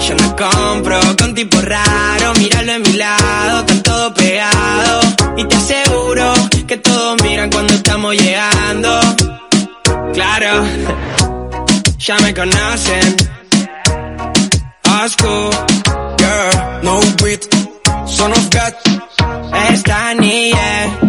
Yo 0.00 0.14
no 0.14 0.36
compro 0.36 1.00
con 1.18 1.34
tipo 1.34 1.60
raro, 1.60 2.34
míralo 2.38 2.72
a 2.74 2.78
mi 2.78 2.92
lado, 2.92 3.60
están 3.60 3.82
todos 3.82 4.12
pegados. 4.12 5.06
Y 5.36 5.44
te 5.44 5.56
aseguro 5.56 6.32
que 6.66 6.76
todos 6.78 7.22
miran 7.22 7.50
cuando 7.50 7.74
estamos 7.74 8.14
llegando. 8.14 9.00
Claro, 10.14 10.64
ya 11.98 12.16
me 12.20 12.34
conocen. 12.34 13.16
Osco, 15.04 15.50
Yeah, 16.18 16.80
no 16.82 17.00
beat, 17.22 17.42
son 18.06 18.32
of 18.32 18.48
God. 18.50 18.74
esta 19.70 20.14
niña. 20.14 21.05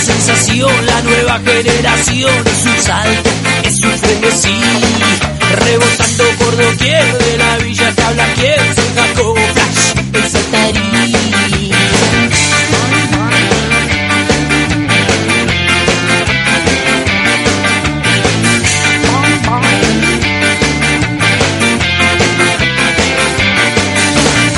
Sensación, 0.00 0.86
la 0.86 1.02
nueva 1.02 1.40
generación, 1.40 2.32
es 2.46 2.66
un 2.66 2.82
salto, 2.82 3.30
es 3.64 3.80
un 3.82 3.98
frenesí. 3.98 4.60
Rebotando 5.64 6.24
por 6.38 6.56
doquier 6.56 7.18
de 7.18 7.38
la 7.38 7.56
villa 7.58 7.92
habla 8.06 8.26
quien 8.34 8.74
se 8.74 8.94
Jacobo 8.94 9.34
Flash, 9.34 10.14
el 10.14 10.30
saltarí. 10.30 10.80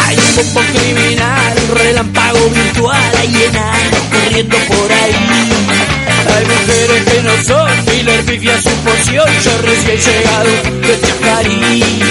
Hay 0.04 0.16
un 0.16 0.36
bombo 0.36 0.60
criminal, 0.72 1.54
un 1.68 1.78
relámpago 1.78 2.50
virtual, 2.50 3.12
hay 3.16 3.44
enanos 3.44 4.01
corriendo 4.32 4.56
por 4.56 4.92
ahí. 4.92 5.14
Hay 6.34 6.44
mujeres 6.44 7.04
que 7.04 7.22
no 7.22 7.42
son 7.44 7.84
Miller 7.86 8.24
pifia 8.24 8.60
su 8.62 8.70
poción, 8.70 9.26
yo 9.44 9.62
recién 9.62 9.98
llegado 9.98 10.50
de 10.80 11.00
Chacarí. 11.00 12.02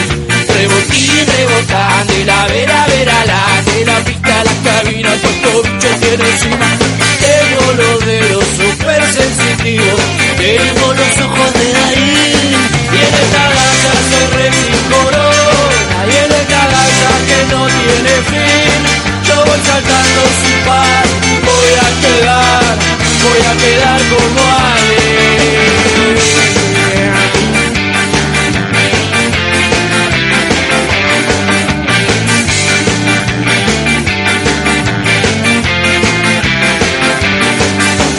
Rebotín, 0.47 1.25
rebotando 1.37 2.13
y 2.19 2.23
la 2.25 2.45
vera, 2.47 2.85
vera, 2.87 3.25
la 3.25 3.71
de 3.71 3.85
la 3.85 3.99
pista, 4.03 4.43
la 4.43 4.71
cabina, 4.71 5.09
todo 5.21 5.63
bicho 5.63 5.87
tiene 6.01 6.29
encima. 6.29 6.67
Tengo 7.21 7.73
los 7.73 8.05
dedos 8.05 8.45
super 8.57 9.03
sensitivos, 9.13 10.01
tengo 10.37 10.93
los 10.93 11.25
ojos 11.25 11.53
de 11.53 11.73
Darín. 11.73 12.53
Y 12.91 12.97
en 12.97 13.13
esta 13.23 13.43
danza 13.57 13.91
soy 14.09 14.27
re 14.37 14.51
sin 14.51 14.79
corona, 14.91 15.99
y 16.05 16.15
en 16.25 16.31
esta 16.31 16.61
danza 16.73 17.09
que 17.27 17.39
no 17.53 17.65
tiene 17.67 18.13
fin. 18.29 18.81
Yo 19.27 19.35
voy 19.45 19.59
saltando 19.65 20.21
sin 20.41 20.59
par, 20.65 21.05
voy 23.23 23.41
a 23.45 23.53
quedar 23.57 23.99
como. 24.09 24.41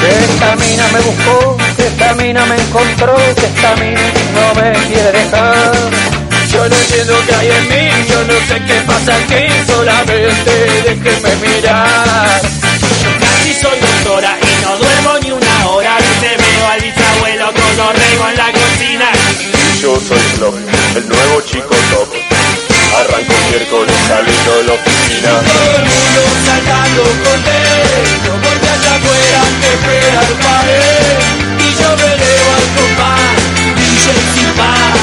Que 0.00 0.08
esta 0.24 0.56
mina 0.56 0.84
me 0.92 1.00
buscó, 1.00 1.56
esta 1.78 2.14
mina 2.14 2.46
me 2.46 2.56
encontró, 2.56 3.16
que 3.34 3.46
esta 3.46 3.76
mina 3.76 4.00
no 4.34 4.54
me 4.60 4.72
quiere 4.88 5.12
dejar. 5.12 5.72
Yo 6.52 6.68
no 6.68 6.76
entiendo 6.76 7.14
qué 7.26 7.34
hay 7.34 7.48
en 7.50 7.68
mí, 7.68 8.06
yo 8.10 8.24
no 8.24 8.34
sé 8.46 8.60
qué 8.66 8.74
pasa 8.86 9.14
aquí, 9.16 9.46
solamente 9.66 10.50
déjenme 10.84 11.31
el 20.96 21.08
nuevo 21.08 21.40
chico 21.42 21.74
top. 21.90 22.08
Arranco 23.00 23.32
miércoles 23.48 23.94
saliendo 24.06 24.56
de 24.56 24.64
la 24.64 24.72
oficina. 24.74 25.30
Todo 25.40 25.76
el 25.76 25.84
mundo 25.88 26.20
saltando 26.44 27.02
contento, 27.24 28.30
porque 28.42 28.68
allá 28.68 28.94
afuera 28.96 29.42
te 29.60 29.68
espera 29.72 30.20
el 30.28 30.34
pared. 30.44 31.16
Y 31.58 31.68
yo 31.80 31.88
me 31.96 32.08
elevo 32.14 32.50
al 32.58 32.68
compás, 32.76 33.40
DJ 33.76 34.06
sin 34.34 34.50
paz, 34.52 34.98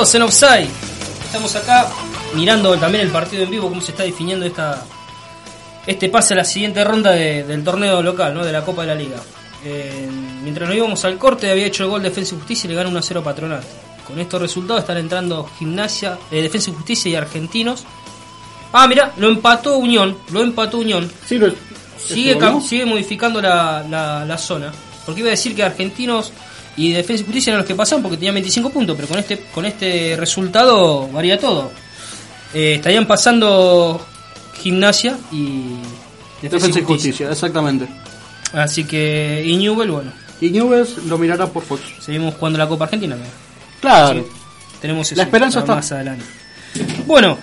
todos 0.00 0.14
en 0.14 0.22
offside. 0.22 0.66
Estamos 1.26 1.54
acá 1.56 1.86
mirando 2.34 2.74
también 2.78 3.04
el 3.04 3.10
partido 3.12 3.42
en 3.42 3.50
vivo, 3.50 3.68
cómo 3.68 3.82
se 3.82 3.90
está 3.90 4.02
definiendo 4.02 4.46
esta 4.46 4.82
este 5.86 6.08
pase 6.08 6.32
a 6.32 6.38
la 6.38 6.44
siguiente 6.44 6.82
ronda 6.84 7.10
de- 7.10 7.44
del 7.44 7.62
torneo 7.62 8.00
local, 8.02 8.32
¿no? 8.32 8.42
de 8.42 8.50
la 8.50 8.64
Copa 8.64 8.80
de 8.82 8.88
la 8.88 8.94
Liga. 8.94 9.16
Eh, 9.62 10.08
mientras 10.42 10.66
nos 10.70 10.76
íbamos 10.78 11.04
al 11.04 11.18
corte, 11.18 11.50
había 11.50 11.66
hecho 11.66 11.84
el 11.84 11.90
gol 11.90 12.02
Defensa 12.02 12.34
y 12.34 12.38
Justicia 12.38 12.66
y 12.66 12.70
le 12.70 12.76
gana 12.76 12.88
1-0 12.88 13.22
Patronato. 13.22 13.66
Con 14.06 14.18
estos 14.18 14.40
resultados 14.40 14.80
están 14.82 14.96
entrando 14.96 15.46
Gimnasia, 15.58 16.16
eh, 16.30 16.40
Defensa 16.40 16.70
y 16.70 16.74
Justicia 16.74 17.10
y 17.10 17.14
Argentinos. 17.16 17.84
Ah, 18.72 18.86
mira, 18.88 19.12
lo 19.18 19.28
empató 19.28 19.76
Unión, 19.76 20.16
lo 20.32 20.40
empató 20.40 20.78
Unión. 20.78 21.10
sigue, 21.98 22.38
sigue 22.62 22.86
modificando 22.86 23.42
la, 23.42 23.84
la- 23.88 24.24
la 24.24 24.38
zona. 24.38 24.72
Porque 25.04 25.20
iba 25.20 25.28
a 25.28 25.32
decir 25.32 25.54
que 25.54 25.62
Argentinos 25.62 26.32
y 26.76 26.92
Defensa 26.92 27.22
y 27.22 27.26
Justicia 27.26 27.50
eran 27.50 27.60
los 27.60 27.66
que 27.68 27.74
pasaban 27.74 28.02
porque 28.02 28.16
tenían 28.16 28.34
25 28.34 28.70
puntos, 28.70 28.96
pero 28.96 29.08
con 29.08 29.18
este, 29.18 29.38
con 29.54 29.64
este 29.66 30.16
resultado 30.18 31.08
varía 31.08 31.38
todo. 31.38 31.70
Eh, 32.54 32.74
estarían 32.76 33.06
pasando 33.06 34.04
Gimnasia 34.60 35.16
y 35.32 35.74
Defensa 36.42 36.78
y 36.80 36.82
Justicia, 36.82 37.30
exactamente. 37.30 37.86
Así 38.52 38.84
que, 38.84 39.42
y 39.46 39.56
Newell, 39.56 39.90
bueno. 39.90 40.12
Y 40.40 40.50
Newell's 40.50 40.96
lo 41.04 41.18
mirará 41.18 41.46
por 41.46 41.62
Fox. 41.62 41.82
Seguimos 42.00 42.34
jugando 42.34 42.58
la 42.58 42.66
Copa 42.66 42.84
Argentina. 42.84 43.14
mira. 43.14 43.28
Claro. 43.80 44.20
Sí, 44.20 44.26
tenemos 44.80 45.06
eso 45.06 45.16
La 45.16 45.24
esperanza 45.24 45.60
está. 45.60 45.74
más 45.76 45.92
adelante. 45.92 46.24
Bueno, 47.06 47.36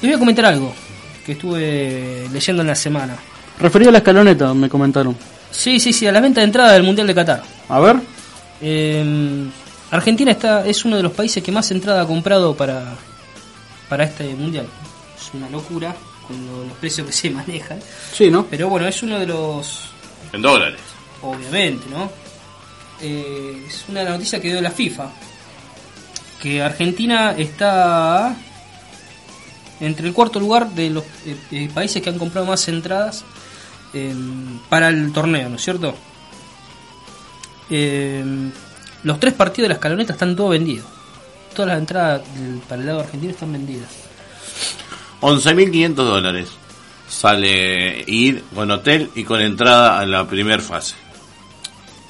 les 0.00 0.10
voy 0.10 0.14
a 0.14 0.18
comentar 0.18 0.44
algo 0.44 0.72
que 1.24 1.32
estuve 1.32 2.28
leyendo 2.32 2.62
en 2.62 2.68
la 2.68 2.74
semana. 2.74 3.16
Referido 3.58 3.88
a 3.88 3.92
la 3.92 3.98
escaloneta, 3.98 4.54
me 4.54 4.68
comentaron. 4.68 5.16
Sí, 5.50 5.80
sí, 5.80 5.92
sí, 5.92 6.06
a 6.06 6.12
la 6.12 6.20
venta 6.20 6.40
de 6.40 6.46
entrada 6.46 6.72
del 6.72 6.82
Mundial 6.82 7.06
de 7.06 7.14
Qatar. 7.14 7.42
A 7.68 7.80
ver. 7.80 7.96
Eh, 8.60 9.44
Argentina 9.90 10.30
está 10.32 10.66
es 10.66 10.84
uno 10.84 10.96
de 10.96 11.02
los 11.02 11.12
países 11.12 11.42
que 11.42 11.52
más 11.52 11.70
entrada 11.70 12.02
ha 12.02 12.06
comprado 12.06 12.54
para 12.56 12.94
para 13.88 14.04
este 14.04 14.24
mundial. 14.34 14.66
Es 15.18 15.32
una 15.34 15.48
locura 15.48 15.94
con 16.26 16.44
lo- 16.46 16.64
los 16.64 16.72
precios 16.78 17.06
que 17.06 17.12
se 17.12 17.30
manejan. 17.30 17.78
Sí, 18.12 18.30
¿no? 18.30 18.46
Pero 18.46 18.68
bueno, 18.68 18.86
es 18.88 19.02
uno 19.02 19.18
de 19.18 19.26
los. 19.26 19.90
En 20.32 20.42
dólares. 20.42 20.80
Obviamente, 21.22 21.86
¿no? 21.90 22.10
Eh, 23.00 23.64
es 23.68 23.84
una 23.88 24.02
noticia 24.04 24.40
que 24.40 24.48
dio 24.48 24.60
la 24.60 24.70
FIFA. 24.70 25.08
Que 26.42 26.62
Argentina 26.62 27.34
está 27.36 28.34
entre 29.80 30.08
el 30.08 30.14
cuarto 30.14 30.40
lugar 30.40 30.70
de 30.70 30.90
los 30.90 31.04
eh, 31.26 31.36
eh, 31.52 31.70
países 31.72 32.02
que 32.02 32.08
han 32.10 32.18
comprado 32.18 32.46
más 32.46 32.66
entradas 32.68 33.24
eh, 33.96 34.14
para 34.68 34.88
el 34.88 35.12
torneo, 35.12 35.48
¿no 35.48 35.56
es 35.56 35.62
cierto? 35.62 35.94
Eh, 37.70 38.24
los 39.02 39.20
tres 39.20 39.34
partidos 39.34 39.64
de 39.64 39.68
la 39.68 39.74
escaloneta 39.74 40.12
están 40.12 40.36
todos 40.36 40.50
vendidos. 40.50 40.86
Todas 41.54 41.68
las 41.70 41.78
entradas 41.78 42.22
del- 42.34 42.58
para 42.68 42.80
el 42.80 42.86
lado 42.86 43.00
argentino 43.00 43.32
están 43.32 43.52
vendidas. 43.52 43.88
11.500 45.20 45.94
dólares. 45.94 46.48
Sale 47.08 48.04
ir 48.06 48.44
con 48.54 48.70
hotel 48.70 49.10
y 49.14 49.24
con 49.24 49.40
entrada 49.40 49.98
a 50.00 50.06
la 50.06 50.26
primer 50.26 50.60
fase. 50.60 50.94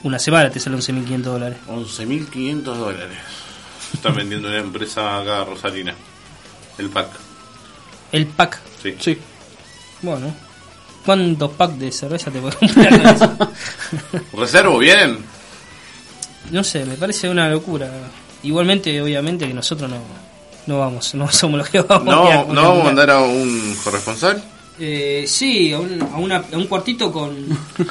Una 0.02 0.18
semana 0.18 0.50
te 0.50 0.58
sale 0.60 0.76
11.500 0.76 1.22
dólares. 1.22 1.58
11.500 1.68 2.62
dólares. 2.62 3.18
Está 3.92 4.10
vendiendo 4.10 4.48
una 4.48 4.58
empresa 4.58 5.20
acá, 5.20 5.44
Rosalina. 5.44 5.94
El 6.78 6.88
pack. 6.90 7.08
El 8.12 8.26
pack. 8.26 8.60
Sí. 8.82 8.94
Sí. 9.00 9.18
Bueno. 10.02 10.34
¿Cuántos 11.06 11.52
packs 11.52 11.78
de 11.78 11.90
cerveza 11.92 12.30
te 12.30 12.40
puedes 12.40 12.56
comprar 12.56 13.00
con 13.00 13.06
eso? 13.14 13.38
¿Reservo 14.36 14.78
vienen? 14.78 15.18
No 16.50 16.62
sé, 16.62 16.84
me 16.84 16.94
parece 16.96 17.28
una 17.28 17.48
locura. 17.48 17.88
Igualmente, 18.42 19.00
obviamente, 19.00 19.46
que 19.48 19.54
nosotros 19.54 19.88
no, 19.90 19.96
no 20.66 20.78
vamos, 20.80 21.14
no 21.14 21.30
somos 21.30 21.58
los 21.58 21.68
que 21.68 21.80
vamos 21.80 22.04
No, 22.04 22.28
a 22.28 22.44
no 22.44 22.62
vamos 22.62 22.80
a 22.80 22.84
mandar 22.84 23.10
a 23.10 23.20
un 23.20 23.76
corresponsal. 23.82 24.42
Eh, 24.78 25.24
sí, 25.26 25.72
a 25.72 25.78
un, 25.80 26.02
a, 26.02 26.16
una- 26.18 26.44
a 26.52 26.56
un 26.56 26.66
cuartito 26.66 27.10
con, 27.10 27.34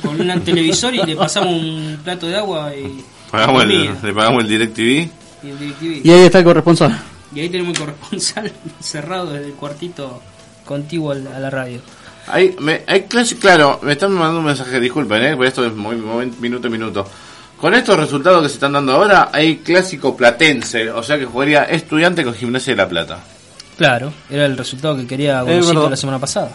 con 0.02 0.22
un 0.22 0.42
televisor 0.42 0.94
y 0.94 1.00
le 1.04 1.16
pasamos 1.16 1.50
un 1.54 1.98
plato 2.04 2.28
de 2.28 2.36
agua 2.36 2.76
y, 2.76 3.04
Pagamos 3.32 3.64
el, 3.64 3.70
comida 3.70 3.98
le 4.04 4.14
pagamos 4.14 4.44
el 4.44 4.50
DirecTV. 4.50 4.82
y 5.44 5.50
el 5.50 5.60
DirecTV. 5.60 6.06
Y 6.06 6.12
ahí 6.12 6.20
está 6.26 6.40
el 6.40 6.44
corresponsal. 6.46 7.02
Y 7.34 7.40
ahí 7.40 7.50
tenemos 7.50 7.74
el 7.74 7.80
corresponsal 7.80 8.52
cerrado 8.80 9.32
desde 9.34 9.48
el 9.48 9.54
cuartito 9.54 10.22
contiguo 10.64 11.12
al- 11.12 11.28
a 11.28 11.40
la 11.40 11.50
radio. 11.50 11.80
Hay, 12.28 12.56
me, 12.60 12.82
hay 12.88 13.02
claro, 13.40 13.80
me 13.84 13.92
están 13.94 14.12
mandando 14.14 14.40
un 14.40 14.46
mensaje, 14.46 14.80
disculpen, 14.80 15.22
¿eh? 15.22 15.30
Pero 15.38 15.44
esto 15.46 15.66
es 15.66 15.74
muy, 15.74 15.96
muy- 15.96 16.32
minuto 16.40 16.68
a 16.68 16.72
minuto. 16.72 17.08
Con 17.60 17.74
estos 17.74 17.98
resultados 17.98 18.42
que 18.44 18.50
se 18.50 18.56
están 18.56 18.74
dando 18.74 18.94
ahora, 18.94 19.30
hay 19.32 19.58
clásico 19.58 20.16
platense, 20.18 20.90
o 20.92 21.02
sea 21.04 21.18
que 21.18 21.26
jugaría 21.26 21.64
estudiante 21.64 22.24
con 22.24 22.34
gimnasia 22.34 22.74
de 22.74 22.78
la 22.78 22.90
plata. 22.90 23.24
Claro, 23.78 24.12
era 24.30 24.46
el 24.46 24.58
resultado 24.58 24.98
que 24.98 25.06
quería 25.08 25.42
Gorosito 25.42 25.74
verdad. 25.76 25.90
la 25.92 25.96
semana 25.98 26.20
pasada. 26.20 26.52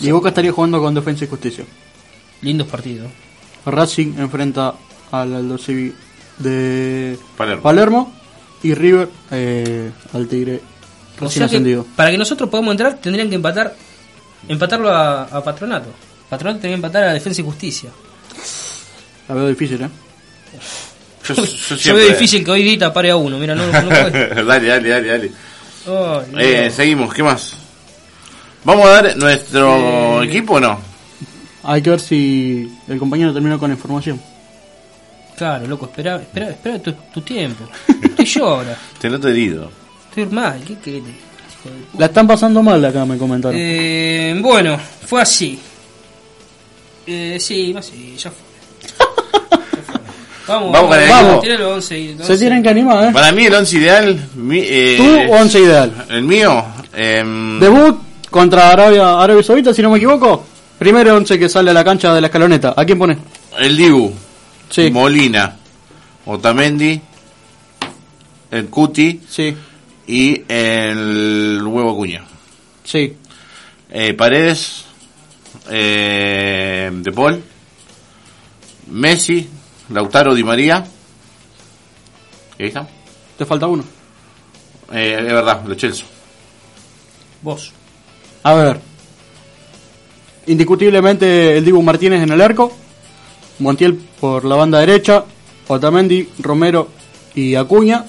Y 0.00 0.10
Boca 0.10 0.28
estaría 0.30 0.52
jugando 0.52 0.80
con 0.80 0.94
Defensa 0.94 1.24
y 1.24 1.28
Justicia. 1.28 1.64
Lindos 2.42 2.68
partidos. 2.68 3.10
Racing 3.66 4.14
enfrenta 4.18 4.74
al 5.12 5.34
Aldo 5.34 5.58
Civi 5.58 5.92
de 6.38 7.18
Palermo. 7.62 8.12
y 8.62 8.74
River 8.74 9.08
eh, 9.30 9.90
al 10.14 10.26
Tigre 10.28 10.60
O 11.20 11.28
sea 11.30 11.48
que 11.48 11.82
para 11.96 12.10
que 12.10 12.18
nosotros 12.18 12.48
podamos 12.48 12.72
entrar 12.72 12.94
tendrían 12.98 13.28
que 13.28 13.36
empatar 13.36 13.74
empatarlo 14.48 14.88
a, 14.90 15.22
a 15.24 15.42
Patronato. 15.44 15.88
Patronato 16.28 16.60
tenía 16.60 16.72
que 16.76 16.78
empatar 16.78 17.04
a 17.04 17.12
Defensa 17.12 17.40
y 17.40 17.44
Justicia. 17.44 17.90
La 19.28 19.34
veo 19.34 19.48
difícil, 19.48 19.82
¿eh? 19.82 19.88
Yo, 21.28 21.34
Yo, 21.34 21.44
siempre- 21.46 21.92
veo 22.04 22.08
difícil 22.12 22.44
que 22.44 22.50
hoy 22.50 22.62
Dita 22.62 22.92
pare 22.92 23.10
a 23.10 23.16
uno, 23.16 23.38
mira, 23.38 23.54
no, 23.54 23.66
no 23.66 23.88
puede. 23.88 24.10
dale, 24.44 24.66
dale, 24.68 24.88
dale, 24.88 25.08
dale. 25.08 25.30
Eh, 26.38 26.70
seguimos, 26.70 27.12
¿qué 27.14 27.22
más? 27.22 27.54
¿Vamos 28.64 28.86
a 28.86 28.90
dar 29.02 29.16
nuestro 29.16 30.22
Eh, 30.22 30.26
equipo 30.26 30.54
o 30.54 30.60
no? 30.60 30.78
Hay 31.62 31.82
que 31.82 31.90
ver 31.90 32.00
si 32.00 32.70
el 32.88 32.98
compañero 32.98 33.32
terminó 33.32 33.58
con 33.58 33.70
la 33.70 33.74
información. 33.76 34.20
Claro, 35.36 35.66
loco, 35.66 35.86
espera, 35.86 36.16
espera, 36.16 36.50
espera 36.50 36.78
tu, 36.78 36.92
tu 37.14 37.20
tiempo. 37.22 37.64
Estoy 38.02 38.24
yo 38.26 38.46
ahora, 38.48 38.76
Te 39.00 39.08
noto 39.08 39.28
herido. 39.28 39.70
Estoy 40.10 40.26
mal, 40.26 40.60
¿qué 40.66 40.76
querés? 40.78 41.02
La 41.98 42.06
están 42.06 42.26
pasando 42.26 42.62
mal 42.62 42.82
acá, 42.84 43.04
me 43.04 43.16
comentaron. 43.18 43.56
Eh, 43.60 44.34
bueno, 44.40 44.78
fue 45.06 45.20
así. 45.22 45.58
Eh, 47.06 47.36
sí, 47.40 47.74
sí, 47.82 48.14
ya 48.16 48.30
fue. 48.30 48.40
Ya 48.82 49.04
fue. 49.06 49.60
Vamos, 50.46 50.72
Vamos 50.72 50.96
el 50.96 51.08
vamos, 51.08 51.40
tiralo 51.42 51.74
11 51.74 51.98
y- 51.98 52.16
Se 52.16 52.22
11. 52.22 52.38
tienen 52.38 52.62
que 52.62 52.68
animar, 52.70 53.08
¿eh? 53.08 53.12
Para 53.12 53.30
mí 53.30 53.44
el 53.44 53.54
once 53.54 53.76
ideal... 53.76 54.28
Mi, 54.34 54.58
eh, 54.60 54.94
¿Tú 54.96 55.32
o 55.32 55.36
once 55.40 55.60
ideal? 55.60 56.06
El 56.08 56.22
mío... 56.22 56.64
em, 56.92 57.60
Debut 57.60 57.96
contra 58.30 58.70
Arabia, 58.70 59.20
Arabia 59.22 59.42
Saudita, 59.44 59.72
si 59.72 59.80
no 59.82 59.90
me 59.90 59.98
equivoco. 59.98 60.44
Primero 60.78 61.14
once 61.14 61.38
que 61.38 61.48
sale 61.48 61.70
a 61.70 61.74
la 61.74 61.84
cancha 61.84 62.12
de 62.14 62.20
la 62.20 62.26
escaloneta. 62.28 62.74
¿A 62.76 62.84
quién 62.84 62.98
pone? 62.98 63.16
El 63.60 63.76
Dibu. 63.76 64.12
Molina. 64.90 65.56
Otamendi. 66.26 67.00
El 68.50 68.66
Cuti. 68.66 69.20
Sí. 69.28 69.54
Y 70.10 70.42
el 70.48 71.62
Huevo 71.64 71.96
Cuña. 71.96 72.24
Sí. 72.82 73.16
Eh, 73.88 74.12
Paredes. 74.14 74.84
Eh, 75.70 76.90
de 76.92 77.12
Paul. 77.12 77.40
Messi. 78.90 79.48
Lautaro 79.90 80.34
Di 80.34 80.42
María. 80.42 80.84
¿Y 82.58 82.62
ahí 82.64 82.68
está? 82.70 82.88
Te 83.38 83.46
falta 83.46 83.68
uno. 83.68 83.84
Eh, 84.92 85.14
es 85.16 85.32
verdad, 85.32 85.62
los 85.64 85.76
Chelsea. 85.76 86.04
Vos. 87.42 87.72
A 88.42 88.54
ver. 88.54 88.80
Indiscutiblemente 90.48 91.56
el 91.56 91.64
Dibu 91.64 91.82
Martínez 91.82 92.20
en 92.20 92.32
el 92.32 92.40
arco. 92.40 92.76
Montiel 93.60 93.94
por 94.18 94.44
la 94.44 94.56
banda 94.56 94.80
derecha. 94.80 95.24
Otamendi, 95.68 96.28
Romero 96.40 96.88
y 97.36 97.54
Acuña. 97.54 98.06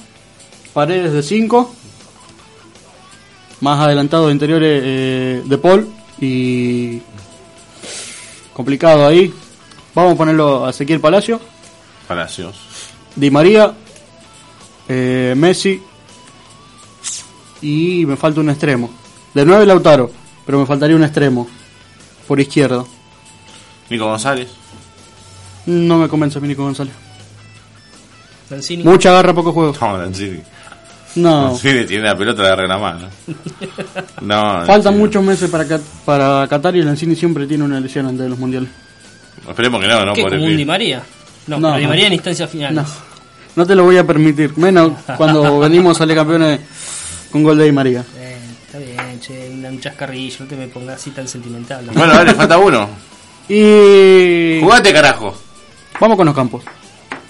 Paredes 0.74 1.14
de 1.14 1.22
5. 1.22 1.76
Más 3.62 3.80
adelantado 3.80 4.28
de 4.28 4.34
interiores 4.34 4.82
eh, 4.84 5.42
de 5.46 5.58
Paul. 5.58 5.88
Y. 6.20 7.02
Complicado 8.54 9.06
ahí. 9.08 9.34
Vamos 9.96 10.14
a 10.14 10.18
ponerlo 10.18 10.66
a 10.66 10.70
Ezequiel 10.72 11.00
Palacio. 11.00 11.40
Palacios. 12.08 12.56
Di 13.16 13.30
María. 13.32 13.74
eh, 14.88 15.34
Messi. 15.38 15.82
Y 17.62 18.06
me 18.06 18.18
falta 18.18 18.42
un 18.42 18.50
extremo. 18.50 18.90
De 19.34 19.46
9 19.46 19.66
Lautaro. 19.66 20.12
Pero 20.46 20.60
me 20.60 20.66
faltaría 20.66 20.96
un 20.96 21.04
extremo. 21.04 21.48
Por 22.28 22.40
izquierda. 22.40 22.84
Nico 23.90 24.06
González. 24.06 24.50
No 25.68 25.98
me 26.00 26.08
convence 26.08 26.38
a 26.38 26.42
mí 26.42 26.48
Nico 26.48 26.64
González. 26.64 26.94
Lanzini. 28.50 28.84
Mucha 28.84 29.12
garra, 29.12 29.34
poco 29.34 29.54
juego. 29.54 29.74
No, 29.80 29.98
Lanzini. 29.98 30.42
No. 31.16 31.48
Lanzini 31.48 31.86
tiene 31.86 32.06
la 32.06 32.16
pelota, 32.16 32.54
en 32.54 32.68
la 32.70 32.78
mano. 32.78 33.08
No, 34.22 34.64
Faltan 34.66 34.98
muchos 34.98 35.24
meses 35.24 35.50
para, 35.50 35.66
para 36.06 36.48
Qatar 36.48 36.76
y 36.76 36.82
Lanzini 36.82 37.16
siempre 37.16 37.46
tiene 37.48 37.64
una 37.64 37.80
lesión 37.80 38.06
antes 38.06 38.24
de 38.24 38.30
los 38.30 38.40
mundiales. 38.40 38.70
Esperemos 39.48 39.82
que 39.82 39.88
no, 39.88 40.06
no 40.06 40.14
¿Qué, 40.14 40.22
por 40.22 40.32
como 40.32 40.46
el 40.46 40.52
un 40.52 40.58
Di 40.58 40.66
María? 40.66 41.02
No, 41.48 41.60
No. 41.60 41.78
Di 41.78 41.88
María 41.88 42.08
en 42.08 42.14
instancias 42.14 42.50
finales. 42.50 42.76
No. 42.76 42.86
No 43.56 43.66
te 43.66 43.76
lo 43.76 43.84
voy 43.84 43.98
a 43.98 44.06
permitir. 44.06 44.58
Menos 44.58 44.94
cuando 45.18 45.60
venimos 45.60 45.98
a 45.98 46.00
salir 46.00 46.16
campeones 46.16 46.60
con 47.32 47.44
gol 47.44 47.58
de 47.58 47.66
Di 47.66 47.72
María. 47.72 48.04
Eh, 48.18 48.38
está 48.66 48.78
bien, 48.78 49.20
che, 49.20 49.50
un 49.50 49.80
chascarrillo, 49.80 50.38
no 50.42 50.46
te 50.46 50.56
me 50.56 50.68
pongas 50.68 50.96
así 50.96 51.12
tan 51.12 51.28
sentimental. 51.28 51.86
Bueno, 51.94 52.14
dale, 52.14 52.34
falta 52.34 52.58
uno. 52.58 52.88
Y. 53.50 54.60
Jugate, 54.62 54.94
carajo. 54.94 55.36
Vamos 56.00 56.16
con 56.16 56.26
los 56.26 56.36
campos. 56.36 56.64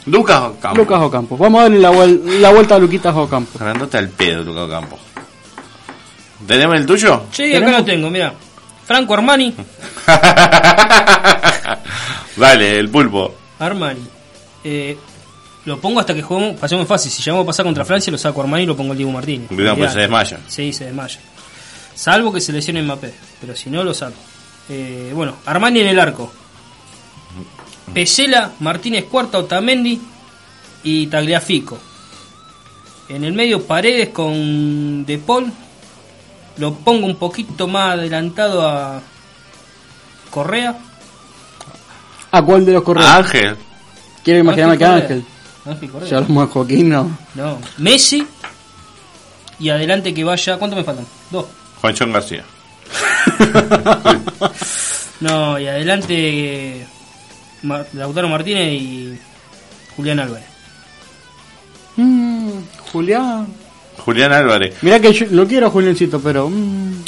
Lucas 0.06 0.42
Ocampo. 0.42 0.78
Lucas 0.78 1.02
Ocampo. 1.02 1.38
Vamos 1.38 1.60
a 1.60 1.64
darle 1.64 1.80
la, 1.80 1.92
vuel- 1.92 2.22
la 2.40 2.50
vuelta 2.52 2.76
a 2.76 2.80
Luquitas 2.80 3.16
Ocampo. 3.16 3.60
Grandote 3.60 3.98
al 3.98 4.10
pedo, 4.10 4.44
Lucas 4.44 4.64
Ocampo. 4.64 5.00
¿Tenemos 6.48 6.76
el 6.76 6.86
tuyo? 6.86 7.24
Sí, 7.32 7.54
acá 7.56 7.72
lo 7.72 7.86
tengo, 7.86 8.10
mira. 8.10 8.34
Franco 8.86 9.14
Armani. 9.14 9.54
Dale, 12.36 12.80
el 12.80 12.90
pulpo. 12.90 13.34
Armani. 13.60 14.02
Eh, 14.64 14.98
lo 15.66 15.80
pongo 15.80 16.00
hasta 16.00 16.14
que 16.14 16.22
juguemos, 16.22 16.60
pasemos 16.60 16.88
fácil. 16.88 17.12
Si 17.12 17.22
llegamos 17.22 17.44
a 17.44 17.48
pasar 17.48 17.66
contra 17.66 17.86
Francia, 17.86 18.12
lo 18.12 18.18
saco 18.18 18.42
a 18.42 18.44
Armani 18.46 18.64
y 18.64 18.68
lo 18.68 18.76
pongo 18.76 18.94
el 18.94 18.98
Diego 18.98 19.12
Martínez. 19.12 19.48
Cuidado, 19.50 19.78
pues 19.78 19.94
se 19.94 20.00
desmaya. 20.00 20.40
Sí, 20.48 20.74
se 20.74 20.86
desmaya. 20.86 21.20
Salvo 21.94 22.32
que 22.34 22.42
se 22.42 22.52
lesione 22.52 22.82
Mbappé, 22.82 23.14
pero 23.40 23.56
si 23.56 23.70
no 23.70 23.84
lo 23.84 23.94
saco. 23.94 24.16
Eh, 24.70 25.12
bueno, 25.14 25.36
Armani 25.46 25.82
en 25.82 25.88
el 25.88 26.00
arco. 26.00 26.32
Pesela, 27.94 28.52
Martínez 28.60 29.06
Cuarta, 29.06 29.40
Otamendi 29.40 30.00
y 30.84 31.08
Tagliafico. 31.08 31.78
En 33.10 33.24
el 33.24 33.34
medio 33.34 33.64
Paredes 33.64 34.10
con 34.10 35.06
De 35.06 35.18
Paul. 35.18 35.52
Lo 36.58 36.74
pongo 36.76 37.06
un 37.06 37.16
poquito 37.16 37.68
más 37.68 37.94
adelantado 37.94 38.68
a 38.68 39.02
Correa. 40.30 40.78
¿A 42.32 42.42
cuál 42.42 42.66
de 42.66 42.74
los 42.74 42.84
correos? 42.84 43.08
Ángel. 43.08 43.58
Quiero 44.24 44.40
imaginarme 44.40 44.78
que 44.78 44.86
Correa. 44.86 45.02
Ángel. 45.02 45.26
Ángel 45.66 45.92
Correa. 45.92 46.18
Hablamos 46.18 46.48
de 46.48 46.54
Joaquín, 46.54 46.90
no. 46.90 47.18
No. 47.36 47.58
Messi 47.78 48.26
Y 49.60 49.70
adelante 49.70 50.14
que 50.14 50.24
vaya. 50.24 50.58
¿Cuánto 50.58 50.76
me 50.76 50.84
faltan? 50.84 51.06
Dos. 51.30 51.46
Juanchón 51.82 52.14
García. 52.14 52.44
No, 55.22 55.60
y 55.60 55.68
adelante 55.68 56.88
Mar- 57.64 57.88
Lautaro 57.94 58.28
Martínez 58.30 58.74
y 58.82 59.18
Julián 59.96 60.20
Álvarez. 60.20 60.46
Mm, 61.98 62.50
Julián. 62.92 63.48
Julián 63.98 64.32
Álvarez. 64.34 64.76
Mirá 64.82 65.00
que 65.00 65.14
yo 65.14 65.26
lo 65.32 65.48
quiero 65.48 65.70
Juliancito, 65.70 66.20
pero. 66.20 66.50
mm, 66.50 67.04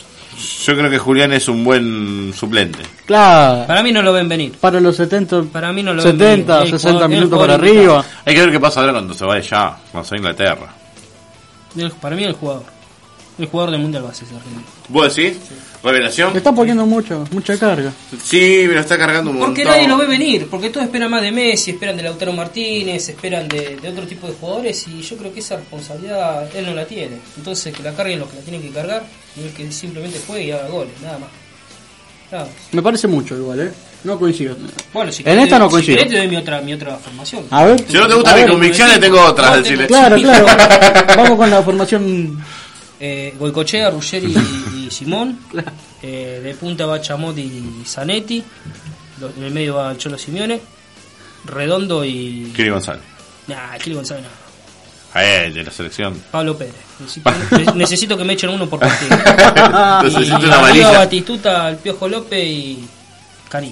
Yo 0.66 0.76
creo 0.78 0.90
que 0.90 0.98
Julián 0.98 1.32
es 1.34 1.48
un 1.48 1.64
buen 1.64 2.34
suplente. 2.36 2.80
claro. 3.06 3.66
Para 3.68 3.82
mí 3.84 3.92
no 3.92 4.02
lo 4.02 4.12
ven 4.14 4.28
venir. 4.28 4.54
Para 4.60 4.80
los 4.80 4.96
70. 4.96 5.44
Para 5.44 5.72
mí 5.72 5.82
no 5.84 5.94
lo 5.94 6.04
ven 6.04 6.12
70, 6.12 6.58
venir. 6.60 6.74
El 6.74 6.80
60 6.80 6.92
jugador- 6.92 7.12
el 7.12 7.18
minutos 7.20 7.40
para 7.40 7.54
arriba. 7.56 8.06
Hay 8.26 8.36
que 8.36 8.42
ver 8.42 8.52
qué 8.52 8.60
pasa 8.60 8.80
ahora 8.82 8.94
cuando 8.94 9.14
se 9.14 9.26
vaya 9.26 9.42
ya, 9.42 9.78
cuando 9.92 10.08
se 10.08 10.16
va 10.16 10.16
a 10.16 10.20
Inglaterra. 10.20 10.74
El- 11.78 11.92
para 11.92 12.16
mí 12.16 12.24
el 12.24 12.34
jugador. 12.34 12.64
El 13.40 13.48
jugador 13.48 13.72
del 13.72 13.82
mundial 13.82 14.06
va 14.06 14.10
a 14.10 14.14
ser 14.14 14.28
argentino. 14.28 14.62
¿Vos 14.90 15.16
decís? 15.16 15.38
¿Revelación? 15.84 16.32
Le 16.34 16.38
está 16.38 16.52
poniendo 16.54 16.86
mucho, 16.86 17.26
mucha 17.32 17.58
carga. 17.58 17.92
Sí, 18.24 18.66
me 18.68 18.76
lo 18.76 18.80
está 18.82 18.96
cargando 18.98 19.32
un 19.32 19.40
Porque 19.40 19.64
montón. 19.64 19.76
nadie 19.76 19.88
lo 19.88 19.98
ve 19.98 20.06
venir, 20.06 20.48
porque 20.50 20.70
todos 20.70 20.86
esperan 20.86 21.10
más 21.10 21.22
de 21.24 21.32
Messi, 21.32 21.72
esperan 21.72 21.98
de 21.98 22.04
Lautaro 22.04 22.32
Martínez, 22.32 23.10
esperan 23.10 23.48
de, 23.48 23.76
de 23.78 23.90
otro 23.90 24.06
tipo 24.06 24.28
de 24.28 24.34
jugadores 24.34 24.88
y 24.88 25.02
yo 25.02 25.18
creo 25.18 25.34
que 25.34 25.40
esa 25.40 25.56
responsabilidad 25.58 26.56
él 26.56 26.66
no 26.68 26.76
la 26.76 26.86
tiene. 26.86 27.18
Entonces 27.36 27.74
que 27.76 27.82
la 27.82 27.92
carguen 27.94 28.20
los 28.20 28.30
que 28.30 28.36
la 28.38 28.42
tienen 28.44 28.62
que 28.62 28.70
cargar 28.70 29.04
y 29.36 29.42
el 29.46 29.50
que 29.52 29.72
simplemente 29.72 30.20
juegue 30.28 30.46
y 30.46 30.52
haga 30.52 30.68
goles, 30.68 30.94
nada 31.02 31.18
más. 31.18 31.30
Nada 32.32 32.46
más. 32.46 32.54
Me 32.72 32.82
parece 32.84 33.08
mucho 33.08 33.36
igual, 33.36 33.60
¿eh? 33.62 33.72
No 34.04 34.20
coincido. 34.20 34.56
Bueno, 34.94 35.12
si 35.12 35.22
en 35.22 35.26
querés 35.26 35.44
esta 35.46 35.60
no 35.60 35.66
te- 35.68 35.72
coincido. 35.72 35.98
Si 35.98 36.04
querés 36.04 36.14
te 36.14 36.20
doy 36.20 36.28
mi 36.28 36.36
otra, 36.36 36.62
mi 36.62 36.74
otra 36.74 36.98
formación. 36.98 37.46
A 37.50 37.64
ver. 37.66 37.84
Si 37.88 37.94
no 37.98 38.08
te 38.08 38.14
gustan 38.16 38.40
mis 38.42 38.50
convicciones, 38.52 39.00
tengo 39.00 39.22
otras, 39.26 39.52
No, 39.52 39.58
decirle. 39.58 39.88
Claro, 39.88 40.16
claro. 40.18 40.46
Vamos 41.18 41.38
con 41.38 41.50
la 41.50 41.62
formación. 41.64 42.44
Eh, 43.06 43.36
Goicochea, 43.38 43.90
Ruggeri 43.92 44.34
y, 44.34 44.86
y 44.88 44.92
Simón. 44.92 45.40
Eh, 46.06 46.42
de 46.44 46.54
punta 46.56 46.86
va 46.86 47.00
Chamot 47.00 47.38
y 47.38 47.82
Zanetti. 47.86 48.44
En 49.38 49.44
el 49.46 49.52
medio 49.52 49.76
va 49.76 49.90
el 49.92 49.98
Cholo 49.98 50.18
Simeone. 50.18 50.60
Redondo 51.46 52.04
y. 52.04 52.52
Kiri 52.54 52.70
González. 52.72 53.04
Nah, 53.48 53.78
Kili 53.78 53.96
González 53.96 54.24
no. 54.26 54.30
A 55.18 55.24
él, 55.24 55.54
de 55.54 55.64
la 55.64 55.72
selección. 55.72 56.22
Pablo 56.30 56.58
Pérez. 56.58 56.74
Necesito, 57.00 57.32
ne- 57.58 57.74
necesito 57.76 58.18
que 58.18 58.26
me 58.26 58.34
echen 58.34 58.50
uno 58.50 58.68
por 58.70 58.80
partido. 58.82 59.16
Necesito 60.04 60.40
Y 60.76 60.80
una. 60.80 60.92
Batistuta, 60.92 61.70
el 61.70 61.78
Piojo 61.78 62.10
López 62.10 62.44
y 62.46 62.84
Cari. 63.48 63.72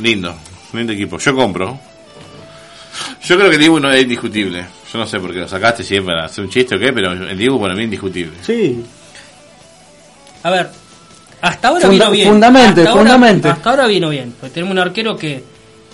Lindo, 0.00 0.34
lindo 0.72 0.92
equipo. 0.94 1.18
Yo 1.18 1.34
compro. 1.36 1.78
Yo 3.24 3.36
creo 3.36 3.50
que 3.50 3.56
el 3.56 3.60
Dibu 3.62 3.78
no 3.78 3.92
es 3.92 4.02
indiscutible. 4.02 4.64
Yo 4.92 4.98
no 4.98 5.06
sé 5.06 5.18
por 5.20 5.32
qué 5.32 5.38
lo 5.38 5.48
sacaste 5.48 5.82
siempre 5.82 6.14
para 6.14 6.26
hacer 6.26 6.44
un 6.44 6.50
chiste 6.50 6.74
o 6.74 6.78
qué, 6.78 6.92
pero 6.92 7.12
el 7.12 7.38
Dibu 7.38 7.60
para 7.60 7.74
mí 7.74 7.80
es 7.80 7.84
indiscutible. 7.84 8.32
Sí. 8.42 8.84
A 10.42 10.50
ver, 10.50 10.68
hasta 11.40 11.68
ahora 11.68 11.86
Funda- 11.86 11.90
vino 12.06 12.10
bien. 12.10 12.28
fundamente, 12.28 12.80
hasta 12.80 12.90
ahora- 12.90 13.02
fundamente. 13.02 13.48
hasta 13.48 13.70
ahora 13.70 13.86
vino 13.86 14.08
bien. 14.10 14.34
Porque 14.38 14.54
tenemos 14.54 14.72
un 14.72 14.78
arquero 14.78 15.16
que 15.16 15.42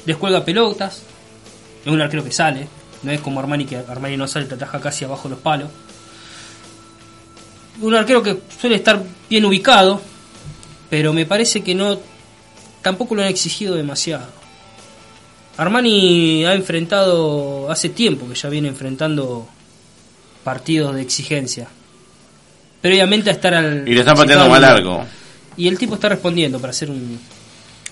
descuelga 0.05 0.45
pelotas. 0.45 1.03
Es 1.85 1.93
un 1.93 2.01
arquero 2.01 2.25
que 2.25 2.33
sale. 2.33 2.67
No 3.03 3.13
es 3.13 3.21
como 3.21 3.39
Armani, 3.39 3.65
que 3.67 3.77
Armani 3.77 4.17
no 4.17 4.27
sale, 4.27 4.47
te 4.47 4.55
ataja 4.55 4.81
casi 4.81 5.05
abajo 5.05 5.29
los 5.29 5.39
palos. 5.39 5.69
Un 7.81 7.95
arquero 7.95 8.23
que 8.23 8.39
suele 8.61 8.77
estar 8.77 9.01
bien 9.31 9.45
ubicado. 9.45 10.01
Pero 10.91 11.13
me 11.13 11.25
parece 11.27 11.63
que 11.63 11.75
no. 11.75 11.99
Tampoco 12.83 13.15
lo 13.15 13.23
han 13.23 13.29
exigido 13.29 13.75
demasiado. 13.77 14.27
Armani 15.59 16.45
ha 16.47 16.55
enfrentado. 16.55 17.71
Hace 17.71 17.91
tiempo 17.91 18.27
que 18.29 18.35
ya 18.35 18.49
viene 18.49 18.69
enfrentando 18.69 19.47
partidos 20.45 20.95
de 20.95 21.03
exigencia. 21.03 21.67
Previamente 22.81 23.29
a 23.31 23.33
estar 23.35 23.53
al. 23.55 23.87
Y 23.87 23.93
le 23.93 24.01
están 24.01 24.17
pateando 24.17 24.49
más 24.49 24.61
largo. 24.61 25.05
Y 25.57 25.67
el 25.69 25.77
tipo 25.77 25.95
está 25.97 26.09
respondiendo 26.09 26.61
para 26.61 26.73
ser 26.73 26.91
un, 26.91 27.19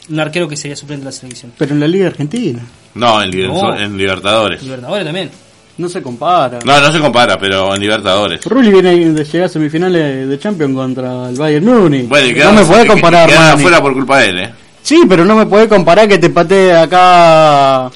un 0.09 0.21
arquero 0.21 0.49
que 0.49 0.57
sería 0.57 0.77
suplente 0.77 1.01
de 1.05 1.07
la 1.07 1.13
selección. 1.13 1.53
Pero 1.59 1.75
en 1.75 1.81
la 1.81 1.89
Liga 1.89 2.07
Argentina. 2.07 2.65
No, 2.95 3.21
en, 3.23 3.31
No. 3.49 3.77
en 3.77 3.97
Libertadores. 3.99 4.63
Libertadores 4.63 5.05
también. 5.05 5.31
No 5.79 5.89
se 5.91 6.01
compara. 6.01 6.61
No, 6.65 6.81
no 6.81 6.93
se 6.93 7.01
compara, 7.01 7.37
pero 7.39 7.75
en 7.75 7.81
Libertadores. 7.81 8.43
Rulli 8.45 8.71
viene 8.71 8.95
de 9.11 9.25
llegar 9.25 9.47
a 9.47 9.49
semifinales 9.51 10.27
de 10.29 10.39
Champions 10.39 10.75
contra 10.75 11.29
el 11.29 11.37
Bayern 11.37 11.67
Múnich. 11.67 12.09
Bueno, 12.09 12.27
y 12.29 12.35
no 12.35 12.53
me 12.53 12.65
puede 12.65 12.87
comparar, 12.87 13.29
quedaron 13.29 13.59
afuera 13.59 13.83
por 13.83 13.93
culpa 13.93 14.21
de 14.21 14.29
él, 14.31 14.39
¿eh? 14.39 14.55
Sí, 14.87 15.03
pero 15.09 15.25
no 15.25 15.35
me 15.35 15.47
puede 15.47 15.69
comparar 15.69 16.07
que 16.07 16.17
te 16.17 16.31
patee 16.31 16.73
acá 16.73 17.91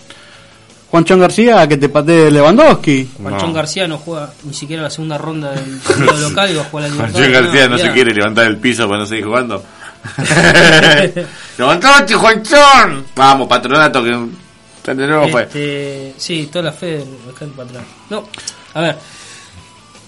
Juanchón 0.91 1.21
García 1.21 1.61
a 1.61 1.69
que 1.69 1.77
te 1.77 1.89
patee 1.89 2.33
Lewandowski. 2.33 3.11
Juanchón 3.23 3.53
García 3.53 3.87
no 3.87 3.99
juega 3.99 4.33
ni 4.43 4.53
siquiera 4.53 4.83
la 4.83 4.91
segunda 4.91 5.17
ronda 5.17 5.53
del 5.53 5.81
local 6.21 6.51
y 6.51 6.55
va 6.55 6.63
a 6.63 6.65
jugar 6.65 6.91
la 6.91 6.97
Juan 6.97 7.13
Libertadores. 7.13 7.33
García 7.33 7.69
no 7.69 7.79
se 7.79 7.93
quiere 7.93 8.13
levantar 8.13 8.45
del 8.47 8.57
piso 8.57 8.89
para 8.89 8.99
no 8.99 9.07
seguir 9.07 9.25
jugando. 9.25 9.63
¡Levantate, 11.59 12.15
Juanchón! 12.15 13.07
Vamos, 13.15 13.47
patronato, 13.47 14.03
que 14.03 14.93
de 14.93 15.07
nuevo 15.07 15.29
fue. 15.29 15.43
Este, 15.45 16.15
sí, 16.17 16.49
toda 16.51 16.65
la 16.65 16.73
fe 16.73 16.87
del 16.87 17.09
acá 17.33 17.45
el 17.45 17.53
patrón. 17.53 17.85
No, 18.11 18.25
a 18.75 18.81
ver. 18.81 18.99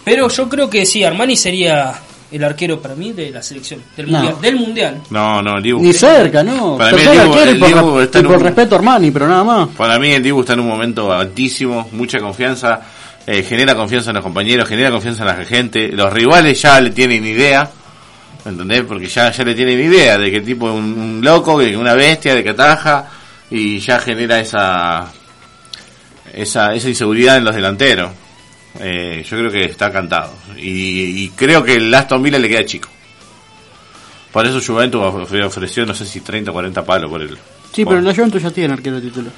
Pero 0.05 0.29
yo 0.29 0.49
creo 0.49 0.69
que 0.69 0.85
sí, 0.85 1.05
Armani 1.05 1.37
sería 1.37 1.95
el 2.33 2.45
arquero 2.45 2.81
para 2.81 2.95
mí 2.95 3.13
de 3.13 3.31
la 3.31 3.43
selección. 3.43 3.81
Del 3.97 4.11
No. 4.11 4.19
mundial. 4.19 4.41
Del 4.41 4.57
mundial. 4.57 5.01
No, 5.11 5.43
no, 5.43 5.57
el 5.59 5.63
Dibu. 5.63 5.83
Ni 5.83 5.93
cerca, 5.93 6.43
¿no? 6.43 6.77
Para 6.79 6.93
mí 6.97 7.03
el 7.03 7.11
Dibu, 7.11 7.21
arquero 7.33 7.45
y 7.51 7.55
el 7.55 7.59
por, 7.59 7.69
Dibu 7.69 8.01
está 8.01 8.19
y 8.19 8.21
en 8.23 8.27
por 8.27 8.37
un, 8.37 8.43
respeto 8.43 8.75
a 8.75 8.79
Armani, 8.79 9.11
pero 9.11 9.29
nada 9.29 9.45
más. 9.45 9.69
Para 9.77 9.99
mí 9.99 10.11
el 10.13 10.23
Dibu 10.23 10.41
está 10.41 10.55
en 10.55 10.61
un 10.61 10.69
momento 10.69 11.13
altísimo, 11.13 11.89
mucha 11.93 12.19
confianza, 12.19 12.81
eh, 13.27 13.43
genera 13.43 13.75
confianza 13.75 14.11
en 14.11 14.15
los 14.17 14.23
compañeros, 14.25 14.69
genera 14.69 14.91
confianza 14.91 15.23
en 15.23 15.29
la 15.39 15.45
gente. 15.45 15.89
Los 15.93 16.13
rivales 16.13 16.61
ya 16.61 16.81
le 16.81 16.91
tienen 16.91 17.25
idea, 17.25 17.71
¿entendés? 18.45 18.83
Porque 18.83 19.07
ya, 19.07 19.31
ya 19.31 19.45
le 19.45 19.55
tienen 19.55 19.79
idea 19.79 20.19
de 20.19 20.31
que 20.31 20.39
el 20.39 20.45
tipo 20.45 20.69
es 20.69 20.75
un, 20.75 20.99
un 20.99 21.21
loco, 21.23 21.59
que 21.59 21.77
una 21.77 21.95
bestia, 21.95 22.35
de 22.35 22.43
que 22.43 22.51
ataja, 22.51 23.09
y 23.51 23.79
ya 23.79 23.99
genera 23.99 24.41
esa, 24.41 25.07
esa, 26.33 26.75
esa 26.75 26.89
inseguridad 26.89 27.37
en 27.37 27.45
los 27.45 27.55
delanteros. 27.55 28.11
Eh, 28.81 29.25
yo 29.29 29.37
creo 29.39 29.51
que 29.51 29.65
está 29.65 29.91
cantado. 29.93 30.33
Y, 30.57 31.25
y 31.25 31.29
creo 31.37 31.63
que 31.63 31.75
el 31.77 31.93
Aston 31.95 32.23
Villa 32.23 32.39
le 32.39 32.49
queda 32.49 32.65
chico. 32.65 32.89
Por 34.33 34.47
eso 34.47 34.61
Juventus 34.65 35.01
ofre- 35.03 35.45
ofreció, 35.45 35.85
no 35.85 35.95
sé 35.95 36.07
si 36.07 36.21
30 36.21 36.51
o 36.51 36.55
40 36.55 36.85
palos 36.85 37.11
por 37.11 37.21
él. 37.21 37.37
Sí, 37.73 37.85
pero 37.85 38.01
la 38.01 38.15
Juventus 38.15 38.43
ya 38.43 38.51
tiene 38.51 38.73
arquero 38.73 39.01
titular. 39.01 39.33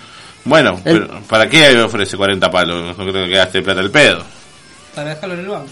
Bueno, 0.44 0.80
El- 0.84 1.06
pero 1.06 1.20
¿para 1.28 1.48
qué 1.48 1.80
ofrece 1.80 2.16
40 2.16 2.50
palos? 2.50 2.96
No 2.96 3.04
creo 3.10 3.24
que 3.26 3.30
gaste 3.30 3.62
plata 3.62 3.80
el 3.80 3.90
pedo. 3.90 4.22
Para 4.94 5.10
dejarlo 5.10 5.34
en 5.34 5.40
el 5.40 5.48
banco. 5.48 5.68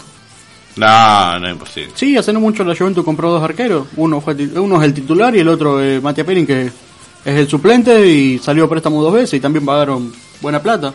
No, 0.75 1.39
no 1.39 1.47
es 1.47 1.53
imposible. 1.53 1.91
Sí, 1.95 2.17
hace 2.17 2.33
no 2.33 2.39
mucho 2.39 2.63
la 2.63 2.75
Juventus 2.75 3.05
compró 3.05 3.29
dos 3.31 3.43
arqueros. 3.43 3.87
Uno 3.95 4.19
fue 4.19 4.33
uno 4.55 4.77
es 4.81 4.83
el 4.83 4.93
titular 4.93 5.33
y 5.35 5.39
el 5.39 5.47
otro 5.47 5.79
es 5.79 6.01
Matías 6.01 6.25
Perin, 6.27 6.47
que 6.47 6.63
es 6.63 6.71
el 7.25 7.47
suplente 7.47 8.05
y 8.05 8.39
salió 8.39 8.65
a 8.65 8.69
préstamo 8.69 9.01
dos 9.01 9.13
veces 9.13 9.35
y 9.35 9.39
también 9.39 9.65
pagaron 9.65 10.11
buena 10.41 10.61
plata. 10.61 10.93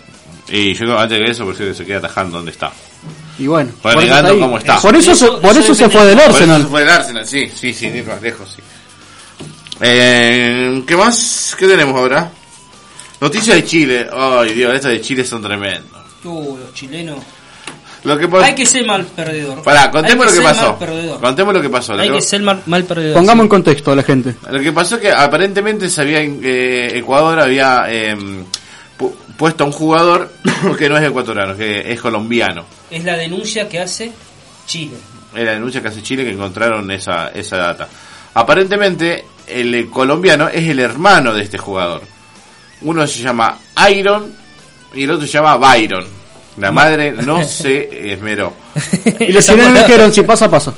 Y 0.50 0.72
yo 0.74 0.80
creo, 0.86 0.98
antes 0.98 1.18
de 1.18 1.30
eso, 1.30 1.44
por 1.44 1.56
si 1.56 1.74
se 1.74 1.84
queda 1.84 1.98
atajando 1.98 2.36
donde 2.38 2.52
está. 2.52 2.72
Y 3.38 3.46
bueno, 3.46 3.70
por 3.82 3.92
eso 3.92 4.00
negando 4.00 4.28
está 4.28 4.34
ahí. 4.34 4.40
cómo 4.40 4.58
está. 4.58 4.80
Por 4.80 4.96
eso, 4.96 5.14
se, 5.14 5.26
por 5.30 5.56
eso 5.56 5.74
se 5.74 5.88
fue 5.88 6.06
del 6.06 6.14
Por 6.16 6.24
eso 6.24 6.34
Arsenal. 6.34 6.62
se 6.62 6.68
fue 6.68 6.80
del 6.80 6.90
Arsenal, 6.90 7.26
sí, 7.26 7.50
sí, 7.54 7.72
sí, 7.74 7.88
ni 7.90 8.02
más 8.02 8.20
lejos, 8.20 8.50
sí. 8.56 8.62
Eh, 9.80 10.82
¿Qué 10.86 10.96
más? 10.96 11.54
¿Qué 11.58 11.66
tenemos 11.66 11.94
ahora? 11.96 12.30
Noticias 13.20 13.56
de 13.56 13.64
Chile. 13.64 14.08
Ay, 14.12 14.54
Dios, 14.54 14.74
estas 14.74 14.92
de 14.92 15.00
Chile 15.00 15.24
son 15.24 15.42
tremendas. 15.42 15.82
Uh, 16.24 16.56
los 16.56 16.74
chilenos. 16.74 17.18
Lo 18.04 18.16
que 18.16 18.28
Hay 18.42 18.54
que 18.54 18.64
ser 18.64 18.86
mal 18.86 19.04
perdedor. 19.04 19.62
Pará, 19.62 19.90
contemos 19.90 20.26
lo 20.26 20.32
que 20.32 20.40
pasó. 20.40 20.78
Contemos 21.20 21.54
lo 21.54 21.60
que 21.60 21.68
pasó. 21.68 21.94
Hay 21.94 22.08
que- 22.08 22.16
que 22.16 22.22
ser 22.22 22.42
mal, 22.42 22.62
mal 22.66 22.84
perdedor. 22.84 23.14
Pongamos 23.14 23.42
sí. 23.42 23.44
en 23.44 23.48
contexto 23.48 23.92
a 23.92 23.96
la 23.96 24.02
gente. 24.04 24.34
Lo 24.50 24.60
que 24.60 24.72
pasó 24.72 24.96
es 24.96 25.02
que 25.02 25.10
aparentemente 25.10 25.90
se 25.90 26.00
había, 26.00 26.20
eh, 26.22 26.96
Ecuador 26.96 27.40
había 27.40 27.86
eh, 27.88 28.16
pu- 28.98 29.14
puesto 29.36 29.64
a 29.64 29.66
un 29.66 29.72
jugador 29.72 30.32
que 30.78 30.88
no 30.88 30.96
es 30.98 31.04
ecuatoriano, 31.06 31.56
que 31.56 31.92
es 31.92 32.00
colombiano. 32.00 32.64
Es 32.90 33.04
la 33.04 33.16
denuncia 33.16 33.68
que 33.68 33.80
hace 33.80 34.12
Chile. 34.66 34.96
Era 35.34 35.44
la 35.44 35.52
denuncia 35.52 35.80
que 35.82 35.88
hace 35.88 36.02
Chile 36.02 36.24
que 36.24 36.30
encontraron 36.32 36.90
esa, 36.90 37.28
esa 37.28 37.56
data. 37.58 37.88
Aparentemente, 38.34 39.24
el 39.46 39.74
eh, 39.74 39.86
colombiano 39.90 40.48
es 40.48 40.66
el 40.68 40.78
hermano 40.78 41.32
de 41.34 41.42
este 41.42 41.58
jugador. 41.58 42.02
Uno 42.82 43.06
se 43.06 43.22
llama 43.22 43.58
Iron 43.90 44.32
y 44.94 45.02
el 45.04 45.10
otro 45.10 45.26
se 45.26 45.32
llama 45.34 45.56
Byron. 45.56 46.06
La 46.58 46.70
madre 46.72 47.12
no 47.12 47.44
se 47.48 48.12
esmeró. 48.12 48.52
Y 49.20 49.32
los 49.32 49.44
chilenos 49.46 49.74
dijeron, 49.74 50.12
si 50.12 50.22
pasa, 50.22 50.50
pasa. 50.50 50.72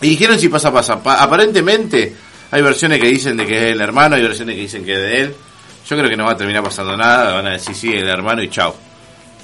Y 0.00 0.10
dijeron 0.10 0.38
si 0.40 0.48
pasa, 0.48 0.72
pasa. 0.72 1.02
Pa- 1.02 1.22
aparentemente 1.22 2.14
hay 2.50 2.62
versiones 2.62 3.00
que 3.00 3.08
dicen 3.08 3.36
de 3.36 3.46
que 3.46 3.68
es 3.68 3.72
el 3.74 3.80
hermano, 3.80 4.16
hay 4.16 4.22
versiones 4.22 4.54
que 4.56 4.62
dicen 4.62 4.84
que 4.84 4.94
es 4.94 5.00
de 5.00 5.20
él. 5.20 5.34
Yo 5.90 5.96
creo 5.96 6.08
que 6.08 6.16
no 6.16 6.24
va 6.24 6.32
a 6.32 6.36
terminar 6.36 6.62
pasando 6.62 6.96
nada, 6.96 7.34
van 7.34 7.48
a 7.48 7.50
decir 7.50 7.74
sí, 7.74 7.92
el 7.92 8.08
hermano 8.08 8.40
y 8.44 8.48
chao. 8.48 8.76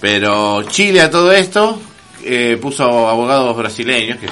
Pero 0.00 0.62
Chile 0.62 1.00
a 1.00 1.10
todo 1.10 1.32
esto 1.32 1.82
eh, 2.22 2.56
puso 2.62 3.08
abogados 3.08 3.56
brasileños, 3.56 4.18
que 4.18 4.28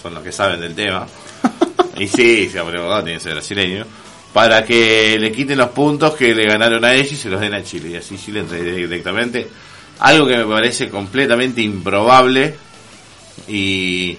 son 0.00 0.14
los 0.14 0.22
que 0.22 0.30
saben 0.30 0.60
del 0.60 0.76
tema. 0.76 1.08
y 1.98 2.06
sí, 2.06 2.48
el 2.54 2.60
abogado 2.60 3.02
tiene 3.02 3.18
que 3.18 3.24
ser 3.24 3.32
brasileño. 3.32 3.84
Para 4.32 4.64
que 4.64 5.18
le 5.18 5.32
quiten 5.32 5.58
los 5.58 5.70
puntos 5.70 6.14
que 6.14 6.36
le 6.36 6.46
ganaron 6.46 6.84
a 6.84 6.94
ellos 6.94 7.10
y 7.10 7.16
se 7.16 7.28
los 7.28 7.40
den 7.40 7.54
a 7.54 7.64
Chile. 7.64 7.88
Y 7.88 7.96
así 7.96 8.16
Chile 8.16 8.40
entre 8.40 8.62
directamente 8.62 9.48
Algo 9.98 10.24
que 10.28 10.36
me 10.36 10.44
parece 10.44 10.88
completamente 10.88 11.62
improbable 11.62 12.54
y, 13.48 14.16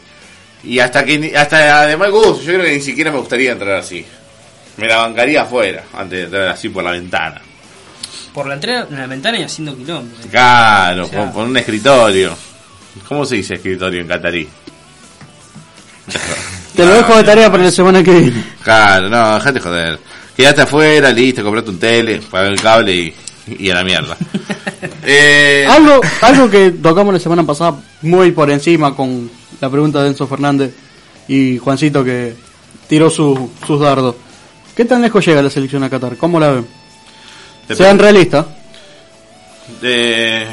y 0.65 0.79
hasta 0.79 1.05
que 1.05 1.33
hasta 1.37 1.87
de 1.87 1.95
mal 1.95 2.11
gusto, 2.11 2.41
yo 2.41 2.55
creo 2.55 2.65
que 2.65 2.73
ni 2.73 2.81
siquiera 2.81 3.09
me 3.09 3.19
gustaría 3.19 3.53
entrar 3.53 3.75
así. 3.75 4.05
Me 4.77 4.87
la 4.87 4.97
bancaría 4.97 5.41
afuera 5.41 5.83
antes 5.93 6.19
de 6.19 6.25
entrar 6.25 6.47
así 6.49 6.69
por 6.69 6.83
la 6.83 6.91
ventana. 6.91 7.41
Por 8.33 8.47
la 8.47 8.53
entrada 8.55 8.87
en 8.89 8.97
la 8.97 9.07
ventana 9.07 9.39
y 9.39 9.43
haciendo 9.43 9.75
kilómetros. 9.75 10.27
Claro, 10.29 11.05
O 11.05 11.09
sea- 11.09 11.31
con 11.31 11.49
un 11.49 11.57
escritorio. 11.57 12.35
¿Cómo 13.07 13.25
se 13.25 13.35
dice 13.35 13.55
escritorio 13.55 14.01
en 14.01 14.07
catarí? 14.07 14.47
Te 16.75 16.85
lo 16.85 16.93
dejo 16.93 17.15
de 17.17 17.23
tarea 17.23 17.51
para 17.51 17.63
la 17.63 17.71
semana 17.71 18.03
que 18.03 18.11
viene. 18.11 18.43
Claro, 18.63 19.09
no, 19.09 19.35
dejate 19.35 19.59
joder. 19.59 19.99
Quedaste 20.35 20.61
afuera, 20.61 21.11
listo, 21.11 21.43
compraste 21.43 21.71
un 21.71 21.79
tele, 21.79 22.21
paga 22.29 22.47
el 22.49 22.61
cable 22.61 22.93
y, 22.93 23.15
y 23.59 23.69
a 23.71 23.75
la 23.75 23.83
mierda. 23.83 24.15
eh, 25.03 25.65
Algo, 25.69 25.99
algo 26.21 26.49
que 26.49 26.71
tocamos 26.71 27.13
la 27.13 27.19
semana 27.19 27.43
pasada 27.43 27.75
muy 28.03 28.31
por 28.31 28.51
encima 28.51 28.95
con 28.95 29.29
la 29.59 29.69
pregunta 29.69 30.03
de 30.03 30.09
Enzo 30.09 30.27
Fernández 30.27 30.71
y 31.27 31.57
Juancito 31.57 32.03
que 32.03 32.35
tiró 32.87 33.09
su- 33.09 33.49
sus 33.65 33.79
dardos. 33.81 34.15
¿Qué 34.77 34.85
tan 34.85 35.01
lejos 35.01 35.25
llega 35.25 35.41
la 35.41 35.49
selección 35.49 35.83
a 35.83 35.89
Qatar? 35.89 36.15
¿Cómo 36.17 36.39
la 36.39 36.51
ven? 36.51 36.67
Depende. 37.67 37.83
Sean 37.83 37.99
realistas. 37.99 38.45
eh, 39.81 40.47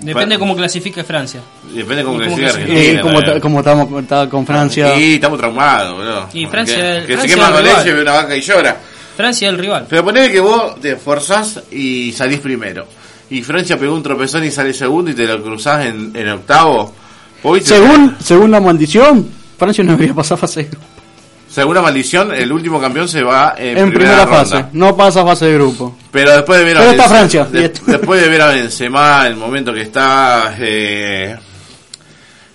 Depende 0.00 0.38
cómo 0.38 0.56
clasifique 0.56 1.04
Francia. 1.04 1.40
Depende 1.74 2.02
cómo 2.04 2.22
Y 2.22 2.24
cómo 2.24 2.36
clasifique 2.36 2.66
clasifique. 2.72 2.72
Y 2.72 2.96
Argentina. 2.96 3.40
como, 3.40 3.58
estamos 3.60 4.02
está 4.02 4.28
con 4.30 4.46
Francia. 4.46 4.94
Sí, 4.94 5.14
estamos 5.14 5.38
traumados, 5.38 5.94
boludo. 5.96 6.28
Y 6.32 6.46
Francia- 6.46 6.76
Que, 7.00 7.06
que 7.06 7.12
se 7.12 7.18
Francia 7.18 7.36
quema 7.36 7.52
con 7.52 7.64
leche, 7.64 7.92
ve 7.92 8.02
una 8.02 8.12
vaca 8.12 8.36
y 8.36 8.40
llora. 8.40 8.76
Francia 9.16 9.48
es 9.48 9.52
el 9.54 9.60
rival. 9.60 9.86
Pero 9.90 10.02
ponele 10.04 10.32
que 10.32 10.40
vos 10.40 10.80
te 10.80 10.92
esforzás 10.92 11.60
y 11.70 12.12
salís 12.12 12.38
primero. 12.38 12.86
Y 13.28 13.42
Francia 13.42 13.76
pegó 13.78 13.94
un 13.94 14.02
tropezón 14.02 14.42
y 14.44 14.50
sale 14.50 14.72
segundo 14.72 15.10
y 15.10 15.14
te 15.14 15.26
lo 15.26 15.42
cruzás 15.42 15.84
en, 15.84 16.12
en 16.16 16.28
octavo. 16.30 16.94
Según, 17.62 18.16
según 18.22 18.50
la 18.50 18.60
maldición, 18.60 19.28
Francia 19.58 19.84
no 19.84 19.92
debería 19.92 20.14
pasar 20.14 20.38
fase. 20.38 20.68
Según 21.50 21.74
la 21.74 21.82
maldición, 21.82 22.32
el 22.32 22.52
último 22.52 22.80
campeón 22.80 23.08
se 23.08 23.22
va 23.22 23.54
en, 23.58 23.76
En, 23.76 23.92
primera, 23.92 24.26
fase. 24.26 24.54
ronda. 24.54 24.68
No 24.72 24.96
pasa 24.96 25.24
fase 25.24 25.46
de 25.46 25.54
grupo. 25.54 25.96
Pero 26.12 26.30
después 26.32 26.58
de 26.60 26.64
ver 26.64 26.78
a 26.78 26.80
Benzema- 26.92 27.08
Francia, 27.08 27.44
de- 27.44 27.68
después 27.86 28.22
de 28.22 28.28
ver 28.28 28.40
a 28.42 28.46
Benzema, 28.48 29.26
el 29.26 29.36
momento 29.36 29.72
que 29.74 29.80
está 29.82 30.54
eh, 30.58 31.36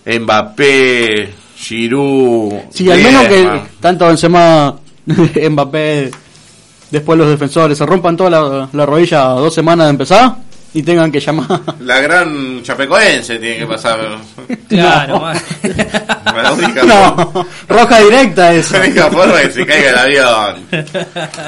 Mbappé, 0.05 1.33
Giroud, 1.57 2.53
Sí, 2.69 2.89
al 2.91 2.99
menos 3.01 3.25
que 3.25 3.61
tanto 3.79 4.07
Benzema, 4.07 4.75
Mbappé, 5.49 6.11
después 6.91 7.17
los 7.17 7.29
defensores 7.29 7.77
se 7.77 7.85
rompan 7.85 8.15
toda 8.15 8.29
la, 8.29 8.69
la 8.71 8.85
rodilla 8.85 9.23
a 9.31 9.33
dos 9.33 9.53
semanas 9.53 9.87
de 9.87 9.91
empezar 9.91 10.35
y 10.75 10.83
tengan 10.83 11.11
que 11.11 11.19
llamar. 11.19 11.61
la 11.79 11.99
gran 12.01 12.61
chapecoense 12.61 13.37
tiene 13.39 13.57
que 13.59 13.65
pasar. 13.65 14.19
Claro, 14.67 15.19
No. 15.19 15.33
La 16.41 16.51
única, 16.51 16.83
No, 16.83 17.47
roja 17.69 17.99
directa 18.01 18.53
esa. 18.53 18.77
la 18.79 18.85
única 18.85 19.09
forma 19.09 19.41
es 19.41 19.47
que 19.47 19.53
se 19.53 19.65
caiga 19.65 19.89
el 19.91 19.97
avión. 19.97 20.67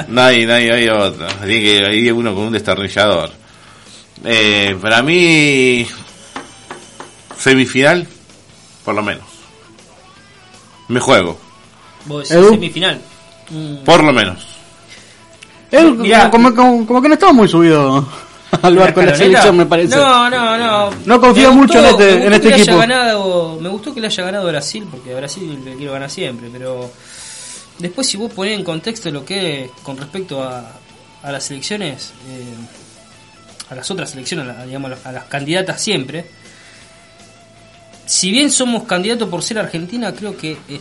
No 0.08 0.22
hay, 0.22 0.46
no 0.46 0.54
hay, 0.54 0.68
no 0.68 0.74
hay 0.74 0.88
otra. 0.88 1.28
Tiene 1.44 1.60
que 1.60 1.94
ir 1.94 2.12
uno 2.14 2.34
con 2.34 2.44
un 2.44 2.52
destornillador. 2.54 3.30
Eh, 4.24 4.76
para 4.80 5.02
mí, 5.02 5.86
semifinal, 7.38 8.06
por 8.84 8.94
lo 8.94 9.02
menos. 9.02 9.24
Me 10.88 11.00
juego, 11.00 11.38
Vos 12.06 12.28
decís 12.28 12.48
semifinal. 12.48 13.00
Mm, 13.50 13.84
por 13.84 14.02
lo 14.02 14.12
menos. 14.12 14.46
Él, 15.70 15.98
como, 16.30 16.54
como- 16.54 16.86
como 16.86 17.02
que 17.02 17.08
no 17.08 17.14
estaba 17.14 17.32
muy 17.34 17.46
subido 17.46 18.08
al 18.62 18.76
barco 18.76 19.00
de 19.00 19.06
la 19.06 19.14
selección, 19.16 19.56
me 19.56 19.66
parece. 19.66 19.96
No, 19.96 20.28
no, 20.30 20.56
no. 20.58 20.90
No 21.04 21.20
confío 21.20 21.52
mucho 21.52 21.78
en 21.80 21.84
este- 21.86 22.16
me 22.18 22.26
en 22.26 22.32
este 22.32 22.48
equipo. 22.48 22.78
Ganado, 22.78 23.58
me 23.60 23.68
gustó 23.68 23.94
que 23.94 24.00
le 24.00 24.06
haya 24.06 24.24
ganado 24.24 24.46
Brasil, 24.48 24.86
porque 24.90 25.12
a 25.12 25.16
Brasil 25.16 25.60
le 25.64 25.74
quiero 25.76 25.92
ganar 25.92 26.10
siempre, 26.10 26.48
pero 26.52 26.90
después 27.78 28.06
si 28.06 28.16
vos 28.16 28.32
ponés 28.32 28.58
en 28.58 28.64
contexto 28.64 29.10
lo 29.10 29.24
que 29.24 29.64
es 29.64 29.70
con 29.82 29.96
respecto 29.96 30.42
a, 30.42 30.72
a 31.22 31.32
las 31.32 31.44
selecciones, 31.44 32.12
eh, 32.28 32.54
a 33.70 33.74
las 33.74 33.90
otras 33.90 34.10
selecciones, 34.10 34.46
a, 34.48 34.58
la- 34.60 34.66
digamos, 34.66 34.92
a 35.04 35.12
las 35.12 35.24
candidatas 35.24 35.80
siempre, 35.82 36.26
si 38.06 38.30
bien 38.30 38.50
somos 38.50 38.84
candidatos 38.84 39.28
por 39.28 39.42
ser 39.42 39.58
Argentina, 39.58 40.12
creo 40.14 40.36
que 40.36 40.52
eh, 40.68 40.80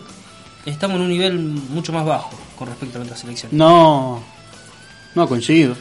estamos 0.65 0.95
en 0.97 1.01
un 1.03 1.09
nivel 1.09 1.37
mucho 1.39 1.91
más 1.91 2.05
bajo 2.05 2.31
con 2.57 2.67
respecto 2.69 2.99
a 2.99 3.01
otras 3.01 3.19
selecciones. 3.19 3.53
No, 3.57 4.23
no 5.15 5.27
coincido. 5.27 5.75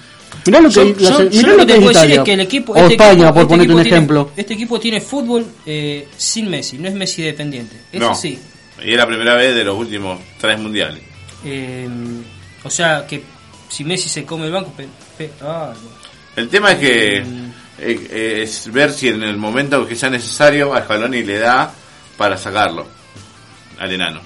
Mirá 0.46 0.60
lo 0.60 0.68
que, 0.68 0.74
Yo- 0.74 0.84
la 0.84 0.92
yo- 1.10 1.16
se- 1.16 1.24
yo 1.24 1.30
mirá 1.30 1.48
lo 1.48 1.56
lo 1.56 1.58
que 1.58 1.66
te 1.66 1.66
que 1.66 1.72
es 1.72 1.84
puedo 1.84 1.88
decir 1.88 1.90
Italia. 1.90 2.14
es 2.16 2.24
que 2.24 2.32
el 2.32 2.40
equipo. 2.40 2.72
o 2.72 2.76
este 2.76 2.92
España, 2.94 3.12
equipo- 3.12 3.32
por 3.32 3.42
este 3.42 3.48
ponerte 3.48 3.72
un 3.72 3.82
tiene- 3.82 3.88
ejemplo. 3.96 4.30
este 4.36 4.54
equipo 4.54 4.80
tiene 4.80 5.00
fútbol 5.00 5.46
eh, 5.66 6.08
sin 6.16 6.48
Messi, 6.50 6.78
no 6.78 6.88
es 6.88 6.94
Messi 6.94 7.22
dependiente. 7.22 7.76
Eso 7.92 8.08
No. 8.08 8.14
sí. 8.14 8.38
Y 8.84 8.90
es 8.92 8.96
la 8.96 9.06
primera 9.06 9.34
vez 9.34 9.54
de 9.54 9.64
los 9.64 9.76
últimos 9.76 10.20
tres 10.38 10.58
mundiales. 10.58 11.00
Eh, 11.44 11.88
o 12.62 12.70
sea, 12.70 13.06
que 13.06 13.22
si 13.68 13.84
Messi 13.84 14.08
se 14.08 14.24
come 14.24 14.46
el 14.46 14.52
banco. 14.52 14.72
pe- 14.76 14.88
pe- 15.16 15.32
ah, 15.42 15.72
El 16.36 16.48
tema 16.48 16.72
es 16.72 16.78
que 16.78 17.24
eh, 17.78 18.42
es 18.42 18.70
ver 18.72 18.92
si 18.92 19.08
en 19.08 19.22
el 19.22 19.36
momento 19.36 19.86
que 19.86 19.96
sea 19.96 20.10
necesario 20.10 20.74
a 20.74 20.82
Scaloni 20.82 21.22
le 21.24 21.38
da 21.38 21.72
para 22.16 22.36
sacarlo 22.36 22.86
al 23.78 23.92
enano. 23.92 24.20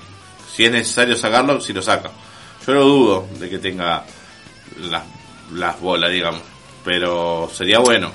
Si 0.54 0.64
es 0.64 0.70
necesario 0.72 1.16
sacarlo, 1.16 1.60
si 1.60 1.72
lo 1.72 1.80
saca. 1.82 2.10
Yo 2.66 2.74
lo 2.74 2.84
dudo 2.84 3.28
de 3.38 3.48
que 3.48 3.58
tenga 3.58 4.04
las, 4.80 5.02
las 5.54 5.80
bolas, 5.80 6.10
digamos. 6.10 6.40
Pero 6.84 7.50
sería 7.52 7.78
bueno. 7.78 8.10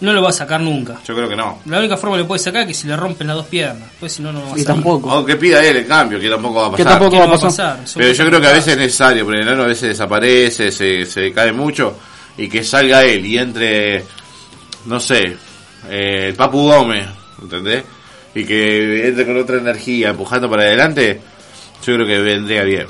no 0.00 0.12
lo 0.12 0.22
va 0.22 0.30
a 0.30 0.32
sacar 0.32 0.60
nunca. 0.60 0.98
Yo 1.06 1.14
creo 1.14 1.28
que 1.28 1.36
no. 1.36 1.60
La 1.66 1.78
única 1.78 1.96
forma 1.96 2.16
que 2.16 2.22
le 2.22 2.28
puede 2.28 2.40
sacar 2.40 2.62
es 2.62 2.68
que 2.68 2.74
si 2.74 2.86
le 2.88 2.96
rompen 2.96 3.26
las 3.26 3.36
dos 3.36 3.46
piernas. 3.46 3.88
Pues 3.98 4.12
si 4.12 4.22
no, 4.22 4.32
no 4.32 4.44
va 4.44 4.54
a 4.54 4.58
Y 4.58 4.64
tampoco. 4.64 5.10
Aunque 5.10 5.36
pida 5.36 5.64
él 5.64 5.76
el 5.76 5.86
cambio, 5.86 6.18
que 6.20 6.28
tampoco 6.28 6.60
va 6.60 6.66
a 6.66 6.70
Que 6.76 6.84
pasar. 6.84 6.92
tampoco 6.98 7.10
¿Qué 7.12 7.18
va 7.18 7.26
no 7.26 7.34
a 7.34 7.40
pasar. 7.40 7.80
Pero 7.94 8.12
yo 8.12 8.26
creo 8.26 8.40
que 8.40 8.46
a 8.46 8.50
que 8.50 8.56
veces 8.56 8.72
es 8.72 8.78
necesario, 8.78 9.24
porque 9.24 9.40
el 9.40 9.46
enano 9.46 9.62
a 9.64 9.66
veces 9.66 9.88
desaparece, 9.90 10.70
se, 10.72 11.04
se 11.06 11.32
cae 11.32 11.52
mucho, 11.52 11.96
y 12.36 12.48
que 12.48 12.62
salga 12.64 13.04
él 13.04 13.24
y 13.26 13.38
entre, 13.38 14.04
no 14.86 15.00
sé, 15.00 15.36
eh, 15.88 16.26
el 16.28 16.34
Papu 16.34 16.62
Gómez, 16.62 17.06
¿entendés? 17.42 17.84
Y 18.34 18.44
que 18.44 19.08
entre 19.08 19.26
con 19.26 19.38
otra 19.38 19.58
energía, 19.58 20.10
empujando 20.10 20.48
para 20.48 20.62
adelante, 20.62 21.20
yo 21.84 21.94
creo 21.94 22.06
que 22.06 22.18
vendría 22.20 22.62
bien. 22.62 22.86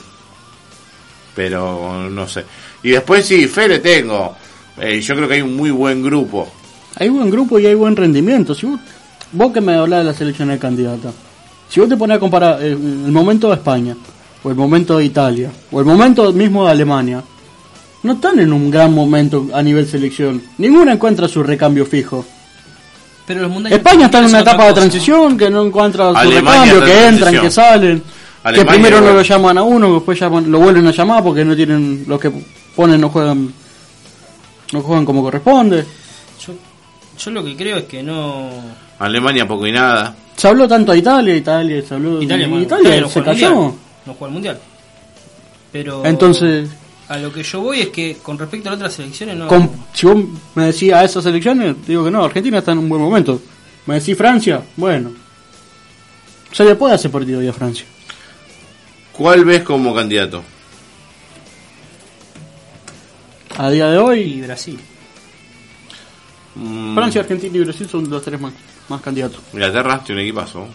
Pero 1.34 2.08
no 2.10 2.26
sé. 2.28 2.44
Y 2.82 2.90
después 2.90 3.26
sí, 3.26 3.46
fe 3.48 3.68
le 3.68 3.78
tengo. 3.78 4.34
Eh, 4.80 5.00
yo 5.00 5.14
creo 5.14 5.28
que 5.28 5.34
hay 5.34 5.42
un 5.42 5.56
muy 5.56 5.70
buen 5.70 6.02
grupo. 6.02 6.48
Hay 6.96 7.08
buen 7.08 7.30
grupo 7.30 7.58
y 7.58 7.66
hay 7.66 7.74
buen 7.74 7.96
rendimiento. 7.96 8.54
Si 8.54 8.66
vos, 8.66 8.80
vos 9.32 9.52
que 9.52 9.60
me 9.60 9.74
hablás 9.74 10.00
de 10.00 10.04
la 10.12 10.14
selección 10.14 10.48
de 10.48 10.58
candidata, 10.58 11.12
si 11.68 11.80
vos 11.80 11.88
te 11.88 11.96
pones 11.96 12.16
a 12.16 12.20
comparar 12.20 12.62
eh, 12.62 12.72
el 12.72 13.12
momento 13.12 13.48
de 13.48 13.54
España, 13.54 13.96
o 14.42 14.50
el 14.50 14.56
momento 14.56 14.98
de 14.98 15.04
Italia, 15.04 15.50
o 15.70 15.80
el 15.80 15.86
momento 15.86 16.32
mismo 16.32 16.64
de 16.64 16.70
Alemania, 16.70 17.22
no 18.02 18.12
están 18.12 18.38
en 18.38 18.52
un 18.52 18.70
gran 18.70 18.94
momento 18.94 19.48
a 19.52 19.62
nivel 19.62 19.86
selección. 19.86 20.40
Ninguna 20.58 20.92
encuentra 20.92 21.26
su 21.28 21.42
recambio 21.42 21.84
fijo. 21.84 22.24
Pero 23.26 23.46
los 23.46 23.70
España 23.70 24.06
está 24.06 24.20
en 24.20 24.26
una 24.26 24.40
etapa 24.40 24.66
de 24.68 24.72
transición 24.72 25.36
que 25.36 25.50
no 25.50 25.66
encuentra 25.66 26.12
su 26.12 26.16
Alemania 26.16 26.74
recambio, 26.74 26.84
que 26.84 26.92
en 26.92 27.14
entran, 27.14 27.18
transición. 27.18 27.44
que 27.44 27.50
salen, 27.50 28.02
Alemania 28.42 28.64
que 28.64 28.78
primero 28.78 29.00
no 29.02 29.12
lo 29.12 29.22
llaman 29.22 29.58
a 29.58 29.62
uno, 29.62 29.94
después 29.94 30.18
llaman, 30.18 30.50
lo 30.50 30.60
vuelven 30.60 30.86
a 30.86 30.92
llamar 30.92 31.22
porque 31.22 31.44
no 31.44 31.54
tienen 31.54 32.04
los 32.06 32.18
que 32.18 32.32
ponen 32.78 33.00
no 33.00 33.08
juegan 33.08 33.52
no 34.72 34.80
juegan 34.82 35.04
como 35.04 35.20
corresponde. 35.22 35.84
Yo, 36.46 36.52
yo 37.18 37.30
lo 37.32 37.42
que 37.44 37.56
creo 37.56 37.78
es 37.78 37.84
que 37.86 38.04
no. 38.04 38.50
Alemania 39.00 39.48
poco 39.48 39.66
y 39.66 39.72
nada. 39.72 40.14
Se 40.36 40.46
habló 40.46 40.68
tanto 40.68 40.92
a 40.92 40.96
Italia, 40.96 41.34
Italia, 41.34 41.82
se 41.86 41.94
habló 41.94 42.22
Italia, 42.22 42.46
y 42.46 42.50
bueno, 42.50 42.64
Italia 42.64 43.00
no 43.00 43.08
se 43.08 43.22
cayó. 43.24 43.50
mundial. 43.54 43.80
No 44.06 44.14
juega 44.14 44.26
el 44.28 44.32
mundial. 44.32 44.60
Pero. 45.72 46.04
Entonces, 46.06 46.70
A 47.08 47.16
lo 47.18 47.32
que 47.32 47.42
yo 47.42 47.60
voy 47.62 47.80
es 47.80 47.88
que 47.88 48.18
con 48.22 48.38
respecto 48.38 48.68
a 48.68 48.72
las 48.72 48.78
otras 48.80 48.92
selecciones 48.94 49.36
no. 49.36 49.48
con- 49.48 49.68
si 49.94 50.06
vos 50.06 50.16
me 50.54 50.66
decís 50.66 50.92
a 50.92 51.02
esas 51.02 51.26
elecciones, 51.26 51.74
digo 51.86 52.04
que 52.04 52.10
no, 52.12 52.22
Argentina 52.24 52.58
está 52.58 52.70
en 52.72 52.78
un 52.78 52.88
buen 52.88 53.02
momento. 53.02 53.40
Me 53.86 53.94
decís 53.98 54.16
Francia, 54.16 54.62
bueno. 54.76 55.10
Se 56.52 56.64
le 56.64 56.76
puede 56.76 56.94
hacer 56.94 57.10
partido 57.10 57.40
hoy 57.40 57.48
a 57.48 57.52
Francia. 57.52 57.84
¿Cuál 59.12 59.44
ves 59.44 59.62
como 59.62 59.92
candidato? 59.94 60.42
A 63.58 63.70
día 63.70 63.88
de 63.88 63.96
Y 63.96 63.98
hoy, 63.98 64.40
Brasil. 64.42 64.78
Mm, 66.54 66.94
Francia, 66.94 67.20
Argentina 67.20 67.56
y 67.56 67.60
Brasil 67.60 67.88
son 67.88 68.08
los 68.08 68.22
tres 68.22 68.40
más, 68.40 68.52
más 68.88 69.00
candidatos. 69.00 69.40
Inglaterra 69.52 70.00
tiene 70.04 70.22
un 70.22 70.26
equipazo. 70.26 70.66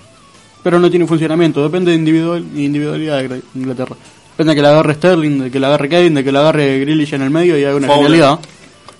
Pero 0.61 0.79
no 0.79 0.89
tiene 0.89 1.05
funcionamiento, 1.05 1.61
depende 1.63 1.91
de 1.91 1.97
individual, 1.97 2.45
individualidad 2.55 3.21
de 3.23 3.41
Inglaterra. 3.55 3.95
Depende 4.31 4.51
de 4.51 4.55
que 4.55 4.61
la 4.61 4.69
agarre 4.69 4.93
Sterling, 4.95 5.39
de 5.43 5.51
que 5.51 5.59
la 5.59 5.67
agarre 5.67 5.89
Kane, 5.89 6.09
de 6.11 6.23
que 6.23 6.31
la 6.31 6.39
agarre 6.39 6.79
Grealish 6.79 7.13
en 7.13 7.21
el 7.21 7.29
medio 7.29 7.57
y 7.57 7.63
haga 7.65 7.75
una 7.75 7.87
Fowler. 7.87 8.03
genialidad. 8.11 8.39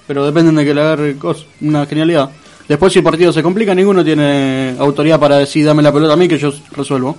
Pero 0.05 0.26
dependen 0.26 0.55
de 0.55 0.65
que 0.65 0.73
la 0.73 0.81
agarre 0.81 1.18
Cos, 1.18 1.45
una 1.61 1.85
genialidad. 1.85 2.30
Después 2.68 2.91
si 2.91 2.99
el 2.99 3.03
partido 3.05 3.31
se 3.31 3.41
complica, 3.41 3.73
ninguno 3.73 4.03
tiene 4.03 4.76
autoridad 4.77 5.19
para 5.19 5.38
decir 5.38 5.65
dame 5.65 5.81
la 5.84 5.91
pelota 5.93 6.14
a 6.14 6.18
mí 6.18 6.27
que 6.27 6.38
yo 6.38 6.53
resuelvo. 6.72 7.18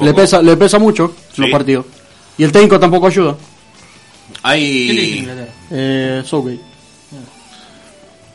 Le 0.00 0.14
pesa, 0.14 0.40
le 0.42 0.56
pesa 0.56 0.78
mucho 0.78 1.12
Sí. 1.34 1.42
los 1.42 1.50
partidos. 1.50 1.86
Y 2.38 2.44
el 2.44 2.52
técnico 2.52 2.78
tampoco 2.78 3.06
ayuda. 3.08 3.36
¿Qué 4.42 4.48
le 4.48 4.56
dice 4.56 5.12
Hay, 5.12 5.18
Inglaterra? 5.18 5.52
Eh, 5.70 6.22
Southgate. 6.24 6.60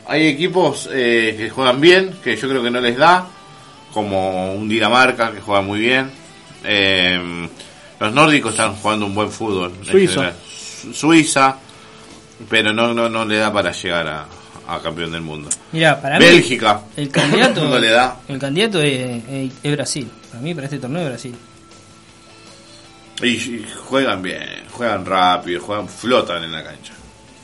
hay 0.08 0.26
equipos 0.28 0.88
eh, 0.92 1.34
que 1.36 1.50
juegan 1.50 1.80
bien, 1.80 2.14
que 2.22 2.36
yo 2.36 2.48
creo 2.48 2.62
que 2.62 2.70
no 2.70 2.80
les 2.80 2.96
da, 2.96 3.26
como 3.92 4.52
un 4.54 4.68
Dinamarca 4.68 5.32
que 5.32 5.40
juega 5.40 5.62
muy 5.62 5.80
bien. 5.80 6.10
Eh, 6.64 7.48
los 7.98 8.12
nórdicos 8.12 8.52
están 8.52 8.74
jugando 8.76 9.06
un 9.06 9.14
buen 9.14 9.30
fútbol. 9.30 9.72
en 9.80 9.84
Suiza. 9.84 10.32
Suiza, 10.92 11.56
pero 12.48 12.72
no, 12.72 12.92
no, 12.94 13.08
no 13.08 13.24
le 13.24 13.38
da 13.38 13.52
para 13.52 13.72
llegar 13.72 14.06
a, 14.06 14.26
a 14.68 14.80
campeón 14.80 15.10
del 15.12 15.22
mundo. 15.22 15.48
Mira, 15.72 16.00
para 16.00 16.18
mí 16.18 16.24
Bélgica. 16.24 16.82
el 16.96 17.08
candidato 17.08 17.64
no 17.68 17.78
le 17.78 17.90
da. 17.90 18.16
el 18.28 18.38
candidato 18.38 18.80
es, 18.80 19.24
es- 19.28 19.52
es 19.62 19.72
Brasil. 19.72 20.08
Para 20.30 20.42
mí 20.42 20.54
para 20.54 20.66
este 20.66 20.78
torneo 20.78 21.02
es 21.02 21.08
Brasil. 21.08 21.34
Y, 23.22 23.28
y 23.28 23.66
juegan 23.86 24.22
bien, 24.22 24.64
juegan 24.70 25.06
rápido, 25.06 25.60
juegan, 25.60 25.88
flotan 25.88 26.44
en 26.44 26.52
la 26.52 26.62
cancha. 26.62 26.92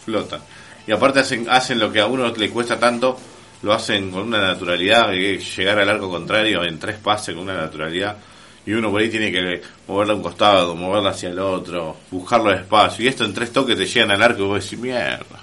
Flotan. 0.05 0.41
Y 0.87 0.93
aparte 0.93 1.21
hacen, 1.21 1.49
hacen 1.49 1.79
lo 1.79 1.93
que 1.93 2.01
a 2.01 2.07
uno 2.07 2.29
le 2.29 2.51
cuesta 2.51 2.79
tanto, 2.79 3.19
lo 3.63 3.73
hacen 3.73 4.11
con 4.11 4.23
una 4.23 4.41
naturalidad, 4.41 5.11
que 5.11 5.39
llegar 5.39 5.79
al 5.79 5.89
arco 5.89 6.11
contrario 6.11 6.65
en 6.65 6.79
tres 6.79 6.97
pases 6.99 7.35
con 7.35 7.45
una 7.45 7.55
naturalidad. 7.55 8.17
Y 8.65 8.73
uno 8.73 8.91
por 8.91 9.01
ahí 9.01 9.09
tiene 9.09 9.33
que 9.33 9.61
moverla 9.89 10.13
a 10.13 10.17
un 10.17 10.23
costado, 10.23 10.75
moverla 10.75 11.11
hacia 11.11 11.31
el 11.31 11.39
otro, 11.39 11.97
buscarlo 12.11 12.51
despacio. 12.51 13.05
Y 13.05 13.09
esto 13.09 13.25
en 13.25 13.35
tres 13.35 13.53
toques 13.53 13.77
te 13.77 13.87
llegan 13.87 14.11
al 14.13 14.23
arco 14.23 14.43
y 14.43 14.47
vos 14.47 14.63
decís, 14.63 14.79
mierda. 14.79 15.41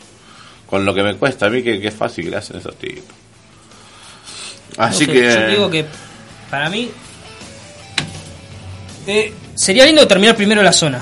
Con 0.66 0.86
lo 0.86 0.94
que 0.94 1.04
me 1.04 1.16
cuesta 1.16 1.48
a 1.48 1.50
mí, 1.50 1.64
que, 1.64 1.82
que 1.82 1.88
es 1.88 1.94
fácil 1.94 2.26
que 2.26 2.32
le 2.32 2.38
hacen 2.38 2.58
esos 2.58 2.76
tipos. 2.76 3.16
Así 4.78 5.08
No 5.08 5.14
sé, 5.14 5.20
que... 5.20 5.34
Yo 5.34 5.48
digo 5.50 5.70
que 5.70 5.86
para 6.50 6.70
mí 6.70 6.92
eh, 9.08 9.34
sería 9.60 9.86
lindo 9.86 10.08
terminar 10.08 10.36
primero 10.36 10.62
la 10.64 10.72
zona. 10.74 11.00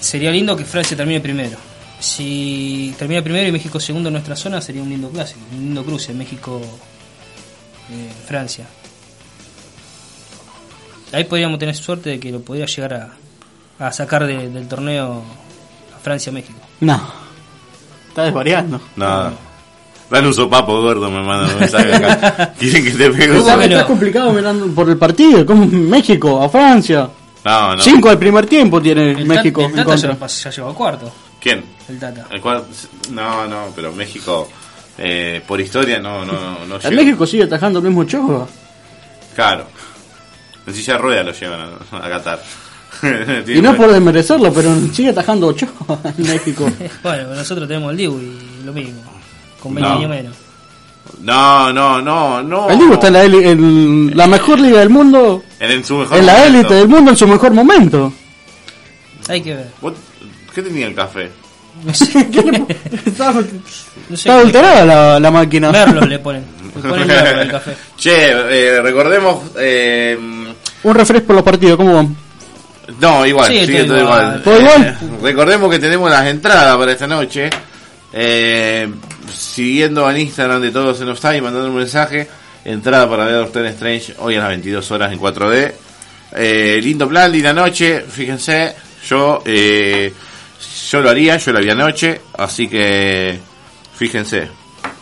Sería 0.00 0.30
lindo 0.30 0.56
que 0.56 0.64
Francia 0.64 0.96
termine 0.96 1.20
primero. 1.20 1.56
Si 2.00 2.94
termina 2.98 3.22
primero 3.22 3.46
y 3.48 3.52
México 3.52 3.78
segundo 3.78 4.08
en 4.08 4.14
nuestra 4.14 4.34
zona, 4.34 4.60
sería 4.60 4.82
un 4.82 4.88
lindo 4.88 5.08
clásico, 5.10 5.38
un 5.52 5.58
lindo 5.60 5.84
cruce 5.84 6.12
México-Francia. 6.14 8.64
Ahí 11.12 11.24
podríamos 11.24 11.58
tener 11.58 11.74
suerte 11.74 12.08
de 12.10 12.20
que 12.20 12.30
lo 12.32 12.40
podría 12.40 12.66
llegar 12.66 12.94
a, 12.94 13.10
a 13.86 13.92
sacar 13.92 14.26
de- 14.26 14.48
del 14.48 14.66
torneo 14.68 15.22
a 15.94 15.98
Francia-México. 16.02 16.58
No. 16.80 17.00
Está 18.08 18.24
desvariando. 18.24 18.80
Nada. 18.96 19.32
Dale 20.10 20.26
un 20.26 20.34
sopapo 20.34 20.80
gordo, 20.80 21.08
me 21.10 21.22
mandan 21.22 21.50
un 21.54 21.60
mensaje 21.60 21.94
acá. 21.94 22.54
Quieren 22.58 22.84
que 22.84 22.90
te 22.92 23.10
pegue 23.10 23.30
un 23.32 23.40
sopapo. 23.42 23.60
está 23.62 23.86
complicado 23.86 24.32
mirando 24.32 24.66
por 24.68 24.88
el 24.88 24.96
partido. 24.96 25.44
Como 25.46 25.66
México, 25.66 26.42
a 26.42 26.48
Francia. 26.48 27.08
No, 27.44 27.74
no. 27.76 27.82
Cinco 27.82 28.10
al 28.10 28.18
primer 28.18 28.46
tiempo 28.46 28.80
tiene 28.82 29.12
El 29.12 29.24
México 29.26 29.62
el 29.62 29.66
en 29.70 29.76
Tata 29.76 29.96
ya, 29.96 30.08
contra. 30.08 30.26
pas- 30.26 30.44
ya 30.44 30.50
llegó 30.50 30.68
a 30.70 30.74
cuarto. 30.74 31.12
¿Quién? 31.40 31.64
El 31.88 31.98
Tata. 31.98 32.26
El 32.30 32.42
no, 33.12 33.46
no, 33.46 33.66
pero 33.74 33.92
México, 33.92 34.48
eh, 34.98 35.40
por 35.46 35.60
historia, 35.60 35.98
no, 35.98 36.24
no, 36.24 36.66
no 36.66 36.78
llega. 36.78 36.90
México 36.90 37.26
sigue 37.26 37.44
atajando 37.44 37.78
el 37.78 37.86
mismo 37.86 38.02
Ochoa. 38.02 38.46
Claro. 39.34 39.66
En 40.66 40.74
silla 40.74 40.94
de 40.94 40.98
ruedas 40.98 41.26
lo 41.26 41.32
llevan 41.32 41.60
a, 41.92 41.96
a 41.96 42.08
Qatar. 42.10 42.42
Y 43.46 43.62
no 43.62 43.74
por 43.76 43.90
desmerecerlo, 43.90 44.52
pero 44.52 44.74
sigue 44.92 45.08
atajando 45.10 45.46
Ochoa 45.46 45.70
en 46.18 46.26
México. 46.26 46.70
Bueno, 47.02 47.34
nosotros 47.34 47.66
tenemos 47.66 47.90
el 47.92 47.96
Dibu 47.96 48.18
y 48.18 48.62
lo 48.64 48.72
mismo. 48.72 49.00
Con 49.62 49.74
20 49.74 49.88
No. 49.90 49.96
años 49.98 50.10
menos. 50.10 50.36
No, 51.20 51.72
no, 51.72 52.00
no, 52.00 52.42
no. 52.42 52.70
El 52.70 52.78
Diego 52.78 52.94
está 52.94 53.08
en 53.08 53.12
la, 53.12 53.24
en 53.24 54.16
la 54.16 54.26
mejor 54.26 54.58
liga 54.60 54.78
del 54.80 54.90
mundo, 54.90 55.42
En, 55.58 55.70
en 55.70 55.84
su 55.84 55.96
mejor 55.96 56.18
en 56.18 56.26
la 56.26 56.32
momento. 56.34 56.58
élite 56.58 56.74
del 56.74 56.88
mundo 56.88 57.10
en 57.10 57.16
su 57.16 57.26
mejor 57.28 57.52
momento. 57.52 58.12
Hay 59.28 59.40
que 59.42 59.54
ver. 59.54 59.66
¿Vos- 59.80 59.94
¿Qué 60.54 60.62
tenía 60.62 60.86
el 60.86 60.94
café? 60.94 61.30
Está, 61.86 63.32
No 63.32 63.36
sé 63.36 63.48
está 64.12 64.24
qué- 64.24 64.30
adulterada 64.30 64.84
la, 64.84 65.20
la 65.20 65.30
máquina. 65.30 65.70
Merlos 65.70 66.08
le 66.08 66.18
ponen. 66.18 66.44
Le 66.82 66.88
ponen 66.88 67.06
merlos 67.06 67.40
al 67.40 67.50
café. 67.50 67.76
Che, 67.96 68.30
eh, 68.30 68.80
recordemos. 68.80 69.42
Eh, 69.58 70.18
Un 70.82 70.94
refresco 70.94 71.26
por 71.28 71.36
los 71.36 71.44
partidos, 71.44 71.76
¿cómo 71.76 71.94
van? 71.94 72.16
no, 73.00 73.24
igual, 73.24 73.46
Sí, 73.52 73.66
sigue 73.66 73.84
todo 73.84 73.94
todo 73.96 74.00
igual. 74.04 74.20
igual. 74.22 74.42
¿Todo 74.42 74.54
Eh, 74.56 74.60
igual? 74.62 74.98
recordemos 75.22 75.70
que 75.70 75.78
tenemos 75.78 76.10
las 76.10 76.26
entradas 76.26 76.76
para 76.76 76.92
esta 76.92 77.06
noche. 77.06 77.50
Eh, 78.12 78.88
siguiendo 79.32 80.10
en 80.10 80.18
Instagram 80.18 80.60
de 80.60 80.70
Todos 80.70 81.00
en 81.00 81.08
Offside 81.08 81.36
y 81.36 81.40
mandando 81.40 81.68
un 81.68 81.76
mensaje. 81.76 82.28
Entrada 82.64 83.08
para 83.08 83.24
ver 83.24 83.36
Doctor 83.36 83.64
Strange 83.66 84.14
hoy 84.18 84.36
a 84.36 84.40
las 84.40 84.48
22 84.48 84.90
horas 84.90 85.12
en 85.12 85.18
4D. 85.18 85.72
Eh, 86.32 86.80
lindo 86.82 87.08
plan, 87.08 87.30
linda 87.30 87.52
noche. 87.52 88.04
Fíjense, 88.08 88.74
yo 89.08 89.42
eh, 89.44 90.12
yo 90.90 91.00
lo 91.00 91.10
haría, 91.10 91.36
yo 91.36 91.52
lo 91.52 91.58
haría 91.58 91.72
anoche. 91.72 92.20
Así 92.38 92.68
que 92.68 93.38
fíjense. 93.96 94.48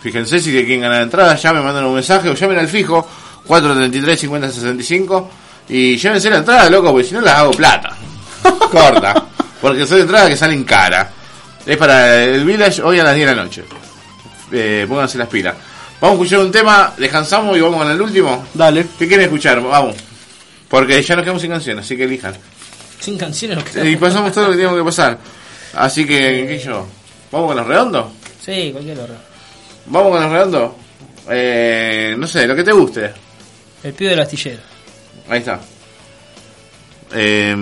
Fíjense 0.00 0.38
si 0.38 0.52
quieren 0.52 0.82
ganar 0.82 1.02
entrada, 1.02 1.34
ya 1.34 1.52
me 1.52 1.60
mandan 1.60 1.84
un 1.84 1.94
mensaje 1.94 2.28
o 2.28 2.34
llamen 2.34 2.58
al 2.58 2.68
fijo 2.68 3.06
433 3.44 4.20
50 4.20 4.50
65 4.50 5.30
y 5.68 5.96
llévense 5.96 6.30
la 6.30 6.38
entrada, 6.38 6.70
loco, 6.70 6.92
porque 6.92 7.08
si 7.08 7.14
no 7.14 7.20
las 7.20 7.34
hago 7.34 7.50
plata. 7.50 7.96
Corta. 8.70 9.26
Porque 9.60 9.86
son 9.86 10.00
entradas 10.00 10.30
que 10.30 10.36
salen 10.36 10.64
cara. 10.64 11.10
Es 11.68 11.76
para 11.76 12.24
el 12.24 12.46
Village 12.46 12.80
hoy 12.80 12.98
a 12.98 13.04
las 13.04 13.14
10 13.14 13.28
de 13.28 13.36
la 13.36 13.42
noche. 13.42 13.62
Eh, 14.50 14.86
pónganse 14.88 15.18
las 15.18 15.28
pilas. 15.28 15.54
Vamos 16.00 16.18
a 16.18 16.22
escuchar 16.22 16.38
un 16.38 16.50
tema, 16.50 16.94
descansamos 16.96 17.54
y 17.58 17.60
vamos 17.60 17.82
con 17.82 17.90
el 17.90 18.00
último. 18.00 18.46
Dale. 18.54 18.86
¿Qué 18.98 19.06
quieren 19.06 19.26
escuchar? 19.26 19.60
Vamos. 19.60 19.94
Porque 20.66 21.02
ya 21.02 21.14
nos 21.14 21.24
quedamos 21.24 21.42
sin 21.42 21.50
canciones, 21.50 21.84
así 21.84 21.94
que 21.94 22.04
elijan. 22.04 22.34
Sin 23.00 23.18
canciones 23.18 23.58
nos 23.58 23.86
Y 23.86 23.96
pasamos 23.96 24.32
todo 24.32 24.44
lo 24.44 24.50
que 24.52 24.56
teníamos 24.56 24.78
que 24.78 24.84
pasar. 24.86 25.18
Así 25.74 26.06
que, 26.06 26.46
¿qué 26.48 26.58
yo? 26.58 26.86
¿Vamos 27.30 27.48
con 27.48 27.56
los 27.58 27.66
redondos? 27.66 28.06
Sí, 28.42 28.70
cualquier 28.72 29.00
hora. 29.00 29.14
¿Vamos 29.86 30.12
con 30.12 30.22
los 30.22 30.32
redondos? 30.32 30.72
Eh, 31.28 32.14
no 32.16 32.26
sé, 32.26 32.46
lo 32.46 32.56
que 32.56 32.64
te 32.64 32.72
guste. 32.72 33.12
El 33.82 33.92
pibe 33.92 34.10
del 34.12 34.20
astillero. 34.20 34.62
Ahí 35.28 35.40
está. 35.40 35.60
Eh, 37.12 37.54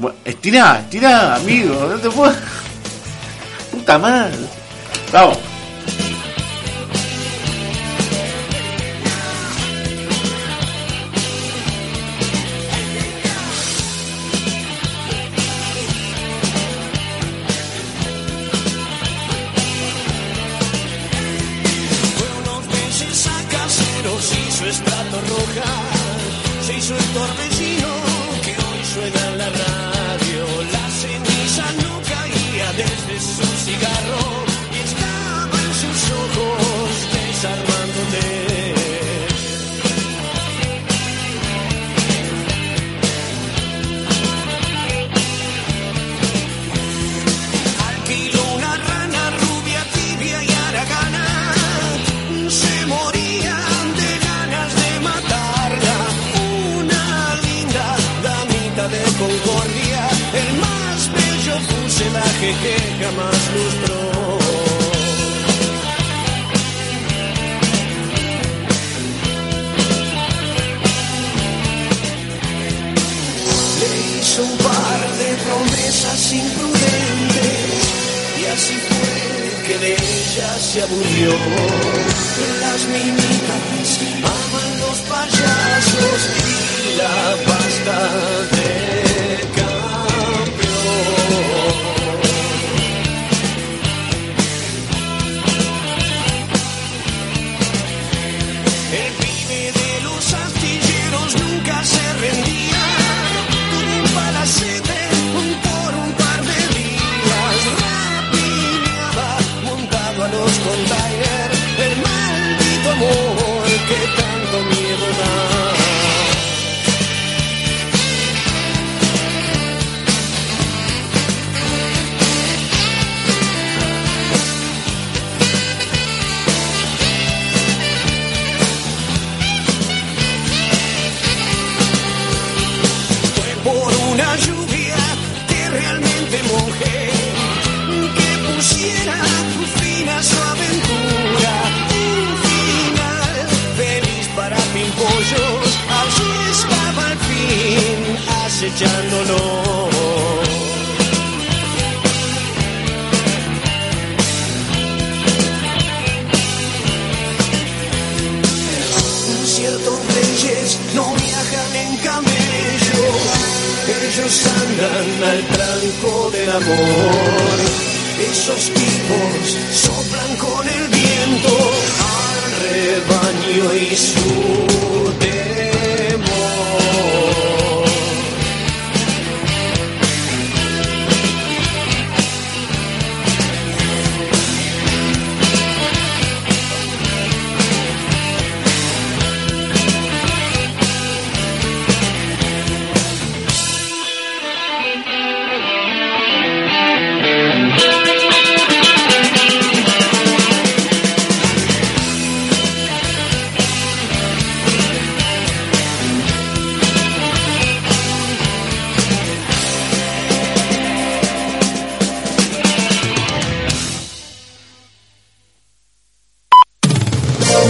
bueno, 0.00 0.16
estirá, 0.24 0.80
estirá, 0.80 1.36
amigo. 1.36 1.88
No 1.92 2.00
te 2.00 2.10
puedo. 2.10 2.34
Puta 3.88 3.98
madre. 3.98 4.36
Vamos. 5.10 5.47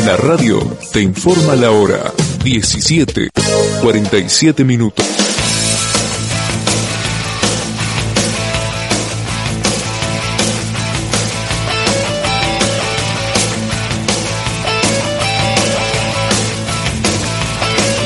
La 0.09 0.17
radio 0.17 0.59
te 0.91 1.03
informa 1.03 1.55
la 1.55 1.71
hora 1.71 2.11
17, 2.43 3.29
47 3.83 4.65
minutos. 4.65 5.05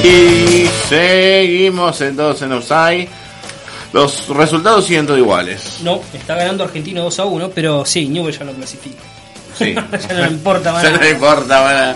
Y 0.02 0.66
seguimos 0.88 2.00
entonces 2.00 2.42
en 2.42 2.52
Offside. 2.52 3.08
Los 3.92 4.26
resultados 4.26 4.86
siguen 4.86 5.06
todos 5.06 5.20
iguales. 5.20 5.78
No, 5.84 6.00
está 6.12 6.34
ganando 6.34 6.64
Argentina 6.64 7.00
2 7.00 7.20
a 7.20 7.24
1, 7.26 7.50
pero 7.54 7.84
sí, 7.86 8.08
Newell 8.08 8.36
ya 8.36 8.44
no 8.44 8.52
clasifica. 8.54 9.11
Sí. 9.56 9.74
ya 10.08 10.14
no 10.14 10.26
le 10.26 10.32
importa. 10.32 10.82
Ya 10.82 10.90
no 10.90 10.98
le 10.98 11.10
importa, 11.10 11.62
bueno. 11.62 11.94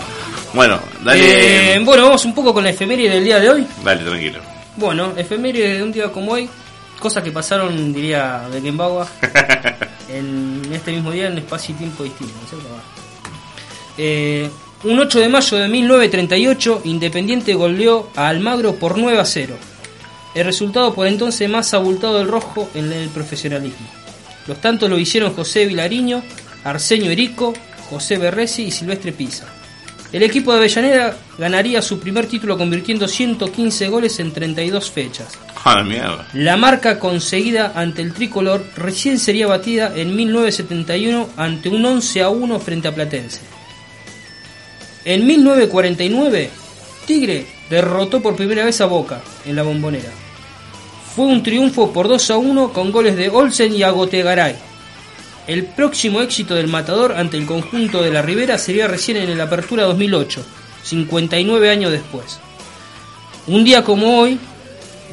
Bueno, 0.53 0.79
dale. 1.03 1.75
Eh, 1.75 1.79
bueno, 1.79 2.03
vamos 2.05 2.25
un 2.25 2.33
poco 2.33 2.53
con 2.53 2.63
la 2.63 2.69
efeméride 2.69 3.09
del 3.09 3.23
día 3.23 3.39
de 3.39 3.49
hoy. 3.49 3.67
Dale, 3.83 4.03
tranquilo. 4.03 4.39
Bueno, 4.75 5.13
efeméride 5.15 5.77
de 5.77 5.83
un 5.83 5.91
día 5.91 6.11
como 6.11 6.33
hoy, 6.33 6.49
cosas 6.99 7.23
que 7.23 7.31
pasaron, 7.31 7.93
diría 7.93 8.47
Beckenbauer, 8.51 9.07
en 10.09 10.61
este 10.71 10.91
mismo 10.91 11.11
día 11.11 11.27
en 11.27 11.37
espacio 11.39 11.75
y 11.75 11.77
tiempo 11.79 12.03
distinto, 12.03 12.33
¿no 12.35 12.43
es 12.43 12.49
cierto? 12.49 12.67
Eh, 13.97 14.49
un 14.83 14.99
8 14.99 15.19
de 15.19 15.29
mayo 15.29 15.57
de 15.57 15.67
1938, 15.67 16.81
Independiente 16.85 17.55
goleó 17.55 18.09
a 18.15 18.27
Almagro 18.27 18.75
por 18.75 18.97
9 18.97 19.19
a 19.19 19.25
0. 19.25 19.55
El 20.35 20.45
resultado 20.45 20.93
por 20.93 21.07
entonces 21.07 21.49
más 21.49 21.73
abultado 21.73 22.19
del 22.19 22.27
rojo 22.27 22.69
en 22.75 22.93
el 22.93 23.09
profesionalismo. 23.09 23.87
Los 24.45 24.61
tantos 24.61 24.89
lo 24.89 24.99
hicieron 24.99 25.33
José 25.33 25.65
Vilariño, 25.65 26.21
Arsenio 26.63 27.11
Erico, 27.11 27.53
José 27.89 28.17
Berresi 28.17 28.63
y 28.63 28.71
Silvestre 28.71 29.11
Pisa. 29.11 29.47
El 30.11 30.23
equipo 30.23 30.51
de 30.51 30.59
Avellaneda 30.59 31.17
ganaría 31.37 31.81
su 31.81 31.99
primer 31.99 32.27
título 32.27 32.57
convirtiendo 32.57 33.07
115 33.07 33.89
goles 33.89 34.19
en 34.19 34.31
32 34.31 34.89
fechas. 34.89 35.37
A 35.63 35.75
la 35.75 35.83
mierda. 35.83 36.27
La 36.33 36.55
marca 36.55 36.97
conseguida 36.97 37.73
ante 37.75 38.01
el 38.01 38.13
tricolor 38.13 38.65
recién 38.77 39.19
sería 39.19 39.47
batida 39.47 39.91
en 39.95 40.15
1971 40.15 41.29
ante 41.35 41.67
un 41.67 41.85
11 41.85 42.21
a 42.21 42.29
1 42.29 42.59
frente 42.59 42.87
a 42.87 42.95
Platense. 42.95 43.41
En 45.03 45.27
1949, 45.27 46.49
Tigre 47.05 47.45
derrotó 47.69 48.21
por 48.21 48.35
primera 48.35 48.63
vez 48.63 48.79
a 48.79 48.85
Boca 48.85 49.21
en 49.45 49.57
la 49.57 49.63
bombonera. 49.63 50.11
Fue 51.15 51.25
un 51.25 51.43
triunfo 51.43 51.91
por 51.91 52.07
2 52.07 52.31
a 52.31 52.37
1 52.37 52.71
con 52.71 52.91
goles 52.91 53.17
de 53.17 53.29
Olsen 53.29 53.73
y 53.73 53.83
Agotegaray. 53.83 54.66
El 55.47 55.63
próximo 55.63 56.21
éxito 56.21 56.55
del 56.55 56.67
Matador 56.67 57.13
ante 57.13 57.37
el 57.37 57.45
conjunto 57.45 58.01
de 58.01 58.11
la 58.11 58.21
Ribera 58.21 58.57
sería 58.57 58.85
recién 58.85 59.15
en 59.15 59.29
el 59.29 59.39
Apertura 59.39 59.85
2008, 59.85 60.45
59 60.83 61.69
años 61.69 61.89
después. 61.89 62.39
Un 63.47 63.63
día 63.63 63.81
como 63.81 64.19
hoy, 64.19 64.37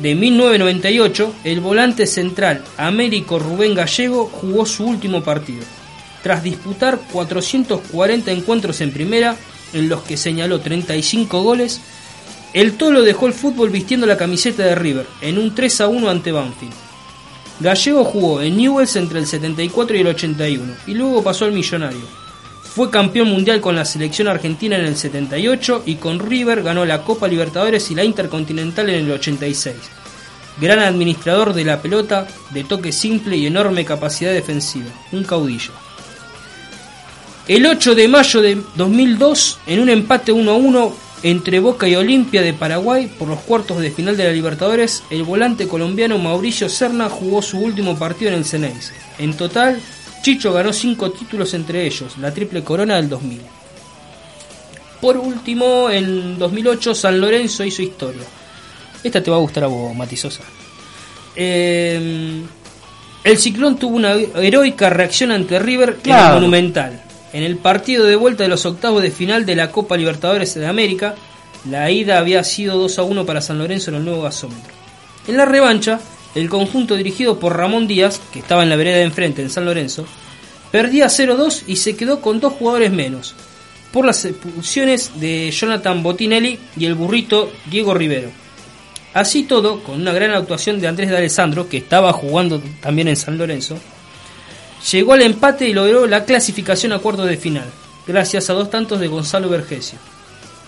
de 0.03 0.17
1998, 0.17 1.35
el 1.45 1.61
volante 1.61 2.09
central 2.09 2.65
Américo 2.77 3.39
Rubén 3.39 3.77
Gallego 3.77 4.27
jugó 4.27 4.67
su 4.67 4.85
último 4.85 5.23
partido. 5.23 5.63
Tras 6.25 6.43
disputar 6.43 6.99
440 7.13 8.33
encuentros 8.33 8.81
en 8.81 8.91
primera, 8.91 9.37
en 9.73 9.89
los 9.89 10.03
que 10.03 10.17
señaló 10.17 10.59
35 10.59 11.43
goles, 11.43 11.81
el 12.55 12.77
Tolo 12.77 13.03
dejó 13.03 13.29
el 13.29 13.35
fútbol 13.35 13.71
vistiendo 13.71 14.05
la 14.05 14.17
camiseta 14.17 14.65
de 14.65 14.75
River 14.75 15.07
en 15.21 15.39
un 15.39 15.55
3 15.55 15.83
a 15.83 15.87
1 15.87 16.11
ante 16.11 16.33
Banfield. 16.33 16.84
Gallego 17.61 18.05
jugó 18.05 18.41
en 18.41 18.57
Newell's 18.57 18.97
entre 18.97 19.21
el 19.21 19.27
74 19.27 19.97
y 19.97 20.01
el 20.01 20.07
81 20.09 20.75
y 20.87 20.95
luego 20.95 21.23
pasó 21.23 21.45
al 21.45 21.53
Millonario. 21.53 22.25
Fue 22.63 22.91
campeón 22.91 23.29
mundial 23.29 23.61
con 23.61 23.77
la 23.77 23.85
selección 23.85 24.27
argentina 24.27 24.77
en 24.77 24.85
el 24.85 24.97
78 24.97 25.85
y 25.87 25.95
con 25.95 26.19
River 26.19 26.63
ganó 26.65 26.85
la 26.85 27.03
Copa 27.03 27.29
Libertadores 27.29 27.89
y 27.93 27.95
la 27.95 28.03
Intercontinental 28.03 28.91
en 28.91 29.05
el 29.05 29.13
86. 29.13 29.77
Gran 30.61 30.81
administrador 30.81 31.53
de 31.53 31.65
la 31.65 31.81
pelota, 31.81 32.27
de 32.51 32.65
toque 32.65 32.91
simple 32.91 33.37
y 33.37 33.47
enorme 33.47 33.85
capacidad 33.85 34.33
defensiva. 34.33 34.87
Un 35.13 35.23
caudillo. 35.23 35.73
El 37.47 37.67
8 37.67 37.95
de 37.95 38.09
mayo 38.09 38.41
de 38.41 38.61
2002, 38.75 39.59
en 39.67 39.81
un 39.81 39.91
empate 39.91 40.33
1 40.33 40.51
a 40.51 40.55
1 40.55 40.97
entre 41.25 41.59
Boca 41.59 41.89
y 41.89 41.97
Olimpia 41.97 42.43
de 42.43 42.53
Paraguay 42.53 43.07
por 43.19 43.27
los 43.29 43.41
cuartos 43.41 43.81
de 43.81 43.91
final 43.91 44.17
de 44.17 44.25
la 44.25 44.31
Libertadores, 44.31 45.03
el 45.11 45.23
volante 45.25 45.67
colombiano 45.67 46.19
Mauricio 46.19 46.69
Serna 46.69 47.09
jugó 47.09 47.41
su 47.41 47.59
último 47.59 47.99
partido 47.99 48.31
en 48.31 48.37
el 48.37 48.45
Ceneice. 48.45 48.93
En 49.19 49.35
total, 49.35 49.81
Chicho 50.23 50.53
ganó 50.53 50.73
5 50.73 51.11
títulos 51.13 51.55
entre 51.55 51.87
ellos, 51.87 52.19
la 52.19 52.33
triple 52.33 52.63
corona 52.63 52.97
del 52.97 53.09
2000. 53.09 53.41
Por 55.01 55.17
último, 55.17 55.89
en 55.91 56.39
2008 56.39 56.95
San 56.95 57.19
Lorenzo 57.21 57.65
hizo 57.65 57.83
historia. 57.83 58.23
Esta 59.03 59.23
te 59.23 59.31
va 59.31 59.39
a 59.39 59.41
gustar 59.41 59.65
a 59.65 59.69
vos, 59.69 59.95
Matisosa. 59.97 60.43
Eh, 61.37 62.43
el 63.25 63.39
Ciclón 63.39 63.77
tuvo 63.77 63.97
una 63.97 64.13
heroica 64.13 64.91
reacción 64.91 65.31
ante 65.33 65.59
River 65.59 65.89
en 65.91 66.01
Claro. 66.03 66.27
el 66.29 66.35
Monumental. 66.35 67.04
En 67.35 67.43
el 67.43 67.57
partido 67.57 68.07
de 68.07 68.15
vuelta 68.15 68.45
de 68.45 68.49
los 68.49 68.65
octavos 68.65 69.03
de 69.03 69.11
final 69.11 69.45
de 69.45 69.57
la 69.57 69.73
Copa 69.73 69.97
Libertadores 69.97 70.55
de 70.55 70.69
América, 70.69 71.17
la 71.69 71.91
ida 71.91 72.19
había 72.19 72.45
sido 72.45 72.79
2 72.79 73.01
a 73.01 73.03
1 73.03 73.27
para 73.27 73.41
San 73.41 73.59
Lorenzo 73.59 73.91
en 73.91 73.97
el 73.97 74.05
nuevo 74.05 74.23
gasómetro. 74.23 74.73
En 75.27 75.37
la 75.37 75.45
revancha, 75.45 75.99
el 76.37 76.49
conjunto 76.49 76.95
dirigido 76.95 77.41
por 77.41 77.57
Ramón 77.57 77.89
Díaz, 77.89 78.21
que 78.33 78.39
estaba 78.39 78.63
en 78.63 78.71
la 78.71 78.77
vereda 78.77 78.99
de 78.99 79.03
enfrente 79.03 79.43
en 79.43 79.51
San 79.51 79.65
Lorenzo, 79.65 80.07
perdía 80.71 81.07
0-2 81.07 81.65
y 81.67 81.75
se 81.75 81.97
quedó 81.97 82.21
con 82.21 82.39
dos 82.39 82.53
jugadores 82.53 82.93
menos, 82.93 83.35
por 83.93 84.07
las 84.07 84.25
expulsiones 84.25 85.19
de 85.19 85.51
Jonathan 85.51 86.05
Botinelli 86.05 86.61
y 86.77 86.85
el 86.85 86.95
burrito 86.95 87.51
Diego 87.69 87.95
Rivero. 87.95 88.31
Así 89.13 89.43
todo, 89.43 89.83
con 89.83 90.01
una 90.01 90.13
gran 90.13 90.31
actuación 90.31 90.81
de 90.81 90.87
Andrés 90.87 91.11
de 91.11 91.17
Alessandro, 91.17 91.69
que 91.69 91.79
estaba 91.79 92.13
jugando 92.13 92.63
también 92.81 93.09
en 93.09 93.17
San 93.17 93.37
Lorenzo, 93.39 93.77
llegó 94.91 95.13
al 95.15 95.23
empate 95.23 95.69
y 95.69 95.73
logró 95.73 96.07
la 96.07 96.25
clasificación 96.25 96.93
a 96.93 96.99
cuartos 96.99 97.27
de 97.27 97.37
final, 97.37 97.67
gracias 98.07 98.51
a 98.51 98.55
dos 98.55 98.71
tantos 98.71 99.01
de 99.01 99.09
Gonzalo 99.09 99.49
Vergesio. 99.49 99.99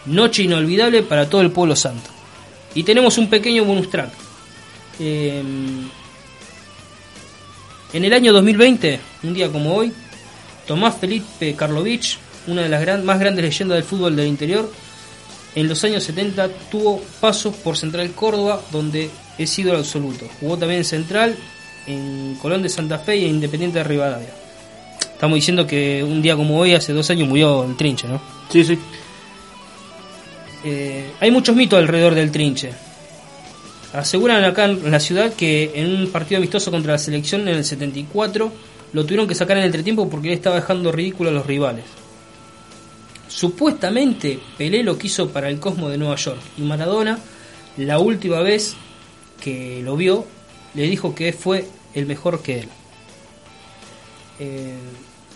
Noche 0.06 0.44
inolvidable 0.44 1.02
para 1.02 1.28
todo 1.28 1.40
el 1.40 1.51
pueblo 1.51 1.74
santo. 1.74 2.10
Y 2.74 2.82
tenemos 2.82 3.18
un 3.18 3.28
pequeño 3.28 3.64
bonus 3.64 3.90
track. 3.90 4.10
Eh, 5.01 5.43
en 7.93 8.05
el 8.05 8.12
año 8.12 8.32
2020, 8.32 9.01
un 9.22 9.34
día 9.34 9.51
como 9.51 9.74
hoy, 9.74 9.93
Tomás 10.66 10.97
Felipe 10.98 11.55
Karlovich, 11.55 12.18
una 12.47 12.62
de 12.62 12.68
las 12.68 13.05
más 13.05 13.18
grandes 13.18 13.44
leyendas 13.44 13.76
del 13.76 13.84
fútbol 13.84 14.16
del 14.16 14.26
interior, 14.26 14.70
en 15.55 15.68
los 15.68 15.82
años 15.84 16.05
70 16.05 16.48
tuvo 16.70 17.01
pasos 17.20 17.55
por 17.55 17.76
Central 17.76 18.10
Córdoba, 18.12 18.60
donde 18.70 19.10
es 19.38 19.59
ídolo 19.59 19.78
absoluto. 19.78 20.28
Jugó 20.40 20.59
también 20.59 20.80
en 20.80 20.84
Central, 20.84 21.36
en 21.86 22.36
Colón 22.40 22.62
de 22.62 22.68
Santa 22.68 22.98
Fe 22.98 23.16
y 23.16 23.24
en 23.24 23.36
Independiente 23.36 23.78
de 23.78 23.84
Rivadavia. 23.84 24.30
Estamos 25.12 25.36
diciendo 25.36 25.66
que 25.66 26.04
un 26.04 26.20
día 26.20 26.36
como 26.36 26.58
hoy, 26.58 26.74
hace 26.74 26.92
dos 26.92 27.08
años, 27.10 27.28
murió 27.28 27.64
el 27.64 27.76
Trinche, 27.76 28.06
¿no? 28.06 28.20
Sí, 28.50 28.64
sí. 28.64 28.78
Eh, 30.68 31.12
hay 31.20 31.30
muchos 31.30 31.54
mitos 31.54 31.78
alrededor 31.78 32.14
del 32.14 32.32
trinche. 32.32 32.72
Aseguran 33.92 34.42
acá 34.42 34.64
en 34.64 34.90
la 34.90 34.98
ciudad 34.98 35.32
que 35.32 35.70
en 35.74 35.94
un 35.94 36.10
partido 36.10 36.38
amistoso 36.38 36.72
contra 36.72 36.92
la 36.92 36.98
selección 36.98 37.42
en 37.42 37.56
el 37.56 37.64
74 37.64 38.52
lo 38.92 39.04
tuvieron 39.04 39.28
que 39.28 39.36
sacar 39.36 39.56
en 39.56 39.62
el 39.62 39.66
entretiempo 39.66 40.08
porque 40.10 40.28
él 40.28 40.34
estaba 40.34 40.56
dejando 40.56 40.90
ridículo 40.90 41.30
a 41.30 41.32
los 41.32 41.46
rivales. 41.46 41.84
Supuestamente 43.28 44.40
Pelé 44.58 44.82
lo 44.82 44.98
quiso 44.98 45.28
para 45.28 45.48
el 45.48 45.60
Cosmo 45.60 45.88
de 45.88 45.98
Nueva 45.98 46.16
York 46.16 46.40
y 46.58 46.62
Maradona, 46.62 47.18
la 47.76 47.98
última 47.98 48.40
vez 48.40 48.74
que 49.40 49.82
lo 49.84 49.96
vio, 49.96 50.26
le 50.74 50.82
dijo 50.82 51.14
que 51.14 51.32
fue 51.32 51.66
el 51.97 52.06
mejor 52.06 52.43
que 52.43 52.60
él. 52.60 52.68
Eh, 54.39 54.74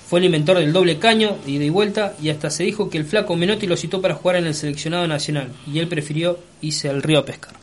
fue 0.08 0.20
el 0.20 0.26
inventor 0.26 0.58
del 0.58 0.72
doble 0.72 0.98
caño, 0.98 1.38
de 1.44 1.52
ida 1.52 1.64
y 1.64 1.70
vuelta, 1.70 2.14
y 2.20 2.28
hasta 2.28 2.50
se 2.50 2.64
dijo 2.64 2.90
que 2.90 2.98
el 2.98 3.04
flaco 3.04 3.34
Menotti 3.34 3.66
lo 3.66 3.76
citó 3.76 4.00
para 4.00 4.14
jugar 4.14 4.36
en 4.36 4.46
el 4.46 4.54
seleccionado 4.54 5.06
nacional, 5.06 5.52
y 5.66 5.78
él 5.78 5.88
prefirió 5.88 6.38
irse 6.60 6.88
al 6.88 7.02
río 7.02 7.20
a 7.20 7.24
pescar. 7.24 7.54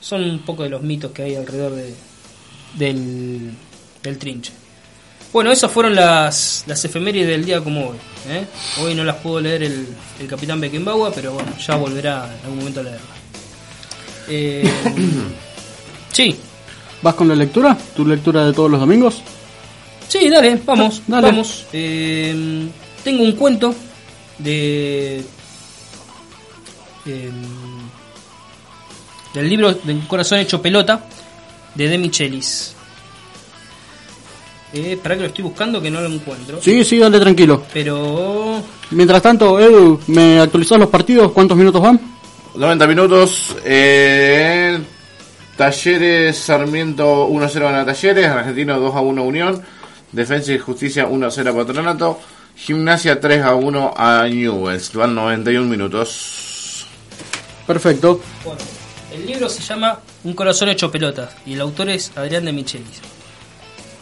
Son 0.00 0.22
un 0.22 0.40
poco 0.40 0.62
de 0.62 0.68
los 0.68 0.82
mitos 0.82 1.12
que 1.12 1.22
hay 1.22 1.34
alrededor 1.34 1.72
de, 1.72 1.94
del, 2.78 3.50
del 4.02 4.18
trinche. 4.18 4.52
Bueno, 5.32 5.50
esas 5.50 5.72
fueron 5.72 5.96
las, 5.96 6.64
las 6.68 6.84
efemérides 6.84 7.26
del 7.26 7.44
día 7.44 7.60
como 7.60 7.88
hoy. 7.88 7.96
¿eh? 8.28 8.44
Hoy 8.80 8.94
no 8.94 9.02
las 9.02 9.16
pudo 9.16 9.40
leer 9.40 9.64
el, 9.64 9.88
el 10.20 10.26
capitán 10.28 10.60
Beckenbauer, 10.60 11.12
pero 11.12 11.32
bueno, 11.32 11.56
ya 11.58 11.74
volverá 11.74 12.30
en 12.38 12.44
algún 12.44 12.58
momento 12.58 12.80
a 12.80 12.82
leerlas. 12.84 13.18
Eh, 14.28 14.70
sí, 16.12 16.36
¿Vas 17.04 17.14
con 17.16 17.28
la 17.28 17.34
lectura? 17.36 17.76
¿Tu 17.94 18.06
lectura 18.06 18.46
de 18.46 18.54
todos 18.54 18.70
los 18.70 18.80
domingos? 18.80 19.22
Sí, 20.08 20.30
dale, 20.30 20.58
vamos, 20.64 21.02
Dale. 21.06 21.26
vamos. 21.26 21.66
Eh, 21.70 22.66
tengo 23.04 23.22
un 23.22 23.32
cuento 23.32 23.74
de 24.38 25.22
eh, 27.04 27.30
del 29.34 29.50
libro 29.50 29.74
del 29.74 30.06
corazón 30.06 30.38
hecho 30.38 30.62
pelota 30.62 31.04
de 31.74 31.88
De 31.88 31.98
Michelis. 31.98 32.74
Eh, 34.72 34.98
para 35.02 35.14
que 35.16 35.20
lo 35.20 35.26
estoy 35.28 35.44
buscando 35.44 35.82
que 35.82 35.90
no 35.90 36.00
lo 36.00 36.08
encuentro. 36.08 36.58
Sí, 36.62 36.82
sí, 36.84 36.96
dale 36.98 37.20
tranquilo. 37.20 37.64
Pero 37.70 38.62
Mientras 38.92 39.20
tanto, 39.20 39.60
Edu, 39.60 40.00
¿me 40.06 40.40
actualizás 40.40 40.78
los 40.78 40.88
partidos? 40.88 41.32
¿Cuántos 41.32 41.56
minutos 41.58 41.82
van? 41.82 42.00
90 42.54 42.86
minutos. 42.86 43.54
Eh, 43.62 44.78
Talleres 45.56 46.36
Sarmiento 46.36 47.28
1-0 47.28 47.80
a 47.80 47.84
Talleres. 47.84 48.26
Argentino 48.26 48.80
2-1 48.80 49.26
Unión. 49.26 49.62
Defensa 50.12 50.52
y 50.52 50.58
Justicia 50.58 51.08
1-0 51.08 51.54
Patronato. 51.54 52.20
Gimnasia 52.56 53.20
3-1 53.20 53.92
a 53.96 54.26
Newells. 54.28 54.92
Van 54.92 55.14
91 55.14 55.66
minutos. 55.66 56.86
Perfecto. 57.66 58.20
Bueno, 58.44 58.60
el 59.14 59.26
libro 59.26 59.48
se 59.48 59.62
llama 59.62 60.00
Un 60.24 60.34
corazón 60.34 60.68
hecho 60.68 60.90
pelota 60.90 61.30
y 61.46 61.54
el 61.54 61.60
autor 61.60 61.88
es 61.90 62.12
Adrián 62.16 62.44
de 62.44 62.52
Michelis. 62.52 63.00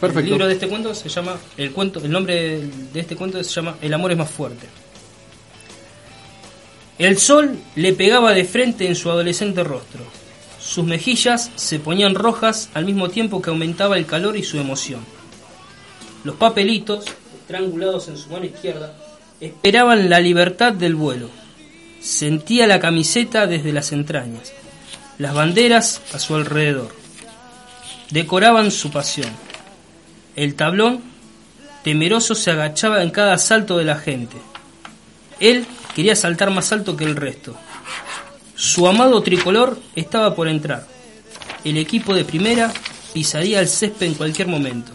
Perfecto. 0.01 0.19
El 0.19 0.25
libro 0.25 0.47
de 0.47 0.53
este 0.53 0.67
cuento 0.67 0.93
se 0.93 1.07
llama 1.07 1.37
el 1.55 1.71
cuento 1.71 2.01
el 2.03 2.11
nombre 2.11 2.61
de 2.91 2.99
este 2.99 3.15
cuento 3.15 3.41
se 3.41 3.49
llama 3.49 3.77
El 3.81 3.93
amor 3.93 4.11
es 4.11 4.17
más 4.17 4.29
fuerte. 4.29 4.67
El 6.99 7.17
sol 7.17 7.57
le 7.75 7.93
pegaba 7.93 8.33
de 8.33 8.43
frente 8.43 8.87
en 8.87 8.95
su 8.95 9.09
adolescente 9.09 9.63
rostro. 9.63 10.03
Sus 10.63 10.85
mejillas 10.85 11.51
se 11.55 11.77
ponían 11.77 12.15
rojas 12.15 12.69
al 12.73 12.85
mismo 12.85 13.09
tiempo 13.09 13.41
que 13.41 13.49
aumentaba 13.49 13.97
el 13.97 14.05
calor 14.05 14.37
y 14.37 14.43
su 14.43 14.57
emoción. 14.57 15.01
Los 16.23 16.35
papelitos, 16.35 17.05
estrangulados 17.37 18.07
en 18.07 18.17
su 18.17 18.29
mano 18.29 18.45
izquierda, 18.45 18.95
esperaban 19.41 20.09
la 20.09 20.21
libertad 20.21 20.71
del 20.71 20.95
vuelo. 20.95 21.29
Sentía 21.99 22.65
la 22.65 22.79
camiseta 22.79 23.45
desde 23.45 23.73
las 23.73 23.91
entrañas, 23.91 24.53
las 25.17 25.33
banderas 25.33 26.01
a 26.13 26.19
su 26.19 26.33
alrededor. 26.33 26.95
Decoraban 28.09 28.71
su 28.71 28.89
pasión. 28.89 29.31
El 30.37 30.55
tablón, 30.55 31.01
temeroso, 31.83 32.35
se 32.35 32.51
agachaba 32.51 33.03
en 33.03 33.11
cada 33.11 33.37
salto 33.37 33.77
de 33.77 33.83
la 33.83 33.97
gente. 33.97 34.37
Él 35.41 35.65
quería 35.93 36.15
saltar 36.15 36.51
más 36.51 36.71
alto 36.71 36.95
que 36.95 37.03
el 37.03 37.17
resto. 37.17 37.53
Su 38.55 38.87
amado 38.87 39.21
tricolor 39.23 39.79
estaba 39.95 40.35
por 40.35 40.47
entrar. 40.47 40.87
El 41.63 41.77
equipo 41.77 42.13
de 42.13 42.25
primera 42.25 42.71
pisaría 43.13 43.59
el 43.59 43.67
césped 43.67 44.07
en 44.07 44.13
cualquier 44.13 44.47
momento. 44.47 44.91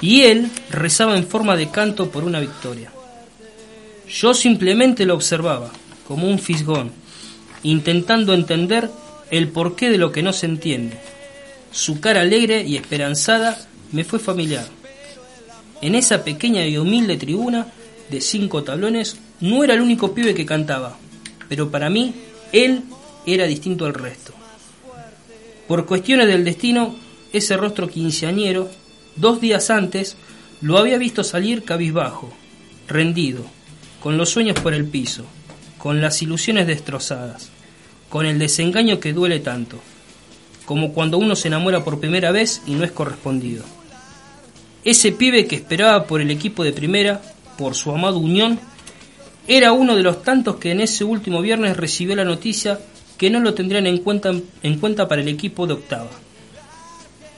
Y 0.00 0.22
él 0.22 0.50
rezaba 0.70 1.16
en 1.16 1.26
forma 1.26 1.56
de 1.56 1.70
canto 1.70 2.10
por 2.10 2.24
una 2.24 2.40
victoria. 2.40 2.92
Yo 4.08 4.32
simplemente 4.32 5.04
lo 5.04 5.14
observaba, 5.14 5.70
como 6.06 6.28
un 6.28 6.38
fisgón, 6.38 6.92
intentando 7.62 8.32
entender 8.32 8.90
el 9.30 9.48
porqué 9.48 9.90
de 9.90 9.98
lo 9.98 10.12
que 10.12 10.22
no 10.22 10.32
se 10.32 10.46
entiende. 10.46 10.98
Su 11.72 12.00
cara 12.00 12.20
alegre 12.20 12.62
y 12.62 12.76
esperanzada 12.76 13.58
me 13.92 14.04
fue 14.04 14.18
familiar. 14.18 14.66
En 15.82 15.94
esa 15.94 16.24
pequeña 16.24 16.66
y 16.66 16.78
humilde 16.78 17.16
tribuna 17.16 17.66
de 18.08 18.20
cinco 18.20 18.62
tablones 18.62 19.16
no 19.40 19.62
era 19.62 19.74
el 19.74 19.80
único 19.80 20.14
pibe 20.14 20.34
que 20.34 20.46
cantaba, 20.46 20.96
pero 21.48 21.70
para 21.70 21.90
mí 21.90 22.14
él 22.52 22.84
era 23.26 23.46
distinto 23.46 23.86
al 23.86 23.94
resto. 23.94 24.32
Por 25.66 25.86
cuestiones 25.86 26.26
del 26.28 26.44
destino, 26.44 26.96
ese 27.32 27.56
rostro 27.56 27.88
quinceañero, 27.88 28.70
dos 29.16 29.40
días 29.40 29.70
antes, 29.70 30.16
lo 30.60 30.78
había 30.78 30.98
visto 30.98 31.22
salir 31.22 31.64
cabizbajo, 31.64 32.32
rendido, 32.86 33.44
con 34.00 34.16
los 34.16 34.30
sueños 34.30 34.58
por 34.60 34.72
el 34.74 34.86
piso, 34.86 35.24
con 35.76 36.00
las 36.00 36.22
ilusiones 36.22 36.66
destrozadas, 36.66 37.50
con 38.08 38.26
el 38.26 38.38
desengaño 38.38 38.98
que 38.98 39.12
duele 39.12 39.40
tanto, 39.40 39.78
como 40.64 40.92
cuando 40.92 41.18
uno 41.18 41.36
se 41.36 41.48
enamora 41.48 41.84
por 41.84 42.00
primera 42.00 42.32
vez 42.32 42.62
y 42.66 42.72
no 42.72 42.84
es 42.84 42.92
correspondido. 42.92 43.64
Ese 44.84 45.12
pibe 45.12 45.46
que 45.46 45.56
esperaba 45.56 46.06
por 46.06 46.20
el 46.20 46.30
equipo 46.30 46.64
de 46.64 46.72
primera, 46.72 47.20
por 47.58 47.74
su 47.74 47.90
amado 47.90 48.18
Unión, 48.18 48.58
era 49.48 49.72
uno 49.72 49.96
de 49.96 50.02
los 50.02 50.22
tantos 50.22 50.56
que 50.56 50.72
en 50.72 50.82
ese 50.82 51.04
último 51.04 51.40
viernes 51.40 51.78
recibió 51.78 52.14
la 52.14 52.24
noticia 52.24 52.78
que 53.16 53.30
no 53.30 53.40
lo 53.40 53.54
tendrían 53.54 53.86
en 53.86 53.98
cuenta, 53.98 54.30
en 54.62 54.78
cuenta 54.78 55.08
para 55.08 55.22
el 55.22 55.28
equipo 55.28 55.66
de 55.66 55.72
octava. 55.72 56.10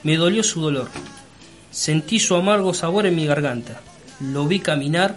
Me 0.03 0.17
dolió 0.17 0.43
su 0.43 0.61
dolor. 0.61 0.89
Sentí 1.71 2.19
su 2.19 2.35
amargo 2.35 2.73
sabor 2.73 3.05
en 3.05 3.15
mi 3.15 3.25
garganta. 3.25 3.79
Lo 4.19 4.45
vi 4.45 4.59
caminar 4.59 5.15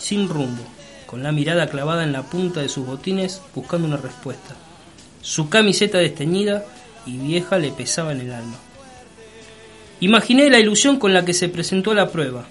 sin 0.00 0.28
rumbo, 0.28 0.64
con 1.06 1.22
la 1.22 1.30
mirada 1.30 1.68
clavada 1.68 2.02
en 2.02 2.12
la 2.12 2.24
punta 2.24 2.60
de 2.60 2.68
sus 2.68 2.84
botines 2.84 3.40
buscando 3.54 3.86
una 3.86 3.96
respuesta. 3.96 4.56
Su 5.22 5.48
camiseta 5.48 5.98
desteñida 5.98 6.66
y 7.06 7.18
vieja 7.18 7.56
le 7.56 7.70
pesaba 7.70 8.10
en 8.10 8.20
el 8.20 8.32
alma. 8.32 8.56
Imaginé 10.00 10.50
la 10.50 10.58
ilusión 10.58 10.98
con 10.98 11.14
la 11.14 11.24
que 11.24 11.34
se 11.34 11.48
presentó 11.48 11.92
a 11.92 11.94
la 11.94 12.10
prueba. 12.10 12.46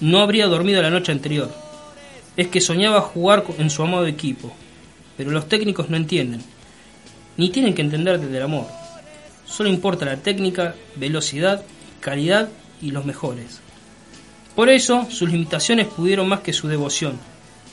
No 0.00 0.20
habría 0.20 0.46
dormido 0.46 0.82
la 0.82 0.90
noche 0.90 1.10
anterior. 1.10 1.61
Es 2.36 2.48
que 2.48 2.60
soñaba 2.60 3.00
jugar 3.00 3.44
en 3.58 3.70
su 3.70 3.82
amado 3.82 4.06
equipo, 4.06 4.52
pero 5.16 5.30
los 5.30 5.48
técnicos 5.48 5.90
no 5.90 5.96
entienden, 5.96 6.42
ni 7.36 7.50
tienen 7.50 7.74
que 7.74 7.82
entender 7.82 8.18
desde 8.18 8.36
el 8.36 8.42
amor. 8.42 8.66
Solo 9.44 9.68
importa 9.68 10.06
la 10.06 10.16
técnica, 10.16 10.74
velocidad, 10.96 11.62
calidad 12.00 12.48
y 12.80 12.90
los 12.90 13.04
mejores. 13.04 13.60
Por 14.54 14.68
eso 14.68 15.06
sus 15.10 15.30
limitaciones 15.30 15.86
pudieron 15.86 16.28
más 16.28 16.40
que 16.40 16.52
su 16.52 16.68
devoción, 16.68 17.18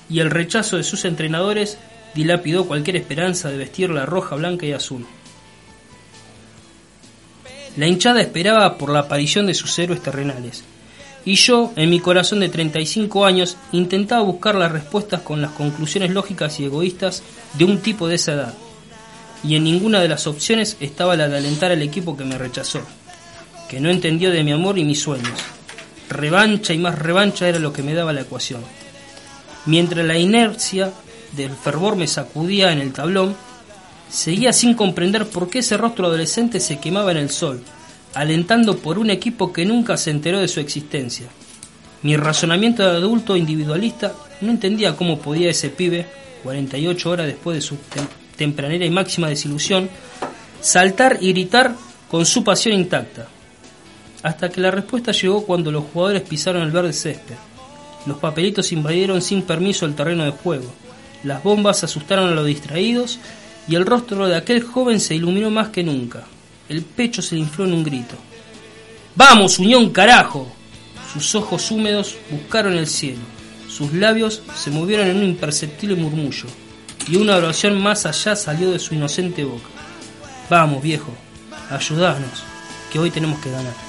y 0.10 0.20
el 0.20 0.32
rechazo 0.32 0.78
de 0.78 0.84
sus 0.84 1.06
entrenadores 1.06 1.78
dilapidó 2.16 2.66
cualquier 2.66 2.96
esperanza 2.96 3.50
de 3.50 3.58
vestir 3.58 3.90
la 3.90 4.06
roja, 4.06 4.36
blanca 4.36 4.66
y 4.66 4.74
azul. 4.74 5.06
La 7.78 7.88
hinchada 7.88 8.22
esperaba 8.22 8.78
por 8.78 8.90
la 8.90 9.00
aparición 9.00 9.46
de 9.46 9.54
sus 9.54 9.78
héroes 9.80 10.02
terrenales, 10.02 10.64
y 11.26 11.36
yo, 11.36 11.74
en 11.76 11.90
mi 11.90 12.00
corazón 12.00 12.40
de 12.40 12.50
35 12.50 13.26
años, 13.26 13.58
intentaba 13.72 14.22
buscar 14.24 14.56
las 14.56 14.72
respuestas 14.72 15.22
con 15.22 15.42
las 15.42 15.52
conclusiones 15.52 16.12
lógicas 16.12 16.60
y 16.60 16.66
egoístas 16.66 17.24
de 17.54 17.66
un 17.66 17.80
tipo 17.80 18.08
de 18.08 18.16
esa 18.16 18.34
edad, 18.34 18.54
y 19.44 19.56
en 19.56 19.64
ninguna 19.64 20.02
de 20.02 20.08
las 20.08 20.28
opciones 20.28 20.78
estaba 20.80 21.16
la 21.16 21.28
de 21.28 21.38
alentar 21.38 21.72
al 21.72 21.82
equipo 21.82 22.16
que 22.16 22.24
me 22.24 22.38
rechazó, 22.38 22.82
que 23.70 23.80
no 23.80 23.90
entendió 23.90 24.32
de 24.32 24.44
mi 24.44 24.52
amor 24.52 24.78
y 24.78 24.86
mis 24.86 25.02
sueños. 25.02 25.38
Revancha 26.10 26.74
y 26.74 26.78
más 26.78 26.98
revancha 26.98 27.48
era 27.48 27.60
lo 27.60 27.72
que 27.72 27.84
me 27.84 27.94
daba 27.94 28.14
la 28.14 28.22
ecuación. 28.22 28.62
Mientras 29.66 30.06
la 30.06 30.18
inercia 30.18 30.92
del 31.34 31.52
fervor 31.52 31.96
me 31.96 32.08
sacudía 32.08 32.72
en 32.72 32.80
el 32.80 32.94
tablón, 32.94 33.36
seguía 34.10 34.54
sin 34.54 34.74
comprender 34.74 35.28
por 35.28 35.50
qué 35.50 35.60
ese 35.60 35.78
rostro 35.78 36.08
adolescente 36.08 36.60
se 36.60 36.80
quemaba 36.80 37.12
en 37.12 37.18
el 37.18 37.30
sol, 37.30 37.64
alentando 38.14 38.78
por 38.78 38.98
un 39.00 39.10
equipo 39.10 39.54
que 39.54 39.66
nunca 39.66 39.98
se 39.98 40.12
enteró 40.12 40.40
de 40.40 40.48
su 40.48 40.60
existencia. 40.60 41.28
Mi 42.02 42.16
razonamiento 42.18 42.84
de 42.84 42.98
adulto 42.98 43.36
individualista 43.36 44.14
no 44.42 44.52
entendía 44.52 44.96
cómo 44.96 45.20
podía 45.20 45.50
ese 45.50 45.70
pibe, 45.70 46.08
48 46.44 47.10
horas 47.10 47.28
después 47.28 47.56
de 47.56 47.62
su 47.62 47.76
tem- 47.76 48.08
tempranera 48.38 48.86
y 48.86 48.90
máxima 48.90 49.28
desilusión, 49.28 49.90
saltar 50.62 51.18
y 51.22 51.34
gritar 51.34 51.76
con 52.10 52.26
su 52.26 52.44
pasión 52.44 52.74
intacta. 52.76 53.28
Hasta 54.24 54.50
que 54.50 54.62
la 54.62 54.72
respuesta 54.72 55.12
llegó 55.12 55.46
cuando 55.46 55.72
los 55.72 55.86
jugadores 55.86 56.22
pisaron 56.24 56.62
el 56.64 56.72
verde 56.72 56.94
césped. 56.94 57.36
Los 58.06 58.18
papelitos 58.18 58.72
invadieron 58.72 59.22
sin 59.22 59.42
permiso 59.44 59.86
el 59.86 59.96
terreno 59.96 60.24
de 60.26 60.32
juego. 60.32 60.72
Las 61.24 61.44
bombas 61.44 61.84
asustaron 61.84 62.30
a 62.30 62.36
los 62.36 62.46
distraídos 62.46 63.20
y 63.68 63.76
el 63.76 63.86
rostro 63.86 64.28
de 64.28 64.36
aquel 64.38 64.64
joven 64.64 65.00
se 65.02 65.16
iluminó 65.16 65.50
más 65.52 65.70
que 65.70 65.84
nunca. 65.84 66.24
El 66.70 66.84
pecho 66.84 67.22
se 67.22 67.36
le 67.36 67.42
infló 67.42 67.66
en 67.66 67.74
un 67.74 67.84
grito. 67.84 68.16
¡Vamos, 69.16 69.58
Unión, 69.60 69.90
carajo! 69.90 70.48
Sus 71.12 71.34
ojos 71.34 71.72
húmedos 71.72 72.16
buscaron 72.30 72.78
el 72.78 72.86
cielo. 72.86 73.22
Sus 73.68 73.92
labios 73.94 74.44
se 74.56 74.70
movieron 74.70 75.08
en 75.08 75.18
un 75.18 75.24
imperceptible 75.24 75.96
murmullo. 75.96 76.46
Y 77.08 77.16
una 77.16 77.38
oración 77.38 77.82
más 77.82 78.06
allá 78.06 78.36
salió 78.36 78.72
de 78.72 78.78
su 78.78 78.94
inocente 78.94 79.44
boca. 79.44 79.70
Vamos, 80.50 80.84
viejo, 80.84 81.12
ayudanos, 81.72 82.44
que 82.92 83.00
hoy 83.00 83.10
tenemos 83.10 83.40
que 83.40 83.50
ganar. 83.50 83.89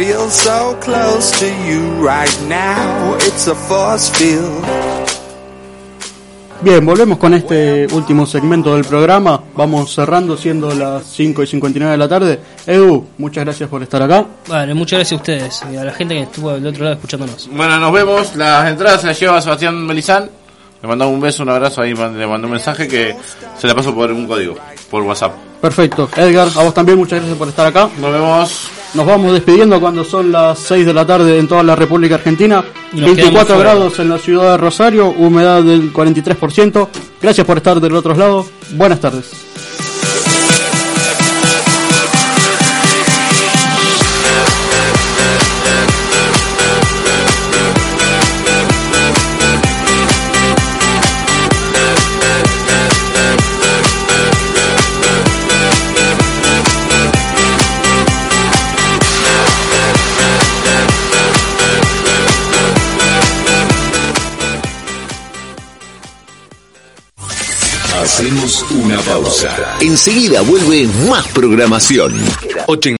Feel 0.00 0.30
so 0.30 0.78
close 0.80 1.30
to 1.38 1.46
you 1.68 1.82
right 2.00 2.40
now. 2.48 3.16
It's 3.16 3.46
a 3.48 3.54
force 3.54 4.10
field. 4.10 4.64
Bien, 6.62 6.84
volvemos 6.86 7.18
con 7.18 7.34
este 7.34 7.86
último 7.92 8.24
segmento 8.24 8.74
del 8.74 8.84
programa. 8.84 9.42
Vamos 9.54 9.94
cerrando 9.94 10.38
siendo 10.38 10.74
las 10.74 11.04
5 11.04 11.42
y 11.42 11.46
59 11.46 11.92
de 11.92 11.98
la 11.98 12.08
tarde. 12.08 12.40
Edu, 12.66 13.08
muchas 13.18 13.44
gracias 13.44 13.68
por 13.68 13.82
estar 13.82 14.00
acá. 14.00 14.24
Vale, 14.48 14.72
muchas 14.72 15.00
gracias 15.00 15.18
a 15.18 15.22
ustedes 15.22 15.62
y 15.70 15.76
a 15.76 15.84
la 15.84 15.92
gente 15.92 16.14
que 16.14 16.22
estuvo 16.22 16.52
del 16.52 16.66
otro 16.66 16.84
lado 16.84 16.94
escuchándonos. 16.94 17.50
Bueno, 17.52 17.78
nos 17.78 17.92
vemos. 17.92 18.36
Las 18.36 18.70
entradas 18.70 19.02
se 19.02 19.06
las 19.06 19.20
lleva 19.20 19.42
Sebastián 19.42 19.86
Melizán. 19.86 20.30
Le 20.80 20.88
mandamos 20.88 21.12
un 21.12 21.20
beso, 21.20 21.42
un 21.42 21.50
abrazo. 21.50 21.82
Ahí 21.82 21.92
le 21.92 22.26
mandó 22.26 22.46
un 22.46 22.52
mensaje 22.52 22.88
que 22.88 23.14
se 23.58 23.66
la 23.66 23.74
paso 23.74 23.94
por 23.94 24.10
un 24.10 24.26
código, 24.26 24.56
por 24.90 25.02
WhatsApp. 25.02 25.34
Perfecto. 25.60 26.08
Edgar, 26.16 26.48
a 26.56 26.62
vos 26.62 26.72
también 26.72 26.96
muchas 26.96 27.18
gracias 27.18 27.36
por 27.36 27.48
estar 27.48 27.66
acá. 27.66 27.90
Nos 27.98 28.12
vemos. 28.12 28.79
Nos 28.94 29.06
vamos 29.06 29.32
despidiendo 29.32 29.80
cuando 29.80 30.04
son 30.04 30.32
las 30.32 30.58
6 30.58 30.84
de 30.86 30.92
la 30.92 31.06
tarde 31.06 31.38
en 31.38 31.46
toda 31.46 31.62
la 31.62 31.76
República 31.76 32.16
Argentina. 32.16 32.64
Y 32.92 33.00
nos 33.00 33.10
quedamos 33.10 33.16
24 33.16 33.54
fuera. 33.54 33.70
grados 33.70 33.98
en 34.00 34.08
la 34.08 34.18
ciudad 34.18 34.52
de 34.52 34.56
Rosario, 34.56 35.08
humedad 35.10 35.62
del 35.62 35.92
43%. 35.92 36.88
Gracias 37.22 37.46
por 37.46 37.58
estar 37.58 37.80
del 37.80 37.94
otro 37.94 38.14
lado. 38.14 38.46
Buenas 38.72 39.00
tardes. 39.00 39.49
Hacemos 68.20 68.66
una 68.72 69.00
pausa. 69.00 69.78
Enseguida 69.80 70.42
vuelve 70.42 70.86
más 71.08 71.26
programación. 71.28 72.12